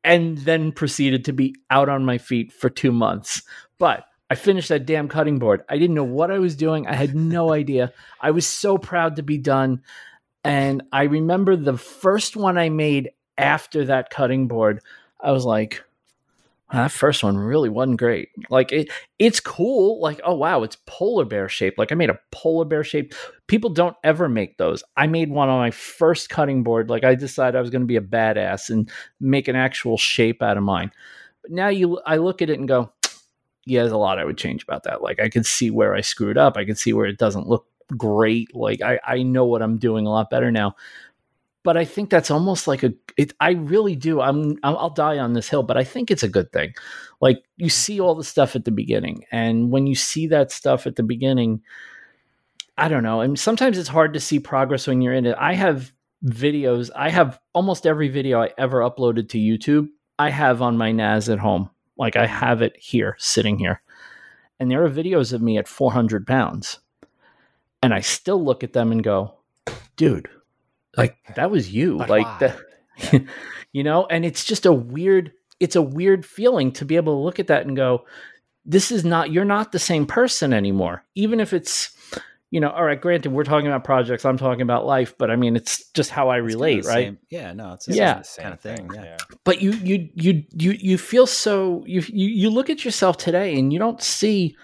and 0.04 0.38
then 0.40 0.72
proceeded 0.72 1.26
to 1.26 1.34
be 1.34 1.56
out 1.70 1.90
on 1.90 2.06
my 2.06 2.18
feet 2.18 2.52
for 2.54 2.70
two 2.70 2.92
months. 2.92 3.42
But 3.78 4.06
I 4.30 4.36
finished 4.36 4.70
that 4.70 4.86
damn 4.86 5.08
cutting 5.08 5.40
board. 5.40 5.64
I 5.70 5.78
didn't 5.78 5.96
know 5.96 6.04
what 6.04 6.32
I 6.32 6.40
was 6.40 6.56
doing. 6.56 6.88
I 6.88 6.96
had 6.96 7.16
no 7.16 7.52
idea. 7.54 7.94
I 8.22 8.32
was 8.32 8.46
so 8.46 8.78
proud 8.78 9.18
to 9.18 9.24
be 9.24 9.38
done. 9.38 9.82
And 10.44 10.84
I 10.92 11.04
remember 11.04 11.56
the 11.56 11.78
first 11.78 12.36
one 12.36 12.58
I 12.58 12.70
made 12.70 13.10
after 13.38 13.86
that 13.86 14.10
cutting 14.10 14.48
board, 14.48 14.82
I 15.22 15.32
was 15.32 15.46
like, 15.46 15.84
that 16.74 16.92
first 16.92 17.24
one 17.24 17.38
really 17.38 17.70
wasn't 17.70 17.98
great. 17.98 18.30
Like 18.50 18.72
it, 18.74 18.90
it's 19.20 19.40
cool. 19.40 20.02
Like 20.02 20.20
oh 20.26 20.36
wow, 20.36 20.64
it's 20.64 20.78
polar 20.86 21.24
bear 21.24 21.48
shaped. 21.48 21.78
Like 21.78 21.92
I 21.92 21.96
made 21.96 22.10
a 22.10 22.20
polar 22.32 22.66
bear 22.66 22.84
shaped. 22.84 23.16
People 23.48 23.70
don't 23.70 23.96
ever 24.04 24.28
make 24.28 24.58
those. 24.58 24.84
I 24.98 25.08
made 25.08 25.30
one 25.30 25.48
on 25.48 25.60
my 25.60 25.72
first 25.72 26.30
cutting 26.30 26.64
board. 26.64 26.90
Like 26.90 27.06
I 27.06 27.16
decided 27.16 27.58
I 27.58 27.62
was 27.62 27.70
going 27.70 27.84
to 27.84 27.88
be 27.88 27.96
a 27.96 28.02
badass 28.02 28.70
and 28.70 28.90
make 29.22 29.48
an 29.48 29.56
actual 29.56 29.98
shape 29.98 30.42
out 30.44 30.58
of 30.58 30.64
mine. 30.64 30.92
But 31.42 31.52
now 31.52 31.70
you, 31.70 32.02
I 32.06 32.18
look 32.18 32.42
at 32.42 32.50
it 32.50 32.60
and 32.60 32.68
go, 32.68 32.92
yeah, 33.66 33.82
there's 33.82 33.94
a 33.94 33.98
lot 33.98 34.20
I 34.20 34.26
would 34.26 34.38
change 34.38 34.64
about 34.64 34.84
that. 34.84 35.02
Like 35.02 35.22
I 35.22 35.30
could 35.30 35.46
see 35.46 35.72
where 35.72 35.96
I 35.96 36.02
screwed 36.02 36.38
up. 36.38 36.58
I 36.58 36.66
could 36.66 36.78
see 36.78 36.92
where 36.92 37.06
it 37.06 37.18
doesn't 37.18 37.48
look 37.48 37.66
great. 37.96 38.54
Like 38.54 38.82
I, 38.82 39.00
I 39.06 39.24
know 39.24 39.46
what 39.46 39.62
I'm 39.62 39.78
doing 39.78 40.06
a 40.06 40.12
lot 40.12 40.30
better 40.30 40.52
now 40.52 40.76
but 41.68 41.76
I 41.76 41.84
think 41.84 42.10
that's 42.10 42.32
almost 42.32 42.66
like 42.66 42.82
a. 42.84 42.94
It, 43.18 43.34
I 43.42 43.52
really 43.52 43.98
do. 43.98 44.22
I'm. 44.22 44.58
I'll 44.64 44.90
die 44.90 45.18
on 45.18 45.34
this 45.34 45.50
hill, 45.50 45.64
but 45.64 45.76
I 45.76 45.84
think 45.84 46.10
it's 46.10 46.24
a 46.24 46.30
good 46.30 46.54
thing. 46.54 46.74
Like 47.20 47.44
you 47.58 47.68
see 47.68 48.00
all 48.00 48.16
the 48.16 48.24
stuff 48.24 48.56
at 48.56 48.64
the 48.64 48.72
beginning, 48.72 49.26
and 49.34 49.70
when 49.70 49.86
you 49.86 49.94
see 49.94 50.28
that 50.28 50.50
stuff 50.50 50.88
at 50.88 50.96
the 50.96 51.04
beginning, 51.04 51.62
I 52.78 52.88
don't 52.88 53.04
know. 53.04 53.20
And 53.20 53.38
sometimes 53.38 53.78
it's 53.78 53.90
hard 53.90 54.14
to 54.14 54.22
see 54.22 54.40
progress 54.40 54.88
when 54.88 55.02
you're 55.02 55.12
in 55.14 55.26
it. 55.26 55.36
I 55.38 55.56
have 55.56 55.92
videos. 56.24 56.90
I 56.96 57.10
have 57.10 57.38
almost 57.54 57.86
every 57.86 58.08
video 58.08 58.42
I 58.42 58.52
ever 58.58 58.80
uploaded 58.80 59.28
to 59.32 59.38
YouTube. 59.38 59.90
I 60.18 60.30
have 60.30 60.62
on 60.62 60.78
my 60.78 60.94
NAS 60.94 61.28
at 61.28 61.40
home. 61.40 61.70
Like 61.98 62.16
I 62.16 62.28
have 62.28 62.62
it 62.62 62.78
here, 62.80 63.18
sitting 63.20 63.60
here, 63.60 63.82
and 64.58 64.72
there 64.72 64.86
are 64.86 64.90
videos 64.90 65.34
of 65.34 65.42
me 65.42 65.58
at 65.58 65.68
400 65.68 66.26
pounds, 66.26 66.80
and 67.84 67.94
I 67.94 68.00
still 68.00 68.42
look 68.42 68.64
at 68.64 68.72
them 68.72 68.94
and 68.94 69.04
go, 69.04 69.34
"Dude, 69.98 70.30
like 70.98 71.18
that 71.36 71.52
was 71.52 71.72
you. 71.72 71.98
but 71.98 72.10
like 72.10 72.40
the, 72.40 73.28
you 73.72 73.84
know 73.84 74.06
and 74.08 74.26
it's 74.26 74.44
just 74.44 74.66
a 74.66 74.74
weird 74.74 75.32
it's 75.60 75.76
a 75.76 75.82
weird 75.82 76.26
feeling 76.26 76.72
to 76.72 76.86
be 76.86 76.96
able 76.96 77.14
to 77.16 77.24
look 77.24 77.40
at 77.40 77.48
that 77.48 77.66
and 77.66 77.76
go 77.76 78.06
this 78.66 78.92
is 78.92 79.06
not 79.06 79.32
you're 79.32 79.46
not 79.46 79.72
the 79.72 79.80
same 79.80 80.06
person 80.06 80.52
anymore. 80.52 81.06
Even 81.16 81.40
if 81.40 81.54
it's 81.54 81.96
you 82.50 82.60
know 82.62 82.70
all 82.70 82.84
right 82.84 83.02
granted 83.02 83.34
we're 83.34 83.44
talking 83.44 83.68
about 83.68 83.84
projects 83.84 84.24
i'm 84.24 84.38
talking 84.38 84.62
about 84.62 84.86
life 84.86 85.14
but 85.18 85.30
i 85.30 85.36
mean 85.36 85.58
it's 85.58 85.90
just 85.92 86.10
how 86.10 86.30
i 86.30 86.38
relate 86.38 86.86
right? 86.86 87.08
same, 87.08 87.18
yeah 87.30 87.52
no 87.52 87.74
it's 87.74 87.90
yeah. 87.90 88.24
kind 88.38 88.54
of 88.54 88.62
thing 88.62 88.90
yeah. 88.96 89.18
but 89.44 89.62
you 89.62 89.72
you 89.74 90.08
you 90.14 90.46
you 90.54 90.72
you 90.72 90.98
feel 90.98 91.28
so 91.28 91.84
you, 91.86 92.00
you 92.08 92.30
you 92.30 92.50
look 92.50 92.70
at 92.70 92.86
yourself 92.86 93.18
today 93.18 93.60
and 93.60 93.74
you 93.74 93.80
don't 93.80 94.02
see 94.02 94.56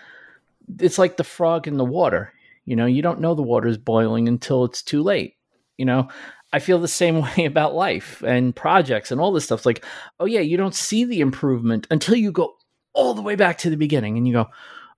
it's 0.80 0.98
like 0.98 1.18
the 1.18 1.26
frog 1.26 1.68
in 1.68 1.76
the 1.76 1.84
water 1.84 2.32
you 2.66 2.76
know? 2.76 2.86
You 2.86 3.02
don't 3.02 3.20
know 3.20 3.36
the 3.36 3.42
water's 3.42 3.78
boiling 3.78 4.28
until 4.28 4.66
it's 4.66 4.82
too 4.82 5.04
late 5.04 5.36
you 5.78 5.86
know, 5.86 6.08
I 6.52 6.60
feel 6.60 6.80
the 6.80 6.88
same 6.88 7.22
way 7.38 7.46
about 7.46 7.76
life 7.76 8.22
and 8.24 8.56
projects 8.56 9.12
and 9.12 9.20
all 9.20 9.32
this 9.32 9.46
stuff. 9.46 9.62
It's 9.62 9.66
like, 9.66 9.86
oh 10.20 10.26
yeah, 10.26 10.42
you 10.42 10.58
don't 10.58 10.76
see 10.76 11.06
the 11.06 11.22
improvement 11.22 11.88
until 11.92 12.16
you 12.16 12.32
go 12.32 12.56
all 12.94 13.14
the 13.14 13.22
way 13.22 13.36
back 13.36 13.58
to 13.60 13.70
the 13.70 13.78
beginning 13.78 14.18
and 14.18 14.28
you 14.28 14.34
go, 14.34 14.48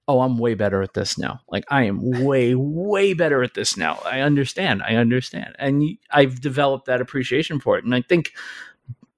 oh, 0.07 0.21
I'm 0.21 0.37
way 0.37 0.53
better 0.53 0.81
at 0.81 0.93
this 0.93 1.17
now. 1.17 1.39
Like 1.49 1.65
I 1.69 1.83
am 1.83 1.99
way, 2.23 2.53
way 2.53 3.13
better 3.13 3.41
at 3.41 3.55
this 3.55 3.75
now. 3.75 3.99
I 4.05 4.21
understand. 4.21 4.83
I 4.83 4.95
understand. 4.95 5.55
And 5.57 5.97
I've 6.11 6.41
developed 6.41 6.85
that 6.85 7.01
appreciation 7.01 7.59
for 7.59 7.77
it. 7.77 7.85
And 7.85 7.95
I 7.95 8.01
think 8.01 8.33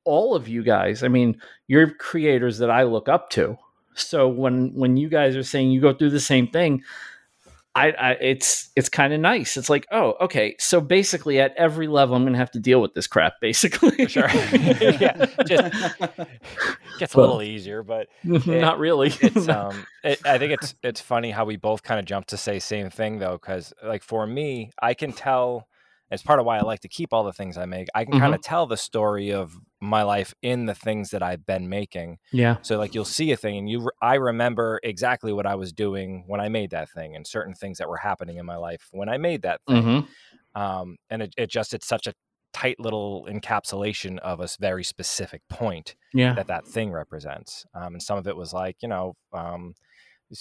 all 0.06 0.36
of 0.36 0.48
you 0.48 0.64
guys, 0.64 1.04
I 1.04 1.10
mean, 1.10 1.42
you're 1.68 1.90
creators 1.90 2.60
that 2.60 2.70
I 2.70 2.84
look 2.84 3.10
up 3.10 3.30
to. 3.32 3.58
So 3.96 4.28
when 4.28 4.74
when 4.76 4.96
you 4.96 5.10
guys 5.10 5.36
are 5.36 5.44
saying 5.44 5.72
you 5.72 5.82
go 5.82 5.94
through 5.94 6.12
the 6.12 6.20
same 6.20 6.48
thing, 6.48 6.84
I, 7.78 7.92
I, 7.92 8.12
it's 8.14 8.70
it's 8.76 8.90
kind 8.90 9.14
of 9.14 9.20
nice. 9.20 9.56
It's 9.56 9.70
like, 9.70 9.86
oh, 9.92 10.16
okay. 10.22 10.56
So 10.58 10.82
basically, 10.82 11.40
at 11.40 11.54
every 11.56 11.88
level, 11.88 12.16
I'm 12.16 12.24
going 12.24 12.34
to 12.34 12.40
have 12.40 12.50
to 12.52 12.60
deal 12.60 12.82
with 12.82 12.96
this 12.96 13.06
crap. 13.06 13.34
Basically, 13.42 14.08
sure. 14.08 14.28
yeah, 14.32 15.28
just 15.46 16.00
gets 16.98 17.14
a 17.14 17.18
well, 17.18 17.28
little 17.28 17.42
easier, 17.44 17.84
but 17.84 18.08
it, 18.24 18.48
not 18.48 18.80
really. 18.80 19.10
it's 19.22 19.48
um, 19.48 19.86
it, 20.04 20.26
I 20.26 20.40
think 20.40 20.54
it's 20.54 20.74
it's 20.82 21.02
funny 21.02 21.30
how 21.30 21.46
we 21.46 21.56
both 21.56 21.84
kind 21.84 22.00
of 22.00 22.06
jump 22.06 22.26
to 22.28 22.38
say 22.38 22.58
same 22.58 22.90
thing 22.90 23.20
though, 23.20 23.38
because 23.40 23.74
like 23.84 24.02
for 24.02 24.26
me, 24.26 24.72
I 24.82 24.96
can 24.96 25.14
tell 25.14 25.68
it's 26.10 26.24
part 26.24 26.40
of 26.40 26.46
why 26.46 26.58
I 26.58 26.62
like 26.62 26.80
to 26.82 26.88
keep 26.88 27.14
all 27.14 27.24
the 27.24 27.34
things 27.34 27.58
I 27.58 27.66
make. 27.66 27.88
I 27.94 28.06
can 28.06 28.14
mm-hmm. 28.14 28.22
kind 28.22 28.36
of 28.36 28.42
tell 28.42 28.66
the 28.66 28.78
story 28.78 29.32
of 29.32 29.58
my 29.82 30.04
life 30.04 30.34
in 30.42 30.66
the 30.66 30.74
things 30.74 31.10
that 31.12 31.22
I've 31.22 31.46
been 31.46 31.70
making. 31.70 32.20
Yeah. 32.32 32.58
So 32.62 32.78
like 32.78 32.96
you'll 32.96 33.06
see 33.06 33.32
a 33.32 33.38
thing 33.38 33.58
and 33.58 33.70
you 33.70 33.90
I 34.02 34.16
remember 34.16 34.80
exactly 34.84 35.34
what 35.34 35.46
I 35.46 35.56
was 35.56 35.74
doing 35.74 36.24
when 36.28 36.40
I 36.40 36.50
made 36.50 36.72
that 36.72 36.90
thing 36.90 37.16
and 37.16 37.28
certain 37.28 37.54
things 37.54 37.78
that 37.80 37.90
were 37.90 37.98
happening 37.98 38.38
in 38.38 38.46
my 38.46 38.56
life 38.56 38.88
when 38.92 39.10
I 39.10 39.18
made 39.18 39.42
that 39.42 39.62
thing. 39.68 39.84
Mm-hmm. 39.84 40.62
Um, 40.62 40.98
and 41.10 41.22
it, 41.22 41.34
it 41.38 41.50
just 41.50 41.74
it's 41.74 41.88
such 41.88 42.08
a 42.08 42.14
tight 42.54 42.80
little 42.80 43.28
encapsulation 43.30 44.18
of 44.20 44.40
a 44.40 44.48
very 44.60 44.84
specific 44.84 45.42
point 45.50 45.96
yeah. 46.14 46.34
that 46.34 46.48
that 46.48 46.66
thing 46.66 46.92
represents. 46.92 47.66
Um, 47.76 47.94
and 47.94 48.02
some 48.02 48.18
of 48.18 48.28
it 48.28 48.36
was 48.36 48.54
like 48.54 48.78
you 48.82 48.88
know 48.88 49.14
um, 49.34 49.76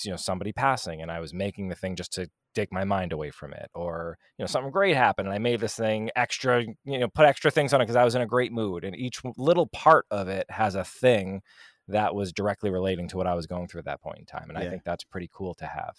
you 0.03 0.11
know 0.11 0.16
somebody 0.16 0.53
passing 0.53 1.03
and 1.03 1.11
I 1.11 1.20
was 1.20 1.32
making 1.32 1.68
the 1.68 1.74
thing 1.74 1.97
just 1.97 2.12
to 2.14 2.28
take 2.57 2.72
my 2.72 2.84
mind 2.84 3.12
away 3.12 3.30
from 3.30 3.53
it 3.53 3.70
or 3.74 4.16
you 4.39 4.43
know 4.43 4.47
something 4.47 4.72
great 4.72 4.97
happened 4.97 5.28
and 5.28 5.34
i 5.34 5.39
made 5.39 5.61
this 5.61 5.74
thing 5.74 6.11
extra 6.16 6.62
you 6.84 6.99
know 6.99 7.07
put 7.07 7.26
extra 7.26 7.51
things 7.51 7.74
on 7.74 7.82
it 7.82 7.84
because 7.84 7.97
i 7.97 8.05
was 8.05 8.14
in 8.14 8.22
a 8.22 8.26
great 8.26 8.51
mood 8.51 8.82
and 8.82 8.97
each 8.97 9.20
little 9.37 9.66
part 9.66 10.07
of 10.11 10.26
it 10.26 10.47
has 10.49 10.74
a 10.74 10.82
thing 10.82 11.43
that 11.87 12.14
was 12.14 12.32
directly 12.32 12.70
relating 12.70 13.07
to 13.09 13.18
what 13.18 13.26
i 13.26 13.34
was 13.34 13.47
going 13.47 13.68
through 13.68 13.80
at 13.80 13.84
that 13.84 14.01
point 14.01 14.18
in 14.18 14.24
time 14.24 14.49
and 14.49 14.59
yeah. 14.59 14.66
i 14.66 14.70
think 14.70 14.82
that's 14.84 15.05
pretty 15.05 15.28
cool 15.30 15.53
to 15.53 15.66
have 15.66 15.97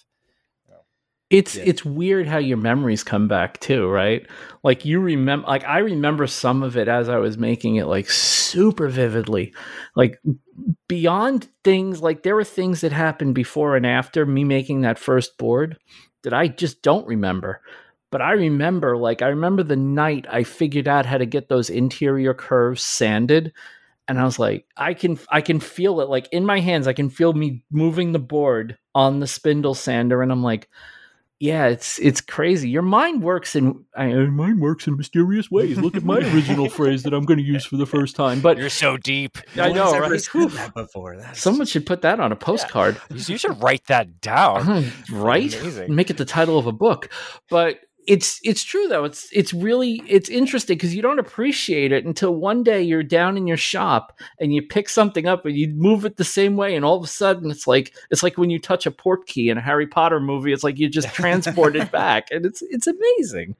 it's 1.29 1.55
yeah. 1.55 1.63
it's 1.65 1.83
weird 1.83 2.27
how 2.27 2.37
your 2.37 2.57
memories 2.57 3.03
come 3.03 3.27
back 3.27 3.59
too 3.59 3.89
right 3.89 4.27
like 4.63 4.85
you 4.85 4.99
remember 4.99 5.45
like 5.47 5.63
i 5.65 5.79
remember 5.79 6.25
some 6.25 6.63
of 6.63 6.77
it 6.77 6.87
as 6.87 7.09
i 7.09 7.17
was 7.17 7.37
making 7.37 7.75
it 7.75 7.85
like 7.85 8.09
super 8.09 8.87
vividly 8.87 9.53
like 9.95 10.21
beyond 10.87 11.47
things 11.63 12.01
like 12.01 12.23
there 12.23 12.35
were 12.35 12.43
things 12.43 12.81
that 12.81 12.91
happened 12.91 13.35
before 13.35 13.75
and 13.75 13.85
after 13.85 14.25
me 14.25 14.43
making 14.43 14.81
that 14.81 14.97
first 14.99 15.37
board 15.37 15.77
that 16.23 16.33
I 16.33 16.47
just 16.47 16.81
don't 16.81 17.07
remember. 17.07 17.61
But 18.09 18.21
I 18.21 18.31
remember, 18.31 18.97
like, 18.97 19.21
I 19.21 19.27
remember 19.27 19.63
the 19.63 19.75
night 19.75 20.25
I 20.29 20.43
figured 20.43 20.87
out 20.87 21.05
how 21.05 21.17
to 21.17 21.25
get 21.25 21.49
those 21.49 21.69
interior 21.69 22.33
curves 22.33 22.81
sanded. 22.81 23.53
and 24.07 24.19
I 24.19 24.25
was 24.25 24.39
like, 24.39 24.65
I 24.77 24.93
can 24.93 25.19
I 25.31 25.41
can 25.41 25.59
feel 25.59 26.01
it 26.01 26.09
like 26.09 26.29
in 26.31 26.45
my 26.45 26.59
hands. 26.61 26.87
I 26.87 26.93
can 26.93 27.09
feel 27.09 27.33
me 27.33 27.63
moving 27.71 28.13
the 28.13 28.19
board 28.19 28.77
on 28.95 29.19
the 29.19 29.27
spindle 29.27 29.75
sander, 29.75 30.21
and 30.23 30.31
I'm 30.31 30.43
like, 30.43 30.69
yeah, 31.39 31.67
it's 31.67 31.99
it's 31.99 32.19
crazy. 32.19 32.67
Your 32.67 32.81
mind 32.81 33.21
works 33.21 33.55
in 33.55 33.85
I, 33.95 34.07
mind 34.07 34.59
works 34.59 34.87
in 34.87 34.97
mysterious 34.97 35.51
ways. 35.51 35.77
Look 35.77 35.95
at 35.95 36.03
my 36.03 36.17
original 36.17 36.67
phrase 36.69 37.03
that 37.03 37.13
I'm 37.13 37.25
going 37.25 37.37
to 37.37 37.45
use 37.45 37.63
for 37.63 37.77
the 37.77 37.85
first 37.85 38.15
time. 38.15 38.39
But 38.41 38.57
you're 38.57 38.71
so 38.71 38.97
deep. 38.97 39.37
I 39.55 39.71
know, 39.71 39.91
right? 39.99 40.09
that 40.09 40.71
before. 40.73 41.17
That's 41.17 41.39
Someone 41.39 41.67
should 41.67 41.85
put 41.85 42.01
that 42.01 42.19
on 42.19 42.31
a 42.31 42.35
postcard. 42.35 42.99
Yeah. 43.11 43.17
You 43.27 43.37
should 43.37 43.61
write 43.61 43.85
that 43.85 44.19
down. 44.19 44.91
right? 45.11 45.53
Amazing. 45.61 45.93
Make 45.93 46.09
it 46.09 46.17
the 46.17 46.25
title 46.25 46.57
of 46.57 46.65
a 46.65 46.71
book. 46.71 47.11
But 47.51 47.81
it's 48.07 48.39
it's 48.43 48.63
true 48.63 48.87
though. 48.87 49.03
It's 49.03 49.27
it's 49.33 49.53
really 49.53 50.01
it's 50.07 50.29
interesting 50.29 50.77
because 50.77 50.95
you 50.95 51.01
don't 51.01 51.19
appreciate 51.19 51.91
it 51.91 52.05
until 52.05 52.33
one 52.33 52.63
day 52.63 52.81
you're 52.81 53.03
down 53.03 53.35
in 53.35 53.47
your 53.47 53.57
shop 53.57 54.17
and 54.39 54.53
you 54.53 54.61
pick 54.61 54.87
something 54.87 55.27
up 55.27 55.45
and 55.45 55.55
you 55.55 55.67
move 55.75 56.05
it 56.05 56.15
the 56.15 56.23
same 56.23 56.55
way, 56.55 56.75
and 56.75 56.85
all 56.85 56.97
of 56.97 57.03
a 57.03 57.07
sudden 57.07 57.51
it's 57.51 57.67
like 57.67 57.93
it's 58.09 58.23
like 58.23 58.37
when 58.37 58.49
you 58.49 58.59
touch 58.59 58.85
a 58.85 58.91
Portkey 58.91 59.51
in 59.51 59.57
a 59.57 59.61
Harry 59.61 59.85
Potter 59.85 60.21
movie. 60.21 60.53
It's 60.53 60.63
like 60.63 60.79
you 60.79 60.89
just 60.89 61.09
transported 61.13 61.91
back, 61.91 62.29
and 62.31 62.45
it's 62.45 62.63
it's 62.69 62.87
amazing. 62.87 63.55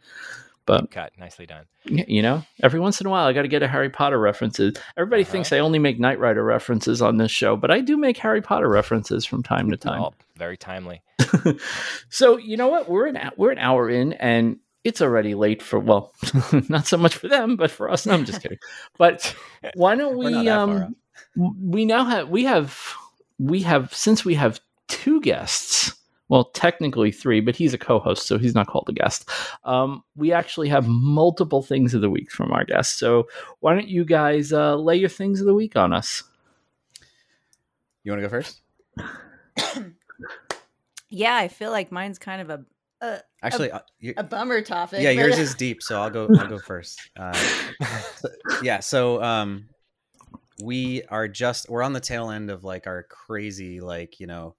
But 0.68 0.92
cut 0.92 1.14
nicely 1.18 1.46
done. 1.46 1.66
You 1.86 2.22
know, 2.22 2.44
every 2.62 2.82
once 2.82 3.00
in 3.00 3.08
a 3.08 3.10
while 3.10 3.26
I 3.26 3.32
got 3.32 3.44
to 3.44 3.48
get 3.48 3.64
a 3.64 3.68
Harry 3.70 3.90
Potter 3.90 4.20
references. 4.20 4.76
Everybody 4.98 5.24
uh-huh. 5.24 5.32
thinks 5.32 5.54
I 5.54 5.60
only 5.60 5.80
make 5.80 5.98
Knight 5.98 6.20
Rider 6.20 6.44
references 6.44 7.02
on 7.02 7.18
this 7.18 7.32
show, 7.32 7.56
but 7.56 7.72
I 7.72 7.80
do 7.80 7.96
make 7.96 8.18
Harry 8.18 8.42
Potter 8.42 8.68
references 8.68 9.26
from 9.26 9.44
time 9.44 9.72
to 9.72 9.78
time. 9.78 10.02
Oh, 10.02 10.14
very 10.36 10.58
timely. 10.58 11.02
so 12.10 12.38
you 12.38 12.58
know 12.58 12.68
what? 12.68 12.90
We're 12.90 13.08
an 13.08 13.32
we're 13.38 13.52
an 13.52 13.60
hour 13.60 13.90
in, 13.90 14.12
and 14.14 14.58
it's 14.84 15.02
already 15.02 15.36
late 15.36 15.64
for 15.64 15.80
well, 15.80 16.14
not 16.70 16.86
so 16.86 16.98
much 16.98 17.16
for 17.16 17.30
them, 17.30 17.56
but 17.56 17.72
for 17.72 17.90
us. 17.90 18.06
No, 18.06 18.14
I'm 18.14 18.26
just 18.26 18.42
kidding. 18.42 18.60
But 18.98 19.34
why 19.76 19.96
don't 19.96 20.18
we? 20.18 20.50
Um, 20.50 20.98
we 21.36 21.86
now 21.86 22.04
have 22.04 22.28
we 22.28 22.44
have 22.44 22.94
we 23.40 23.62
have 23.62 23.94
since 23.94 24.26
we 24.26 24.36
have 24.36 24.60
two 24.90 25.22
guests 25.22 25.96
well, 26.30 26.46
technically 26.46 27.12
three, 27.12 27.40
but 27.40 27.56
he's 27.56 27.74
a 27.74 27.78
co-host, 27.78 28.28
so 28.28 28.38
he's 28.38 28.56
not 28.56 28.68
called 28.68 28.90
a 28.90 28.94
guest. 28.94 29.30
Um, 29.64 30.04
we 30.16 30.34
actually 30.34 30.70
have 30.70 30.88
multiple 30.88 31.64
things 31.64 31.94
of 31.94 32.02
the 32.02 32.10
week 32.10 32.32
from 32.32 32.52
our 32.52 32.66
guests. 32.66 33.00
So 33.00 33.28
why 33.60 33.74
don't 33.74 33.88
you 33.88 34.04
guys 34.04 34.52
uh, 34.52 34.76
lay 34.76 34.98
your 34.98 35.10
things 35.10 35.40
of 35.40 35.48
the 35.48 35.54
week 35.54 35.76
on 35.76 35.94
us? 35.94 36.24
You 38.04 38.12
want 38.12 38.24
to 38.24 38.28
go 38.28 38.30
first? 38.30 38.62
yeah, 41.10 41.36
I 41.36 41.48
feel 41.48 41.72
like 41.72 41.92
mine's 41.92 42.20
kind 42.20 42.42
of 42.42 42.50
a. 42.50 42.66
a 43.06 43.20
Actually, 43.44 43.70
a, 43.70 43.76
uh, 43.76 44.14
a, 44.18 44.24
bummer 44.24 44.62
topic. 44.62 45.02
Yeah, 45.02 45.12
yours 45.12 45.38
is 45.38 45.56
deep, 45.56 45.82
so 45.82 46.02
I'll 46.02 46.10
go. 46.10 46.28
I'll 46.40 46.48
go 46.48 46.60
first. 46.60 47.10
Uh, 47.18 47.34
so, 47.34 48.30
yeah, 48.64 48.80
so 48.80 49.22
um, 49.24 49.70
we 50.64 51.04
are 51.04 51.28
just 51.28 51.70
we're 51.70 51.84
on 51.84 51.94
the 51.94 52.00
tail 52.00 52.30
end 52.30 52.50
of 52.50 52.64
like 52.64 52.88
our 52.88 53.04
crazy 53.04 53.80
like 53.80 54.20
you 54.20 54.28
know 54.28 54.56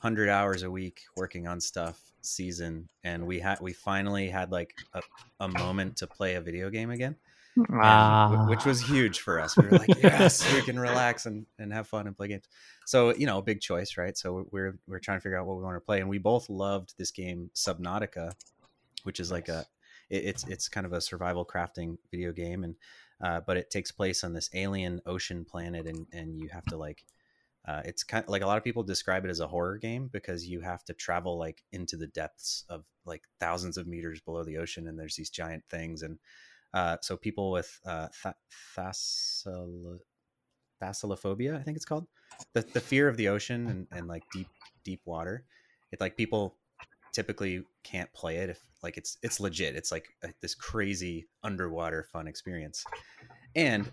100 0.00 0.28
hours 0.28 0.62
a 0.62 0.70
week 0.70 1.02
working 1.16 1.46
on 1.46 1.60
stuff 1.60 2.00
season 2.22 2.88
and 3.04 3.26
we 3.26 3.38
had 3.38 3.60
we 3.60 3.72
finally 3.72 4.28
had 4.28 4.52
like 4.52 4.74
a, 4.94 5.00
a 5.40 5.48
moment 5.48 5.96
to 5.96 6.06
play 6.06 6.34
a 6.34 6.40
video 6.40 6.68
game 6.70 6.90
again 6.90 7.16
ah. 7.72 8.46
which 8.48 8.64
was 8.64 8.80
huge 8.80 9.20
for 9.20 9.40
us. 9.40 9.56
We 9.56 9.66
were 9.66 9.78
like 9.78 10.02
yes 10.02 10.52
we 10.54 10.62
can 10.62 10.78
relax 10.78 11.26
and, 11.26 11.46
and 11.58 11.72
have 11.72 11.86
fun 11.88 12.06
and 12.06 12.16
play 12.16 12.28
games. 12.28 12.48
So 12.86 13.14
you 13.14 13.26
know 13.26 13.38
a 13.38 13.42
big 13.42 13.60
choice 13.60 13.96
right? 13.96 14.16
So 14.16 14.46
we're 14.50 14.78
we're 14.86 14.98
trying 14.98 15.18
to 15.18 15.22
figure 15.22 15.38
out 15.38 15.46
what 15.46 15.56
we 15.56 15.62
want 15.62 15.76
to 15.76 15.80
play 15.80 16.00
and 16.00 16.08
we 16.08 16.18
both 16.18 16.48
loved 16.48 16.94
this 16.98 17.10
game 17.10 17.50
subnautica 17.54 18.32
which 19.04 19.20
is 19.20 19.30
like 19.30 19.48
a 19.48 19.66
it, 20.08 20.24
it's 20.24 20.44
it's 20.48 20.68
kind 20.68 20.86
of 20.86 20.92
a 20.92 21.00
survival 21.00 21.44
crafting 21.44 21.96
video 22.10 22.32
game 22.32 22.64
and 22.64 22.74
uh, 23.22 23.40
but 23.46 23.56
it 23.56 23.70
takes 23.70 23.92
place 23.92 24.24
on 24.24 24.32
this 24.32 24.50
alien 24.54 25.00
ocean 25.06 25.44
planet 25.44 25.86
and 25.86 26.06
and 26.12 26.38
you 26.38 26.48
have 26.48 26.64
to 26.64 26.76
like 26.76 27.04
uh, 27.66 27.82
it's 27.84 28.02
kind 28.02 28.24
of 28.24 28.30
like 28.30 28.42
a 28.42 28.46
lot 28.46 28.56
of 28.56 28.64
people 28.64 28.82
describe 28.82 29.24
it 29.24 29.30
as 29.30 29.40
a 29.40 29.46
horror 29.46 29.76
game 29.76 30.08
because 30.12 30.46
you 30.46 30.60
have 30.60 30.84
to 30.84 30.94
travel 30.94 31.38
like 31.38 31.62
into 31.72 31.96
the 31.96 32.06
depths 32.06 32.64
of 32.68 32.84
like 33.04 33.22
thousands 33.38 33.76
of 33.76 33.86
meters 33.86 34.20
below 34.20 34.44
the 34.44 34.56
ocean, 34.56 34.88
and 34.88 34.98
there's 34.98 35.16
these 35.16 35.30
giant 35.30 35.64
things. 35.70 36.02
And 36.02 36.18
uh, 36.72 36.96
so 37.02 37.16
people 37.16 37.50
with 37.50 37.78
uh, 37.84 38.08
th- 38.22 38.34
I 41.56 41.62
think 41.62 41.76
it's 41.76 41.84
called, 41.84 42.06
the 42.54 42.62
the 42.62 42.80
fear 42.80 43.08
of 43.08 43.16
the 43.16 43.28
ocean 43.28 43.68
and, 43.68 43.86
and 43.92 44.08
like 44.08 44.22
deep 44.32 44.48
deep 44.84 45.02
water. 45.04 45.44
It's 45.92 46.00
like 46.00 46.16
people 46.16 46.56
typically 47.12 47.64
can't 47.82 48.12
play 48.14 48.36
it 48.36 48.50
if 48.50 48.62
like 48.82 48.96
it's 48.96 49.18
it's 49.22 49.40
legit. 49.40 49.76
It's 49.76 49.92
like 49.92 50.08
a, 50.24 50.28
this 50.40 50.54
crazy 50.54 51.26
underwater 51.42 52.04
fun 52.04 52.26
experience. 52.26 52.84
And 53.54 53.90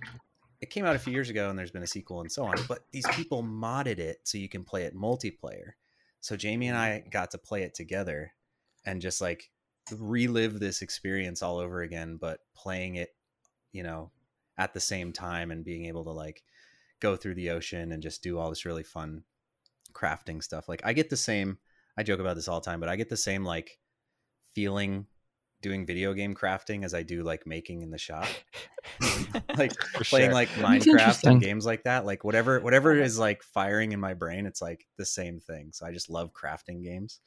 it 0.59 0.69
came 0.69 0.85
out 0.85 0.95
a 0.95 0.99
few 0.99 1.13
years 1.13 1.29
ago 1.29 1.49
and 1.49 1.57
there's 1.57 1.71
been 1.71 1.83
a 1.83 1.87
sequel 1.87 2.21
and 2.21 2.31
so 2.31 2.43
on 2.43 2.55
but 2.67 2.79
these 2.91 3.05
people 3.11 3.43
modded 3.43 3.99
it 3.99 4.19
so 4.23 4.37
you 4.37 4.49
can 4.49 4.63
play 4.63 4.83
it 4.83 4.95
multiplayer. 4.95 5.71
So 6.19 6.35
jamie 6.35 6.67
and 6.67 6.77
mm-hmm. 6.77 7.05
i 7.07 7.09
got 7.09 7.31
to 7.31 7.37
play 7.37 7.63
it 7.63 7.75
together 7.75 8.33
and 8.85 9.01
just 9.01 9.21
like 9.21 9.49
relive 9.97 10.59
this 10.59 10.81
experience 10.81 11.41
all 11.41 11.59
over 11.59 11.81
again 11.81 12.17
but 12.19 12.39
playing 12.55 12.95
it 12.95 13.15
you 13.71 13.83
know 13.83 14.11
at 14.57 14.73
the 14.73 14.79
same 14.79 15.13
time 15.13 15.51
and 15.51 15.63
being 15.63 15.85
able 15.85 16.03
to 16.03 16.11
like 16.11 16.43
go 16.99 17.15
through 17.15 17.35
the 17.35 17.51
ocean 17.51 17.91
and 17.91 18.01
just 18.01 18.23
do 18.23 18.39
all 18.39 18.49
this 18.49 18.65
really 18.65 18.83
fun 18.83 19.23
crafting 19.93 20.43
stuff. 20.43 20.67
Like 20.67 20.81
i 20.83 20.93
get 20.93 21.09
the 21.09 21.17
same 21.17 21.59
i 21.97 22.03
joke 22.03 22.19
about 22.19 22.35
this 22.35 22.47
all 22.47 22.59
the 22.59 22.65
time 22.65 22.79
but 22.79 22.89
i 22.89 22.95
get 22.95 23.09
the 23.09 23.17
same 23.17 23.43
like 23.43 23.79
feeling 24.53 25.05
doing 25.61 25.85
video 25.85 26.13
game 26.13 26.35
crafting 26.35 26.83
as 26.83 26.93
I 26.93 27.03
do 27.03 27.23
like 27.23 27.47
making 27.47 27.81
in 27.81 27.91
the 27.91 27.97
shop. 27.97 28.27
like 29.57 29.77
playing 29.93 30.29
sure. 30.29 30.33
like 30.33 30.49
Minecraft 30.49 31.29
and 31.29 31.41
games 31.41 31.65
like 31.65 31.83
that. 31.83 32.05
Like 32.05 32.23
whatever 32.23 32.59
whatever 32.59 32.93
is 32.93 33.17
like 33.17 33.43
firing 33.43 33.91
in 33.91 33.99
my 33.99 34.13
brain, 34.13 34.45
it's 34.45 34.61
like 34.61 34.87
the 34.97 35.05
same 35.05 35.39
thing. 35.39 35.71
So 35.73 35.85
I 35.85 35.91
just 35.91 36.09
love 36.09 36.31
crafting 36.33 36.83
games. 36.83 37.19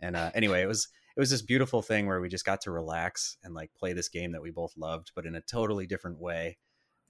And 0.00 0.16
uh, 0.16 0.30
anyway, 0.34 0.62
it 0.62 0.68
was 0.68 0.88
it 1.16 1.20
was 1.20 1.30
this 1.30 1.42
beautiful 1.42 1.82
thing 1.82 2.06
where 2.06 2.20
we 2.20 2.28
just 2.28 2.44
got 2.44 2.62
to 2.62 2.70
relax 2.70 3.36
and 3.44 3.54
like 3.54 3.70
play 3.74 3.92
this 3.92 4.08
game 4.08 4.32
that 4.32 4.42
we 4.42 4.50
both 4.50 4.76
loved, 4.76 5.12
but 5.14 5.26
in 5.26 5.34
a 5.34 5.40
totally 5.40 5.86
different 5.86 6.18
way 6.18 6.58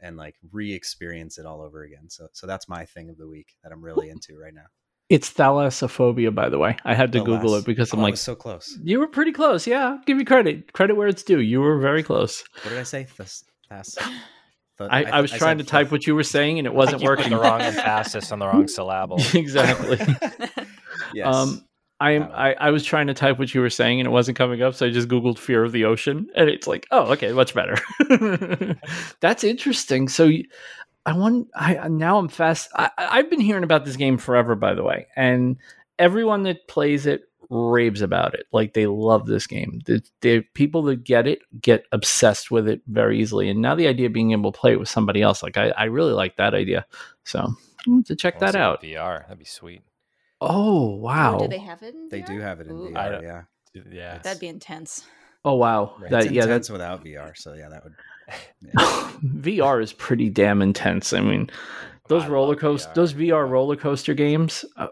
and 0.01 0.17
like 0.17 0.37
re-experience 0.53 1.39
it 1.39 1.47
all 1.47 1.63
over 1.63 1.83
again. 1.83 2.11
So 2.11 2.29
so 2.33 2.47
that's 2.47 2.69
my 2.69 2.85
thing 2.85 3.09
of 3.09 3.17
the 3.17 3.29
week 3.29 3.57
that 3.63 3.73
I'm 3.73 3.85
really 3.85 4.11
into 4.11 4.39
right 4.39 4.55
now. 4.55 4.67
It's 5.15 5.33
thalassophobia, 5.33 6.35
by 6.35 6.49
the 6.49 6.59
way. 6.59 6.77
I 6.85 6.93
had 6.93 7.13
to 7.13 7.21
Thalas. 7.21 7.41
Google 7.41 7.55
it 7.55 7.65
because 7.65 7.93
I'm 7.93 8.01
oh, 8.01 8.03
like, 8.03 8.17
so 8.17 8.35
close. 8.35 8.77
You 8.83 8.99
were 8.99 9.07
pretty 9.07 9.31
close. 9.31 9.65
Yeah, 9.65 9.99
give 10.07 10.19
you 10.19 10.25
credit. 10.25 10.73
Credit 10.73 10.97
where 10.97 11.07
it's 11.07 11.23
due. 11.23 11.39
You 11.39 11.61
were 11.61 11.79
very 11.79 12.03
close. 12.03 12.43
What 12.63 12.71
did 12.71 12.81
I 12.81 12.83
say? 12.83 13.05
Thas- 13.05 13.45
thas- 13.69 13.97
I, 14.81 15.05
I, 15.05 15.21
was 15.21 15.33
I 15.33 15.39
trying 15.39 15.59
to 15.59 15.65
type 15.65 15.93
what 15.93 16.05
you 16.05 16.17
were 16.17 16.25
saying 16.25 16.59
and 16.59 16.67
it 16.67 16.75
wasn't 16.75 17.05
working. 17.05 17.31
the 17.31 17.39
wrong 17.39 17.61
emphasis 17.61 18.33
on 18.33 18.41
the 18.41 18.49
wrong 18.49 18.67
syllable. 18.77 19.19
exactly. 19.35 20.01
yes. 21.15 21.33
Um, 21.33 21.65
I 22.01 22.11
am. 22.11 22.29
I, 22.33 22.55
I 22.55 22.71
was 22.71 22.85
trying 22.85 23.07
to 23.07 23.15
type 23.15 23.39
what 23.39 23.55
you 23.55 23.61
were 23.61 23.71
saying 23.71 24.01
and 24.01 24.09
it 24.09 24.11
wasn't 24.11 24.37
coming 24.37 24.63
up, 24.63 24.75
so 24.75 24.87
I 24.87 24.91
just 24.91 25.07
googled 25.07 25.39
"fear 25.39 25.63
of 25.63 25.71
the 25.71 25.85
ocean" 25.85 26.27
and 26.35 26.51
it's 26.51 26.67
like, 26.67 26.89
oh, 26.91 27.13
okay, 27.13 27.31
much 27.31 27.55
better. 27.55 27.77
That's 29.21 29.45
interesting. 29.45 30.09
So, 30.09 30.29
I 31.07 31.13
want. 31.13 31.49
I 31.55 31.89
now 31.89 32.19
I'm 32.19 32.29
fast. 32.29 32.71
I, 32.75 32.91
I've 32.97 33.31
been 33.31 33.41
hearing 33.41 33.65
about 33.65 33.85
this 33.85 33.97
game 33.97 34.19
forever, 34.19 34.55
by 34.55 34.75
the 34.75 34.83
way, 34.83 35.07
and 35.17 35.57
everyone 35.99 36.45
that 36.45 36.67
plays 36.69 37.07
it 37.07 37.29
raves 37.51 38.03
about 38.03 38.35
it. 38.35 38.47
Like 38.53 38.75
they 38.75 38.87
love 38.87 39.27
this 39.27 39.47
game. 39.47 39.81
The, 39.87 40.03
the 40.21 40.41
people 40.55 40.83
that 40.85 41.05
get 41.05 41.27
it 41.27 41.41
get 41.61 41.85
obsessed 41.93 42.51
with 42.51 42.69
it 42.69 42.83
very 42.87 43.21
easily. 43.21 43.49
And 43.49 43.61
now 43.61 43.75
the 43.75 43.87
idea 43.87 44.07
of 44.07 44.13
being 44.13 44.33
able 44.33 44.53
to 44.53 44.59
play 44.59 44.73
it 44.73 44.81
with 44.81 44.89
somebody 44.89 45.23
else, 45.23 45.43
like 45.43 45.57
I, 45.57 45.71
I 45.71 45.85
really 45.85 46.13
like 46.13 46.37
that 46.37 46.55
idea. 46.55 46.87
So 47.25 47.55
to 48.07 48.17
check 48.17 48.39
that 48.41 48.57
out. 48.57 48.83
VR, 48.83 49.23
that'd 49.23 49.39
be 49.39 49.45
sweet. 49.45 49.83
Oh, 50.41 50.49
oh 50.49 50.97
wow! 50.97 51.37
Oh, 51.37 51.39
do 51.41 51.49
they 51.49 51.59
have 51.59 51.83
it? 51.83 51.95
they 52.11 52.21
do 52.21 52.41
have 52.41 52.61
it 52.61 52.67
in 52.67 52.73
Ooh. 52.73 52.91
VR. 52.91 53.23
Yeah, 53.23 53.43
yeah. 53.91 54.19
That'd 54.19 54.41
be 54.41 54.49
intense. 54.49 55.05
Oh 55.45 55.55
wow! 55.55 55.97
Right. 56.01 56.11
That, 56.11 56.33
yeah, 56.33 56.47
that's 56.47 56.69
without 56.69 57.05
VR. 57.05 57.37
So 57.37 57.55
yeah, 57.55 57.69
that 57.69 57.85
would 57.85 57.95
VR 58.77 59.83
is 59.83 59.93
pretty 59.93 60.31
damn 60.31 60.63
intense. 60.63 61.13
I 61.13 61.21
mean, 61.21 61.51
those 62.09 62.25
I 62.25 62.29
roller 62.29 62.57
coaster, 62.57 62.93
those 62.95 63.15
VR 63.15 63.49
roller 63.49 63.77
coaster 63.77 64.15
games, 64.15 64.65
uh, 64.77 64.89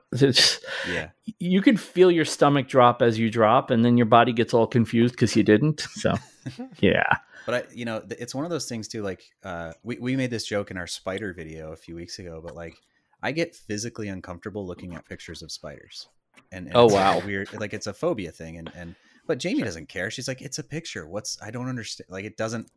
yeah, 0.88 1.10
you 1.38 1.60
can 1.60 1.76
feel 1.76 2.10
your 2.10 2.24
stomach 2.24 2.68
drop 2.68 3.02
as 3.02 3.18
you 3.18 3.30
drop, 3.30 3.70
and 3.70 3.84
then 3.84 3.96
your 3.96 4.06
body 4.06 4.32
gets 4.32 4.54
all 4.54 4.66
confused 4.66 5.14
because 5.14 5.36
you 5.36 5.42
didn't. 5.42 5.80
So, 5.80 6.14
yeah. 6.78 7.18
But 7.44 7.54
I, 7.54 7.64
you 7.74 7.84
know, 7.84 8.02
it's 8.08 8.34
one 8.34 8.44
of 8.44 8.50
those 8.50 8.68
things 8.68 8.88
too. 8.88 9.02
Like, 9.02 9.22
uh, 9.44 9.72
we 9.82 9.98
we 9.98 10.16
made 10.16 10.30
this 10.30 10.46
joke 10.46 10.70
in 10.70 10.78
our 10.78 10.86
spider 10.86 11.34
video 11.34 11.72
a 11.72 11.76
few 11.76 11.94
weeks 11.94 12.18
ago, 12.18 12.40
but 12.42 12.54
like, 12.54 12.76
I 13.22 13.32
get 13.32 13.54
physically 13.54 14.08
uncomfortable 14.08 14.66
looking 14.66 14.94
at 14.94 15.06
pictures 15.06 15.42
of 15.42 15.52
spiders. 15.52 16.08
And, 16.50 16.66
and 16.66 16.76
oh 16.76 16.86
wow, 16.86 17.20
weird. 17.20 17.52
Like 17.60 17.74
it's 17.74 17.86
a 17.86 17.92
phobia 17.92 18.32
thing, 18.32 18.56
and 18.56 18.70
and 18.74 18.94
but 19.26 19.38
Jamie 19.38 19.58
sure. 19.58 19.66
doesn't 19.66 19.88
care. 19.88 20.10
She's 20.10 20.28
like, 20.28 20.40
it's 20.40 20.58
a 20.58 20.64
picture. 20.64 21.06
What's 21.06 21.38
I 21.42 21.50
don't 21.50 21.68
understand. 21.68 22.08
Like 22.10 22.24
it 22.24 22.36
doesn't 22.36 22.70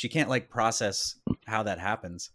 she 0.00 0.08
can't 0.08 0.28
like 0.28 0.48
process 0.48 1.16
how 1.46 1.62
that 1.62 1.78
happens 1.78 2.30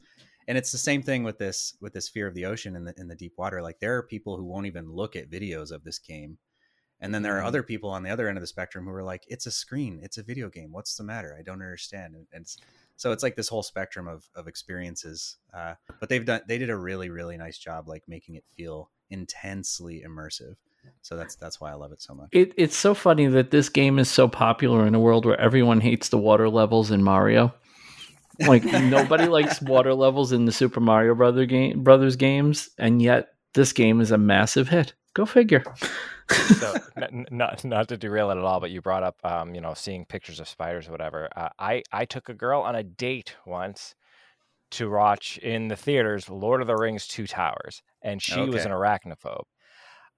and 0.48 0.58
it's 0.58 0.72
the 0.72 0.78
same 0.78 1.02
thing 1.02 1.24
with 1.24 1.38
this 1.38 1.76
with 1.82 1.94
this 1.94 2.10
fear 2.10 2.28
of 2.28 2.36
the 2.36 2.46
ocean 2.46 2.76
in 2.76 2.86
the 2.86 2.94
in 2.98 3.08
the 3.08 3.16
deep 3.16 3.34
water 3.38 3.62
like 3.62 3.80
there 3.80 3.96
are 3.96 4.04
people 4.04 4.38
who 4.38 4.44
won't 4.44 4.68
even 4.68 4.92
look 4.92 5.16
at 5.16 5.30
videos 5.30 5.72
of 5.72 5.84
this 5.84 6.00
game 6.00 6.38
and 7.02 7.14
then 7.14 7.22
there 7.22 7.36
are 7.36 7.40
mm-hmm. 7.40 7.48
other 7.48 7.64
people 7.64 7.90
on 7.90 8.04
the 8.04 8.10
other 8.10 8.28
end 8.28 8.38
of 8.38 8.42
the 8.42 8.48
spectrum 8.48 8.86
who 8.86 8.92
are 8.92 9.04
like 9.04 9.24
it's 9.28 9.46
a 9.46 9.52
screen 9.52 10.00
it's 10.04 10.18
a 10.18 10.24
video 10.24 10.50
game 10.50 10.72
what's 10.72 10.96
the 10.96 11.04
matter 11.04 11.36
i 11.38 11.42
don't 11.42 11.62
understand 11.62 12.16
and, 12.16 12.28
and 12.32 12.46
so 12.98 13.12
it's 13.12 13.24
like 13.24 13.36
this 13.36 13.50
whole 13.50 13.64
spectrum 13.64 14.08
of 14.08 14.30
of 14.36 14.48
experiences. 14.48 15.38
Uh, 15.54 15.76
but 16.00 16.10
they've 16.10 16.26
done 16.26 16.42
they 16.48 16.58
did 16.58 16.70
a 16.70 16.78
really 16.78 17.10
really 17.10 17.38
nice 17.38 17.58
job 17.58 17.88
like 17.88 18.04
making 18.08 18.36
it 18.36 18.46
feel 18.56 18.90
intensely 19.10 20.04
immersive. 20.08 20.56
So 21.02 21.16
that's 21.16 21.36
that's 21.36 21.62
why 21.62 21.72
I 21.72 21.76
love 21.76 21.92
it 21.92 22.02
so 22.02 22.14
much. 22.14 22.30
It, 22.32 22.54
it's 22.58 22.76
so 22.76 22.94
funny 22.94 23.28
that 23.28 23.52
this 23.52 23.70
game 23.70 24.00
is 24.00 24.10
so 24.10 24.28
popular 24.28 24.86
in 24.88 24.96
a 24.96 25.00
world 25.00 25.26
where 25.26 25.40
everyone 25.40 25.82
hates 25.82 26.10
the 26.10 26.18
water 26.18 26.50
levels 26.50 26.92
in 26.92 27.04
Mario. 27.04 27.54
Like 28.40 28.64
nobody 28.66 29.26
likes 29.26 29.62
water 29.62 29.94
levels 29.94 30.32
in 30.32 30.46
the 30.46 30.52
Super 30.52 30.80
Mario 30.80 31.16
Brother 31.16 31.46
game, 31.46 31.84
Brothers 31.84 32.16
games, 32.16 32.70
and 32.78 33.02
yet 33.02 33.30
this 33.54 33.74
game 33.74 34.02
is 34.02 34.12
a 34.12 34.18
massive 34.18 34.70
hit. 34.70 34.94
Go 35.14 35.26
figure. 35.26 35.64
so 36.30 36.76
n- 37.02 37.26
not 37.32 37.64
not 37.64 37.88
to 37.90 37.98
derail 37.98 38.32
it 38.32 38.38
at 38.38 38.44
all, 38.44 38.60
but 38.60 38.72
you 38.72 38.82
brought 38.82 39.04
up 39.04 39.18
um, 39.24 39.56
you 39.56 39.62
know 39.62 39.74
seeing 39.74 40.06
pictures 40.06 40.40
of 40.40 40.48
spiders 40.48 40.88
or 40.88 40.92
whatever. 40.92 41.30
Uh, 41.36 41.50
I 41.58 41.84
I 41.92 42.06
took 42.06 42.30
a 42.30 42.34
girl 42.34 42.62
on 42.62 42.76
a 42.76 42.84
date 42.84 43.36
once 43.46 43.96
to 44.72 44.90
watch 44.90 45.38
in 45.38 45.68
the 45.68 45.76
theaters 45.76 46.30
Lord 46.30 46.62
of 46.62 46.68
the 46.68 46.76
Rings 46.76 47.08
Two 47.08 47.28
Towers, 47.28 47.82
and 48.02 48.22
she 48.22 48.40
okay. 48.40 48.50
was 48.50 48.66
an 48.66 48.72
arachnophobe. 48.72 49.46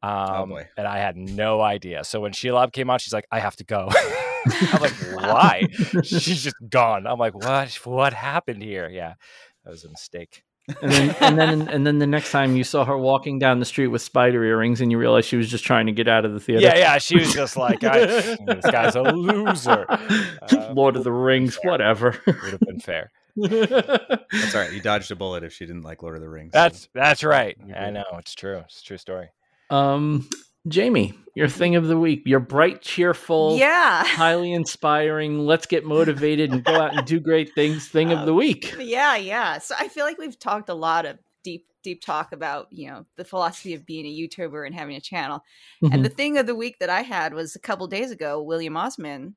Oh, 0.03 0.43
um, 0.43 0.51
oh 0.51 0.61
and 0.77 0.87
I 0.87 0.99
had 0.99 1.17
no 1.17 1.61
idea. 1.61 2.03
So 2.03 2.21
when 2.21 2.31
Shelob 2.31 2.71
came 2.71 2.89
on, 2.89 2.99
she's 2.99 3.13
like, 3.13 3.27
"I 3.31 3.39
have 3.39 3.55
to 3.57 3.63
go." 3.63 3.89
I'm 4.45 4.81
like, 4.81 4.93
"Why?" 5.13 5.63
she's 6.03 6.43
just 6.43 6.55
gone. 6.69 7.07
I'm 7.07 7.17
like, 7.19 7.33
"What? 7.33 7.73
What 7.85 8.13
happened 8.13 8.61
here?" 8.61 8.89
Yeah, 8.89 9.15
that 9.63 9.71
was 9.71 9.83
a 9.85 9.89
mistake. 9.89 10.43
and 10.81 10.91
then 10.91 11.15
and 11.21 11.39
then 11.39 11.67
and 11.69 11.87
then 11.87 11.97
the 11.97 12.05
next 12.07 12.31
time 12.31 12.57
you 12.57 12.63
saw 12.63 12.83
her 12.83 12.97
walking 12.97 13.39
down 13.39 13.59
the 13.59 13.65
street 13.65 13.87
with 13.87 14.01
spider 14.01 14.43
earrings 14.43 14.81
and 14.81 14.91
you 14.91 14.97
realized 14.97 15.25
she 15.25 15.37
was 15.37 15.49
just 15.49 15.63
trying 15.63 15.85
to 15.85 15.93
get 15.93 16.09
out 16.09 16.25
of 16.25 16.33
the 16.33 16.41
theater. 16.41 16.61
Yeah, 16.61 16.75
yeah, 16.75 16.97
she 16.97 17.17
was 17.17 17.33
just 17.33 17.55
like, 17.55 17.79
"This 17.79 18.65
guy's 18.69 18.95
a 18.95 19.01
loser." 19.01 19.85
Uh, 19.89 20.73
Lord 20.73 20.97
of 20.97 21.05
the 21.05 21.11
Rings, 21.11 21.57
whatever. 21.63 22.19
Would 22.27 22.51
have 22.51 22.59
been 22.59 22.81
fair. 22.81 23.11
That's 23.37 24.55
all 24.55 24.61
right. 24.61 24.73
You 24.73 24.81
dodged 24.81 25.09
a 25.11 25.15
bullet 25.15 25.43
if 25.43 25.53
she 25.53 25.65
didn't 25.65 25.83
like 25.83 26.03
Lord 26.03 26.15
of 26.15 26.21
the 26.21 26.29
Rings. 26.29 26.51
That's 26.51 26.81
so. 26.81 26.87
that's 26.93 27.23
right. 27.23 27.57
I 27.75 27.89
know 27.89 28.03
it's 28.13 28.35
true. 28.35 28.57
It's 28.65 28.81
a 28.81 28.83
true 28.83 28.97
story. 28.97 29.29
Um, 29.69 30.27
Jamie, 30.67 31.13
your 31.35 31.47
thing 31.47 31.75
of 31.75 31.87
the 31.87 31.97
week, 31.97 32.23
your 32.25 32.39
bright, 32.39 32.81
cheerful, 32.81 33.57
yeah, 33.57 34.03
highly 34.05 34.51
inspiring, 34.53 35.39
let's 35.39 35.65
get 35.65 35.85
motivated 35.85 36.51
and 36.51 36.63
go 36.63 36.73
out 36.73 36.95
and 36.95 37.05
do 37.05 37.19
great 37.19 37.53
things 37.53 37.87
thing 37.87 38.11
of 38.11 38.25
the 38.25 38.33
week. 38.33 38.75
Yeah, 38.79 39.15
yeah. 39.15 39.59
So 39.59 39.75
I 39.77 39.87
feel 39.87 40.05
like 40.05 40.17
we've 40.17 40.39
talked 40.39 40.69
a 40.69 40.73
lot 40.73 41.05
of 41.05 41.17
deep 41.43 41.67
deep 41.83 42.01
talk 42.01 42.33
about, 42.33 42.67
you 42.71 42.89
know, 42.89 43.05
the 43.15 43.25
philosophy 43.25 43.73
of 43.73 43.85
being 43.85 44.05
a 44.05 44.13
YouTuber 44.13 44.65
and 44.65 44.75
having 44.75 44.95
a 44.95 45.01
channel. 45.01 45.43
Mm-hmm. 45.81 45.93
And 45.93 46.05
the 46.05 46.09
thing 46.09 46.37
of 46.37 46.47
the 46.47 46.55
week 46.55 46.79
that 46.79 46.89
I 46.89 47.01
had 47.01 47.33
was 47.33 47.55
a 47.55 47.59
couple 47.59 47.87
days 47.87 48.11
ago, 48.11 48.41
William 48.41 48.75
Osman, 48.75 49.35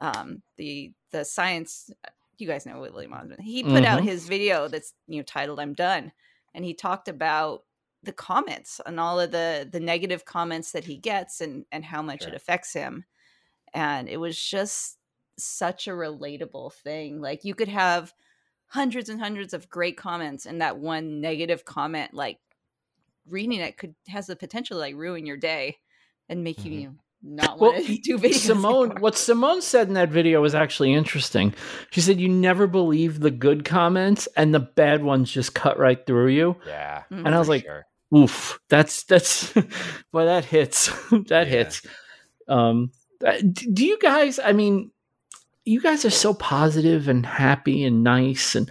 um, 0.00 0.42
the 0.56 0.92
the 1.12 1.24
science 1.24 1.90
you 2.42 2.48
guys 2.48 2.66
know 2.66 2.80
William 2.80 3.12
Osman. 3.12 3.40
He 3.40 3.62
put 3.62 3.72
mm-hmm. 3.72 3.84
out 3.84 4.02
his 4.02 4.26
video 4.26 4.68
that's, 4.68 4.92
you 5.06 5.18
know, 5.18 5.22
titled 5.22 5.60
I'm 5.60 5.74
done. 5.74 6.12
And 6.54 6.64
he 6.64 6.74
talked 6.74 7.08
about 7.08 7.62
the 8.02 8.12
comments 8.12 8.80
and 8.84 8.98
all 8.98 9.20
of 9.20 9.30
the 9.30 9.68
the 9.70 9.80
negative 9.80 10.24
comments 10.24 10.72
that 10.72 10.84
he 10.84 10.96
gets 10.96 11.40
and 11.40 11.64
and 11.70 11.84
how 11.84 12.02
much 12.02 12.22
sure. 12.22 12.30
it 12.30 12.34
affects 12.34 12.72
him 12.72 13.04
and 13.74 14.08
it 14.08 14.18
was 14.18 14.40
just 14.40 14.98
such 15.38 15.86
a 15.86 15.92
relatable 15.92 16.72
thing 16.72 17.20
like 17.20 17.44
you 17.44 17.54
could 17.54 17.68
have 17.68 18.12
hundreds 18.66 19.08
and 19.08 19.20
hundreds 19.20 19.54
of 19.54 19.70
great 19.70 19.96
comments 19.96 20.46
and 20.46 20.60
that 20.60 20.78
one 20.78 21.20
negative 21.20 21.64
comment 21.64 22.12
like 22.12 22.38
reading 23.28 23.60
it 23.60 23.78
could 23.78 23.94
has 24.08 24.26
the 24.26 24.36
potential 24.36 24.76
to 24.76 24.80
like 24.80 24.96
ruin 24.96 25.26
your 25.26 25.36
day 25.36 25.76
and 26.28 26.42
make 26.42 26.58
mm-hmm. 26.58 26.72
you 26.72 26.94
not 27.24 27.60
want 27.60 27.76
well, 27.76 27.84
to 27.84 27.98
do 28.02 28.18
videos. 28.18 28.34
Simone, 28.34 28.86
anymore. 28.86 29.00
what 29.00 29.16
Simone 29.16 29.62
said 29.62 29.86
in 29.86 29.94
that 29.94 30.08
video 30.08 30.40
was 30.40 30.56
actually 30.56 30.92
interesting. 30.92 31.54
She 31.90 32.00
said 32.00 32.18
you 32.18 32.28
never 32.28 32.66
believe 32.66 33.20
the 33.20 33.30
good 33.30 33.64
comments 33.64 34.26
and 34.36 34.52
the 34.52 34.58
bad 34.58 35.04
ones 35.04 35.30
just 35.30 35.54
cut 35.54 35.78
right 35.78 36.04
through 36.04 36.28
you. 36.28 36.56
Yeah. 36.66 37.04
Mm-hmm. 37.12 37.26
And 37.26 37.34
I 37.34 37.38
was 37.38 37.48
like, 37.48 37.62
sure 37.62 37.86
oof 38.14 38.60
that's 38.68 39.04
that's 39.04 39.54
well 40.12 40.26
that 40.26 40.44
hits. 40.44 40.88
That 41.28 41.46
yeah. 41.46 41.52
hits. 41.52 41.82
Um 42.48 42.90
uh, 43.24 43.38
do 43.52 43.86
you 43.86 43.98
guys 44.00 44.40
i 44.42 44.50
mean 44.50 44.90
you 45.64 45.80
guys 45.80 46.04
are 46.04 46.10
so 46.10 46.34
positive 46.34 47.06
and 47.06 47.24
happy 47.24 47.84
and 47.84 48.02
nice 48.02 48.56
and 48.56 48.68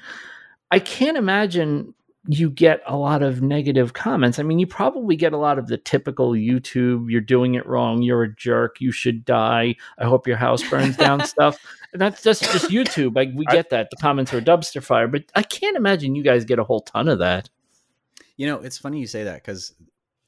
i 0.71 0.77
can't 0.79 1.15
imagine 1.15 1.93
you 2.27 2.49
get 2.49 2.81
a 2.85 2.95
lot 2.95 3.23
of 3.23 3.41
negative 3.41 3.93
comments. 3.93 4.37
I 4.37 4.43
mean 4.43 4.59
you 4.59 4.67
probably 4.67 5.15
get 5.15 5.33
a 5.33 5.37
lot 5.37 5.57
of 5.57 5.67
the 5.67 5.77
typical 5.77 6.31
youtube 6.31 7.09
you're 7.09 7.19
doing 7.21 7.55
it 7.55 7.65
wrong. 7.65 8.03
You're 8.03 8.23
a 8.23 8.35
jerk. 8.35 8.79
You 8.79 8.91
should 8.91 9.25
die. 9.25 9.75
I 9.97 10.05
hope 10.05 10.27
your 10.27 10.37
house 10.37 10.67
burns 10.69 10.97
down 10.97 11.25
stuff. 11.25 11.59
And 11.93 12.01
that's 12.01 12.21
just 12.21 12.43
just 12.43 12.69
youtube. 12.69 13.15
Like 13.15 13.29
we 13.33 13.45
get 13.45 13.69
that. 13.71 13.89
The 13.89 13.97
comments 13.97 14.33
are 14.33 14.37
a 14.37 14.41
dumpster 14.41 14.83
fire. 14.83 15.07
But 15.07 15.23
i 15.35 15.41
can't 15.41 15.75
imagine 15.75 16.15
you 16.15 16.23
guys 16.23 16.45
get 16.45 16.59
a 16.59 16.63
whole 16.63 16.81
ton 16.81 17.07
of 17.07 17.19
that 17.19 17.49
you 18.41 18.47
know, 18.47 18.57
it's 18.57 18.79
funny 18.79 18.99
you 18.99 19.05
say 19.05 19.25
that 19.25 19.35
because 19.35 19.75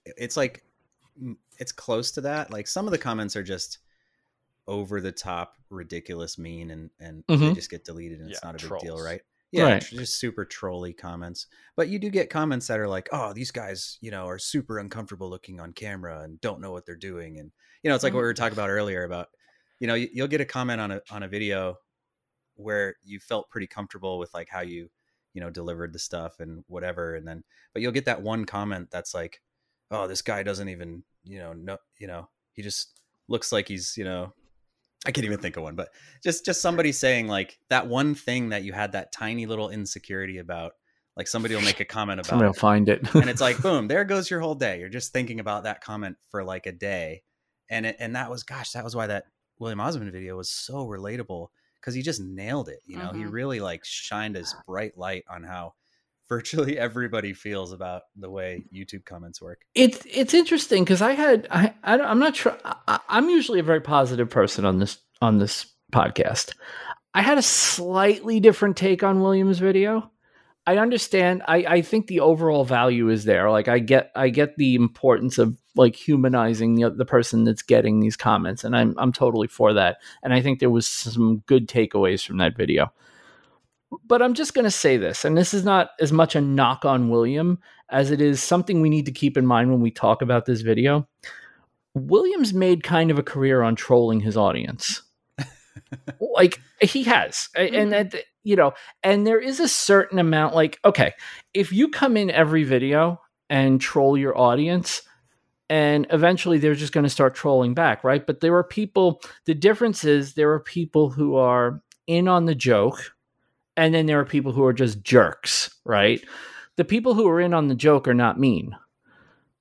it's 0.05 0.37
like 0.37 0.63
it's 1.57 1.71
close 1.71 2.11
to 2.11 2.21
that. 2.21 2.51
Like 2.51 2.67
some 2.67 2.85
of 2.85 2.91
the 2.91 2.99
comments 2.99 3.35
are 3.35 3.41
just 3.41 3.79
over 4.67 5.01
the 5.01 5.11
top, 5.11 5.55
ridiculous, 5.71 6.37
mean, 6.37 6.69
and 6.69 6.91
and 6.99 7.25
mm-hmm. 7.25 7.43
they 7.43 7.53
just 7.53 7.71
get 7.71 7.85
deleted, 7.85 8.19
and 8.19 8.29
yeah, 8.29 8.35
it's 8.35 8.43
not 8.43 8.53
a 8.53 8.59
trolls. 8.59 8.83
big 8.83 8.91
deal, 8.91 9.03
right? 9.03 9.21
Yeah, 9.51 9.63
right. 9.63 9.81
just 9.81 10.19
super 10.19 10.45
trolly 10.45 10.93
comments. 10.93 11.47
But 11.75 11.89
you 11.89 11.97
do 11.97 12.11
get 12.11 12.29
comments 12.29 12.67
that 12.67 12.79
are 12.79 12.87
like, 12.87 13.09
"Oh, 13.11 13.33
these 13.33 13.49
guys, 13.49 13.97
you 13.99 14.11
know, 14.11 14.27
are 14.27 14.37
super 14.37 14.77
uncomfortable 14.77 15.27
looking 15.27 15.59
on 15.59 15.73
camera 15.73 16.21
and 16.21 16.39
don't 16.39 16.61
know 16.61 16.71
what 16.71 16.85
they're 16.85 16.95
doing." 16.95 17.39
And 17.39 17.51
you 17.81 17.89
know, 17.89 17.95
it's 17.95 18.03
like 18.03 18.11
mm-hmm. 18.11 18.17
what 18.17 18.21
we 18.21 18.27
were 18.27 18.35
talking 18.35 18.53
about 18.53 18.69
earlier 18.69 19.05
about, 19.05 19.29
you 19.79 19.87
know, 19.87 19.95
you'll 19.95 20.27
get 20.27 20.39
a 20.39 20.45
comment 20.45 20.79
on 20.79 20.91
a 20.91 21.01
on 21.09 21.23
a 21.23 21.27
video 21.27 21.77
where 22.57 22.93
you 23.03 23.19
felt 23.19 23.49
pretty 23.49 23.65
comfortable 23.65 24.19
with 24.19 24.31
like 24.35 24.49
how 24.49 24.61
you 24.61 24.89
you 25.33 25.41
know 25.41 25.49
delivered 25.49 25.93
the 25.93 25.99
stuff 25.99 26.39
and 26.39 26.63
whatever 26.67 27.15
and 27.15 27.27
then 27.27 27.43
but 27.73 27.81
you'll 27.81 27.91
get 27.91 28.05
that 28.05 28.21
one 28.21 28.45
comment 28.45 28.89
that's 28.91 29.13
like 29.13 29.41
oh 29.91 30.07
this 30.07 30.21
guy 30.21 30.43
doesn't 30.43 30.69
even 30.69 31.03
you 31.23 31.39
know 31.39 31.53
no 31.53 31.77
you 31.97 32.07
know 32.07 32.29
he 32.53 32.61
just 32.61 32.99
looks 33.27 33.51
like 33.51 33.67
he's 33.67 33.95
you 33.97 34.03
know 34.03 34.33
I 35.05 35.11
can't 35.11 35.25
even 35.25 35.39
think 35.39 35.57
of 35.57 35.63
one, 35.63 35.75
but 35.75 35.89
just 36.23 36.45
just 36.45 36.61
somebody 36.61 36.91
saying 36.91 37.27
like 37.27 37.59
that 37.69 37.87
one 37.87 38.15
thing 38.15 38.49
that 38.49 38.63
you 38.63 38.71
had 38.71 38.93
that 38.93 39.11
tiny 39.11 39.45
little 39.45 39.69
insecurity 39.69 40.37
about. 40.37 40.73
Like 41.15 41.27
somebody 41.27 41.53
will 41.53 41.61
make 41.61 41.79
a 41.79 41.85
comment 41.85 42.19
about 42.19 42.25
somebody 42.29 42.47
will 42.47 42.53
find 42.53 42.89
it, 42.89 43.13
and 43.13 43.29
it's 43.29 43.41
like 43.41 43.61
boom, 43.61 43.87
there 43.87 44.03
goes 44.03 44.31
your 44.31 44.39
whole 44.39 44.55
day. 44.55 44.79
You're 44.79 44.89
just 44.89 45.13
thinking 45.13 45.39
about 45.39 45.65
that 45.65 45.81
comment 45.81 46.17
for 46.31 46.43
like 46.43 46.65
a 46.65 46.71
day, 46.71 47.21
and 47.69 47.85
it, 47.85 47.97
and 47.99 48.15
that 48.15 48.31
was 48.31 48.43
gosh, 48.43 48.71
that 48.71 48.83
was 48.83 48.95
why 48.95 49.07
that 49.07 49.25
William 49.59 49.79
Osman 49.79 50.11
video 50.11 50.37
was 50.37 50.49
so 50.49 50.87
relatable 50.87 51.49
because 51.83 51.95
he 51.95 52.01
just 52.01 52.21
nailed 52.21 52.69
it. 52.69 52.79
You 52.85 52.97
know, 52.97 53.05
mm-hmm. 53.05 53.19
he 53.19 53.25
really 53.25 53.59
like 53.59 53.83
shined 53.83 54.35
his 54.35 54.55
bright 54.67 54.97
light 54.97 55.25
on 55.29 55.43
how 55.43 55.73
virtually 56.29 56.77
everybody 56.79 57.33
feels 57.33 57.73
about 57.73 58.03
the 58.15 58.29
way 58.29 58.63
YouTube 58.73 59.05
comments 59.05 59.41
work. 59.41 59.61
It's 59.75 60.05
it's 60.09 60.33
interesting 60.33 60.83
because 60.83 61.01
I 61.01 61.11
had 61.11 61.47
I, 61.51 61.73
I 61.83 61.97
am 61.99 62.19
not 62.19 62.35
sure 62.35 62.57
I, 62.63 62.99
I'm 63.09 63.29
usually 63.29 63.59
a 63.59 63.63
very 63.63 63.81
positive 63.81 64.29
person 64.29 64.65
on 64.65 64.79
this 64.79 64.97
on 65.21 65.39
this 65.39 65.65
podcast. 65.91 66.53
I 67.13 67.21
had 67.21 67.37
a 67.37 67.43
slightly 67.43 68.39
different 68.39 68.75
take 68.75 69.03
on 69.03 69.21
Williams' 69.21 69.59
video. 69.59 70.09
I 70.65 70.77
understand. 70.77 71.43
I, 71.47 71.57
I 71.67 71.81
think 71.81 72.07
the 72.07 72.21
overall 72.21 72.63
value 72.63 73.09
is 73.09 73.25
there. 73.25 73.51
Like 73.51 73.67
I 73.67 73.79
get 73.79 74.11
I 74.15 74.29
get 74.29 74.55
the 74.55 74.75
importance 74.75 75.37
of 75.37 75.57
like 75.75 75.95
humanizing 75.95 76.75
the, 76.75 76.89
the 76.89 77.05
person 77.05 77.43
that's 77.43 77.61
getting 77.61 77.99
these 77.99 78.15
comments, 78.15 78.63
and 78.63 78.75
I'm 78.75 78.95
I'm 78.97 79.11
totally 79.11 79.47
for 79.47 79.73
that. 79.73 79.97
And 80.23 80.33
I 80.33 80.41
think 80.41 80.59
there 80.59 80.69
was 80.69 80.87
some 80.87 81.43
good 81.47 81.67
takeaways 81.67 82.25
from 82.25 82.37
that 82.37 82.55
video. 82.55 82.93
But 84.07 84.21
I'm 84.21 84.33
just 84.33 84.55
going 84.55 84.65
to 84.65 84.71
say 84.71 84.97
this, 84.97 85.23
and 85.23 85.37
this 85.37 85.53
is 85.53 85.63
not 85.63 85.91
as 85.99 86.11
much 86.11 86.35
a 86.35 86.41
knock 86.41 86.83
on 86.83 87.09
William 87.09 87.59
as 87.89 88.09
it 88.09 88.21
is 88.21 88.41
something 88.41 88.81
we 88.81 88.89
need 88.89 89.05
to 89.05 89.11
keep 89.11 89.37
in 89.37 89.45
mind 89.45 89.69
when 89.69 89.81
we 89.81 89.91
talk 89.91 90.21
about 90.21 90.45
this 90.45 90.61
video. 90.61 91.07
Williams 91.93 92.53
made 92.55 92.83
kind 92.83 93.11
of 93.11 93.19
a 93.19 93.23
career 93.23 93.61
on 93.61 93.75
trolling 93.75 94.19
his 94.19 94.35
audience. 94.35 95.03
like 96.19 96.59
he 96.81 97.03
has, 97.03 97.49
mm-hmm. 97.55 97.75
and 97.75 97.91
that 97.91 98.15
you 98.43 98.55
know, 98.55 98.73
and 99.03 99.25
there 99.25 99.39
is 99.39 99.59
a 99.59 99.67
certain 99.67 100.19
amount. 100.19 100.55
Like, 100.55 100.79
okay, 100.85 101.13
if 101.53 101.71
you 101.71 101.89
come 101.89 102.17
in 102.17 102.29
every 102.29 102.63
video 102.63 103.21
and 103.49 103.79
troll 103.79 104.17
your 104.17 104.37
audience, 104.37 105.01
and 105.69 106.05
eventually 106.11 106.57
they're 106.57 106.75
just 106.75 106.93
going 106.93 107.05
to 107.05 107.09
start 107.09 107.35
trolling 107.35 107.73
back, 107.73 108.03
right? 108.03 108.25
But 108.25 108.41
there 108.41 108.55
are 108.55 108.63
people, 108.63 109.21
the 109.45 109.53
difference 109.53 110.03
is 110.03 110.33
there 110.33 110.51
are 110.51 110.59
people 110.59 111.09
who 111.09 111.35
are 111.35 111.81
in 112.05 112.27
on 112.27 112.45
the 112.45 112.55
joke, 112.55 113.15
and 113.75 113.93
then 113.93 114.05
there 114.05 114.19
are 114.19 114.25
people 114.25 114.51
who 114.51 114.63
are 114.65 114.73
just 114.73 115.03
jerks, 115.03 115.73
right? 115.85 116.23
The 116.75 116.85
people 116.85 117.13
who 117.13 117.27
are 117.27 117.39
in 117.39 117.53
on 117.53 117.69
the 117.69 117.75
joke 117.75 118.07
are 118.07 118.13
not 118.13 118.39
mean, 118.39 118.75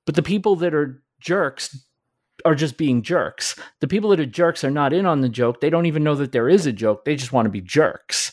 but 0.04 0.16
the 0.16 0.22
people 0.22 0.56
that 0.56 0.74
are 0.74 1.02
jerks 1.20 1.86
are 2.44 2.54
just 2.54 2.76
being 2.76 3.02
jerks. 3.02 3.58
The 3.80 3.88
people 3.88 4.10
that 4.10 4.20
are 4.20 4.26
jerks 4.26 4.64
are 4.64 4.70
not 4.70 4.92
in 4.92 5.06
on 5.06 5.20
the 5.20 5.28
joke. 5.28 5.60
They 5.60 5.70
don't 5.70 5.86
even 5.86 6.02
know 6.02 6.16
that 6.16 6.32
there 6.32 6.48
is 6.48 6.66
a 6.66 6.72
joke. 6.72 7.04
They 7.04 7.14
just 7.14 7.32
want 7.32 7.46
to 7.46 7.50
be 7.50 7.60
jerks. 7.60 8.32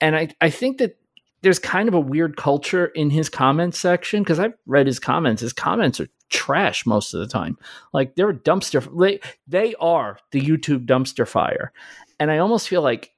And 0.00 0.16
I, 0.16 0.28
I 0.40 0.50
think 0.50 0.78
that 0.78 0.96
there's 1.42 1.58
kind 1.58 1.88
of 1.88 1.94
a 1.94 2.00
weird 2.00 2.36
culture 2.36 2.86
in 2.86 3.10
his 3.10 3.28
comment 3.28 3.74
section 3.74 4.22
because 4.22 4.38
I've 4.38 4.54
read 4.66 4.86
his 4.86 4.98
comments. 4.98 5.42
His 5.42 5.52
comments 5.52 6.00
are 6.00 6.08
trash 6.28 6.86
most 6.86 7.14
of 7.14 7.20
the 7.20 7.26
time. 7.26 7.58
Like 7.92 8.14
they're 8.14 8.30
a 8.30 8.34
dumpster. 8.34 8.86
They 8.98 9.20
they 9.46 9.74
are 9.80 10.18
the 10.32 10.40
YouTube 10.40 10.86
dumpster 10.86 11.26
fire, 11.26 11.72
and 12.18 12.30
I 12.30 12.38
almost 12.38 12.68
feel 12.68 12.82
like 12.82 13.12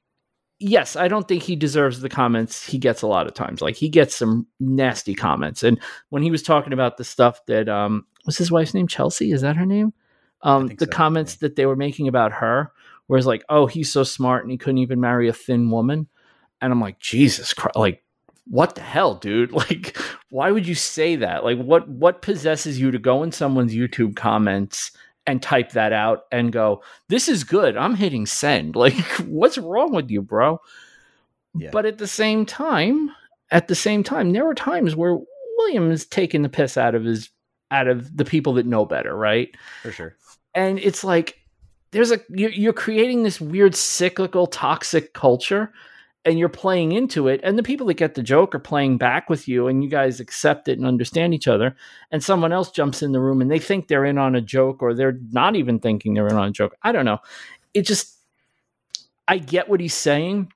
yes, 0.62 0.94
I 0.94 1.08
don't 1.08 1.26
think 1.26 1.42
he 1.42 1.56
deserves 1.56 2.00
the 2.00 2.08
comments 2.08 2.64
he 2.64 2.78
gets 2.78 3.02
a 3.02 3.06
lot 3.08 3.26
of 3.26 3.34
times. 3.34 3.60
Like 3.60 3.76
he 3.76 3.88
gets 3.88 4.14
some 4.14 4.46
nasty 4.60 5.14
comments. 5.14 5.62
And 5.64 5.80
when 6.10 6.22
he 6.22 6.30
was 6.30 6.42
talking 6.42 6.72
about 6.72 6.96
the 6.96 7.04
stuff 7.04 7.44
that 7.46 7.68
um 7.68 8.06
was 8.24 8.38
his 8.38 8.52
wife's 8.52 8.74
name 8.74 8.86
Chelsea? 8.86 9.32
Is 9.32 9.42
that 9.42 9.56
her 9.56 9.66
name? 9.66 9.92
Um 10.42 10.68
the 10.68 10.86
so, 10.86 10.90
comments 10.92 11.34
yeah. 11.34 11.48
that 11.48 11.56
they 11.56 11.66
were 11.66 11.76
making 11.76 12.08
about 12.08 12.32
her, 12.32 12.72
whereas 13.08 13.26
like, 13.26 13.44
oh, 13.48 13.66
he's 13.66 13.92
so 13.92 14.04
smart 14.04 14.44
and 14.44 14.52
he 14.52 14.58
couldn't 14.58 14.78
even 14.78 15.00
marry 15.00 15.28
a 15.28 15.32
thin 15.32 15.70
woman. 15.70 16.08
And 16.62 16.72
I'm 16.72 16.80
like, 16.80 16.98
Jesus 16.98 17.52
Christ, 17.52 17.76
like 17.76 18.02
what 18.48 18.74
the 18.74 18.80
hell, 18.80 19.14
dude? 19.14 19.52
Like, 19.62 19.96
why 20.30 20.50
would 20.50 20.66
you 20.66 20.74
say 20.74 21.16
that? 21.16 21.44
Like, 21.44 21.58
what 21.58 21.88
what 21.88 22.22
possesses 22.22 22.80
you 22.80 22.90
to 22.90 22.98
go 22.98 23.22
in 23.22 23.32
someone's 23.32 23.74
YouTube 23.74 24.16
comments 24.16 24.92
and 25.26 25.40
type 25.40 25.72
that 25.72 25.92
out 25.92 26.24
and 26.32 26.52
go, 26.52 26.82
"This 27.08 27.28
is 27.28 27.44
good. 27.44 27.76
I'm 27.76 27.94
hitting 27.94 28.26
send." 28.26 28.76
Like, 28.82 28.98
what's 29.26 29.58
wrong 29.58 29.92
with 29.92 30.10
you, 30.10 30.22
bro? 30.22 30.60
Yeah. 31.54 31.70
But 31.70 31.86
at 31.86 31.98
the 31.98 32.06
same 32.06 32.46
time, 32.46 33.10
at 33.50 33.68
the 33.68 33.74
same 33.74 34.02
time, 34.02 34.32
there 34.32 34.48
are 34.48 34.54
times 34.54 34.96
where 34.96 35.18
William 35.58 35.90
is 35.90 36.06
taking 36.06 36.42
the 36.42 36.48
piss 36.48 36.76
out 36.76 36.94
of 36.94 37.04
his 37.04 37.30
out 37.70 37.88
of 37.88 38.16
the 38.16 38.24
people 38.24 38.54
that 38.54 38.66
know 38.66 38.84
better, 38.84 39.16
right? 39.16 39.54
For 39.82 39.92
sure. 39.92 40.16
And 40.54 40.78
it's 40.78 41.04
like 41.04 41.38
there's 41.92 42.10
a 42.10 42.20
you're, 42.30 42.50
you're 42.50 42.72
creating 42.72 43.22
this 43.22 43.40
weird 43.40 43.74
cyclical 43.74 44.46
toxic 44.46 45.12
culture 45.12 45.72
and 46.24 46.38
you're 46.38 46.48
playing 46.48 46.92
into 46.92 47.26
it 47.28 47.40
and 47.42 47.58
the 47.58 47.62
people 47.62 47.86
that 47.86 47.94
get 47.94 48.14
the 48.14 48.22
joke 48.22 48.54
are 48.54 48.60
playing 48.60 48.96
back 48.96 49.28
with 49.28 49.48
you 49.48 49.66
and 49.66 49.82
you 49.82 49.90
guys 49.90 50.20
accept 50.20 50.68
it 50.68 50.78
and 50.78 50.86
understand 50.86 51.34
each 51.34 51.48
other 51.48 51.74
and 52.10 52.22
someone 52.22 52.52
else 52.52 52.70
jumps 52.70 53.02
in 53.02 53.12
the 53.12 53.20
room 53.20 53.40
and 53.40 53.50
they 53.50 53.58
think 53.58 53.88
they're 53.88 54.04
in 54.04 54.18
on 54.18 54.34
a 54.36 54.40
joke 54.40 54.82
or 54.82 54.94
they're 54.94 55.18
not 55.32 55.56
even 55.56 55.78
thinking 55.80 56.14
they're 56.14 56.28
in 56.28 56.36
on 56.36 56.48
a 56.48 56.52
joke. 56.52 56.76
I 56.82 56.92
don't 56.92 57.04
know. 57.04 57.18
It 57.74 57.82
just 57.82 58.18
i 59.28 59.38
get 59.38 59.68
what 59.68 59.80
he's 59.80 59.94
saying 59.94 60.52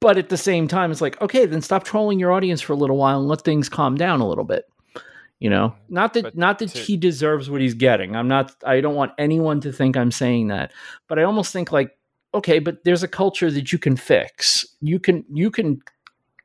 but 0.00 0.16
at 0.16 0.28
the 0.28 0.36
same 0.36 0.68
time 0.68 0.90
it's 0.92 1.00
like 1.00 1.20
okay 1.20 1.46
then 1.46 1.60
stop 1.60 1.82
trolling 1.84 2.18
your 2.18 2.32
audience 2.32 2.60
for 2.60 2.72
a 2.72 2.76
little 2.76 2.96
while 2.96 3.18
and 3.18 3.28
let 3.28 3.42
things 3.42 3.68
calm 3.68 3.96
down 3.96 4.20
a 4.20 4.28
little 4.28 4.44
bit 4.44 4.64
you 5.40 5.50
know? 5.50 5.70
Mm-hmm. 5.70 5.94
Not 5.94 6.14
that 6.14 6.22
But 6.22 6.36
not 6.36 6.58
that 6.60 6.68
to- 6.70 6.78
he 6.78 6.96
deserves 6.96 7.50
what 7.50 7.60
he's 7.60 7.74
getting. 7.74 8.14
I'm 8.14 8.28
not 8.28 8.54
i 8.64 8.80
don't 8.80 8.94
want 8.94 9.12
anyone 9.18 9.60
to 9.62 9.72
think 9.72 9.96
i'm 9.96 10.12
saying 10.12 10.48
that. 10.48 10.72
But 11.08 11.18
i 11.18 11.24
almost 11.24 11.52
think 11.52 11.72
like 11.72 11.90
okay 12.34 12.58
but 12.58 12.84
there's 12.84 13.02
a 13.02 13.08
culture 13.08 13.50
that 13.50 13.72
you 13.72 13.78
can 13.78 13.96
fix. 13.96 14.66
You 14.80 14.98
can 14.98 15.24
you 15.32 15.50
can 15.50 15.80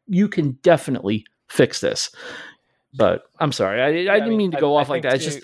you 0.08 0.28
can 0.28 0.58
definitely 0.64 1.26
fix 1.50 1.80
this. 1.82 2.10
But 2.98 3.24
i'm 3.40 3.52
sorry 3.52 3.82
i, 3.82 3.88
I 3.88 3.92
Yeah, 3.92 4.14
didn't 4.20 4.38
mean 4.38 4.52
to 4.52 4.58
go 4.58 4.76
off 4.76 4.90
like 4.90 5.04
that. 5.04 5.16
It's 5.16 5.26
just 5.26 5.44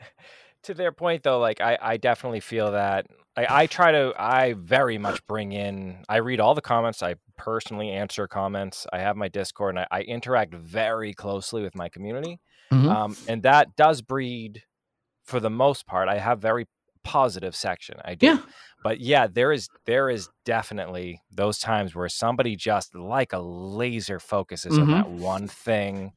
to 0.64 0.74
their 0.74 0.92
point 0.92 1.22
though 1.22 1.38
like 1.38 1.60
i 1.60 1.76
i 1.80 1.96
definitely 1.96 2.40
feel 2.40 2.72
that 2.72 3.06
I, 3.36 3.62
I 3.62 3.66
try 3.66 3.90
to 3.92 4.14
i 4.16 4.54
very 4.54 4.96
much 4.98 5.26
bring 5.26 5.52
in 5.52 6.04
i 6.08 6.16
read 6.16 6.40
all 6.40 6.54
the 6.54 6.62
comments. 6.62 7.02
I 7.02 7.16
personally 7.36 7.90
answer 7.90 8.28
comments. 8.28 8.86
I 8.92 9.00
have 9.00 9.16
my 9.16 9.28
discord 9.28 9.76
and 9.76 9.86
i, 9.90 9.98
I 9.98 10.02
interact 10.02 10.54
very 10.54 11.12
closely 11.14 11.62
with 11.62 11.74
my 11.74 11.88
community. 11.88 12.40
Mhm. 12.72 12.88
um, 12.88 13.16
and 13.28 13.42
that 13.42 13.76
does 13.76 14.02
breed 14.02 14.62
for 15.24 15.40
the 15.40 15.50
most 15.50 15.86
part 15.86 16.08
i 16.08 16.18
have 16.18 16.38
very 16.40 16.66
positive 17.02 17.54
section. 17.54 17.96
I 18.04 18.14
do. 18.14 18.26
Yeah. 18.26 18.38
But 18.84 19.00
yeah 19.00 19.26
there 19.28 19.52
is 19.52 19.70
there 19.86 20.10
is 20.10 20.30
definitely 20.46 21.22
those 21.32 21.58
times 21.60 21.96
where 21.96 22.10
somebody 22.10 22.56
just 22.56 22.94
like 22.96 23.34
a 23.34 23.40
laser 23.40 24.20
focuses 24.20 24.78
on 24.78 24.90
Mhm. 24.90 24.92
that 24.92 25.10
one 25.10 25.48
thing 25.48 26.12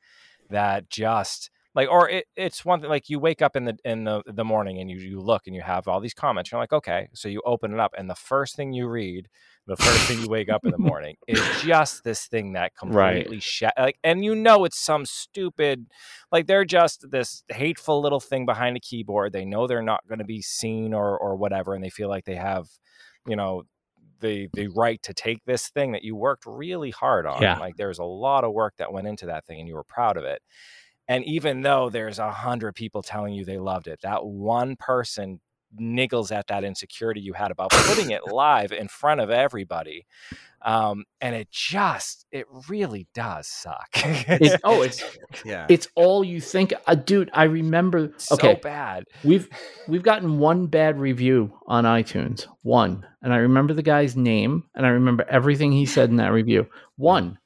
that 0.51 0.89
just 0.89 1.51
like 1.77 1.87
or 1.89 2.09
it, 2.09 2.25
it's 2.35 2.65
one 2.65 2.81
thing 2.81 2.89
like 2.89 3.07
you 3.09 3.19
wake 3.19 3.41
up 3.41 3.55
in 3.55 3.63
the 3.63 3.77
in 3.85 4.03
the, 4.03 4.21
the 4.25 4.43
morning 4.43 4.79
and 4.79 4.89
you, 4.89 4.97
you 4.97 5.21
look 5.21 5.43
and 5.45 5.55
you 5.55 5.61
have 5.61 5.87
all 5.87 6.01
these 6.01 6.13
comments 6.13 6.51
you're 6.51 6.59
like 6.59 6.73
okay 6.73 7.07
so 7.13 7.29
you 7.29 7.41
open 7.45 7.71
it 7.73 7.79
up 7.79 7.93
and 7.97 8.09
the 8.09 8.15
first 8.15 8.55
thing 8.57 8.73
you 8.73 8.87
read 8.87 9.29
the 9.67 9.77
first 9.77 10.07
thing 10.07 10.19
you 10.19 10.27
wake 10.27 10.49
up 10.49 10.65
in 10.65 10.71
the 10.71 10.77
morning 10.91 11.15
is 11.27 11.39
just 11.61 12.03
this 12.03 12.25
thing 12.25 12.53
that 12.53 12.75
completely 12.75 13.39
sha- 13.39 13.69
like 13.77 13.97
and 14.03 14.25
you 14.25 14.33
know 14.35 14.65
it's 14.65 14.79
some 14.79 15.05
stupid 15.05 15.85
like 16.31 16.47
they're 16.47 16.65
just 16.65 17.05
this 17.11 17.43
hateful 17.49 18.01
little 18.01 18.19
thing 18.19 18.45
behind 18.45 18.75
a 18.75 18.79
keyboard 18.81 19.31
they 19.31 19.45
know 19.45 19.67
they're 19.67 19.81
not 19.83 20.05
going 20.09 20.19
to 20.19 20.25
be 20.25 20.41
seen 20.41 20.93
or 20.93 21.17
or 21.17 21.35
whatever 21.37 21.73
and 21.75 21.83
they 21.83 21.89
feel 21.91 22.09
like 22.09 22.25
they 22.25 22.35
have 22.35 22.67
you 23.27 23.35
know 23.35 23.63
the 24.19 24.47
the 24.53 24.67
right 24.69 25.03
to 25.03 25.13
take 25.13 25.45
this 25.45 25.67
thing 25.69 25.91
that 25.91 26.03
you 26.03 26.15
worked 26.15 26.45
really 26.47 26.89
hard 26.89 27.27
on 27.27 27.39
Yeah. 27.41 27.59
like 27.59 27.75
there's 27.75 27.99
a 27.99 28.03
lot 28.03 28.43
of 28.43 28.51
work 28.51 28.73
that 28.77 28.91
went 28.91 29.05
into 29.07 29.27
that 29.27 29.45
thing 29.45 29.59
and 29.59 29.67
you 29.67 29.75
were 29.75 29.83
proud 29.83 30.17
of 30.17 30.23
it 30.23 30.41
and 31.07 31.23
even 31.25 31.61
though 31.61 31.89
there's 31.89 32.19
a 32.19 32.31
hundred 32.31 32.73
people 32.75 33.01
telling 33.01 33.33
you 33.33 33.45
they 33.45 33.57
loved 33.57 33.87
it 33.87 33.99
that 34.01 34.25
one 34.25 34.75
person 34.75 35.39
niggles 35.79 36.31
at 36.31 36.47
that 36.47 36.63
insecurity 36.63 37.19
you 37.19 37.33
had 37.33 37.51
about 37.51 37.69
putting 37.71 38.11
it 38.11 38.21
live 38.31 38.71
in 38.71 38.87
front 38.87 39.19
of 39.19 39.29
everybody 39.29 40.05
um, 40.61 41.03
and 41.21 41.35
it 41.35 41.49
just 41.51 42.25
it 42.31 42.45
really 42.69 43.05
does 43.13 43.47
suck 43.47 43.89
it, 43.95 44.59
oh 44.63 44.81
it's 44.81 45.03
Yeah. 45.45 45.65
it's 45.69 45.87
all 45.95 46.23
you 46.23 46.39
think 46.39 46.73
uh, 46.87 46.95
dude 46.95 47.29
i 47.33 47.43
remember 47.43 48.13
so 48.17 48.35
okay 48.35 48.59
bad 48.63 49.03
We've 49.25 49.49
we've 49.89 50.03
gotten 50.03 50.39
one 50.39 50.67
bad 50.67 50.99
review 50.99 51.53
on 51.67 51.83
iTunes. 51.83 52.47
One. 52.63 53.05
And 53.21 53.33
I 53.33 53.37
remember 53.37 53.73
the 53.73 53.83
guy's 53.83 54.15
name 54.15 54.63
and 54.75 54.85
I 54.85 54.89
remember 54.89 55.25
everything 55.29 55.71
he 55.71 55.85
said 55.85 56.09
in 56.09 56.15
that 56.17 56.31
review. 56.31 56.67
One. 56.95 57.37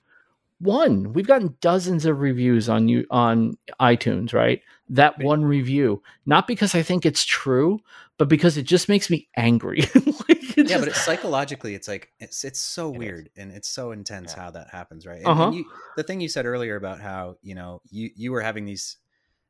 One. 0.61 1.13
We've 1.13 1.27
gotten 1.27 1.57
dozens 1.61 2.05
of 2.05 2.19
reviews 2.19 2.69
on 2.69 2.87
you 2.87 3.05
on 3.09 3.57
iTunes, 3.79 4.33
right? 4.33 4.61
That 4.89 5.17
one 5.23 5.43
review. 5.43 6.01
Not 6.25 6.47
because 6.47 6.75
I 6.75 6.81
think 6.83 7.05
it's 7.05 7.23
true, 7.25 7.79
but 8.17 8.27
because 8.29 8.57
it 8.57 8.63
just 8.63 8.87
makes 8.89 9.09
me 9.09 9.27
angry. 9.35 9.83
Like, 10.29 10.57
yeah, 10.57 10.77
but 10.77 10.85
just- 10.85 10.87
it's 10.89 11.05
psychologically, 11.05 11.73
it's 11.75 11.87
like 11.87 12.11
it's 12.19 12.43
it's 12.43 12.59
so 12.59 12.89
It 12.89 12.95
is. 12.95 12.99
weird 12.99 13.29
and 13.37 13.51
it's 13.51 13.67
so 13.69 13.91
intense 13.91 14.33
Yeah. 14.35 14.43
how 14.43 14.51
that 14.51 14.67
happens, 14.69 15.05
right? 15.07 15.17
And, 15.19 15.27
Uh-huh. 15.27 15.45
and 15.45 15.55
you, 15.55 15.65
the 15.97 16.03
thing 16.03 16.19
you 16.21 16.27
said 16.27 16.45
earlier 16.45 16.75
about 16.75 16.99
how 16.99 17.37
you 17.41 17.55
know 17.55 17.81
you 17.89 18.09
you 18.15 18.31
were 18.31 18.41
having 18.41 18.65
these 18.65 18.97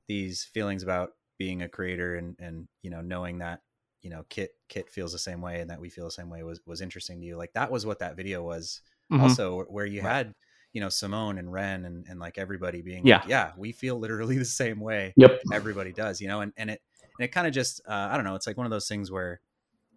these 0.07 0.43
feelings 0.43 0.83
about 0.83 1.09
being 1.37 1.61
a 1.63 1.67
creator 1.69 2.15
and 2.15 2.35
and 2.39 2.67
you 2.83 2.91
know 2.91 3.01
knowing 3.01 3.39
that 3.39 3.61
you 4.01 4.09
know 4.11 4.23
Kit 4.29 4.51
Kit 4.69 4.89
feels 4.91 5.11
the 5.11 5.19
same 5.19 5.41
way 5.41 5.59
and 5.59 5.69
that 5.71 5.81
we 5.81 5.89
feel 5.89 6.05
the 6.05 6.11
same 6.11 6.29
way 6.29 6.43
was 6.43 6.61
was 6.65 6.81
interesting 6.81 7.19
to 7.19 7.25
you. 7.25 7.35
Like 7.35 7.53
that 7.53 7.71
was 7.71 7.85
what 7.85 7.99
that 7.99 8.15
video 8.15 8.43
was 8.43 8.81
Mhm. 9.11 9.21
also, 9.21 9.63
where 9.63 9.85
you 9.85 10.01
Right. 10.03 10.11
had 10.13 10.35
you 10.73 10.81
know 10.81 10.89
Simone 10.89 11.37
and 11.37 11.51
Ren 11.51 11.85
and 11.85 12.05
and 12.09 12.19
like 12.19 12.37
everybody 12.37 12.81
being 12.81 13.03
Yeah. 13.03 13.21
like, 13.21 13.25
yeah, 13.25 13.53
we 13.57 13.71
feel 13.71 13.97
literally 13.99 14.37
the 14.39 14.45
same 14.45 14.79
way 14.79 15.15
Yep. 15.15 15.31
everybody 15.51 15.93
does, 15.93 16.21
you 16.21 16.27
know, 16.27 16.41
and, 16.41 16.53
and 16.57 16.69
it 16.71 16.81
and 17.17 17.25
it 17.25 17.29
kind 17.29 17.47
of 17.47 17.53
just 17.53 17.81
uh, 17.87 18.09
I 18.11 18.15
don't 18.15 18.25
know, 18.25 18.35
it's 18.35 18.47
like 18.47 18.57
one 18.57 18.65
of 18.65 18.71
those 18.71 18.87
things 18.87 19.11
where 19.11 19.41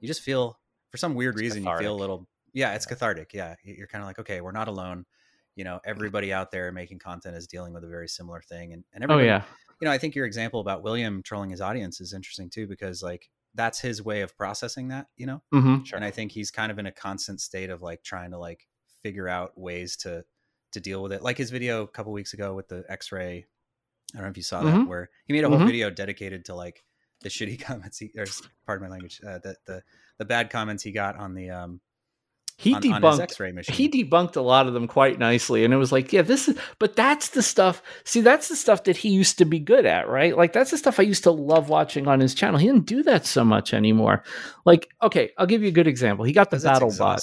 you 0.01 0.09
just 0.09 0.23
feel 0.23 0.61
for 0.91 0.99
some 0.99 1.15
weird 1.15 1.37
It's 1.37 1.37
reason 1.37 1.63
you 1.65 1.73
feel 1.73 1.95
a 1.95 1.99
little 1.99 2.29
yeah, 2.53 2.75
it's 2.75 2.87
Yeah. 2.87 2.91
cathartic. 2.95 3.35
Yeah, 3.35 3.57
you're 3.65 3.89
kind 3.89 4.03
of 4.03 4.09
like 4.09 4.19
okay, 4.21 4.41
we're 4.41 4.53
not 4.53 4.69
alone. 4.69 5.07
You 5.57 5.65
know, 5.65 5.81
everybody 5.85 6.33
out 6.33 6.51
there 6.51 6.73
making 6.73 6.99
content 7.01 7.37
is 7.37 7.47
dealing 7.47 7.73
with 7.75 7.85
a 7.85 7.89
very 7.89 8.09
similar 8.09 8.41
thing, 8.43 8.73
and 8.73 8.85
and 8.93 9.05
Oh 9.09 9.19
yeah. 9.19 9.45
you 9.81 9.87
know, 9.87 9.91
I 9.93 9.99
think 9.99 10.15
your 10.15 10.27
example 10.27 10.61
about 10.61 10.83
William 10.83 11.23
trolling 11.23 11.51
his 11.51 11.61
audience 11.61 12.01
is 12.01 12.13
interesting 12.13 12.51
too 12.51 12.67
because 12.67 13.03
like 13.03 13.31
that's 13.55 13.81
his 13.81 14.03
way 14.03 14.23
of 14.23 14.37
processing 14.37 14.89
that, 14.89 15.09
you 15.17 15.27
know, 15.27 15.43
hmm 15.53 15.85
sure 15.85 15.97
and 15.97 16.05
I 16.05 16.11
think 16.11 16.33
he's 16.33 16.51
kind 16.51 16.73
of 16.73 16.79
in 16.79 16.87
a 16.87 16.93
constant 16.93 17.41
state 17.41 17.71
of 17.71 17.83
like 17.83 18.03
trying 18.03 18.31
to 18.33 18.39
like 18.39 18.67
figure 19.03 19.29
out 19.29 19.57
ways 19.59 19.97
to 19.99 20.25
to 20.75 20.81
deal 20.81 21.03
with 21.03 21.13
it. 21.13 21.23
Like 21.23 21.39
his 21.39 21.51
video 21.51 21.83
a 21.83 21.89
couple 21.89 22.13
weeks 22.13 22.35
ago 22.35 22.55
with 22.55 22.69
the 22.69 22.85
X-ray. 22.89 23.47
I 24.15 24.17
don't 24.19 24.25
know 24.27 24.31
if 24.31 24.37
you 24.37 24.43
saw 24.45 24.63
that, 24.63 24.75
Mhm. 24.75 24.87
where 24.87 25.11
he 25.27 25.33
made 25.33 25.43
a 25.45 25.49
whole 25.49 25.59
Mhm. 25.59 25.67
video 25.67 25.91
dedicated 25.91 26.45
to 26.47 26.55
like 26.55 26.85
the 27.23 27.29
shitty 27.29 27.59
comments 27.61 27.99
he, 27.99 28.11
or 28.17 28.27
pardon 28.67 28.87
my 28.87 28.91
language, 28.93 29.21
uh, 29.27 29.39
the 29.39 29.57
the 29.67 29.83
the 30.19 30.25
bad 30.25 30.51
comments 30.51 30.83
he 30.85 30.93
got 30.93 31.17
on 31.17 31.35
the 31.35 31.51
um 31.51 31.81
He 32.57 32.73
on, 32.73 32.77
on 32.77 32.83
his 32.83 32.93
debunked 33.19 33.23
X-ray 33.23 33.51
machine. 33.53 33.75
he 33.75 33.89
debunked 33.89 34.37
a 34.37 34.41
lot 34.41 34.69
of 34.69 34.75
them 34.75 34.87
quite 34.87 35.19
nicely 35.19 35.65
and 35.65 35.75
it 35.75 35.77
was 35.77 35.91
like 35.91 36.13
yeah 36.13 36.23
this 36.23 36.47
is 36.49 36.57
but 36.79 36.95
that's 36.95 37.31
the 37.31 37.43
stuff 37.43 37.83
see 38.05 38.21
that's 38.21 38.49
the 38.49 38.55
stuff 38.55 38.85
that 38.85 38.97
he 38.99 39.09
used 39.09 39.39
to 39.39 39.45
be 39.45 39.59
good 39.59 39.85
at 39.87 40.09
right 40.09 40.37
like 40.37 40.53
that's 40.53 40.71
the 40.71 40.79
stuff 40.79 41.01
i 41.01 41.03
used 41.03 41.25
to 41.25 41.33
love 41.33 41.69
watching 41.69 42.07
on 42.07 42.21
his 42.21 42.33
channel 42.33 42.61
he 42.61 42.67
didn't 42.69 42.87
do 42.87 43.03
that 43.03 43.27
so 43.27 43.45
much 43.45 43.75
anymore 43.75 44.23
like 44.65 44.89
okay 45.03 45.33
i'll 45.37 45.47
give 45.47 45.63
you 45.63 45.69
a 45.69 45.73
good 45.73 45.89
example 45.89 46.25
he 46.25 46.33
got 46.33 46.51
the 46.53 46.59
battle 46.61 46.95
bot 46.97 47.21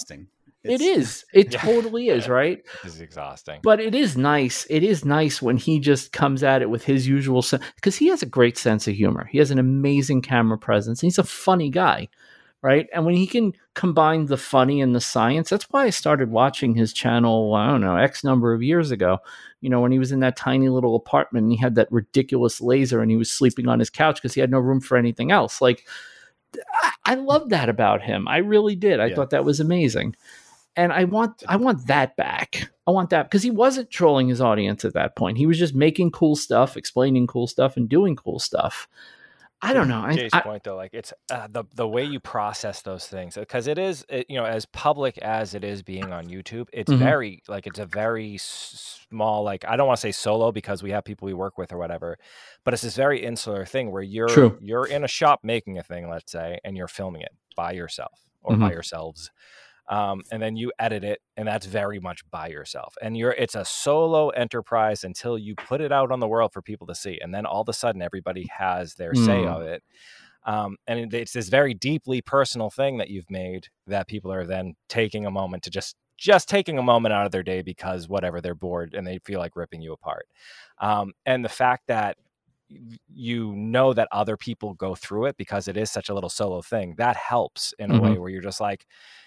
It's- 0.64 1.26
it 1.34 1.54
Yeah. 1.54 1.60
totally 1.60 2.10
is 2.10 2.28
right? 2.30 2.64
This 2.84 2.96
is 2.96 3.02
exhausting. 3.02 3.60
But 3.64 3.80
it 3.80 3.96
is 3.96 4.16
nice. 4.18 4.66
It 4.70 4.84
is 4.84 5.04
nice 5.06 5.42
when 5.42 5.58
he 5.58 5.80
just 5.80 6.12
comes 6.12 6.44
at 6.44 6.62
it 6.62 6.70
with 6.70 6.84
his 6.84 7.08
usual 7.08 7.42
sense 7.42 7.64
because 7.76 7.96
he 7.96 8.08
has 8.08 8.22
a 8.22 8.28
great 8.28 8.58
sense 8.58 8.88
of 8.88 8.94
humor. 8.96 9.26
He 9.32 9.38
has 9.40 9.52
an 9.52 9.60
amazing 9.60 10.22
camera 10.22 10.58
presence 10.58 11.02
he's 11.02 11.18
a 11.20 11.24
funny 11.24 11.70
guy 11.70 12.08
right? 12.64 12.88
And 12.94 13.08
when 13.08 13.16
he 13.16 13.26
can 13.26 13.54
combine 13.74 14.28
the 14.28 14.38
funny 14.38 14.82
and 14.82 14.94
the 14.94 15.02
science 15.02 15.50
that's 15.50 15.66
why 15.72 15.86
i 15.86 15.90
started 15.90 16.30
watching 16.30 16.76
his 16.76 16.94
channel 16.94 17.56
i 17.56 17.66
don't 17.68 17.82
know 17.82 17.96
x 17.96 18.24
number 18.24 18.54
of 18.54 18.62
years 18.62 18.92
ago 18.92 19.18
you 19.62 19.70
know 19.70 19.80
when 19.82 19.92
he 19.94 19.98
was 19.98 20.12
in 20.12 20.20
that 20.20 20.36
tiny 20.36 20.68
little 20.70 20.96
apartment 20.96 21.44
and 21.46 21.52
he 21.54 21.58
had 21.58 21.74
that 21.76 21.92
ridiculous 21.92 22.62
laser 22.62 23.02
and 23.02 23.10
he 23.10 23.18
was 23.18 23.32
sleeping 23.32 23.68
on 23.68 23.80
his 23.80 23.90
couch 23.90 24.18
because 24.22 24.34
he 24.36 24.42
had 24.42 24.52
no 24.52 24.60
room 24.60 24.80
for 24.82 24.96
anything 24.98 25.32
else. 25.32 25.60
Like 25.62 25.86
I, 26.84 26.92
I 27.06 27.16
love 27.16 27.50
that 27.50 27.70
about 27.70 28.02
him. 28.02 28.28
I 28.28 28.38
really 28.38 28.76
did. 28.76 29.00
I 29.00 29.08
Yeah. 29.08 29.16
thought 29.16 29.30
that 29.32 29.46
was 29.46 29.60
amazing 29.60 30.16
and 30.76 30.94
I 30.94 31.04
want 31.06 31.44
I 31.48 31.58
want 31.58 31.88
that 31.88 32.16
back. 32.16 32.72
I 32.88 32.92
want 32.92 33.10
that 33.12 33.24
because 33.24 33.44
he 33.44 33.52
wasn't 33.52 33.92
trolling 33.92 34.30
his 34.30 34.42
audience 34.42 34.86
at 34.86 34.94
that 34.94 35.16
point. 35.16 35.38
He 35.38 35.46
was 35.46 35.60
just 35.60 35.76
making 35.76 36.12
cool 36.12 36.36
stuff, 36.36 36.78
explaining 36.78 37.28
cool 37.28 37.48
stuff, 37.48 37.78
and 37.78 37.90
doing 37.90 38.16
cool 38.16 38.40
stuff. 38.40 38.88
I 39.64 39.74
don't 39.74 39.88
know. 39.88 40.10
Jay's 40.12 40.34
I, 40.34 40.42
point 40.42 40.64
though, 40.64 40.76
like 40.76 40.94
it's 40.94 41.14
uh, 41.30 41.48
the 41.48 41.66
the 41.76 41.88
way 41.88 42.04
you 42.04 42.20
process 42.20 42.82
those 42.82 43.06
things 43.08 43.36
because 43.36 43.68
it 43.68 43.78
is 43.78 44.04
it, 44.10 44.26
you 44.28 44.38
know 44.38 44.46
as 44.46 44.66
public 44.66 45.20
as 45.20 45.54
it 45.54 45.64
is 45.64 45.84
being 45.84 46.12
on 46.12 46.26
YouTube, 46.26 46.68
it's 46.74 46.92
mm-hmm. 46.92 47.04
very 47.04 47.44
like 47.48 47.68
it's 47.68 47.78
a 47.78 47.86
very 47.86 48.38
small 48.40 49.44
like 49.44 49.64
I 49.68 49.76
don't 49.76 49.86
want 49.86 49.98
to 49.98 50.02
say 50.02 50.12
solo 50.12 50.52
because 50.52 50.82
we 50.82 50.90
have 50.92 51.04
people 51.04 51.28
we 51.28 51.34
work 51.34 51.60
with 51.60 51.72
or 51.72 51.78
whatever, 51.78 52.18
but 52.64 52.74
it's 52.74 52.82
this 52.82 52.96
very 52.96 53.24
insular 53.24 53.66
thing 53.66 53.92
where 53.92 54.02
you're 54.02 54.30
True. 54.30 54.58
you're 54.62 54.88
in 54.88 55.04
a 55.04 55.08
shop 55.08 55.42
making 55.44 55.78
a 55.78 55.84
thing, 55.84 56.10
let's 56.10 56.32
say, 56.32 56.60
and 56.64 56.76
you're 56.76 56.88
filming 56.88 57.22
it 57.22 57.36
by 57.56 57.74
yourself 57.74 58.20
or 58.42 58.54
mm-hmm. 58.54 58.64
by 58.64 58.72
yourselves 58.72 59.30
um, 59.92 60.22
and 60.32 60.42
then 60.42 60.56
you 60.56 60.72
edit 60.80 61.04
it 61.04 61.20
and 61.36 61.48
that's 61.48 61.66
very 61.66 62.00
much 62.00 62.22
by 62.32 62.48
yourself 62.48 62.96
and 63.02 63.18
you're 63.18 63.34
it's 63.34 63.56
a 63.56 63.66
solo 63.66 64.30
enterprise 64.30 65.04
until 65.04 65.38
you 65.38 65.54
put 65.54 65.82
it 65.82 65.92
out 65.92 66.12
on 66.12 66.20
the 66.20 66.28
world 66.28 66.52
for 66.54 66.62
people 66.62 66.88
to 66.88 66.96
see 66.96 67.20
and 67.22 67.34
then 67.34 67.46
all 67.46 67.62
of 67.62 67.70
a 67.70 67.74
sudden 67.74 68.02
everybody 68.02 68.50
has 68.58 68.96
their 68.96 69.12
mm. 69.12 69.26
say 69.26 69.46
of 69.46 69.62
it 69.62 69.84
um, 70.44 70.78
and 70.88 71.14
it's 71.14 71.34
this 71.34 71.50
very 71.50 71.76
deeply 71.76 72.22
personal 72.22 72.72
thing 72.72 72.98
that 72.98 73.10
you've 73.10 73.30
made 73.30 73.68
that 73.86 74.08
people 74.08 74.32
are 74.32 74.46
then 74.46 74.74
taking 74.88 75.26
a 75.26 75.32
moment 75.32 75.62
to 75.62 75.70
just 75.70 75.96
just 76.18 76.48
taking 76.48 76.78
a 76.78 76.84
moment 76.84 77.14
out 77.14 77.26
of 77.26 77.32
their 77.32 77.44
day 77.44 77.62
because 77.62 78.08
whatever 78.08 78.42
they're 78.42 78.56
bored 78.56 78.94
and 78.94 79.06
they 79.06 79.20
feel 79.20 79.40
like 79.40 79.56
ripping 79.56 79.82
you 79.82 79.92
apart 79.92 80.26
um, 80.80 81.12
and 81.26 81.44
the 81.44 81.50
fact 81.50 81.84
that 81.88 82.16
you 83.14 83.54
know 83.56 83.94
that 83.94 84.08
other 84.14 84.38
people 84.38 84.74
go 84.74 84.96
through 84.96 85.26
it 85.26 85.36
because 85.36 85.68
it 85.68 85.76
is 85.76 85.92
such 85.92 86.08
a 86.08 86.14
little 86.14 86.30
solo 86.30 86.62
thing 86.62 86.96
that 86.98 87.18
helps 87.18 87.74
in 87.80 87.92
a 87.92 87.94
mm-hmm. 87.94 88.06
way 88.06 88.18
where 88.18 88.30
you're 88.30 88.42
just 88.42 88.62
like 88.62 88.86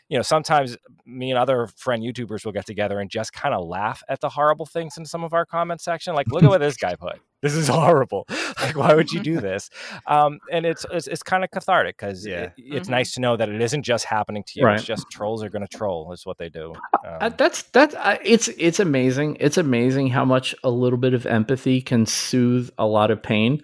you 0.09 0.19
know, 0.19 0.23
sometimes 0.23 0.77
me 1.07 1.31
and 1.31 1.39
other 1.39 1.67
friend 1.77 2.03
YouTubers 2.03 2.45
will 2.45 2.53
get 2.53 2.67
together 2.67 3.01
and 3.01 3.11
just 3.11 3.33
kind 3.33 3.55
of 3.55 3.67
laugh 3.67 4.03
at 4.09 4.21
the 4.21 4.29
horrible 4.29 4.67
things 4.67 4.99
in 4.99 5.07
some 5.07 5.25
of 5.25 5.33
our 5.33 5.47
comment 5.47 5.81
section. 5.81 6.15
Like, 6.15 6.29
look 6.29 6.43
at 6.43 6.49
what 6.49 6.61
this 6.61 6.77
guy 6.77 6.95
put. 7.01 7.21
This 7.43 7.55
is 7.55 7.69
horrible. 7.69 8.27
Like, 8.63 8.77
why 8.77 8.95
would 8.95 9.13
you 9.13 9.21
do 9.21 9.41
this? 9.43 9.69
Um, 10.07 10.39
and 10.51 10.65
it's 10.65 10.87
it's, 10.91 11.07
it's 11.07 11.23
kind 11.23 11.45
of 11.45 11.51
cathartic 11.51 11.99
because 11.99 12.27
yeah. 12.27 12.45
it, 12.45 12.53
it's 12.57 12.87
mm-hmm. 12.87 12.93
nice 12.93 13.13
to 13.15 13.21
know 13.21 13.37
that 13.37 13.51
it 13.51 13.61
isn't 13.61 13.83
just 13.83 14.07
happening 14.07 14.43
to 14.45 14.61
you. 14.61 14.65
Right. 14.65 14.77
It's 14.77 14.85
just 14.85 15.11
trolls 15.11 15.43
are 15.43 15.51
going 15.51 15.67
to 15.67 15.77
troll. 15.77 16.11
Is 16.13 16.25
what 16.25 16.39
they 16.39 16.49
do. 16.49 16.73
Um, 17.07 17.35
that's 17.37 17.65
that's 17.65 17.95
uh, 17.95 18.17
it's 18.25 18.49
it's 18.57 18.81
amazing. 18.81 19.37
It's 19.41 19.59
amazing 19.59 20.09
how 20.09 20.25
much 20.25 20.55
a 20.65 20.71
little 20.71 20.99
bit 20.99 21.13
of 21.13 21.27
empathy 21.27 21.83
can 21.83 22.07
soothe 22.07 22.71
a 22.79 22.87
lot 22.87 23.11
of 23.11 23.23
pain 23.23 23.63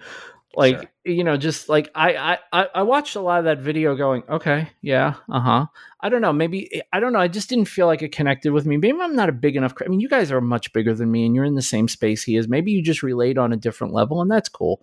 like 0.56 0.77
sure. 0.77 0.90
you 1.05 1.22
know 1.22 1.36
just 1.36 1.68
like 1.68 1.90
I, 1.94 2.39
I 2.52 2.66
i 2.74 2.82
watched 2.82 3.14
a 3.14 3.20
lot 3.20 3.39
of 3.39 3.44
that 3.44 3.59
video 3.59 3.94
going 3.94 4.24
okay 4.28 4.68
yeah 4.82 5.14
uh-huh. 5.28 5.66
I 6.01 6.09
don't 6.09 6.22
know 6.22 6.32
maybe 6.32 6.74
eh, 6.74 6.81
i 6.93 6.98
don't 6.98 7.12
know 7.12 7.20
i 7.20 7.28
just 7.28 7.48
didn't 7.48 7.66
feel 7.66 7.86
like 7.86 8.02
it 8.02 8.10
connected 8.10 8.52
with 8.52 8.66
me. 8.66 8.77
Maybe 8.77 8.98
i'm 9.01 9.14
not 9.14 9.28
a 9.28 9.32
big 9.32 9.56
enough 9.56 9.74
i 9.85 9.89
mean 9.89 10.01
you 10.01 10.09
guys 10.09 10.32
are 10.32 10.40
much 10.40 10.72
bigger 10.72 10.94
than 10.94 11.10
me 11.10 11.24
and 11.27 11.35
you're 11.35 11.44
in 11.44 11.55
the 11.55 11.62
same 11.62 11.89
space 11.89 12.22
he 12.22 12.36
is. 12.36 12.48
Maybe 12.48 12.72
you 12.72 12.82
just 12.82 13.02
relate 13.02 13.39
on 13.39 13.52
a 13.52 13.56
different 13.56 13.93
level 13.93 14.20
and 14.20 14.31
that's 14.31 14.48
cool. 14.48 14.82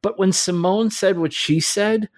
But 0.00 0.18
when 0.18 0.32
simone 0.32 0.90
said 0.90 1.18
what 1.18 1.32
she 1.32 1.60
said 1.60 2.08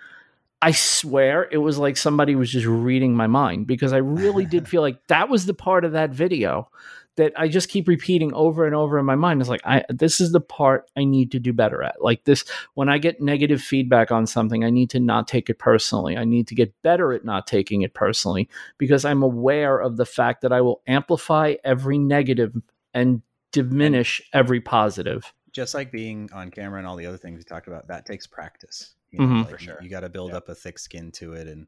I 0.62 0.70
swear 0.70 1.48
it 1.50 1.58
was 1.58 1.78
like 1.78 1.96
somebody 1.96 2.34
was 2.34 2.50
just 2.50 2.66
reading 2.66 3.14
my 3.14 3.26
mind 3.26 3.66
because 3.66 3.92
I 3.92 3.98
really 3.98 4.46
did 4.46 4.68
feel 4.72 4.82
like 4.82 5.04
that 5.08 5.28
was 5.28 5.46
the 5.46 5.54
part 5.54 5.84
of 5.84 5.92
that 5.92 6.10
video 6.10 6.70
that 7.16 7.32
I 7.36 7.48
just 7.48 7.68
keep 7.68 7.88
repeating 7.88 8.32
over 8.34 8.66
and 8.66 8.74
over 8.74 8.98
in 8.98 9.04
my 9.04 9.14
mind. 9.14 9.40
It's 9.40 9.50
like 9.50 9.64
I 9.64 9.84
this 9.88 10.20
is 10.20 10.32
the 10.32 10.40
part 10.40 10.90
I 10.96 11.04
need 11.04 11.32
to 11.32 11.38
do 11.38 11.52
better 11.52 11.82
at. 11.82 12.02
Like 12.02 12.24
this 12.24 12.44
when 12.74 12.88
I 12.88 12.98
get 12.98 13.20
negative 13.20 13.60
feedback 13.60 14.10
on 14.10 14.26
something, 14.26 14.64
I 14.64 14.70
need 14.70 14.90
to 14.90 15.00
not 15.00 15.28
take 15.28 15.50
it 15.50 15.58
personally. 15.58 16.16
I 16.16 16.24
need 16.24 16.46
to 16.48 16.54
get 16.54 16.74
better 16.82 17.12
at 17.12 17.24
not 17.24 17.46
taking 17.46 17.82
it 17.82 17.94
personally 17.94 18.48
because 18.78 19.04
I'm 19.04 19.22
aware 19.22 19.78
of 19.78 19.96
the 19.96 20.06
fact 20.06 20.42
that 20.42 20.52
I 20.52 20.60
will 20.60 20.82
amplify 20.86 21.54
every 21.64 21.98
negative 21.98 22.54
and 22.94 23.22
diminish 23.52 24.22
every 24.32 24.60
positive. 24.60 25.32
Just 25.52 25.74
like 25.74 25.90
being 25.90 26.28
on 26.34 26.50
camera 26.50 26.78
and 26.78 26.86
all 26.86 26.96
the 26.96 27.06
other 27.06 27.16
things 27.16 27.38
we 27.38 27.44
talked 27.44 27.66
about, 27.66 27.88
that 27.88 28.04
takes 28.04 28.26
practice. 28.26 28.94
You 29.10 29.20
know, 29.20 29.24
mm-hmm. 29.24 29.38
like 29.42 29.50
For 29.50 29.58
sure. 29.58 29.76
You, 29.80 29.84
you 29.84 29.90
got 29.90 30.00
to 30.00 30.10
build 30.10 30.32
up 30.32 30.48
a 30.50 30.54
thick 30.54 30.78
skin 30.78 31.10
to 31.12 31.32
it 31.32 31.46
and 31.46 31.66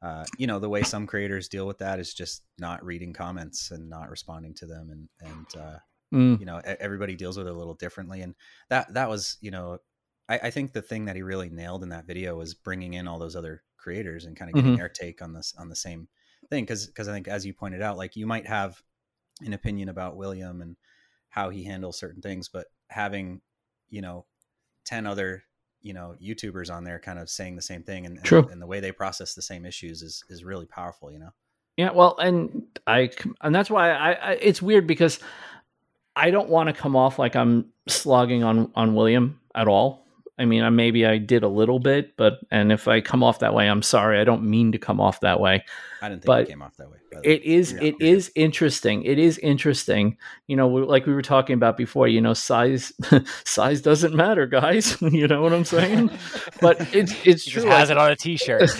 uh, 0.00 0.24
you 0.36 0.46
know 0.46 0.58
the 0.58 0.68
way 0.68 0.82
some 0.82 1.06
creators 1.06 1.48
deal 1.48 1.66
with 1.66 1.78
that 1.78 1.98
is 1.98 2.14
just 2.14 2.42
not 2.58 2.84
reading 2.84 3.12
comments 3.12 3.70
and 3.70 3.88
not 3.88 4.10
responding 4.10 4.54
to 4.54 4.66
them 4.66 4.90
and 4.90 5.08
and 5.20 5.46
uh, 5.62 5.78
mm. 6.14 6.38
you 6.38 6.46
know 6.46 6.60
everybody 6.64 7.16
deals 7.16 7.36
with 7.36 7.46
it 7.46 7.52
a 7.52 7.58
little 7.58 7.74
differently 7.74 8.20
and 8.20 8.34
that 8.68 8.92
that 8.94 9.08
was 9.08 9.36
you 9.40 9.50
know 9.50 9.78
I, 10.28 10.38
I, 10.44 10.50
think 10.50 10.72
the 10.72 10.82
thing 10.82 11.06
that 11.06 11.16
he 11.16 11.22
really 11.22 11.48
nailed 11.48 11.82
in 11.82 11.88
that 11.88 12.06
video 12.06 12.36
was 12.36 12.54
bringing 12.54 12.94
in 12.94 13.08
all 13.08 13.18
those 13.18 13.34
other 13.34 13.62
creators 13.76 14.24
and 14.24 14.36
kind 14.36 14.50
of 14.50 14.54
getting 14.54 14.72
mm-hmm. 14.72 14.78
their 14.78 14.88
take 14.88 15.22
on 15.22 15.32
this 15.32 15.54
on 15.58 15.68
the 15.68 15.76
same 15.76 16.08
thing 16.50 16.64
because 16.64 16.86
because 16.86 17.08
I 17.08 17.12
think 17.12 17.26
as 17.26 17.44
you 17.44 17.52
pointed 17.52 17.82
out 17.82 17.96
like 17.96 18.14
you 18.14 18.26
might 18.26 18.46
have 18.46 18.80
an 19.40 19.52
opinion 19.52 19.88
about 19.88 20.16
William 20.16 20.60
and 20.60 20.76
how 21.28 21.50
he 21.50 21.64
handles 21.64 21.98
certain 21.98 22.22
things 22.22 22.48
but 22.48 22.66
having 22.88 23.40
you 23.90 24.00
know 24.00 24.26
10 24.84 25.06
other 25.06 25.42
you 25.88 25.94
know 25.94 26.14
youtubers 26.22 26.72
on 26.72 26.84
there 26.84 26.98
kind 26.98 27.18
of 27.18 27.30
saying 27.30 27.56
the 27.56 27.62
same 27.62 27.82
thing 27.82 28.04
and, 28.04 28.18
and, 28.18 28.50
and 28.50 28.60
the 28.60 28.66
way 28.66 28.78
they 28.78 28.92
process 28.92 29.34
the 29.34 29.42
same 29.42 29.64
issues 29.64 30.02
is 30.02 30.22
is 30.28 30.44
really 30.44 30.66
powerful 30.66 31.10
you 31.10 31.18
know? 31.18 31.30
Yeah 31.78 31.92
well 31.92 32.16
and 32.18 32.64
i 32.86 33.10
and 33.40 33.54
that's 33.54 33.70
why 33.70 33.90
I, 33.90 34.12
I 34.12 34.32
it's 34.34 34.60
weird 34.60 34.86
because 34.86 35.18
i 36.14 36.30
don't 36.30 36.50
want 36.50 36.68
to 36.68 36.74
come 36.74 36.94
off 36.94 37.18
like 37.18 37.34
i'm 37.34 37.72
slogging 37.88 38.44
on 38.44 38.70
on 38.74 38.94
william 38.94 39.40
at 39.54 39.66
all 39.66 40.06
I 40.38 40.44
mean, 40.44 40.62
I, 40.62 40.70
maybe 40.70 41.04
I 41.04 41.18
did 41.18 41.42
a 41.42 41.48
little 41.48 41.80
bit, 41.80 42.16
but 42.16 42.38
and 42.50 42.70
if 42.70 42.86
I 42.86 43.00
come 43.00 43.24
off 43.24 43.40
that 43.40 43.54
way, 43.54 43.68
I'm 43.68 43.82
sorry. 43.82 44.20
I 44.20 44.24
don't 44.24 44.44
mean 44.44 44.72
to 44.72 44.78
come 44.78 45.00
off 45.00 45.20
that 45.20 45.40
way. 45.40 45.64
I 46.00 46.08
didn't 46.08 46.22
think 46.22 46.26
but 46.26 46.42
it 46.42 46.48
came 46.48 46.62
off 46.62 46.76
that 46.76 46.90
way. 46.90 46.98
It 47.24 47.42
is. 47.42 47.72
Yeah, 47.72 47.82
it 47.82 47.96
is 48.00 48.30
interesting. 48.36 49.02
It 49.02 49.18
is 49.18 49.38
interesting. 49.38 50.16
You 50.46 50.56
know, 50.56 50.68
like 50.68 51.06
we 51.06 51.12
were 51.12 51.22
talking 51.22 51.54
about 51.54 51.76
before. 51.76 52.06
You 52.06 52.20
know, 52.20 52.34
size 52.34 52.92
size 53.44 53.80
doesn't 53.80 54.14
matter, 54.14 54.46
guys. 54.46 55.00
you 55.02 55.26
know 55.26 55.42
what 55.42 55.52
I'm 55.52 55.64
saying? 55.64 56.10
but 56.60 56.94
it's 56.94 57.14
it's 57.26 57.44
he 57.44 57.50
true. 57.50 57.66
has 57.66 57.90
it 57.90 57.98
on 57.98 58.10
a 58.12 58.16
T-shirt. 58.16 58.70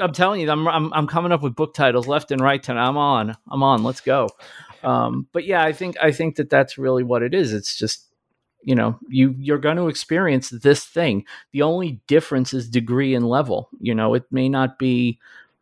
I'm 0.00 0.12
telling 0.12 0.40
you, 0.40 0.50
I'm, 0.50 0.66
I'm 0.66 0.92
I'm 0.92 1.06
coming 1.06 1.30
up 1.30 1.42
with 1.42 1.54
book 1.54 1.74
titles 1.74 2.08
left 2.08 2.32
and 2.32 2.40
right. 2.40 2.62
Tonight. 2.62 2.88
I'm 2.88 2.96
on. 2.96 3.36
I'm 3.48 3.62
on. 3.62 3.84
Let's 3.84 4.00
go. 4.00 4.28
Um, 4.82 5.28
but 5.32 5.44
yeah, 5.44 5.62
I 5.62 5.72
think 5.72 5.96
I 6.02 6.10
think 6.10 6.36
that 6.36 6.50
that's 6.50 6.78
really 6.78 7.04
what 7.04 7.22
it 7.22 7.34
is. 7.34 7.52
It's 7.52 7.76
just 7.76 8.08
you 8.64 8.74
know 8.74 8.98
you 9.08 9.34
you're 9.38 9.58
going 9.58 9.76
to 9.76 9.88
experience 9.88 10.50
this 10.50 10.84
thing. 10.84 11.24
The 11.52 11.62
only 11.62 12.00
difference 12.06 12.54
is 12.54 12.68
degree 12.68 13.14
and 13.14 13.28
level 13.28 13.68
you 13.80 13.94
know? 13.94 14.14
It 14.14 14.24
may 14.30 14.48
not 14.48 14.78
be 14.78 15.18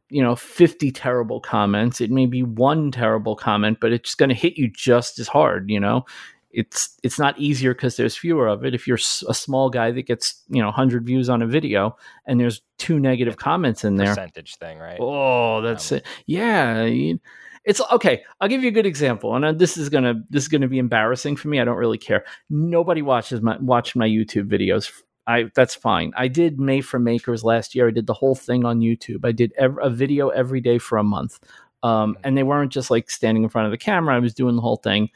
you 0.09 0.22
know 0.22 0.36
50 0.36 0.90
terrible 0.93 1.40
comments. 1.40 2.01
It 2.01 2.10
may 2.10 2.27
be 2.27 2.43
one 2.43 2.90
terrible 2.90 3.36
comment 3.36 3.78
but 3.81 3.93
it's 3.93 4.14
going 4.14 4.28
to 4.28 4.35
hit 4.35 4.59
you 4.59 4.68
just 4.68 5.18
as 5.18 5.28
hard 5.28 5.70
you 5.70 5.81
know? 5.81 6.05
It's 6.52 6.97
it's 7.05 7.18
not 7.18 7.39
easier 7.39 7.74
because 7.74 7.97
there's 7.97 8.16
fewer 8.16 8.48
of 8.48 8.64
it. 8.64 8.74
If 8.74 8.89
you're 8.89 8.98
a 9.28 9.35
small 9.35 9.70
guy 9.70 9.93
that 9.93 10.02
gets 10.02 10.43
you 10.48 10.60
know 10.60 10.68
100 10.68 11.06
views 11.06 11.28
on 11.28 11.43
a 11.43 11.47
video 11.47 11.97
and 12.27 12.40
there's 12.40 12.60
two 12.77 12.98
negative 12.98 13.36
comments 13.36 13.85
in 13.85 13.97
there 13.97 14.09
percentage 14.09 14.56
thing 14.56 14.78
right? 14.78 14.98
Oh 15.01 15.60
that's 15.62 15.93
um, 15.93 15.98
it. 15.98 16.06
Yeah 16.27 16.85
you, 16.85 17.20
it's 17.64 17.80
okay. 17.92 18.22
I'll 18.40 18.48
give 18.48 18.62
you 18.62 18.68
a 18.68 18.72
good 18.72 18.86
example, 18.86 19.34
and 19.34 19.44
uh, 19.44 19.52
this 19.52 19.76
is 19.76 19.88
gonna 19.88 20.14
this 20.30 20.44
is 20.44 20.48
gonna 20.48 20.68
be 20.68 20.78
embarrassing 20.78 21.36
for 21.36 21.48
me. 21.48 21.60
I 21.60 21.64
don't 21.64 21.76
really 21.76 21.98
care. 21.98 22.24
Nobody 22.48 23.02
watches 23.02 23.42
my 23.42 23.56
watch 23.58 23.94
my 23.94 24.08
YouTube 24.08 24.48
videos. 24.48 24.90
I 25.26 25.50
that's 25.54 25.74
fine. 25.74 26.12
I 26.16 26.28
did 26.28 26.58
May 26.58 26.80
for 26.80 26.98
Makers 26.98 27.44
last 27.44 27.74
year. 27.74 27.88
I 27.88 27.90
did 27.92 28.06
the 28.06 28.14
whole 28.14 28.34
thing 28.34 28.64
on 28.64 28.80
YouTube. 28.80 29.24
I 29.24 29.32
did 29.32 29.52
ev- 29.58 29.78
a 29.82 29.90
video 29.90 30.30
every 30.30 30.60
day 30.60 30.78
for 30.78 30.96
a 30.98 31.04
month, 31.04 31.38
um, 31.82 32.16
and 32.24 32.36
they 32.36 32.42
weren't 32.42 32.72
just 32.72 32.90
like 32.90 33.10
standing 33.10 33.42
in 33.42 33.50
front 33.50 33.66
of 33.66 33.72
the 33.72 33.78
camera. 33.78 34.16
I 34.16 34.20
was 34.20 34.34
doing 34.34 34.56
the 34.56 34.62
whole 34.62 34.76
thing, 34.78 35.10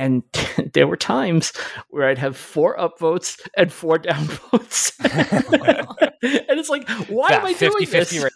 and 0.00 0.22
there 0.72 0.86
were 0.86 0.96
times 0.96 1.52
where 1.90 2.08
I'd 2.08 2.18
have 2.18 2.36
four 2.36 2.76
upvotes 2.76 3.38
and 3.56 3.72
four 3.72 3.98
downvotes. 4.00 4.98
and 6.22 6.58
it's 6.58 6.68
like, 6.68 6.88
why 7.08 7.28
am 7.30 7.44
I 7.44 7.52
50, 7.52 7.66
doing 7.66 7.90
this? 7.90 8.18
Right 8.18 8.32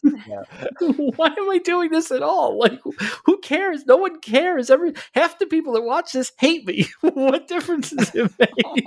why 1.16 1.28
am 1.28 1.50
I 1.50 1.58
doing 1.58 1.90
this 1.90 2.10
at 2.10 2.22
all? 2.22 2.58
Like, 2.58 2.78
who 3.24 3.38
cares? 3.38 3.86
No 3.86 3.96
one 3.96 4.20
cares. 4.20 4.70
Every 4.70 4.92
half 5.14 5.38
the 5.38 5.46
people 5.46 5.72
that 5.74 5.82
watch 5.82 6.12
this 6.12 6.32
hate 6.38 6.66
me. 6.66 6.86
what 7.00 7.48
difference 7.48 7.90
does 7.90 8.14
it 8.14 8.30
make? 8.38 8.84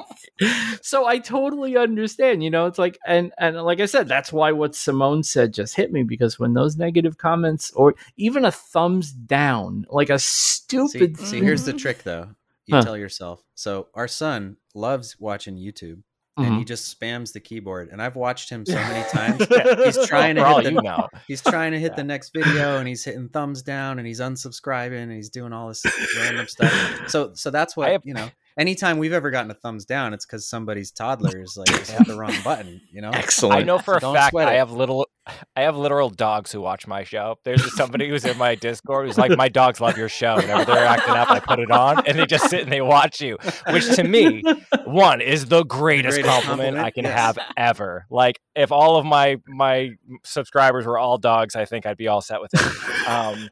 so 0.81 1.05
I 1.05 1.19
totally 1.19 1.77
understand. 1.77 2.43
You 2.43 2.49
know, 2.49 2.67
it's 2.67 2.79
like, 2.79 2.99
and 3.05 3.31
and 3.37 3.57
like 3.63 3.79
I 3.79 3.85
said, 3.85 4.07
that's 4.07 4.31
why 4.31 4.51
what 4.51 4.75
Simone 4.75 5.23
said 5.23 5.53
just 5.53 5.75
hit 5.75 5.91
me 5.91 6.03
because 6.03 6.37
when 6.37 6.53
those 6.53 6.77
negative 6.77 7.17
comments 7.17 7.71
or 7.71 7.95
even 8.17 8.45
a 8.45 8.51
thumbs 8.51 9.11
down, 9.11 9.85
like 9.89 10.09
a 10.09 10.19
stupid. 10.19 11.17
See, 11.17 11.25
see 11.25 11.39
here's 11.41 11.65
the 11.65 11.73
trick 11.73 12.03
though 12.03 12.29
you 12.67 12.75
huh. 12.75 12.83
tell 12.83 12.97
yourself. 12.97 13.43
So 13.55 13.87
our 13.93 14.07
son 14.07 14.57
loves 14.75 15.17
watching 15.19 15.55
YouTube. 15.55 16.03
Mm-hmm. 16.37 16.45
And 16.45 16.53
he 16.57 16.59
mm-hmm. 16.61 16.67
just 16.67 16.99
spams 16.99 17.33
the 17.33 17.39
keyboard, 17.39 17.89
and 17.91 17.99
I've 17.99 18.15
watched 18.15 18.47
him 18.47 18.63
so 18.67 18.75
many 18.75 19.03
times. 19.09 19.39
he's 19.83 20.05
trying 20.05 20.35
to 20.35 20.45
hit 20.45 20.75
the, 20.75 21.09
he's 21.27 21.41
trying 21.41 21.71
to 21.71 21.79
hit 21.79 21.93
yeah. 21.93 21.95
the 21.95 22.03
next 22.03 22.31
video, 22.31 22.77
and 22.77 22.87
he's 22.87 23.03
hitting 23.03 23.27
thumbs 23.29 23.63
down, 23.63 23.97
and 23.97 24.07
he's 24.07 24.19
unsubscribing, 24.19 25.01
and 25.01 25.11
he's 25.11 25.31
doing 25.31 25.51
all 25.51 25.67
this 25.69 25.83
random 26.15 26.47
stuff. 26.47 27.09
So, 27.09 27.31
so 27.33 27.49
that's 27.49 27.75
what 27.75 27.89
have, 27.89 28.01
you 28.03 28.13
know. 28.13 28.29
Anytime 28.57 28.97
we've 28.97 29.13
ever 29.13 29.29
gotten 29.29 29.51
a 29.51 29.53
thumbs 29.53 29.85
down, 29.85 30.13
it's 30.13 30.25
because 30.25 30.47
somebody's 30.47 30.91
toddler 30.91 31.39
is 31.39 31.55
like 31.57 31.67
just 31.77 31.91
hit 31.91 32.07
the 32.07 32.17
wrong 32.17 32.33
button. 32.43 32.81
You 32.91 33.01
know, 33.01 33.11
excellent. 33.11 33.59
I 33.59 33.63
know 33.63 33.77
for 33.77 33.95
a 33.95 33.99
don't 33.99 34.15
fact 34.15 34.31
sweat 34.31 34.47
I 34.47 34.55
it. 34.55 34.57
have 34.57 34.71
little, 34.71 35.07
I 35.55 35.61
have 35.61 35.77
literal 35.77 36.09
dogs 36.09 36.51
who 36.51 36.61
watch 36.61 36.87
my 36.87 37.03
show. 37.03 37.37
There's 37.43 37.75
somebody 37.75 38.09
who's 38.09 38.25
in 38.25 38.37
my 38.37 38.55
Discord 38.55 39.07
who's 39.07 39.17
like, 39.17 39.35
my 39.37 39.49
dogs 39.49 39.79
love 39.79 39.97
your 39.97 40.09
show. 40.09 40.35
Whenever 40.35 40.65
they're 40.65 40.85
acting 40.85 41.15
up, 41.15 41.29
I 41.29 41.39
put 41.39 41.59
it 41.59 41.71
on, 41.71 42.05
and 42.07 42.17
they 42.17 42.25
just 42.25 42.49
sit 42.49 42.61
and 42.61 42.71
they 42.71 42.81
watch 42.81 43.21
you. 43.21 43.37
Which 43.69 43.95
to 43.95 44.03
me, 44.03 44.43
one 44.85 45.21
is 45.21 45.45
the 45.45 45.63
greatest, 45.63 46.15
greatest 46.15 46.31
compliment, 46.31 46.75
compliment, 46.75 46.85
I 46.85 46.91
can 46.91 47.03
yes. 47.05 47.17
have 47.17 47.39
ever. 47.55 48.05
Like 48.09 48.39
if 48.55 48.71
all 48.71 48.97
of 48.97 49.05
my 49.05 49.37
my 49.47 49.91
subscribers 50.23 50.85
were 50.85 50.97
all 50.97 51.17
dogs, 51.17 51.55
I 51.55 51.65
think 51.65 51.85
I'd 51.85 51.97
be 51.97 52.07
all 52.07 52.21
set 52.21 52.41
with 52.41 52.53
it. 52.53 53.07
Um, 53.07 53.49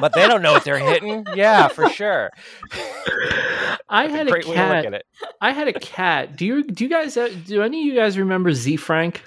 but 0.00 0.12
they 0.14 0.26
don't 0.26 0.42
know 0.42 0.52
what 0.52 0.64
they're 0.64 0.78
hitting. 0.78 1.26
Yeah, 1.34 1.68
for 1.68 1.88
sure. 1.90 2.30
I 3.88 4.06
That's 4.06 4.14
had 4.14 4.26
a 4.26 4.30
great 4.30 4.46
way 4.46 4.54
to 4.56 4.60
look 4.62 4.70
cat. 4.72 4.86
at 4.86 4.94
it. 4.94 5.06
I 5.40 5.52
had 5.52 5.68
a 5.68 5.72
cat. 5.72 6.36
Do 6.36 6.44
you 6.46 6.62
do 6.64 6.84
you 6.84 6.90
guys 6.90 7.16
uh, 7.16 7.28
do 7.46 7.62
any 7.62 7.80
of 7.80 7.86
you 7.86 7.94
guys 8.00 8.18
remember 8.18 8.52
Ze 8.52 8.76
Frank? 8.76 9.22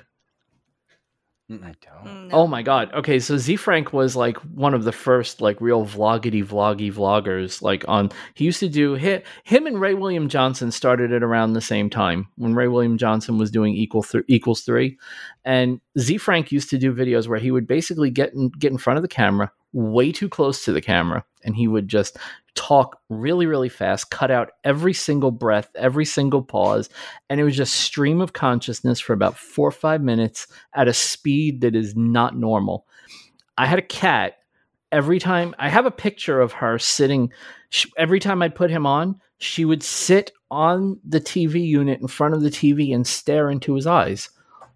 I 1.51 1.73
don't. 1.81 2.05
Mm, 2.05 2.29
Oh 2.31 2.45
my 2.45 2.61
god. 2.61 2.93
Okay, 2.93 3.19
so 3.19 3.35
Ze 3.37 3.55
Frank 3.55 3.91
was 3.91 4.15
like 4.15 4.37
one 4.37 4.75
of 4.75 4.83
the 4.83 4.91
first 4.91 5.41
like 5.41 5.59
real 5.59 5.83
vloggity 5.83 6.45
vloggy 6.45 6.93
vloggers. 6.93 7.63
Like 7.63 7.83
on 7.87 8.11
he 8.35 8.45
used 8.45 8.59
to 8.59 8.69
do 8.69 8.93
him, 8.93 9.23
him 9.45 9.65
and 9.65 9.81
Ray 9.81 9.95
William 9.95 10.29
Johnson 10.29 10.71
started 10.71 11.11
it 11.11 11.23
around 11.23 11.53
the 11.53 11.61
same 11.61 11.89
time 11.89 12.27
when 12.35 12.53
Ray 12.53 12.67
William 12.67 12.99
Johnson 12.99 13.39
was 13.39 13.49
doing 13.49 13.73
equal 13.73 14.03
th- 14.03 14.23
equals 14.27 14.61
three, 14.61 14.99
and 15.43 15.81
Ze 15.97 16.17
Frank 16.17 16.51
used 16.51 16.69
to 16.69 16.77
do 16.77 16.93
videos 16.93 17.27
where 17.27 17.39
he 17.39 17.49
would 17.49 17.65
basically 17.65 18.11
get 18.11 18.31
in, 18.33 18.49
get 18.49 18.71
in 18.71 18.77
front 18.77 18.97
of 18.97 19.01
the 19.01 19.07
camera, 19.07 19.51
way 19.73 20.11
too 20.11 20.29
close 20.29 20.65
to 20.65 20.71
the 20.71 20.81
camera, 20.81 21.23
and 21.43 21.55
he 21.55 21.67
would 21.67 21.87
just 21.87 22.17
talk 22.55 22.99
really 23.09 23.45
really 23.45 23.69
fast, 23.69 24.11
cut 24.11 24.31
out 24.31 24.51
every 24.63 24.93
single 24.93 25.31
breath, 25.31 25.69
every 25.75 26.05
single 26.05 26.41
pause, 26.41 26.89
and 27.29 27.39
it 27.39 27.43
was 27.43 27.55
just 27.55 27.75
stream 27.75 28.21
of 28.21 28.33
consciousness 28.33 28.99
for 28.99 29.13
about 29.13 29.37
four 29.37 29.67
or 29.67 29.71
five 29.71 30.01
minutes 30.01 30.47
at 30.73 30.87
a 30.87 30.93
speed 30.93 31.61
that 31.61 31.75
is 31.75 31.95
not 31.95 32.37
normal. 32.37 32.85
I 33.57 33.65
had 33.65 33.79
a 33.79 33.83
cat. 33.83 34.35
Every 34.91 35.19
time 35.19 35.53
I 35.59 35.69
have 35.69 35.85
a 35.85 35.91
picture 35.91 36.41
of 36.41 36.53
her 36.53 36.79
sitting, 36.79 37.31
sh 37.69 37.85
every 37.97 38.19
time 38.19 38.41
I'd 38.41 38.55
put 38.55 38.71
him 38.71 38.87
on, 38.87 39.19
she 39.37 39.63
would 39.63 39.83
sit 39.83 40.31
on 40.49 40.99
the 41.07 41.21
TV 41.21 41.65
unit 41.65 42.01
in 42.01 42.07
front 42.07 42.33
of 42.33 42.41
the 42.41 42.49
TV 42.49 42.93
and 42.93 43.05
stare 43.05 43.51
into 43.51 43.75
his 43.75 43.85
eyes. 43.85 44.29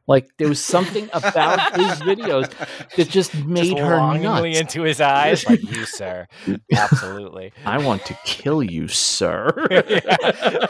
Like 0.08 0.30
there 0.38 0.50
was 0.50 0.64
something 0.64 1.10
about 1.14 1.76
his 1.80 2.02
videos 2.02 2.52
that 2.96 3.10
just 3.10 3.34
made 3.46 3.68
Just 3.68 3.80
her 3.80 4.18
nuts. 4.18 4.60
into 4.60 4.82
his 4.84 5.00
eyes, 5.00 5.48
like 5.48 5.64
you, 5.64 5.86
sir. 5.86 6.28
Absolutely. 6.74 7.54
I 7.66 7.78
want 7.78 8.06
to 8.06 8.18
kill 8.26 8.62
you, 8.62 8.88
sir. 8.90 9.52
Yeah. 9.72 10.66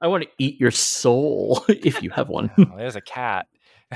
I 0.00 0.08
want 0.08 0.24
to 0.24 0.28
eat 0.38 0.58
your 0.60 0.72
soul 0.72 1.64
if 1.68 2.02
you 2.02 2.10
have 2.10 2.28
one. 2.28 2.50
Well, 2.58 2.72
there's 2.76 2.96
a 2.96 3.00
cat. 3.00 3.46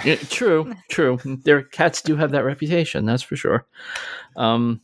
Yeah, 0.05 0.15
true, 0.15 0.73
true. 0.89 1.19
Their 1.45 1.63
cats 1.63 2.01
do 2.01 2.15
have 2.15 2.31
that 2.31 2.45
reputation, 2.45 3.07
that's 3.07 3.25
for 3.25 3.35
sure. 3.35 3.67
Um, 4.37 4.83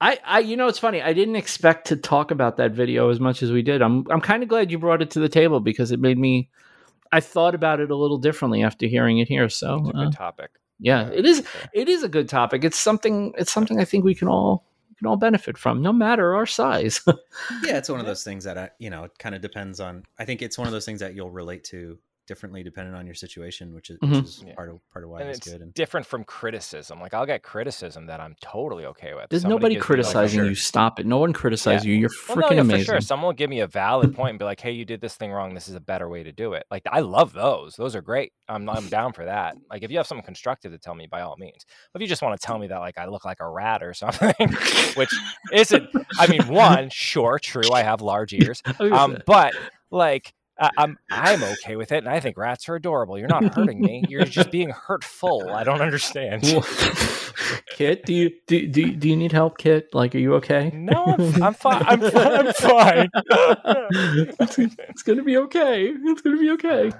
I, 0.00 0.20
I, 0.24 0.38
you 0.40 0.56
know, 0.56 0.68
it's 0.68 0.78
funny. 0.78 1.02
I 1.02 1.12
didn't 1.12 1.34
expect 1.36 1.88
to 1.88 1.96
talk 1.96 2.30
about 2.30 2.56
that 2.58 2.70
video 2.70 3.08
as 3.08 3.18
much 3.18 3.42
as 3.42 3.50
we 3.50 3.62
did. 3.62 3.82
I'm, 3.82 4.04
I'm 4.10 4.20
kind 4.20 4.44
of 4.44 4.48
glad 4.48 4.70
you 4.70 4.78
brought 4.78 5.02
it 5.02 5.10
to 5.12 5.18
the 5.18 5.28
table 5.28 5.58
because 5.58 5.90
it 5.90 5.98
made 5.98 6.18
me. 6.18 6.50
I 7.14 7.20
thought 7.20 7.54
about 7.54 7.78
it 7.78 7.92
a 7.92 7.96
little 7.96 8.18
differently 8.18 8.64
after 8.64 8.86
hearing 8.86 9.18
it 9.18 9.28
here. 9.28 9.48
So, 9.48 9.84
It's 9.86 9.98
a 9.98 10.02
uh, 10.02 10.10
topic. 10.10 10.50
yeah, 10.80 11.08
it 11.10 11.24
is. 11.24 11.46
It 11.72 11.88
is 11.88 12.02
a 12.02 12.08
good 12.08 12.28
topic. 12.28 12.64
It's 12.64 12.76
something. 12.76 13.32
It's 13.38 13.52
something 13.52 13.78
I 13.78 13.84
think 13.84 14.04
we 14.04 14.16
can 14.16 14.26
all 14.26 14.66
we 14.90 14.96
can 14.96 15.06
all 15.06 15.16
benefit 15.16 15.56
from, 15.56 15.80
no 15.80 15.92
matter 15.92 16.34
our 16.34 16.44
size. 16.44 17.00
yeah, 17.62 17.78
it's 17.78 17.88
one 17.88 18.00
of 18.00 18.06
those 18.06 18.24
things 18.24 18.42
that 18.44 18.58
I, 18.58 18.70
you 18.80 18.90
know, 18.90 19.04
it 19.04 19.12
kind 19.16 19.36
of 19.36 19.42
depends 19.42 19.78
on. 19.78 20.02
I 20.18 20.24
think 20.24 20.42
it's 20.42 20.58
one 20.58 20.66
of 20.66 20.72
those 20.72 20.84
things 20.84 20.98
that 21.00 21.14
you'll 21.14 21.30
relate 21.30 21.62
to 21.64 21.98
differently 22.26 22.62
depending 22.62 22.94
on 22.94 23.06
your 23.06 23.14
situation, 23.14 23.74
which 23.74 23.90
is, 23.90 23.98
Mhm. 23.98 24.16
which 24.16 24.24
is 24.24 24.44
Yeah. 24.46 24.54
part 24.54 24.68
of 24.70 24.80
part 24.92 25.04
of 25.04 25.10
why 25.10 25.20
and 25.20 25.28
it's 25.30 25.38
it's 25.38 25.48
good. 25.50 25.60
And 25.60 25.74
different 25.74 26.06
from 26.06 26.24
criticism. 26.24 27.00
Like 27.00 27.12
I'll 27.14 27.26
get 27.26 27.42
criticism 27.42 28.06
that 28.06 28.20
I'm 28.20 28.34
totally 28.40 28.84
okay 28.86 29.14
with. 29.14 29.28
There's 29.30 29.42
Somebody 29.42 29.54
nobody 29.54 29.74
gives 29.74 29.88
me, 29.88 29.96
like, 29.96 30.04
criticizing 30.04 30.44
you. 30.46 30.54
Stop 30.54 31.00
it. 31.00 31.06
No 31.06 31.18
one 31.18 31.32
criticizes 31.32 31.84
Yeah. 31.86 31.92
you. 31.92 31.98
You're 32.00 32.10
Well, 32.28 32.36
no, 32.38 32.42
freaking 32.46 32.54
yeah, 32.54 32.60
amazing. 32.62 32.84
for 32.86 32.92
sure. 32.92 33.00
Someone 33.00 33.26
will 33.28 33.32
give 33.34 33.50
me 33.50 33.60
a 33.60 33.66
valid 33.66 34.14
point 34.16 34.30
and 34.30 34.38
be 34.38 34.44
like, 34.44 34.60
"Hey, 34.60 34.72
you 34.72 34.84
did 34.84 35.00
this 35.00 35.14
thing 35.16 35.32
wrong. 35.32 35.54
This 35.54 35.68
is 35.68 35.74
a 35.74 35.80
better 35.80 36.08
way 36.08 36.22
to 36.22 36.32
do 36.32 36.54
it." 36.54 36.64
Like 36.70 36.82
I 36.90 37.00
love 37.00 37.32
those. 37.32 37.76
Those 37.76 37.94
are 37.94 38.02
great. 38.02 38.32
I'm 38.48 38.68
I'm 38.68 38.88
down 38.88 39.12
for 39.12 39.24
that. 39.24 39.56
Like 39.70 39.82
if 39.82 39.90
you 39.90 39.96
have 39.98 40.06
something 40.06 40.24
constructive 40.24 40.72
to 40.72 40.78
tell 40.78 40.94
me, 40.94 41.06
by 41.06 41.20
all 41.22 41.36
means. 41.38 41.64
But 41.92 42.00
if 42.00 42.02
you 42.02 42.08
just 42.08 42.22
want 42.22 42.40
to 42.40 42.46
tell 42.46 42.58
me 42.58 42.66
that 42.68 42.78
like 42.78 42.98
I 42.98 43.06
look 43.06 43.24
like 43.24 43.40
a 43.40 43.48
rat 43.48 43.82
or 43.82 43.92
something, 43.94 44.34
which 44.96 45.10
isn't. 45.52 45.88
I 46.18 46.26
mean, 46.26 46.46
one, 46.48 46.88
sure, 46.90 47.38
true. 47.38 47.70
I 47.72 47.82
have 47.82 48.00
large 48.00 48.32
ears. 48.34 48.62
Um, 48.80 49.18
but 49.26 49.54
like. 49.90 50.32
I- 50.58 50.70
I'm 50.78 50.98
I'm 51.10 51.42
okay 51.42 51.76
with 51.76 51.90
it, 51.92 51.98
and 51.98 52.08
I 52.08 52.20
think 52.20 52.36
rats 52.36 52.68
are 52.68 52.76
adorable. 52.76 53.18
You're 53.18 53.28
not 53.28 53.54
hurting 53.54 53.80
me. 53.80 54.04
You're 54.08 54.24
just 54.24 54.50
being 54.50 54.70
hurtful. 54.70 55.50
I 55.50 55.64
don't 55.64 55.80
understand. 55.88 56.42
Kit, 57.74 58.04
do 58.06 58.14
you 58.14 58.30
do, 58.46 58.66
do 58.68 58.92
do 58.94 59.08
you 59.08 59.16
need 59.16 59.32
help, 59.32 59.58
Kit? 59.58 59.88
Like, 59.92 60.14
are 60.14 60.18
you 60.18 60.34
okay? 60.34 60.70
No, 60.72 61.04
I'm, 61.18 61.42
I'm 61.42 61.54
fine. 61.54 61.82
I'm, 61.86 62.02
I'm 62.16 62.52
fine. 62.52 63.10
it's, 63.14 64.58
it's 64.58 65.02
gonna 65.02 65.24
be 65.24 65.36
okay. 65.38 65.88
It's 65.92 66.22
gonna 66.22 66.38
be 66.38 66.50
okay. 66.52 66.92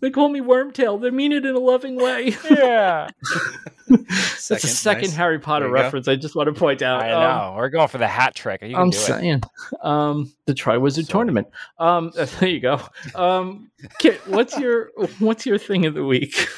They 0.00 0.10
call 0.10 0.28
me 0.28 0.40
Wormtail. 0.40 1.00
They 1.00 1.10
mean 1.10 1.32
it 1.32 1.44
in 1.44 1.54
a 1.54 1.58
loving 1.58 1.96
way. 1.96 2.36
yeah, 2.50 3.08
That's 3.88 4.50
a 4.50 4.58
second 4.58 5.08
nice. 5.08 5.14
Harry 5.14 5.38
Potter 5.38 5.64
There 5.66 5.70
you 5.70 5.76
go. 5.76 5.82
reference. 5.82 6.08
I 6.08 6.16
just 6.16 6.34
want 6.36 6.46
to 6.46 6.52
point 6.58 6.82
out. 6.82 7.00
I 7.02 7.10
Um, 7.12 7.20
know. 7.22 7.54
We're 7.56 7.68
going 7.68 7.88
for 7.88 7.98
the 7.98 8.06
hat 8.06 8.34
trick. 8.34 8.62
You 8.62 8.68
can 8.74 8.76
I'm 8.76 8.90
do 8.90 8.96
it. 8.98 9.00
saying, 9.00 9.42
um, 9.82 10.32
the 10.46 10.54
Triwizard 10.54 10.94
Sorry. 10.94 11.04
Tournament. 11.06 11.48
Um, 11.78 12.12
there 12.40 12.48
you 12.48 12.60
go. 12.60 12.80
Um, 13.14 13.70
Kit, 13.98 14.20
what's 14.26 14.58
your 14.58 14.90
what's 15.18 15.46
your 15.46 15.58
thing 15.58 15.86
of 15.86 15.94
the 15.94 16.04
week? 16.04 16.48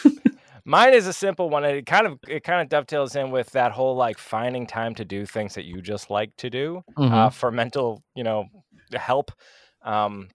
Mine 0.67 0.93
is 0.93 1.07
a 1.07 1.13
simple 1.13 1.49
one. 1.49 1.65
It 1.65 1.87
kind 1.87 2.07
of 2.07 2.19
it 2.29 2.45
kind 2.45 2.61
of 2.61 2.69
dovetails 2.69 3.17
in 3.17 3.31
with 3.31 3.51
that 3.53 3.73
whole 3.73 3.97
like 3.97 4.19
finding 4.19 4.67
time 4.67 4.95
to 4.97 5.05
do 5.05 5.25
things 5.27 5.55
that 5.55 5.65
you 5.65 5.81
just 5.81 6.11
like 6.11 6.37
to 6.37 6.51
do 6.51 6.83
uh, 6.97 7.01
Mhm. 7.01 7.33
for 7.33 7.51
mental, 7.51 8.03
you 8.15 8.23
know, 8.25 8.45
help. 8.93 9.33
Um, 9.83 10.29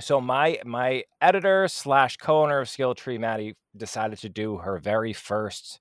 so 0.00 0.20
my 0.20 0.58
my 0.64 1.04
editor 1.20 1.66
slash 1.68 2.16
co-owner 2.16 2.60
of 2.60 2.68
Skill 2.68 2.94
Tree, 2.94 3.18
Maddie, 3.18 3.54
decided 3.76 4.18
to 4.20 4.28
do 4.28 4.58
her 4.58 4.78
very 4.78 5.12
first 5.12 5.80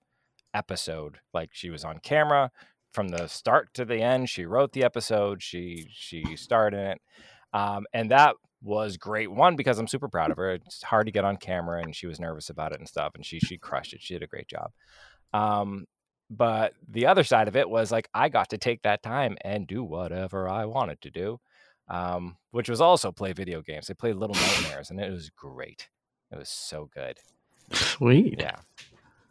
episode. 0.54 1.20
Like 1.34 1.50
she 1.54 1.70
was 1.70 1.84
on 1.84 2.00
camera 2.00 2.52
from 2.92 3.10
the 3.10 3.28
start 3.28 3.74
to 3.76 3.86
the 3.86 4.02
end. 4.02 4.30
She 4.30 4.46
wrote 4.46 4.74
the 4.74 4.84
episode. 4.84 5.44
She 5.44 5.88
she 5.92 6.36
starred 6.36 6.74
in 6.74 6.80
it, 6.80 7.02
um, 7.54 7.86
and 7.94 8.12
that 8.12 8.36
was 8.62 8.98
great. 8.98 9.32
One 9.32 9.56
because 9.56 9.78
I'm 9.78 9.88
super 9.88 10.08
proud 10.10 10.32
of 10.32 10.38
her. 10.38 10.54
It's 10.54 10.82
hard 10.84 11.08
to 11.08 11.12
get 11.12 11.26
on 11.26 11.38
camera, 11.38 11.82
and 11.82 11.96
she 11.96 12.08
was 12.08 12.20
nervous 12.20 12.50
about 12.50 12.72
it 12.72 12.80
and 12.80 12.88
stuff, 12.88 13.12
and 13.16 13.26
she 13.26 13.40
she 13.40 13.58
crushed 13.58 13.94
it. 13.94 14.02
She 14.02 14.14
did 14.14 14.24
a 14.24 14.28
great 14.28 14.48
job. 14.48 14.72
Um, 15.34 15.86
but 16.30 16.74
the 16.90 17.06
other 17.06 17.24
side 17.24 17.48
of 17.48 17.56
it 17.56 17.70
was 17.70 17.92
like 17.92 18.10
I 18.14 18.30
got 18.30 18.50
to 18.50 18.58
take 18.58 18.82
that 18.84 19.04
time 19.04 19.38
and 19.42 19.68
do 19.68 19.84
whatever 19.84 20.50
I 20.50 20.66
wanted 20.66 21.02
to 21.02 21.12
do, 21.12 21.40
um, 21.90 22.38
which 22.52 22.70
was 22.70 22.82
also 22.82 23.12
play 23.12 23.34
video 23.34 23.62
games. 23.62 23.88
They 23.88 23.94
played 23.94 24.16
Little 24.16 24.36
Nightmares, 24.36 24.90
and 24.92 25.00
it 25.00 25.12
was 25.12 25.30
great. 25.30 25.88
It 26.32 26.38
was 26.38 26.50
so 26.50 26.90
good. 26.94 27.18
Sweet. 27.74 28.36
Yeah. 28.40 28.58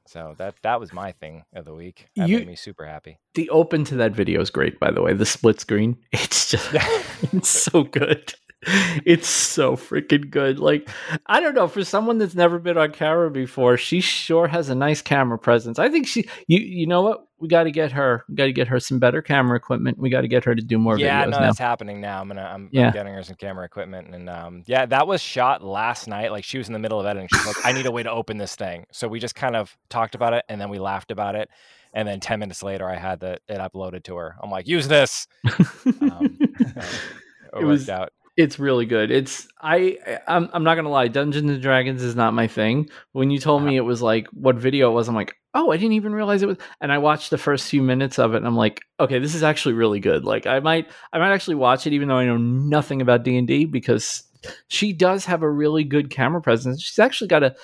So 0.07 0.35
that 0.39 0.55
that 0.63 0.79
was 0.79 0.93
my 0.93 1.13
thing 1.13 1.43
of 1.55 1.65
the 1.65 1.75
week. 1.75 2.07
That 2.17 2.29
You- 2.29 2.39
made 2.39 2.47
me 2.47 2.57
super 2.57 2.87
happy. 2.87 3.19
The 3.35 3.51
open 3.51 3.85
to 3.87 3.97
that 3.97 4.13
video 4.13 4.41
is 4.41 4.51
great, 4.51 4.79
by 4.79 4.91
the 4.91 5.03
way. 5.03 5.13
The 5.15 5.27
split 5.27 5.61
screen. 5.61 5.97
It's 6.13 6.49
just 6.51 6.69
it's 7.33 7.49
so 7.49 7.83
good. 7.85 8.33
It's 9.05 9.29
so 9.29 9.77
freaking 9.77 10.31
good. 10.31 10.59
Like, 10.59 10.89
I 11.27 11.41
don't 11.41 11.55
know, 11.55 11.69
for 11.69 11.85
someone 11.85 12.19
that's 12.19 12.35
never 12.35 12.59
been 12.59 12.77
on 12.79 12.91
camera 12.91 13.31
before, 13.31 13.77
she 13.77 14.01
sure 14.01 14.49
has 14.49 14.69
a 14.71 14.75
nice 14.75 15.03
camera 15.03 15.39
presence. 15.39 15.79
I 15.79 15.89
think 15.89 16.07
she 16.07 16.29
you 16.49 16.59
you 16.59 16.87
know 16.87 17.03
what? 17.03 17.29
We 17.39 17.49
gotta 17.49 17.71
get 17.71 17.93
her 17.93 18.25
we 18.29 18.35
gotta 18.35 18.53
get 18.53 18.67
her 18.69 18.81
some 18.81 18.99
better 18.99 19.21
camera 19.23 19.57
equipment. 19.57 19.99
We 19.99 20.09
gotta 20.11 20.27
get 20.27 20.45
her 20.45 20.55
to 20.55 20.63
do 20.63 20.79
more 20.79 20.99
yeah, 20.99 21.25
videos 21.25 21.31
no, 21.31 21.39
now. 21.39 21.41
that's 21.47 21.59
happening 21.59 22.01
now. 22.01 22.21
I'm 22.23 22.29
gonna 22.29 22.43
I'm, 22.43 22.69
Yeah. 22.73 22.87
I'm 22.89 22.93
getting 22.95 23.13
her 23.15 23.23
some 23.23 23.37
camera 23.37 23.65
equipment, 23.65 24.13
and 24.15 24.29
um, 24.31 24.63
yeah, 24.67 24.87
that 24.87 25.07
was 25.07 25.21
shot 25.21 25.63
last 25.63 26.09
night. 26.09 26.33
Like 26.33 26.43
she 26.45 26.59
was 26.59 26.67
in 26.67 26.73
the 26.73 26.79
middle 26.81 26.99
of 26.99 27.07
editing. 27.07 27.29
She's 27.33 27.47
like, 27.47 27.65
I 27.65 27.73
need 27.73 27.87
a 27.87 27.93
way 27.93 28.03
to 28.03 28.11
open 28.11 28.39
this 28.39 28.57
thing. 28.57 28.87
So 28.91 29.07
we 29.07 29.21
just 29.21 29.35
kind 29.35 29.55
of 29.55 29.77
talked 29.91 30.15
about 30.15 30.33
it, 30.33 30.45
and 30.49 30.61
then 30.61 30.71
we 30.71 30.79
laughed 30.79 31.11
about 31.11 31.37
it, 31.37 31.51
and 31.93 32.09
then 32.09 32.19
ten 32.21 32.41
minutes 32.41 32.63
later, 32.63 32.89
I 32.89 32.97
had 32.97 33.21
the 33.21 33.39
it 33.49 33.59
uploaded 33.59 34.03
to 34.05 34.17
her. 34.17 34.35
I'm 34.43 34.51
like, 34.51 34.67
use 34.67 34.89
this. 34.89 35.27
Um, 36.01 36.37
it, 36.41 37.63
It 37.63 37.65
was- 37.65 37.87
worked 37.87 37.91
out. 37.91 38.13
It's 38.37 38.59
really 38.59 38.85
good. 38.85 39.11
It's 39.11 39.49
I 39.63 39.97
I'm 40.29 40.51
I'm 40.53 40.63
not 40.63 40.75
gonna 40.75 40.91
lie, 40.91 41.09
Dungeons 41.09 41.51
and 41.51 41.63
Dragons 41.63 42.03
is 42.03 42.15
not 42.15 42.35
my 42.35 42.47
thing. 42.47 42.91
When 43.13 43.31
you 43.31 43.39
told 43.39 43.63
me 43.63 43.77
it 43.77 43.81
was 43.81 44.03
like 44.03 44.27
what 44.33 44.57
video 44.57 44.91
it 44.91 44.95
was, 44.95 45.09
I'm 45.09 45.15
like, 45.15 45.35
oh, 45.55 45.71
I 45.71 45.79
didn't 45.79 45.95
even 45.95 46.13
realize 46.15 46.43
it 46.43 46.49
was. 46.49 46.59
And 46.83 46.93
I 46.93 46.99
watched 46.99 47.31
the 47.31 47.39
first 47.39 47.69
few 47.71 47.83
minutes 47.83 48.19
of 48.19 48.35
it, 48.35 48.39
and 48.39 48.47
I'm 48.47 48.55
like, 48.57 48.83
okay, 49.01 49.19
this 49.19 49.35
is 49.35 49.43
actually 49.43 49.73
really 49.75 50.01
good. 50.01 50.25
Like 50.25 50.47
I 50.47 50.61
might 50.61 50.91
I 51.15 51.19
might 51.19 51.33
actually 51.33 51.55
watch 51.55 51.87
it, 51.87 51.95
even 51.95 52.09
though 52.09 52.19
I 52.19 52.27
know 52.27 52.37
nothing 52.37 53.01
about 53.01 53.23
D 53.23 53.39
and 53.39 53.49
D, 53.49 53.65
because 53.65 54.23
she 54.69 54.93
does 54.93 55.25
have 55.25 55.43
a 55.43 55.51
really 55.51 55.85
good 55.85 56.11
camera 56.11 56.43
presence. 56.43 56.83
She's 56.83 56.99
actually 56.99 57.29
got 57.29 57.43
a. 57.43 57.57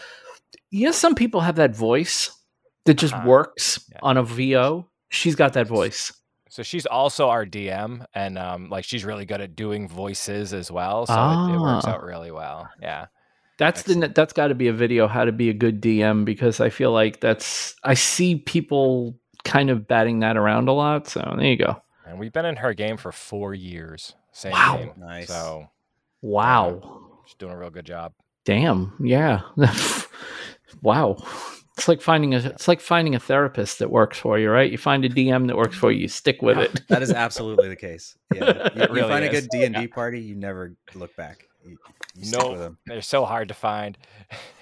You 0.70 0.86
know, 0.86 0.92
some 0.92 1.14
people 1.14 1.42
have 1.42 1.56
that 1.56 1.76
voice 1.76 2.30
that 2.86 2.94
just 2.94 3.12
Uh-huh. 3.12 3.28
works 3.28 3.84
Yeah. 3.92 3.98
on 4.02 4.16
a 4.16 4.22
VO. 4.22 4.88
She's 5.10 5.34
got 5.34 5.52
that 5.52 5.66
voice. 5.68 6.14
So 6.52 6.62
she's 6.62 6.84
also 6.84 7.30
our 7.30 7.46
DM, 7.46 8.04
and 8.14 8.36
um, 8.36 8.68
like 8.68 8.84
she's 8.84 9.06
really 9.06 9.24
good 9.24 9.40
at 9.40 9.56
doing 9.56 9.88
voices 9.88 10.52
as 10.52 10.70
well. 10.70 11.06
So 11.06 11.14
ah. 11.16 11.48
it, 11.48 11.54
it, 11.54 11.58
works 11.58 11.86
out 11.86 12.02
ah. 12.02 12.04
really 12.04 12.30
well. 12.30 12.68
Yeah. 12.78 13.06
That's 13.56 13.80
Excellent. 13.80 14.00
the 14.02 14.08
that's 14.08 14.34
got 14.34 14.48
to 14.48 14.54
be 14.54 14.68
a 14.68 14.72
video 14.74 15.08
how 15.08 15.24
to 15.24 15.32
be 15.32 15.48
a 15.48 15.54
good 15.54 15.80
DM 15.80 16.26
because 16.26 16.60
I 16.60 16.68
feel 16.68 16.92
like 16.92 17.20
that's 17.20 17.74
I 17.84 17.94
see 17.94 18.36
people 18.36 19.18
kind 19.44 19.70
of 19.70 19.88
batting 19.88 20.20
that 20.20 20.36
around 20.36 20.68
a 20.68 20.72
lot. 20.72 21.08
So 21.08 21.20
there 21.38 21.46
you 21.46 21.56
go. 21.56 21.80
And 22.06 22.18
we've 22.18 22.34
been 22.34 22.44
in 22.44 22.56
her 22.56 22.74
game 22.74 22.98
for 22.98 23.12
four 23.12 23.54
years. 23.54 24.14
Same 24.32 24.52
wow. 24.52 24.76
game. 24.76 24.92
Nice. 24.98 25.28
So 25.28 25.70
wow, 26.20 27.22
she's 27.24 27.36
doing 27.36 27.52
a 27.52 27.58
real 27.58 27.70
good 27.70 27.86
job. 27.86 28.12
Damn. 28.44 28.92
Yeah. 29.00 29.40
wow. 30.82 31.16
It's 31.76 31.88
like 31.88 32.02
finding 32.02 32.34
a 32.34 32.38
it's 32.38 32.68
like 32.68 32.80
finding 32.80 33.14
a 33.14 33.20
therapist 33.20 33.78
that 33.78 33.90
works 33.90 34.18
for 34.18 34.38
you, 34.38 34.50
right? 34.50 34.70
You 34.70 34.76
find 34.76 35.04
a 35.04 35.08
DM 35.08 35.46
that 35.46 35.56
works 35.56 35.76
for 35.76 35.90
you, 35.90 36.00
you 36.00 36.08
stick 36.08 36.42
with 36.42 36.58
it. 36.58 36.86
that 36.88 37.02
is 37.02 37.10
absolutely 37.10 37.68
the 37.68 37.76
case. 37.76 38.16
Yeah, 38.34 38.68
you, 38.74 38.80
really 38.90 39.00
you 39.00 39.08
find 39.08 39.24
is. 39.24 39.30
a 39.30 39.40
good 39.40 39.48
D 39.50 39.64
and 39.64 39.74
D 39.74 39.86
party, 39.86 40.20
you 40.20 40.34
never 40.34 40.76
look 40.94 41.16
back. 41.16 41.48
You, 41.64 41.78
you 42.14 42.30
no, 42.30 42.76
they're 42.86 43.00
so 43.00 43.24
hard 43.24 43.48
to 43.48 43.54
find. 43.54 43.96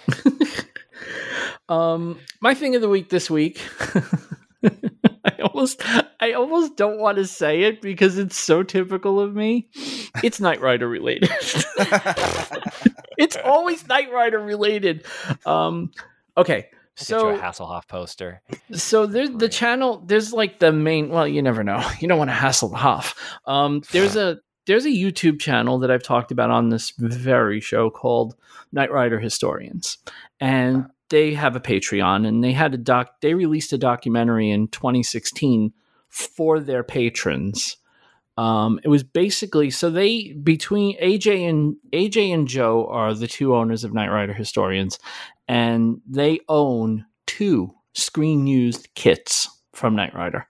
um, 1.68 2.18
my 2.40 2.54
thing 2.54 2.76
of 2.76 2.82
the 2.82 2.88
week 2.88 3.08
this 3.08 3.28
week. 3.28 3.60
I 4.62 5.42
almost, 5.42 5.82
I 6.20 6.32
almost 6.32 6.76
don't 6.76 6.98
want 6.98 7.16
to 7.16 7.26
say 7.26 7.62
it 7.62 7.80
because 7.80 8.18
it's 8.18 8.38
so 8.38 8.62
typical 8.62 9.20
of 9.20 9.34
me. 9.34 9.68
It's 10.22 10.38
Knight 10.40 10.60
Rider 10.60 10.88
related. 10.88 11.30
it's 13.18 13.36
always 13.44 13.86
Knight 13.88 14.12
Rider 14.12 14.38
related. 14.38 15.06
Um, 15.46 15.90
okay, 16.36 16.68
so 16.96 17.30
a 17.30 17.38
Hasselhoff 17.38 17.88
poster. 17.88 18.42
So 18.72 19.06
there's 19.06 19.30
the 19.30 19.48
channel. 19.48 20.02
There's 20.04 20.32
like 20.32 20.58
the 20.58 20.72
main. 20.72 21.08
Well, 21.08 21.26
you 21.26 21.42
never 21.42 21.64
know. 21.64 21.82
You 22.00 22.08
don't 22.08 22.18
want 22.18 22.30
to 22.30 22.36
Hasselhoff. 22.36 23.14
Um, 23.46 23.82
there's 23.92 24.16
a 24.16 24.38
there's 24.66 24.84
a 24.84 24.90
YouTube 24.90 25.40
channel 25.40 25.78
that 25.80 25.90
I've 25.90 26.02
talked 26.02 26.30
about 26.30 26.50
on 26.50 26.68
this 26.68 26.92
very 26.98 27.60
show 27.60 27.90
called 27.90 28.34
Knight 28.72 28.92
Rider 28.92 29.18
Historians, 29.18 29.98
and 30.38 30.86
they 31.08 31.34
have 31.34 31.56
a 31.56 31.60
Patreon, 31.60 32.26
and 32.26 32.42
they 32.42 32.52
had 32.52 32.74
a 32.74 32.78
doc. 32.78 33.20
They 33.20 33.34
released 33.34 33.72
a 33.72 33.78
documentary 33.78 34.50
in 34.50 34.68
2016 34.68 35.72
for 36.08 36.60
their 36.60 36.82
patrons. 36.82 37.76
Um, 38.36 38.80
it 38.84 38.88
was 38.88 39.02
basically 39.02 39.70
so 39.70 39.90
they 39.90 40.32
between 40.32 40.98
AJ 40.98 41.48
and 41.48 41.76
AJ 41.92 42.32
and 42.32 42.48
Joe 42.48 42.86
are 42.86 43.12
the 43.12 43.26
two 43.26 43.54
owners 43.54 43.84
of 43.84 43.92
Knight 43.92 44.08
Rider 44.08 44.32
Historians, 44.32 44.98
and 45.48 46.00
they 46.08 46.40
own 46.48 47.04
two 47.26 47.74
screen 47.94 48.46
used 48.46 48.88
kits 48.94 49.48
from 49.72 49.96
Knight 49.96 50.14
Rider. 50.14 50.46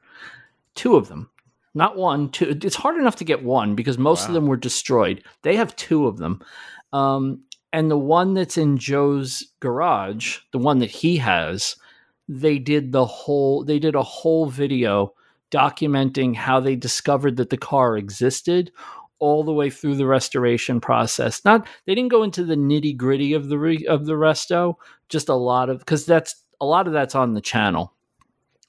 Two 0.74 0.97
of 0.97 1.09
them. 1.09 1.31
Not 1.74 1.97
one, 1.97 2.31
two. 2.31 2.59
It's 2.62 2.77
hard 2.77 2.97
enough 2.97 3.16
to 3.16 3.24
get 3.24 3.44
one 3.44 3.74
because 3.74 3.97
most 3.97 4.23
wow. 4.23 4.28
of 4.28 4.35
them 4.35 4.47
were 4.47 4.57
destroyed. 4.57 5.23
They 5.43 5.57
have 5.57 5.77
two 5.77 6.07
of 6.07 6.19
them. 6.19 6.43
Um, 6.93 7.43
and 7.73 7.90
the 7.90 7.98
one 7.98 8.35
that's 8.35 8.59
in 8.59 8.77
Joe's 8.77 9.52
garage, 9.61 10.39
the 10.52 10.59
one 10.59 10.81
that 10.81 10.90
he 10.90 11.16
has, 11.19 11.77
they 12.28 12.59
did 12.59 12.93
the 12.93 13.07
whole 13.07 13.65
they 13.65 13.78
did 13.78 13.94
a 13.94 14.02
whole 14.02 14.47
video 14.47 15.12
documenting 15.51 16.35
how 16.35 16.60
they 16.60 16.77
discovered 16.77 17.36
that 17.36 17.51
the 17.51 17.56
car 17.56 17.97
existed 17.97 18.70
all 19.18 19.44
the 19.44 19.52
way 19.52 19.70
through 19.70 19.97
the 19.97 20.06
restoration 20.06 20.81
process. 20.81 21.44
Not 21.44 21.66
they 21.86 21.94
didn't 21.94 22.10
go 22.10 22.22
into 22.22 22.44
the 22.44 22.56
nitty 22.56 22.97
gritty 22.97 23.35
of 23.35 23.48
the 23.48 23.59
re, 23.59 23.86
of 23.86 24.06
the 24.06 24.14
resto, 24.14 24.74
just 25.09 25.28
a 25.28 25.35
lot 25.35 25.68
of 25.68 25.78
because 25.81 26.06
that's 26.06 26.43
a 26.60 26.66
lot 26.66 26.86
of 26.86 26.93
that's 26.93 27.14
on 27.14 27.35
the 27.35 27.40
channel. 27.40 27.94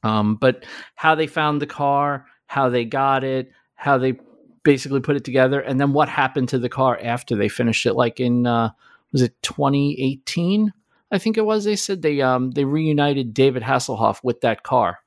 Um, 0.04 0.36
but 0.36 0.66
how 0.96 1.16
they 1.16 1.28
found 1.28 1.62
the 1.62 1.68
car, 1.68 2.26
how 2.48 2.70
they 2.70 2.86
got 2.86 3.24
it, 3.24 3.52
how 3.76 3.98
they 3.98 4.20
basically 4.64 5.00
put 5.00 5.16
it 5.16 5.24
together, 5.24 5.60
and 5.60 5.80
then 5.80 5.94
what 5.94 6.10
happened 6.10 6.50
to 6.50 6.60
the 6.60 6.70
car 6.70 7.00
after 7.02 7.36
they 7.36 7.50
finished 7.50 7.86
it. 7.86 7.94
Like 7.94 8.20
in 8.20 8.46
uh, 8.46 8.72
was 9.12 9.22
it 9.22 9.42
2018? 9.44 10.74
I 11.12 11.18
think 11.18 11.38
it 11.38 11.46
was. 11.46 11.66
They 11.66 11.76
said 11.76 12.02
they 12.02 12.22
um 12.22 12.52
they 12.52 12.66
reunited 12.66 13.34
David 13.34 13.64
Hasselhoff 13.64 14.24
with 14.24 14.42
that 14.42 14.64
car, 14.64 15.00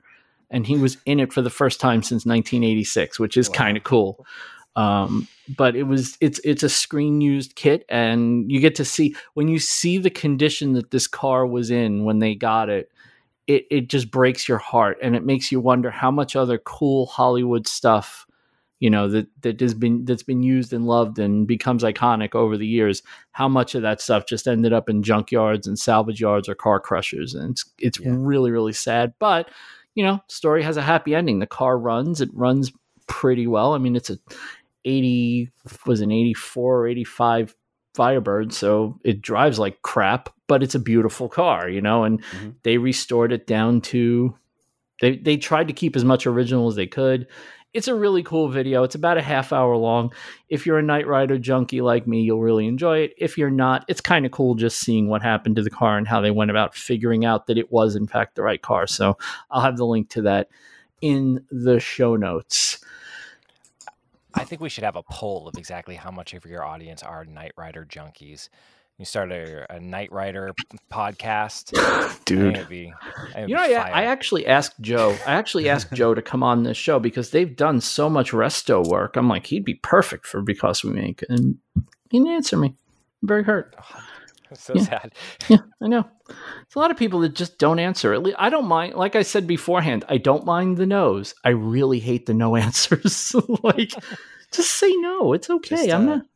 and 0.54 0.64
he 0.64 0.76
was 0.76 0.96
in 1.04 1.18
it 1.18 1.32
for 1.32 1.42
the 1.42 1.50
first 1.50 1.80
time 1.80 2.00
since 2.00 2.24
1986, 2.24 3.18
which 3.18 3.36
is 3.36 3.50
wow. 3.50 3.56
kind 3.56 3.76
of 3.76 3.82
cool. 3.82 4.24
Um, 4.76 5.26
but 5.56 5.74
it 5.74 5.82
was 5.82 6.16
it's 6.20 6.40
it's 6.44 6.62
a 6.62 6.68
screen 6.68 7.20
used 7.20 7.56
kit, 7.56 7.84
and 7.88 8.50
you 8.50 8.60
get 8.60 8.76
to 8.76 8.84
see 8.84 9.16
when 9.34 9.48
you 9.48 9.58
see 9.58 9.98
the 9.98 10.10
condition 10.10 10.72
that 10.74 10.92
this 10.92 11.08
car 11.08 11.44
was 11.44 11.70
in 11.70 12.04
when 12.04 12.20
they 12.20 12.36
got 12.36 12.70
it. 12.70 12.90
It 13.46 13.66
it 13.70 13.88
just 13.88 14.10
breaks 14.10 14.48
your 14.48 14.58
heart, 14.58 14.98
and 15.02 15.16
it 15.16 15.24
makes 15.24 15.50
you 15.50 15.60
wonder 15.60 15.90
how 15.90 16.10
much 16.10 16.36
other 16.36 16.58
cool 16.58 17.06
Hollywood 17.06 17.66
stuff, 17.66 18.26
you 18.78 18.90
know, 18.90 19.08
that 19.08 19.26
that 19.42 19.60
has 19.60 19.74
been 19.74 20.04
that's 20.04 20.22
been 20.22 20.42
used 20.42 20.72
and 20.72 20.86
loved 20.86 21.18
and 21.18 21.46
becomes 21.46 21.82
iconic 21.82 22.34
over 22.34 22.56
the 22.56 22.66
years. 22.66 23.02
How 23.32 23.48
much 23.48 23.74
of 23.74 23.82
that 23.82 24.00
stuff 24.00 24.26
just 24.26 24.46
ended 24.46 24.72
up 24.72 24.88
in 24.88 25.02
junkyards 25.02 25.66
and 25.66 25.78
salvage 25.78 26.20
yards 26.20 26.48
or 26.48 26.54
car 26.54 26.80
crushers, 26.80 27.34
and 27.34 27.50
it's 27.50 27.64
it's 27.78 28.00
yeah. 28.00 28.12
really 28.14 28.50
really 28.50 28.72
sad. 28.72 29.14
But 29.18 29.50
you 29.94 30.04
know, 30.04 30.20
story 30.28 30.62
has 30.62 30.76
a 30.76 30.82
happy 30.82 31.14
ending. 31.14 31.38
The 31.38 31.46
car 31.46 31.78
runs; 31.78 32.20
it 32.20 32.30
runs 32.32 32.72
pretty 33.06 33.46
well. 33.46 33.74
I 33.74 33.78
mean, 33.78 33.96
it's 33.96 34.10
a 34.10 34.18
80 34.84 35.50
was 35.86 36.00
an 36.00 36.12
84 36.12 36.78
or 36.78 36.88
85 36.88 37.54
Firebird, 37.94 38.52
so 38.52 38.98
it 39.04 39.22
drives 39.22 39.60
like 39.60 39.82
crap, 39.82 40.28
but 40.48 40.64
it's 40.64 40.74
a 40.74 40.80
beautiful 40.80 41.28
car, 41.28 41.68
you 41.68 41.80
know. 41.80 42.02
And 42.02 42.20
mm-hmm. 42.22 42.50
they 42.64 42.76
restored 42.76 43.30
it 43.30 43.46
down 43.46 43.80
to 43.82 44.34
they 45.00 45.16
they 45.16 45.36
tried 45.36 45.68
to 45.68 45.74
keep 45.74 45.94
as 45.94 46.04
much 46.04 46.26
original 46.26 46.66
as 46.66 46.74
they 46.74 46.88
could. 46.88 47.28
It's 47.74 47.88
a 47.88 47.94
really 47.94 48.22
cool 48.22 48.48
video. 48.48 48.84
It's 48.84 48.94
about 48.94 49.18
a 49.18 49.22
half 49.22 49.52
hour 49.52 49.76
long. 49.76 50.12
If 50.48 50.64
you're 50.64 50.78
a 50.78 50.82
Knight 50.82 51.08
Rider 51.08 51.38
junkie 51.38 51.80
like 51.80 52.06
me, 52.06 52.22
you'll 52.22 52.40
really 52.40 52.68
enjoy 52.68 52.98
it. 53.00 53.14
If 53.18 53.36
you're 53.36 53.50
not, 53.50 53.84
it's 53.88 54.00
kind 54.00 54.24
of 54.24 54.30
cool 54.30 54.54
just 54.54 54.78
seeing 54.78 55.08
what 55.08 55.22
happened 55.22 55.56
to 55.56 55.62
the 55.62 55.70
car 55.70 55.98
and 55.98 56.06
how 56.06 56.20
they 56.20 56.30
went 56.30 56.52
about 56.52 56.76
figuring 56.76 57.24
out 57.24 57.48
that 57.48 57.58
it 57.58 57.72
was 57.72 57.96
in 57.96 58.06
fact 58.06 58.36
the 58.36 58.42
right 58.42 58.62
car. 58.62 58.86
So 58.86 59.18
I'll 59.50 59.62
have 59.62 59.76
the 59.76 59.86
link 59.86 60.08
to 60.10 60.22
that 60.22 60.48
in 61.00 61.44
the 61.50 61.80
show 61.80 62.14
notes. 62.14 62.78
I 64.34 64.44
think 64.44 64.60
we 64.60 64.68
should 64.68 64.84
have 64.84 64.96
a 64.96 65.02
poll 65.02 65.48
of 65.48 65.58
exactly 65.58 65.96
how 65.96 66.12
much 66.12 66.32
of 66.32 66.44
your 66.46 66.64
audience 66.64 67.02
are 67.02 67.24
Knight 67.24 67.52
Rider 67.56 67.84
junkies. 67.84 68.48
You 68.98 69.04
start 69.04 69.32
a, 69.32 69.66
a 69.74 69.80
Knight 69.80 70.12
Rider 70.12 70.52
podcast, 70.88 71.72
dude. 72.24 72.68
Be, 72.68 72.92
you 73.36 73.48
know, 73.48 73.60
I, 73.60 73.72
I, 73.72 74.04
actually 74.04 74.46
asked 74.46 74.80
Joe. 74.80 75.18
I 75.26 75.32
actually 75.32 75.68
asked 75.68 75.92
Joe 75.92 76.14
to 76.14 76.22
come 76.22 76.44
on 76.44 76.62
this 76.62 76.76
show 76.76 77.00
because 77.00 77.30
they've 77.30 77.56
done 77.56 77.80
so 77.80 78.08
much 78.08 78.30
resto 78.30 78.86
work. 78.86 79.16
I'm 79.16 79.28
like, 79.28 79.46
he'd 79.46 79.64
be 79.64 79.74
perfect 79.74 80.28
for 80.28 80.42
because 80.42 80.84
we 80.84 80.92
make, 80.92 81.24
and 81.28 81.58
he 82.08 82.18
didn't 82.18 82.34
answer 82.34 82.56
me. 82.56 82.76
I'm 83.22 83.28
very 83.28 83.44
hurt. 83.44 83.74
Oh, 84.50 84.56
so 84.56 84.74
yeah. 84.74 84.82
sad. 84.82 85.12
Yeah, 85.48 85.56
I 85.82 85.88
know. 85.88 86.06
It's 86.28 86.76
a 86.76 86.78
lot 86.78 86.90
of 86.90 86.98
people 86.98 87.20
that 87.20 87.34
just 87.34 87.58
don't 87.58 87.78
answer. 87.78 88.22
I 88.38 88.50
don't 88.50 88.66
mind. 88.66 88.94
Like 88.94 89.16
I 89.16 89.22
said 89.22 89.46
beforehand, 89.46 90.04
I 90.06 90.18
don't 90.18 90.44
mind 90.44 90.76
the 90.76 90.84
no's. 90.84 91.34
I 91.42 91.48
really 91.48 91.98
hate 91.98 92.26
the 92.26 92.34
no 92.34 92.54
answers. 92.66 93.34
like, 93.62 93.92
just 94.52 94.70
say 94.72 94.92
no. 94.96 95.32
It's 95.32 95.48
okay. 95.48 95.76
Just, 95.76 95.90
I'm 95.90 96.08
uh, 96.08 96.16
not. 96.16 96.26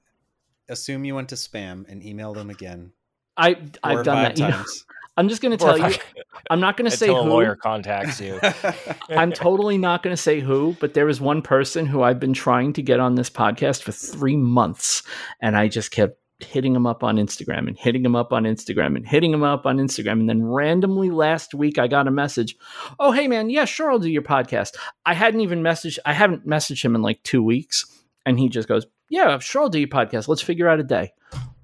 Assume 0.68 1.04
you 1.04 1.14
went 1.14 1.30
to 1.30 1.34
spam 1.34 1.88
and 1.88 2.04
email 2.04 2.34
them 2.34 2.50
again. 2.50 2.92
I 3.36 3.56
I've 3.82 4.04
done 4.04 4.22
that. 4.22 4.38
You 4.38 4.48
know, 4.48 4.64
I'm 5.16 5.28
just 5.28 5.42
going 5.42 5.56
to 5.56 5.64
tell 5.64 5.78
you. 5.78 5.96
I'm 6.50 6.60
not 6.60 6.76
going 6.76 6.90
to 6.90 6.96
say 6.96 7.08
who. 7.08 7.18
a 7.18 7.22
lawyer 7.22 7.56
contacts 7.56 8.20
you. 8.20 8.40
I'm 9.10 9.32
totally 9.32 9.76
not 9.76 10.02
going 10.02 10.14
to 10.14 10.22
say 10.22 10.40
who, 10.40 10.76
but 10.80 10.94
there 10.94 11.06
was 11.06 11.20
one 11.20 11.42
person 11.42 11.86
who 11.86 12.02
I've 12.02 12.20
been 12.20 12.32
trying 12.32 12.72
to 12.74 12.82
get 12.82 13.00
on 13.00 13.16
this 13.16 13.28
podcast 13.28 13.82
for 13.82 13.92
three 13.92 14.36
months, 14.36 15.02
and 15.40 15.56
I 15.56 15.68
just 15.68 15.90
kept 15.90 16.18
hitting 16.40 16.74
him 16.74 16.86
up 16.86 17.02
on 17.02 17.16
Instagram 17.16 17.66
and 17.66 17.76
hitting 17.76 18.04
him 18.04 18.14
up 18.14 18.32
on 18.32 18.44
Instagram 18.44 18.96
and 18.96 19.06
hitting 19.06 19.32
him 19.32 19.42
up 19.42 19.66
on 19.66 19.78
Instagram. 19.78 20.20
And 20.20 20.28
then 20.28 20.44
randomly 20.44 21.10
last 21.10 21.52
week, 21.52 21.78
I 21.78 21.88
got 21.88 22.06
a 22.06 22.12
message. 22.12 22.56
Oh, 23.00 23.10
hey, 23.10 23.26
man. 23.26 23.50
Yeah, 23.50 23.64
sure. 23.64 23.90
I'll 23.90 23.98
do 23.98 24.08
your 24.08 24.22
podcast. 24.22 24.76
I 25.04 25.14
hadn't 25.14 25.40
even 25.40 25.62
messaged, 25.62 25.98
I 26.06 26.12
haven't 26.12 26.46
messaged 26.46 26.84
him 26.84 26.94
in 26.94 27.02
like 27.02 27.22
two 27.24 27.42
weeks. 27.42 27.86
And 28.24 28.38
he 28.38 28.48
just 28.48 28.68
goes, 28.68 28.86
Yeah, 29.08 29.38
sure. 29.38 29.62
I'll 29.62 29.68
do 29.68 29.78
your 29.78 29.88
podcast. 29.88 30.28
Let's 30.28 30.42
figure 30.42 30.68
out 30.68 30.80
a 30.80 30.84
day. 30.84 31.12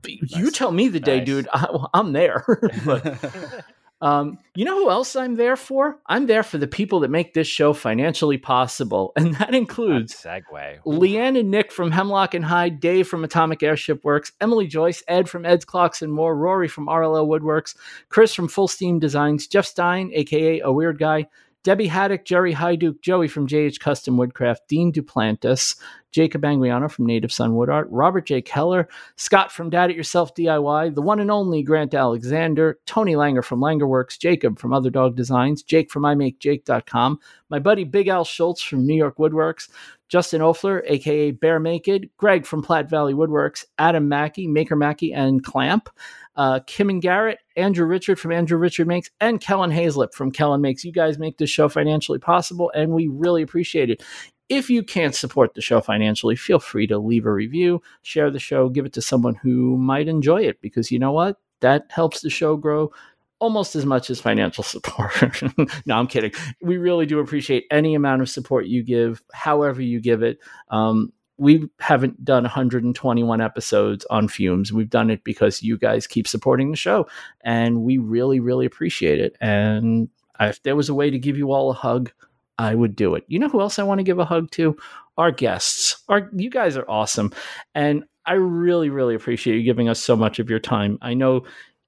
Nice. 0.06 0.36
You 0.36 0.50
tell 0.50 0.70
me 0.70 0.88
the 0.88 1.00
day, 1.00 1.18
nice. 1.18 1.26
dude. 1.26 1.48
I, 1.52 1.86
am 1.94 2.12
there. 2.12 2.44
but, 2.84 3.64
Um, 4.04 4.38
you 4.54 4.66
know 4.66 4.76
who 4.76 4.90
else 4.90 5.16
I'm 5.16 5.36
there 5.36 5.56
for? 5.56 5.98
I'm 6.06 6.26
there 6.26 6.42
for 6.42 6.58
the 6.58 6.66
people 6.66 7.00
that 7.00 7.10
make 7.10 7.32
this 7.32 7.46
show 7.46 7.72
financially 7.72 8.36
possible, 8.36 9.14
and 9.16 9.34
that 9.36 9.54
includes 9.54 10.14
segue. 10.14 10.82
Leanne 10.84 11.40
and 11.40 11.50
Nick 11.50 11.72
from 11.72 11.90
Hemlock 11.90 12.34
and 12.34 12.44
Hyde, 12.44 12.80
Dave 12.80 13.08
from 13.08 13.24
Atomic 13.24 13.62
Airship 13.62 14.04
Works, 14.04 14.30
Emily 14.42 14.66
Joyce, 14.66 15.02
Ed 15.08 15.26
from 15.26 15.46
Ed's 15.46 15.64
Clocks 15.64 16.02
and 16.02 16.12
More, 16.12 16.36
Rory 16.36 16.68
from 16.68 16.86
RLL 16.86 17.26
Woodworks, 17.26 17.76
Chris 18.10 18.34
from 18.34 18.46
Full 18.46 18.68
Steam 18.68 18.98
Designs, 18.98 19.46
Jeff 19.46 19.64
Stein, 19.64 20.10
aka 20.12 20.60
a 20.60 20.70
weird 20.70 20.98
guy, 20.98 21.26
Debbie 21.64 21.86
Haddock, 21.86 22.26
Jerry 22.26 22.52
Hyduke, 22.52 23.00
Joey 23.00 23.26
from 23.26 23.48
JH 23.48 23.80
Custom 23.80 24.18
Woodcraft, 24.18 24.68
Dean 24.68 24.92
Duplantis, 24.92 25.76
Jacob 26.12 26.42
Anguiano 26.42 26.90
from 26.90 27.06
Native 27.06 27.32
Son 27.32 27.56
Wood 27.56 27.70
Art, 27.70 27.88
Robert 27.90 28.26
J. 28.26 28.42
Keller, 28.42 28.86
Scott 29.16 29.50
from 29.50 29.70
Dad 29.70 29.90
It 29.90 29.96
Yourself 29.96 30.34
DIY, 30.34 30.94
the 30.94 31.00
one 31.00 31.20
and 31.20 31.30
only 31.30 31.62
Grant 31.62 31.94
Alexander, 31.94 32.78
Tony 32.84 33.14
Langer 33.14 33.42
from 33.42 33.60
Langerworks, 33.60 34.18
Jacob 34.18 34.58
from 34.58 34.74
Other 34.74 34.90
Dog 34.90 35.16
Designs, 35.16 35.62
Jake 35.62 35.90
from 35.90 36.02
IMakeJake.com, 36.02 37.18
my 37.48 37.58
buddy 37.58 37.84
Big 37.84 38.08
Al 38.08 38.24
Schultz 38.24 38.62
from 38.62 38.86
New 38.86 38.94
York 38.94 39.16
Woodworks, 39.16 39.70
Justin 40.08 40.40
Ofler, 40.40 40.82
aka 40.86 41.30
Bear 41.30 41.58
Naked, 41.58 42.10
Greg 42.16 42.46
from 42.46 42.62
Platte 42.62 42.88
Valley 42.88 43.14
Woodworks, 43.14 43.64
Adam 43.78 44.08
Mackey, 44.08 44.46
Maker 44.46 44.76
Mackey, 44.76 45.12
and 45.12 45.42
Clamp 45.42 45.88
uh, 46.36 46.60
Kim 46.66 46.90
and 46.90 47.02
Garrett, 47.02 47.38
Andrew 47.56 47.86
Richard 47.86 48.18
from 48.18 48.32
Andrew 48.32 48.58
Richard 48.58 48.86
Makes, 48.86 49.10
and 49.20 49.40
Kellen 49.40 49.70
Hazlip 49.70 50.12
from 50.12 50.30
Kellen 50.30 50.60
Makes. 50.60 50.84
You 50.84 50.92
guys 50.92 51.18
make 51.18 51.38
this 51.38 51.50
show 51.50 51.68
financially 51.68 52.18
possible, 52.18 52.72
and 52.74 52.92
we 52.92 53.08
really 53.08 53.42
appreciate 53.42 53.90
it. 53.90 54.02
If 54.48 54.68
you 54.68 54.82
can't 54.82 55.14
support 55.14 55.54
the 55.54 55.62
show 55.62 55.80
financially, 55.80 56.36
feel 56.36 56.58
free 56.58 56.86
to 56.88 56.98
leave 56.98 57.24
a 57.24 57.32
review, 57.32 57.80
share 58.02 58.30
the 58.30 58.38
show, 58.38 58.68
give 58.68 58.84
it 58.84 58.92
to 58.94 59.02
someone 59.02 59.36
who 59.36 59.78
might 59.78 60.08
enjoy 60.08 60.42
it, 60.42 60.60
because 60.60 60.90
you 60.90 60.98
know 60.98 61.12
what? 61.12 61.36
That 61.60 61.86
helps 61.88 62.20
the 62.20 62.30
show 62.30 62.56
grow 62.56 62.90
almost 63.38 63.76
as 63.76 63.84
much 63.86 64.10
as 64.10 64.20
financial 64.20 64.64
support. 64.64 65.42
no, 65.86 65.96
I'm 65.96 66.06
kidding. 66.06 66.32
We 66.60 66.76
really 66.76 67.06
do 67.06 67.18
appreciate 67.18 67.64
any 67.70 67.94
amount 67.94 68.22
of 68.22 68.28
support 68.28 68.66
you 68.66 68.82
give, 68.82 69.22
however 69.32 69.82
you 69.82 70.00
give 70.00 70.22
it. 70.22 70.38
Um, 70.70 71.12
we 71.36 71.68
haven't 71.80 72.24
done 72.24 72.44
121 72.44 73.40
episodes 73.40 74.04
on 74.08 74.28
fumes. 74.28 74.72
We've 74.72 74.88
done 74.88 75.10
it 75.10 75.24
because 75.24 75.62
you 75.62 75.76
guys 75.76 76.06
keep 76.06 76.28
supporting 76.28 76.70
the 76.70 76.76
show, 76.76 77.08
and 77.40 77.82
we 77.82 77.98
really, 77.98 78.38
really 78.38 78.66
appreciate 78.66 79.18
it. 79.18 79.36
And 79.40 80.08
if 80.38 80.62
there 80.62 80.76
was 80.76 80.88
a 80.88 80.94
way 80.94 81.10
to 81.10 81.18
give 81.18 81.36
you 81.36 81.52
all 81.52 81.70
a 81.70 81.74
hug, 81.74 82.12
I 82.58 82.76
would 82.76 82.94
do 82.94 83.16
it. 83.16 83.24
You 83.26 83.40
know 83.40 83.48
who 83.48 83.60
else 83.60 83.80
I 83.80 83.82
want 83.82 83.98
to 83.98 84.04
give 84.04 84.20
a 84.20 84.24
hug 84.24 84.50
to? 84.52 84.76
Our 85.18 85.32
guests. 85.32 86.02
Our 86.08 86.30
you 86.34 86.50
guys 86.50 86.76
are 86.76 86.88
awesome, 86.88 87.32
and 87.74 88.04
I 88.26 88.34
really, 88.34 88.88
really 88.88 89.14
appreciate 89.14 89.56
you 89.56 89.62
giving 89.64 89.88
us 89.88 90.00
so 90.00 90.16
much 90.16 90.38
of 90.38 90.48
your 90.48 90.60
time. 90.60 90.98
I 91.02 91.14
know 91.14 91.44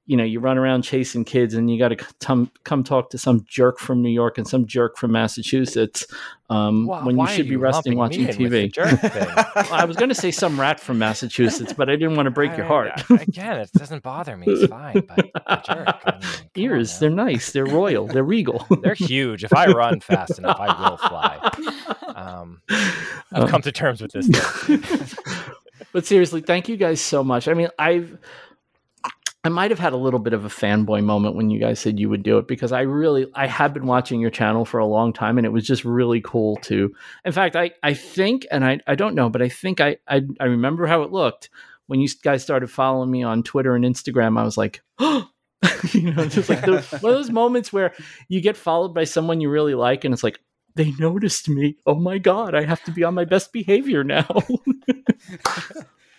you 0.06 0.16
know, 0.16 0.24
you 0.24 0.38
run 0.40 0.56
around 0.56 0.82
chasing 0.82 1.24
kids 1.24 1.54
and 1.54 1.70
you 1.70 1.78
got 1.78 1.88
to 1.88 1.96
come 2.20 2.50
come 2.64 2.84
talk 2.84 3.10
to 3.10 3.18
some 3.18 3.44
jerk 3.48 3.78
from 3.78 4.02
New 4.02 4.10
York 4.10 4.38
and 4.38 4.46
some 4.46 4.66
jerk 4.66 4.96
from 4.96 5.12
Massachusetts 5.12 6.06
um, 6.48 6.86
well, 6.86 7.04
when 7.04 7.18
you 7.18 7.26
should 7.26 7.46
be 7.46 7.52
you 7.52 7.58
resting 7.58 7.96
watching 7.96 8.26
TV. 8.26 8.72
I 9.72 9.84
was 9.84 9.96
going 9.96 10.10
to 10.10 10.14
say 10.14 10.30
some 10.30 10.60
rat 10.60 10.78
from 10.78 10.98
Massachusetts, 10.98 11.72
but 11.72 11.90
I 11.90 11.96
didn't 11.96 12.14
want 12.14 12.26
to 12.26 12.30
break 12.30 12.52
I, 12.52 12.56
your 12.58 12.66
heart. 12.66 13.10
again, 13.10 13.58
it 13.58 13.72
doesn't 13.72 14.04
bother 14.04 14.36
me. 14.36 14.46
It's 14.48 14.70
fine. 14.70 15.00
But 15.08 15.64
jerk. 15.64 15.88
I 16.04 16.18
mean, 16.20 16.50
Ears, 16.54 17.00
they're 17.00 17.10
nice. 17.10 17.50
They're 17.50 17.66
royal. 17.66 18.06
They're 18.16 18.24
regal. 18.24 18.64
they're 18.82 18.94
huge. 18.94 19.44
If 19.44 19.52
I 19.52 19.66
run 19.66 20.00
fast 20.00 20.38
enough, 20.38 20.58
I 20.58 20.88
will 20.88 20.96
fly. 20.96 21.50
Um, 22.14 22.62
I've 22.70 23.42
um, 23.42 23.48
come 23.48 23.62
to 23.62 23.72
terms 23.72 24.00
with 24.00 24.12
this. 24.12 24.28
but 25.92 26.06
seriously, 26.06 26.40
thank 26.40 26.68
you 26.68 26.76
guys 26.76 27.00
so 27.00 27.24
much. 27.24 27.48
I 27.48 27.54
mean, 27.54 27.68
I've 27.78 28.16
I 29.46 29.48
might 29.48 29.70
have 29.70 29.78
had 29.78 29.92
a 29.92 29.96
little 29.96 30.18
bit 30.18 30.32
of 30.32 30.44
a 30.44 30.48
fanboy 30.48 31.04
moment 31.04 31.36
when 31.36 31.50
you 31.50 31.60
guys 31.60 31.78
said 31.78 32.00
you 32.00 32.10
would 32.10 32.24
do 32.24 32.38
it 32.38 32.48
because 32.48 32.72
I 32.72 32.80
really 32.80 33.28
I 33.32 33.46
have 33.46 33.72
been 33.72 33.86
watching 33.86 34.20
your 34.20 34.30
channel 34.30 34.64
for 34.64 34.78
a 34.78 34.86
long 34.86 35.12
time 35.12 35.38
and 35.38 35.46
it 35.46 35.52
was 35.52 35.64
just 35.64 35.84
really 35.84 36.20
cool 36.20 36.56
to 36.62 36.92
in 37.24 37.30
fact 37.30 37.54
I 37.54 37.70
I 37.80 37.94
think 37.94 38.44
and 38.50 38.64
I 38.64 38.80
I 38.88 38.96
don't 38.96 39.14
know 39.14 39.30
but 39.30 39.42
I 39.42 39.48
think 39.48 39.80
I 39.80 39.98
I, 40.08 40.22
I 40.40 40.46
remember 40.46 40.88
how 40.88 41.02
it 41.02 41.12
looked 41.12 41.48
when 41.86 42.00
you 42.00 42.08
guys 42.24 42.42
started 42.42 42.72
following 42.72 43.08
me 43.08 43.22
on 43.22 43.44
Twitter 43.44 43.76
and 43.76 43.84
Instagram. 43.84 44.36
I 44.36 44.42
was 44.42 44.56
like 44.56 44.82
oh 44.98 45.30
you 45.92 46.12
know 46.12 46.26
just 46.26 46.48
like 46.48 46.62
the, 46.62 46.80
one 47.00 47.12
of 47.12 47.18
those 47.18 47.30
moments 47.30 47.72
where 47.72 47.94
you 48.28 48.40
get 48.40 48.56
followed 48.56 48.94
by 48.94 49.04
someone 49.04 49.40
you 49.40 49.48
really 49.48 49.76
like 49.76 50.04
and 50.04 50.12
it's 50.12 50.24
like 50.24 50.40
they 50.74 50.90
noticed 50.98 51.48
me. 51.48 51.76
Oh 51.86 51.94
my 51.94 52.18
god 52.18 52.56
I 52.56 52.64
have 52.64 52.82
to 52.82 52.90
be 52.90 53.04
on 53.04 53.14
my 53.14 53.24
best 53.24 53.52
behavior 53.52 54.02
now. 54.02 54.26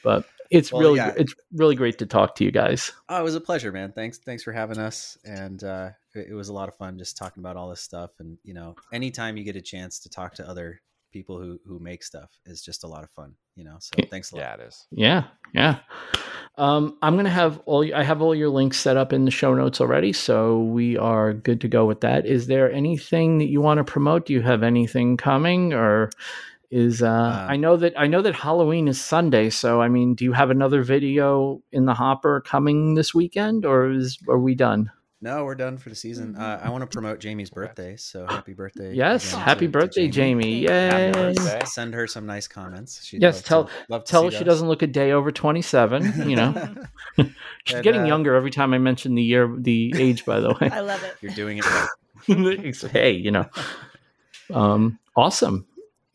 But 0.04 0.26
it's 0.50 0.72
well, 0.72 0.82
really 0.82 0.98
yeah. 0.98 1.14
it's 1.18 1.34
really 1.54 1.76
great 1.76 1.98
to 2.00 2.06
talk 2.06 2.36
to 2.36 2.44
you 2.44 2.52
guys. 2.52 2.92
Oh, 3.10 3.20
it 3.20 3.24
was 3.24 3.36
a 3.36 3.42
pleasure, 3.42 3.72
man. 3.72 3.92
Thanks 3.92 4.18
thanks 4.18 4.44
for 4.44 4.52
having 4.52 4.78
us, 4.78 5.18
and 5.26 5.64
uh, 5.64 5.90
it, 6.16 6.28
it, 6.30 6.34
was 6.34 6.50
a 6.50 6.54
lot 6.54 6.70
of 6.70 6.76
fun 6.76 6.98
just 6.98 7.18
talking 7.18 7.42
about 7.42 7.58
all 7.58 7.70
this 7.70 7.82
stuff. 7.82 8.12
And 8.20 8.38
you 8.44 8.54
know, 8.54 8.76
anytime 8.92 9.38
you 9.38 9.44
get 9.44 9.56
a 9.56 9.62
chance 9.62 10.00
to 10.00 10.10
talk 10.10 10.36
to 10.36 10.48
other 10.48 10.82
people 11.12 11.40
who 11.40 11.60
who 11.66 11.80
make 11.80 12.04
stuff 12.04 12.30
is 12.46 12.62
just 12.62 12.84
a 12.84 12.88
lot 12.88 13.04
of 13.04 13.10
fun. 13.12 13.34
You 13.56 13.64
know, 13.64 13.78
so 13.80 13.96
thanks 14.10 14.32
a 14.32 14.36
lot. 14.36 14.42
Yeah, 14.42 14.54
it 14.54 14.60
is. 14.68 14.86
Yeah, 14.92 15.24
yeah. 15.54 15.80
Um, 16.58 16.98
I'm 17.02 17.16
gonna 17.16 17.30
have 17.30 17.60
all 17.66 17.86
I 17.94 18.04
have 18.04 18.22
all 18.22 18.36
your 18.36 18.50
links 18.50 18.80
set 18.80 18.98
up 18.98 19.14
in 19.14 19.26
the 19.26 19.32
show 19.32 19.54
notes 19.54 19.82
already, 19.82 20.14
so 20.14 20.60
we 20.60 20.98
are 20.98 21.34
good 21.34 21.62
to 21.62 21.68
go 21.68 21.86
with 21.86 22.02
that. 22.02 22.26
Is 22.26 22.48
there 22.48 22.72
anything 22.72 23.40
that 23.40 23.48
you 23.48 23.62
want 23.62 23.80
to 23.80 23.84
promote? 23.84 24.26
Do 24.26 24.34
you 24.34 24.42
have 24.42 24.64
anything 24.64 25.18
coming 25.18 25.74
or? 25.74 26.10
Is 26.70 27.02
uh, 27.02 27.08
uh, 27.08 27.48
I 27.50 27.56
know 27.56 27.78
that 27.78 27.94
I 27.98 28.08
know 28.08 28.22
that 28.22 28.36
Halloween 28.36 28.88
is 28.88 29.00
Sunday, 29.00 29.50
so 29.50 29.82
I 29.82 29.88
mean, 29.88 30.16
do 30.16 30.26
you 30.26 30.34
have 30.34 30.50
another 30.50 30.84
video 30.84 31.62
in 31.72 31.86
the 31.86 31.94
hopper 31.94 32.42
coming 32.42 32.96
this 32.96 33.14
weekend, 33.14 33.66
or 33.66 33.90
is 33.92 34.18
are 34.28 34.40
we 34.40 34.56
done? 34.56 34.92
No, 35.20 35.46
we're 35.46 35.56
done 35.56 35.78
for 35.78 35.90
the 35.90 35.96
season. 35.96 36.36
Uh, 36.36 36.60
I 36.62 36.70
want 36.70 36.82
to 36.82 36.88
promote 36.96 37.20
Jamie's 37.20 37.50
birthday, 37.50 37.96
so 37.96 38.28
happy 38.28 38.54
birthday! 38.54 38.94
Yes, 38.94 39.32
happy 39.32 39.66
to, 39.66 39.72
birthday, 39.72 40.08
to 40.08 40.12
Jamie! 40.12 40.66
Jamie. 40.66 41.34
Yay! 41.34 41.60
Send 41.66 41.94
her 41.94 42.06
some 42.06 42.26
nice 42.26 42.48
comments. 42.50 43.04
She'd 43.06 43.22
yes, 43.22 43.42
tell 43.42 43.70
to, 43.90 44.02
tell 44.06 44.26
her 44.26 44.32
she 44.32 44.44
doesn't 44.44 44.68
look 44.68 44.82
a 44.82 44.88
day 44.88 45.14
over 45.14 45.32
twenty 45.32 45.62
seven. 45.62 46.30
You 46.30 46.36
know, 46.36 46.54
she's 47.64 47.76
and, 47.76 47.84
getting 47.84 48.02
uh, 48.02 48.08
younger 48.08 48.36
every 48.36 48.52
time 48.52 48.74
I 48.74 48.78
mention 48.78 49.16
the 49.16 49.24
year, 49.24 49.50
the 49.58 49.94
age. 49.98 50.26
By 50.26 50.42
the 50.42 50.50
way, 50.50 50.70
I 50.70 50.82
love 50.82 51.02
it. 51.04 51.16
You're 51.22 51.34
doing 51.34 51.60
it 51.60 51.66
right. 51.66 52.92
hey, 52.92 53.12
you 53.14 53.32
know, 53.32 53.46
um, 54.54 55.00
awesome 55.16 55.66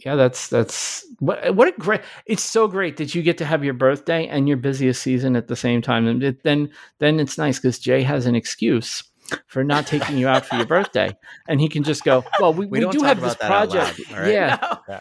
yeah, 0.05 0.17
that's 0.17 0.49
that's 0.49 1.07
what 1.21 1.55
what 1.55 1.69
a 1.69 1.73
great. 1.73 2.01
It's 2.27 2.43
so 2.43 2.67
great 2.69 2.97
that 2.97 3.15
you 3.15 3.23
get 3.23 3.39
to 3.39 3.45
have 3.45 3.65
your 3.65 3.75
birthday 3.75 4.27
and 4.27 4.49
your 4.49 4.57
busiest 4.57 5.03
season 5.03 5.37
at 5.37 5.49
the 5.49 5.57
same 5.57 5.83
time, 5.83 6.07
and 6.07 6.23
it, 6.23 6.43
then 6.43 6.71
then 6.99 7.21
it's 7.21 7.39
nice 7.39 7.59
because 7.59 7.79
Jay 7.79 8.03
has 8.03 8.27
an 8.27 8.35
excuse 8.35 9.05
for 9.47 9.63
not 9.65 9.87
taking 9.87 10.19
you 10.19 10.29
out 10.29 10.47
for 10.47 10.57
your 10.57 10.67
birthday, 10.67 11.17
and 11.49 11.61
he 11.61 11.69
can 11.69 11.83
just 11.83 12.05
go. 12.05 12.25
Well, 12.41 12.53
we, 12.55 12.67
we, 12.67 12.85
we 12.85 12.91
do 12.91 13.03
have 13.03 13.21
this 13.21 13.35
project. 13.35 14.01
Loud, 14.11 14.27
Yeah, 14.29 14.59
no. 14.61 14.79
yeah. 14.89 15.01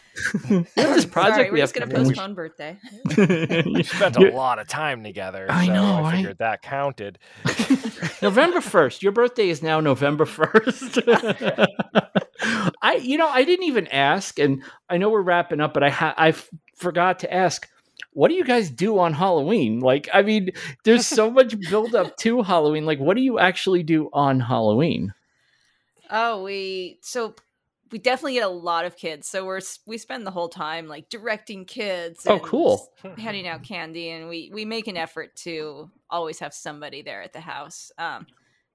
we 0.49 0.55
have 0.81 0.95
this 0.95 1.05
project. 1.07 1.35
Sorry, 1.35 1.47
we're 1.49 1.53
we 1.53 1.59
just 1.59 1.73
going 1.73 1.89
to 1.89 1.95
postpone 1.95 2.33
birthday. 2.33 2.77
you 3.17 3.83
spent 3.83 4.17
a 4.17 4.31
lot 4.31 4.59
of 4.59 4.67
time 4.67 5.03
together. 5.03 5.47
I 5.49 5.67
so 5.67 5.73
know. 5.73 6.03
I 6.03 6.15
figured 6.17 6.37
that 6.39 6.61
counted. 6.61 7.19
November 8.21 8.61
first. 8.61 9.03
Your 9.03 9.11
birthday 9.11 9.49
is 9.49 9.61
now 9.63 9.79
November 9.79 10.25
first. 10.25 10.99
I, 12.83 12.95
you 13.01 13.17
know, 13.17 13.27
I 13.27 13.43
didn't 13.43 13.67
even 13.67 13.87
ask, 13.87 14.39
and 14.39 14.63
I 14.89 14.97
know 14.97 15.09
we're 15.09 15.21
wrapping 15.21 15.61
up, 15.61 15.73
but 15.73 15.83
I 15.83 15.89
ha- 15.89 16.15
I 16.17 16.33
forgot 16.75 17.19
to 17.19 17.33
ask. 17.33 17.67
What 18.13 18.29
do 18.29 18.35
you 18.35 18.43
guys 18.43 18.69
do 18.69 18.99
on 18.99 19.13
Halloween? 19.13 19.79
Like, 19.79 20.09
I 20.13 20.21
mean, 20.21 20.51
there's 20.83 21.05
so 21.07 21.29
much 21.39 21.59
build 21.69 21.95
up 21.95 22.17
to 22.17 22.41
Halloween. 22.41 22.85
Like, 22.85 22.99
what 22.99 23.15
do 23.15 23.23
you 23.23 23.39
actually 23.39 23.83
do 23.83 24.09
on 24.13 24.39
Halloween? 24.39 25.13
Oh, 26.09 26.43
we 26.43 26.99
so 27.01 27.35
we 27.91 27.99
definitely 27.99 28.33
get 28.33 28.43
a 28.43 28.49
lot 28.49 28.85
of 28.85 28.95
kids. 28.95 29.27
So 29.27 29.45
we're 29.45 29.61
we 29.85 29.97
spend 29.97 30.25
the 30.25 30.31
whole 30.31 30.49
time 30.49 30.87
like 30.87 31.09
directing 31.09 31.65
kids. 31.65 32.25
oh, 32.27 32.39
cool! 32.39 32.89
Handing 33.17 33.47
out 33.47 33.63
candy, 33.63 34.09
and 34.09 34.29
we 34.29 34.49
we 34.53 34.65
make 34.65 34.87
an 34.87 34.97
effort 34.97 35.35
to 35.37 35.89
always 36.09 36.39
have 36.39 36.53
somebody 36.53 37.01
there 37.01 37.21
at 37.21 37.33
the 37.33 37.39
house. 37.39 37.91
Um, 37.97 38.27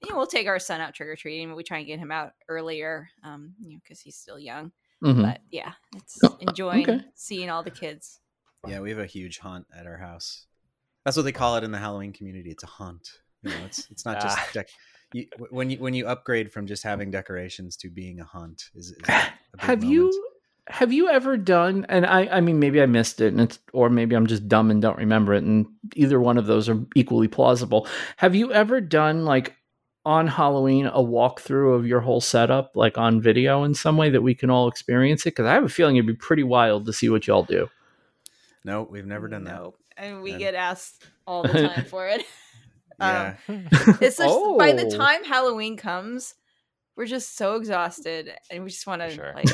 you 0.03 0.11
know, 0.11 0.17
we'll 0.17 0.27
take 0.27 0.47
our 0.47 0.59
son 0.59 0.81
out 0.81 0.95
trick 0.95 1.09
or 1.09 1.17
treating. 1.17 1.55
We 1.55 1.63
try 1.63 1.79
and 1.79 1.87
get 1.87 1.99
him 1.99 2.13
out 2.13 2.33
earlier, 2.49 3.09
um, 3.23 3.55
you 3.61 3.73
know, 3.73 3.79
because 3.83 4.01
he's 4.01 4.17
still 4.17 4.39
young. 4.39 4.73
Mm-hmm. 5.03 5.23
But 5.23 5.41
yeah, 5.51 5.73
it's 5.95 6.19
oh, 6.23 6.37
enjoying 6.41 6.89
okay. 6.89 7.05
seeing 7.15 7.51
all 7.51 7.63
the 7.63 7.71
kids. 7.71 8.21
Yeah, 8.67 8.81
we 8.81 8.91
have 8.91 8.99
a 8.99 9.07
huge 9.07 9.39
haunt 9.39 9.67
at 9.77 9.87
our 9.87 9.99
house. 9.99 10.47
That's 11.05 11.17
what 11.17 11.25
they 11.25 11.33
call 11.33 11.57
it 11.57 11.65
in 11.65 11.71
the 11.71 11.79
Halloween 11.79 12.13
community. 12.13 12.51
It's 12.51 12.65
a 12.65 12.69
haunt. 12.69 13.09
You 13.43 13.51
know, 13.51 13.57
it's 13.65 13.89
it's 13.91 14.05
not 14.05 14.21
just 14.21 14.39
ah. 14.41 14.49
dec- 14.53 14.71
you, 15.13 15.27
when 15.51 15.71
you 15.71 15.79
when 15.79 15.95
you 15.95 16.07
upgrade 16.07 16.51
from 16.51 16.67
just 16.67 16.83
having 16.83 17.11
decorations 17.11 17.77
to 17.79 17.91
being 17.91 18.21
a 18.21 18.25
haunt. 18.25 18.71
Is, 18.75 18.91
is 18.91 18.99
have 19.59 19.83
moment. 19.83 19.85
you 19.85 20.25
have 20.69 20.93
you 20.93 21.09
ever 21.09 21.37
done? 21.37 21.87
And 21.89 22.07
I 22.07 22.27
I 22.27 22.41
mean 22.41 22.59
maybe 22.59 22.83
I 22.83 22.87
missed 22.87 23.21
it, 23.21 23.29
and 23.29 23.41
it's 23.41 23.59
or 23.73 23.89
maybe 23.89 24.17
I'm 24.17 24.27
just 24.27 24.49
dumb 24.49 24.71
and 24.71 24.83
don't 24.83 24.99
remember 24.99 25.33
it. 25.35 25.45
And 25.45 25.67
either 25.95 26.21
one 26.21 26.39
of 26.39 26.47
those 26.47 26.69
are 26.69 26.85
equally 26.95 27.29
plausible. 27.29 27.87
Have 28.17 28.35
you 28.35 28.53
ever 28.53 28.81
done 28.81 29.25
like 29.25 29.55
on 30.05 30.27
Halloween 30.27 30.87
a 30.87 31.03
walkthrough 31.03 31.77
of 31.77 31.87
your 31.87 32.01
whole 32.01 32.21
setup, 32.21 32.73
like 32.75 32.99
on 32.99 33.21
video 33.21 33.65
in 33.65 33.75
some 33.75 33.97
way 33.97 34.11
that 34.11 34.23
we 34.23 34.35
can 34.35 34.51
all 34.51 34.69
experience 34.69 35.23
it? 35.23 35.31
Because 35.31 35.47
I 35.47 35.55
have 35.55 35.65
a 35.65 35.69
feeling 35.69 35.97
it'd 35.97 36.07
be 36.07 36.15
pretty 36.15 36.45
wild 36.45 36.87
to 36.87 36.93
see 36.93 37.09
what 37.09 37.27
y'all 37.27 37.45
do. 37.45 37.69
No, 38.67 38.83
we've 38.83 39.07
never 39.07 39.29
done 39.29 39.45
that. 39.45 39.55
Nope. 39.55 39.79
And 39.97 40.23
we 40.23 40.33
and... 40.33 40.41
get 40.41 40.55
asked 40.57 41.07
all 41.25 41.45
the 41.45 41.69
time 41.69 41.85
for 41.89 42.09
it. 42.09 42.25
yeah. 43.01 43.37
Um, 43.49 43.69
it's 44.01 44.19
just 44.19 44.23
oh. 44.23 44.59
by 44.59 44.73
the 44.73 44.87
oh. 44.87 44.91
time 44.91 45.25
Halloween 45.25 45.77
comes, 45.77 46.35
we're 46.97 47.07
just 47.07 47.37
so 47.37 47.55
exhausted 47.55 48.33
and 48.51 48.65
we 48.65 48.71
just 48.71 48.87
want 48.87 49.03
to 49.03 49.11
sure. 49.11 49.33
like 49.35 49.49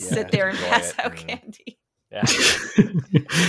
sit 0.00 0.30
there 0.30 0.48
and 0.48 0.58
pass 0.58 0.94
out 0.98 1.16
candy. 1.16 1.78
Yeah. 2.10 2.22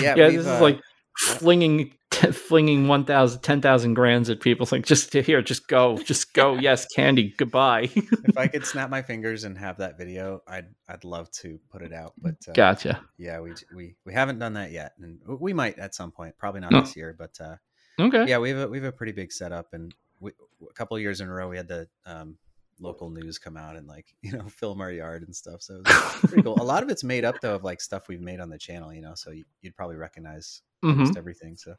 yeah, 0.02 0.16
yeah 0.16 0.30
this 0.30 0.46
uh... 0.46 0.56
is 0.56 0.62
like 0.62 0.82
flinging 1.18 1.94
flinging 2.32 2.88
1,000, 2.88 3.42
10,000 3.42 3.94
grands 3.94 4.30
at 4.30 4.40
people. 4.40 4.64
It's 4.64 4.72
like, 4.72 4.86
just 4.86 5.14
here, 5.14 5.42
just 5.42 5.68
go, 5.68 5.98
just 5.98 6.34
go. 6.34 6.54
yes, 6.60 6.86
candy, 6.86 7.34
goodbye. 7.38 7.90
if 7.94 8.38
I 8.38 8.48
could 8.48 8.66
snap 8.66 8.90
my 8.90 9.02
fingers 9.02 9.44
and 9.44 9.58
have 9.58 9.78
that 9.78 9.98
video, 9.98 10.42
I'd 10.48 10.68
I'd 10.88 11.04
love 11.04 11.32
to 11.32 11.60
put 11.72 11.82
it 11.82 11.94
out. 11.94 12.14
But 12.18 12.36
uh, 12.48 12.54
gotcha. 12.54 13.02
Yeah, 13.18 13.40
we 13.40 13.54
we 13.76 13.96
we 14.06 14.14
haven't 14.14 14.40
done 14.40 14.54
that 14.54 14.72
yet, 14.72 14.94
and 15.00 15.20
we 15.28 15.54
might 15.54 15.78
at 15.80 15.96
some 15.96 16.12
point. 16.12 16.38
Probably 16.38 16.62
not 16.62 16.72
no. 16.72 16.82
this 16.82 16.96
year, 16.96 17.16
but 17.18 17.38
uh, 17.40 17.56
okay. 18.00 18.26
Yeah, 18.28 18.38
we 18.40 18.50
have 18.50 18.60
a 18.60 18.68
we 18.68 18.78
have 18.78 18.86
a 18.86 18.92
pretty 18.92 19.14
big 19.14 19.32
setup, 19.32 19.74
and 19.74 19.94
we, 20.20 20.32
a 20.70 20.74
couple 20.74 20.98
years 21.00 21.22
in 21.22 21.28
a 21.28 21.34
row 21.34 21.50
we 21.50 21.58
had 21.58 21.68
the 21.68 21.88
um, 22.06 22.38
local 22.80 23.10
news 23.10 23.38
come 23.38 23.58
out 23.58 23.76
and 23.76 23.88
like 23.88 24.16
you 24.22 24.32
know 24.32 24.48
film 24.48 24.82
our 24.82 24.92
yard 24.92 25.24
and 25.24 25.36
stuff. 25.36 25.62
So 25.62 25.82
pretty 25.84 26.44
cool. 26.44 26.62
A 26.62 26.64
lot 26.64 26.84
of 26.84 26.90
it's 26.90 27.04
made 27.04 27.26
up 27.26 27.36
though 27.42 27.56
of 27.56 27.64
like 27.64 27.82
stuff 27.82 28.08
we've 28.08 28.22
made 28.22 28.40
on 28.40 28.50
the 28.50 28.58
channel, 28.58 28.94
you 28.94 29.02
know. 29.02 29.16
So 29.16 29.32
you, 29.32 29.46
would 29.64 29.76
probably 29.76 29.96
recognize 29.96 30.62
mm-hmm. 30.84 31.00
almost 31.00 31.18
everything. 31.18 31.56
So 31.58 31.76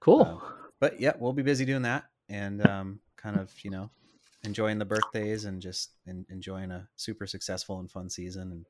cool. 0.00 0.40
Uh, 0.42 0.52
but 0.80 1.00
yeah, 1.00 1.12
we'll 1.18 1.32
be 1.32 1.42
busy 1.42 1.64
doing 1.64 1.82
that 1.82 2.04
and 2.28 2.66
um, 2.66 3.00
kind 3.16 3.38
of 3.38 3.52
you 3.62 3.70
know 3.70 3.90
enjoying 4.44 4.78
the 4.78 4.84
birthdays 4.84 5.44
and 5.44 5.60
just 5.60 5.92
in, 6.06 6.24
enjoying 6.30 6.70
a 6.70 6.88
super 6.96 7.26
successful 7.26 7.80
and 7.80 7.90
fun 7.90 8.08
season 8.08 8.52
and 8.52 8.66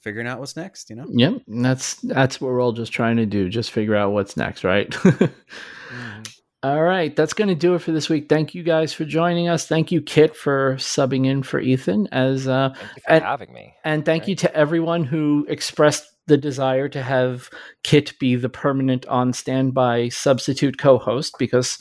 figuring 0.00 0.26
out 0.26 0.38
what's 0.38 0.56
next 0.56 0.90
you 0.90 0.96
know 0.96 1.06
yep 1.08 1.40
that's 1.46 1.94
that's 2.02 2.38
what 2.38 2.48
we're 2.48 2.60
all 2.60 2.72
just 2.72 2.92
trying 2.92 3.16
to 3.16 3.24
do 3.24 3.48
just 3.48 3.70
figure 3.70 3.96
out 3.96 4.12
what's 4.12 4.36
next 4.36 4.64
right 4.64 4.90
mm-hmm. 4.90 6.22
All 6.62 6.82
right, 6.82 7.14
that's 7.14 7.34
going 7.34 7.48
to 7.48 7.54
do 7.54 7.74
it 7.74 7.80
for 7.80 7.92
this 7.92 8.08
week. 8.08 8.26
Thank 8.30 8.54
you 8.54 8.62
guys 8.62 8.94
for 8.94 9.04
joining 9.04 9.48
us. 9.48 9.66
Thank 9.66 9.92
you, 9.92 10.00
Kit, 10.00 10.34
for 10.34 10.76
subbing 10.76 11.26
in 11.26 11.42
for 11.42 11.60
Ethan. 11.60 12.08
As 12.10 12.48
uh, 12.48 12.70
thank 12.74 12.96
you 12.96 13.02
for 13.02 13.10
and, 13.10 13.22
having 13.22 13.52
me, 13.52 13.74
and 13.84 14.02
thank 14.02 14.22
right. 14.22 14.28
you 14.30 14.36
to 14.36 14.56
everyone 14.56 15.04
who 15.04 15.44
expressed 15.50 16.13
the 16.26 16.36
desire 16.36 16.88
to 16.88 17.02
have 17.02 17.50
Kit 17.82 18.18
be 18.18 18.36
the 18.36 18.48
permanent 18.48 19.06
on 19.06 19.32
standby 19.32 20.08
substitute 20.08 20.78
co-host. 20.78 21.34
Because, 21.38 21.78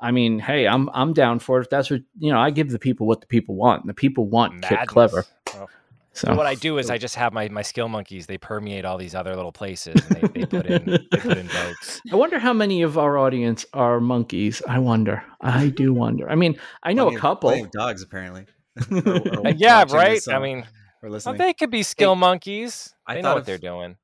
I 0.00 0.10
mean, 0.10 0.38
hey, 0.38 0.66
I'm 0.66 0.88
I'm 0.92 1.12
down 1.12 1.38
for 1.38 1.58
it. 1.58 1.64
If 1.64 1.70
that's 1.70 1.90
what 1.90 2.02
you 2.18 2.32
know, 2.32 2.38
I 2.38 2.50
give 2.50 2.70
the 2.70 2.78
people 2.78 3.06
what 3.06 3.20
the 3.20 3.26
people 3.26 3.54
want. 3.54 3.82
And 3.82 3.88
the 3.88 3.94
people 3.94 4.26
want 4.26 4.54
Madness. 4.54 4.80
Kit 4.80 4.88
clever. 4.88 5.24
Oh. 5.54 5.68
So 6.14 6.32
what 6.36 6.46
I 6.46 6.54
do 6.54 6.78
is 6.78 6.90
I 6.90 6.96
just 6.96 7.16
have 7.16 7.32
my, 7.32 7.48
my 7.48 7.62
skill 7.62 7.88
monkeys. 7.88 8.26
They 8.26 8.38
permeate 8.38 8.84
all 8.84 8.96
these 8.96 9.16
other 9.16 9.34
little 9.34 9.50
places, 9.50 10.00
and 10.10 10.16
they, 10.16 10.28
they 10.28 10.46
put 10.46 10.66
in 10.66 10.84
they 11.10 11.18
put 11.18 11.36
in 11.36 11.48
votes. 11.48 12.00
I 12.12 12.14
wonder 12.14 12.38
how 12.38 12.52
many 12.52 12.82
of 12.82 12.96
our 12.96 13.18
audience 13.18 13.66
are 13.72 13.98
monkeys. 13.98 14.62
I 14.68 14.78
wonder. 14.78 15.24
I 15.40 15.70
do 15.70 15.92
wonder. 15.92 16.30
I 16.30 16.36
mean, 16.36 16.56
I 16.84 16.92
know 16.92 17.06
plenty 17.06 17.16
a 17.16 17.20
couple. 17.20 17.50
Of, 17.50 17.70
dogs, 17.72 18.00
apparently. 18.00 18.46
or, 18.92 19.40
or 19.40 19.50
yeah, 19.56 19.84
right. 19.90 20.20
I 20.28 20.38
mean, 20.38 20.64
well, 21.10 21.34
they 21.34 21.52
could 21.52 21.70
be 21.70 21.82
skill 21.82 22.14
hey, 22.14 22.20
monkeys. 22.20 22.94
They 23.08 23.18
I 23.18 23.20
know 23.20 23.30
what 23.30 23.40
of, 23.40 23.46
they're 23.46 23.58
doing. 23.58 23.96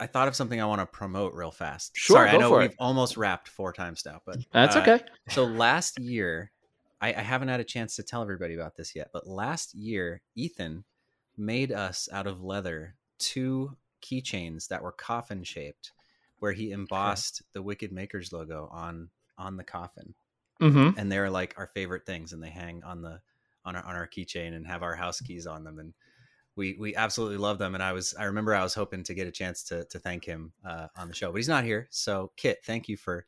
I 0.00 0.06
thought 0.06 0.28
of 0.28 0.36
something 0.36 0.60
I 0.60 0.64
want 0.64 0.80
to 0.80 0.86
promote 0.86 1.34
real 1.34 1.50
fast. 1.50 1.92
Sure, 1.94 2.16
Sorry, 2.16 2.30
I 2.30 2.36
know 2.36 2.56
we've 2.56 2.74
almost 2.78 3.16
wrapped 3.16 3.48
four 3.48 3.72
times 3.72 4.02
now, 4.04 4.20
but 4.24 4.38
that's 4.52 4.76
uh, 4.76 4.80
okay. 4.80 5.00
So 5.28 5.44
last 5.44 5.98
year, 5.98 6.50
I, 7.00 7.08
I 7.08 7.20
haven't 7.20 7.48
had 7.48 7.60
a 7.60 7.64
chance 7.64 7.96
to 7.96 8.02
tell 8.02 8.22
everybody 8.22 8.54
about 8.54 8.76
this 8.76 8.94
yet, 8.94 9.10
but 9.12 9.26
last 9.26 9.74
year, 9.74 10.20
Ethan 10.34 10.84
made 11.36 11.72
us 11.72 12.08
out 12.12 12.26
of 12.26 12.42
leather 12.42 12.94
two 13.18 13.76
keychains 14.02 14.68
that 14.68 14.82
were 14.82 14.92
coffin 14.92 15.42
shaped, 15.44 15.92
where 16.38 16.52
he 16.52 16.70
embossed 16.70 17.42
the 17.52 17.62
Wicked 17.62 17.92
Makers 17.92 18.32
logo 18.32 18.68
on 18.72 19.10
on 19.36 19.56
the 19.56 19.64
coffin, 19.64 20.14
mm-hmm. 20.60 20.98
and 20.98 21.10
they're 21.10 21.30
like 21.30 21.54
our 21.56 21.68
favorite 21.68 22.06
things, 22.06 22.32
and 22.32 22.42
they 22.42 22.50
hang 22.50 22.82
on 22.84 23.02
the 23.02 23.20
on 23.64 23.76
our 23.76 23.84
on 23.84 23.94
our 23.94 24.08
keychain 24.08 24.54
and 24.54 24.66
have 24.66 24.82
our 24.82 24.94
house 24.94 25.20
keys 25.20 25.46
on 25.46 25.64
them, 25.64 25.78
and 25.78 25.94
we 26.58 26.76
we 26.78 26.94
absolutely 26.94 27.38
love 27.38 27.58
them. 27.58 27.74
And 27.74 27.82
I 27.82 27.92
was 27.92 28.14
I 28.18 28.24
remember 28.24 28.54
I 28.54 28.62
was 28.62 28.74
hoping 28.74 29.04
to 29.04 29.14
get 29.14 29.26
a 29.26 29.30
chance 29.30 29.62
to 29.64 29.84
to 29.84 29.98
thank 29.98 30.24
him 30.24 30.52
uh, 30.66 30.88
on 30.96 31.08
the 31.08 31.14
show, 31.14 31.30
but 31.30 31.36
he's 31.36 31.48
not 31.48 31.64
here. 31.64 31.86
So 31.90 32.32
Kit, 32.36 32.58
thank 32.64 32.88
you 32.88 32.98
for. 32.98 33.24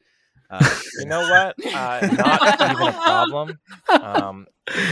Uh, 0.50 0.80
you 0.98 1.06
know 1.06 1.20
what? 1.20 1.54
Uh, 1.64 2.08
not 2.12 2.70
even 2.72 2.88
a 2.88 2.92
problem. 2.92 3.58
Um, 3.88 4.46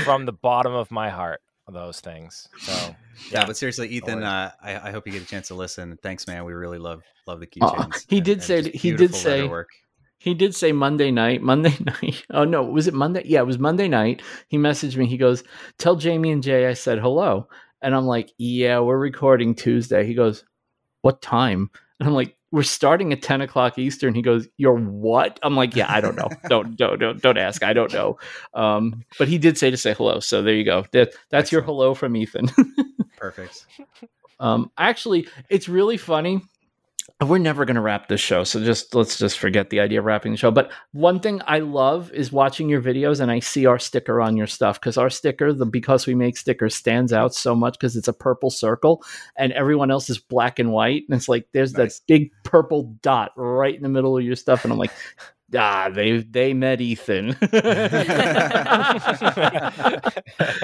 from 0.05 0.25
the 0.25 0.33
bottom 0.33 0.73
of 0.73 0.91
my 0.93 1.11
heart, 1.11 1.41
those 1.69 2.01
things. 2.01 2.49
So 2.61 2.73
yeah, 2.73 2.95
yeah 3.33 3.47
but 3.47 3.57
seriously, 3.57 3.89
Ethan, 3.89 4.23
uh, 4.23 4.53
I, 4.63 4.89
I, 4.89 4.91
hope 4.93 5.07
you 5.07 5.13
get 5.13 5.23
a 5.23 5.27
chance 5.27 5.49
to 5.49 5.55
listen. 5.55 5.99
Thanks, 6.03 6.27
man. 6.27 6.45
We 6.45 6.53
really 6.53 6.79
love 6.79 7.03
love 7.27 7.41
the 7.41 7.47
keychains. 7.47 8.07
he 8.09 8.19
and, 8.19 8.25
did 8.25 8.43
say 8.43 8.71
he 8.71 8.93
did 8.93 9.15
say 9.15 9.49
work. 9.49 9.69
he 10.19 10.35
did 10.35 10.55
say 10.55 10.71
Monday 10.71 11.11
night. 11.11 11.43
Monday 11.43 11.77
night. 12.03 12.25
Oh 12.31 12.45
no, 12.45 12.63
was 12.63 12.87
it 12.87 12.95
Monday? 12.95 13.23
Yeah, 13.25 13.41
it 13.41 13.47
was 13.47 13.59
Monday 13.59 13.89
night. 13.89 14.23
He 14.49 14.59
messaged 14.59 14.97
me. 14.97 15.07
He 15.07 15.17
goes, 15.17 15.43
"Tell 15.79 15.97
Jamie 15.97 16.31
and 16.31 16.43
Jay 16.43 16.69
I 16.69 16.75
said 16.75 17.01
hello." 17.01 17.49
And 17.83 17.95
I'm 17.95 18.07
like, 18.07 18.33
"Yeah, 18.39 18.81
we're 18.81 18.99
recording 18.99 19.55
Tuesday." 19.55 20.07
He 20.07 20.15
goes, 20.15 20.45
"What 21.03 21.23
time?" 21.23 21.71
And 22.01 22.09
I'm 22.09 22.15
like, 22.15 22.37
we're 22.51 22.63
starting 22.63 23.13
at 23.13 23.23
10 23.23 23.41
o'clock 23.41 23.79
Eastern. 23.79 24.15
He 24.15 24.23
goes, 24.23 24.49
You're 24.57 24.77
what? 24.77 25.39
I'm 25.43 25.57
like, 25.57 25.77
Yeah, 25.77 25.87
I 25.93 26.01
don't 26.01 26.17
know. 26.17 26.29
don't, 26.49 26.77
don't, 26.77 26.99
don't, 26.99 27.21
don't 27.21 27.39
ask. 27.39 27.63
I 27.63 27.73
don't 27.73 27.93
know. 27.93 28.19
Um, 28.55 29.05
but 29.19 29.29
he 29.29 29.39
did 29.39 29.59
say 29.59 29.71
to 29.71 29.77
say 29.77 29.95
hello. 29.95 30.21
So 30.21 30.43
there 30.43 30.55
you 30.55 30.65
go. 30.65 30.85
That, 30.93 31.13
that's 31.31 31.47
Excellent. 31.47 31.53
your 31.53 31.63
hello 31.63 31.95
from 31.95 32.17
Ethan. 32.17 32.51
Perfect. 33.17 33.67
Um, 34.41 34.71
actually, 34.79 35.29
it's 35.51 35.69
really 35.69 35.97
funny 35.97 36.41
we're 37.27 37.39
never 37.39 37.65
going 37.65 37.75
to 37.75 37.81
wrap 37.81 38.07
this 38.07 38.21
show 38.21 38.45
so 38.45 38.63
just 38.63 38.95
let's 38.95 39.19
just 39.19 39.41
forget 39.41 39.71
the 39.71 39.81
idea 39.81 39.99
of 39.99 40.05
wrapping 40.05 40.33
the 40.33 40.39
show. 40.39 40.53
But 40.53 40.71
one 40.93 41.19
thing 41.19 41.43
i 41.47 41.59
love 41.59 42.13
is 42.13 42.31
watching 42.31 42.69
your 42.69 42.81
videos 42.81 43.21
and 43.21 43.31
i 43.31 43.41
see 43.41 43.67
our 43.67 43.79
sticker 43.79 44.21
on 44.21 44.37
your 44.37 44.47
stuff 44.47 44.81
because 44.81 44.97
our 44.97 45.11
sticker 45.11 45.53
the 45.53 45.67
because 45.67 46.07
we 46.07 46.15
make 46.15 46.37
stickers 46.37 46.77
stands 46.77 47.13
out 47.13 47.35
so 47.35 47.57
much 47.57 47.75
because 47.75 47.97
it's 47.97 48.09
a 48.09 48.13
purple 48.13 48.51
circle 48.51 49.03
and 49.37 49.53
everyone 49.53 49.91
else 49.91 50.09
is 50.09 50.19
black 50.19 50.61
and 50.61 50.71
white 50.71 51.03
and 51.09 51.17
it's 51.17 51.29
like 51.29 51.49
there's 51.53 51.75
nice. 51.75 51.99
that 51.99 52.07
big 52.07 52.31
purple 52.45 52.97
dot 53.03 53.33
right 53.37 53.75
in 53.75 53.83
the 53.83 53.89
middle 53.89 54.17
of 54.17 54.25
your 54.25 54.37
stuff 54.37 54.65
and 54.65 54.73
i'm 54.73 54.79
like 54.79 54.93
ah 55.57 55.91
they 55.93 56.19
they 56.19 56.55
met 56.55 56.81
ethan. 56.81 57.37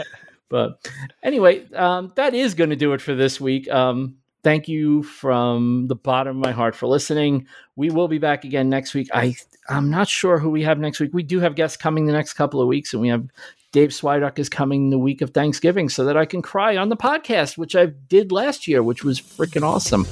But 0.50 0.78
anyway 1.22 1.66
um, 1.72 2.12
that 2.14 2.34
is 2.34 2.54
going 2.54 2.70
to 2.70 2.76
do 2.76 2.92
it 2.92 3.00
for 3.00 3.14
this 3.14 3.40
week. 3.40 3.68
Um, 3.68 4.18
thank 4.44 4.68
you 4.68 5.02
from 5.02 5.88
the 5.88 5.96
bottom 5.96 6.36
of 6.36 6.44
my 6.44 6.52
heart 6.52 6.76
for 6.76 6.86
listening. 6.86 7.48
We 7.74 7.90
will 7.90 8.06
be 8.06 8.18
back 8.18 8.44
again 8.44 8.68
next 8.68 8.94
week. 8.94 9.08
I 9.12 9.34
I'm 9.68 9.90
not 9.90 10.08
sure 10.08 10.38
who 10.38 10.50
we 10.50 10.62
have 10.62 10.78
next 10.78 11.00
week. 11.00 11.10
We 11.14 11.22
do 11.22 11.40
have 11.40 11.56
guests 11.56 11.76
coming 11.76 12.04
the 12.04 12.12
next 12.12 12.34
couple 12.34 12.60
of 12.60 12.68
weeks, 12.68 12.92
and 12.92 13.00
we 13.00 13.08
have 13.08 13.26
Dave 13.72 13.88
Swiduck 13.88 14.38
is 14.38 14.48
coming 14.48 14.90
the 14.90 14.98
week 14.98 15.22
of 15.22 15.30
Thanksgiving, 15.30 15.88
so 15.88 16.04
that 16.04 16.16
I 16.16 16.26
can 16.26 16.42
cry 16.42 16.76
on 16.76 16.90
the 16.90 16.96
podcast, 16.96 17.58
which 17.58 17.74
I 17.74 17.86
did 17.86 18.30
last 18.30 18.68
year, 18.68 18.82
which 18.82 19.02
was 19.02 19.20
freaking 19.20 19.62
awesome. 19.62 20.06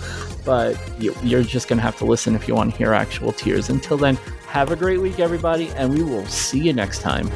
But 0.44 0.80
you, 0.98 1.14
you're 1.22 1.44
just 1.44 1.68
gonna 1.68 1.82
have 1.82 1.98
to 1.98 2.06
listen 2.06 2.34
if 2.34 2.48
you 2.48 2.54
want 2.54 2.72
to 2.72 2.78
hear 2.78 2.94
actual 2.94 3.32
tears. 3.32 3.68
Until 3.68 3.98
then, 3.98 4.16
have 4.48 4.72
a 4.72 4.76
great 4.76 5.00
week, 5.00 5.20
everybody, 5.20 5.68
and 5.70 5.94
we 5.94 6.02
will 6.02 6.26
see 6.26 6.58
you 6.58 6.72
next 6.72 7.02
time. 7.02 7.30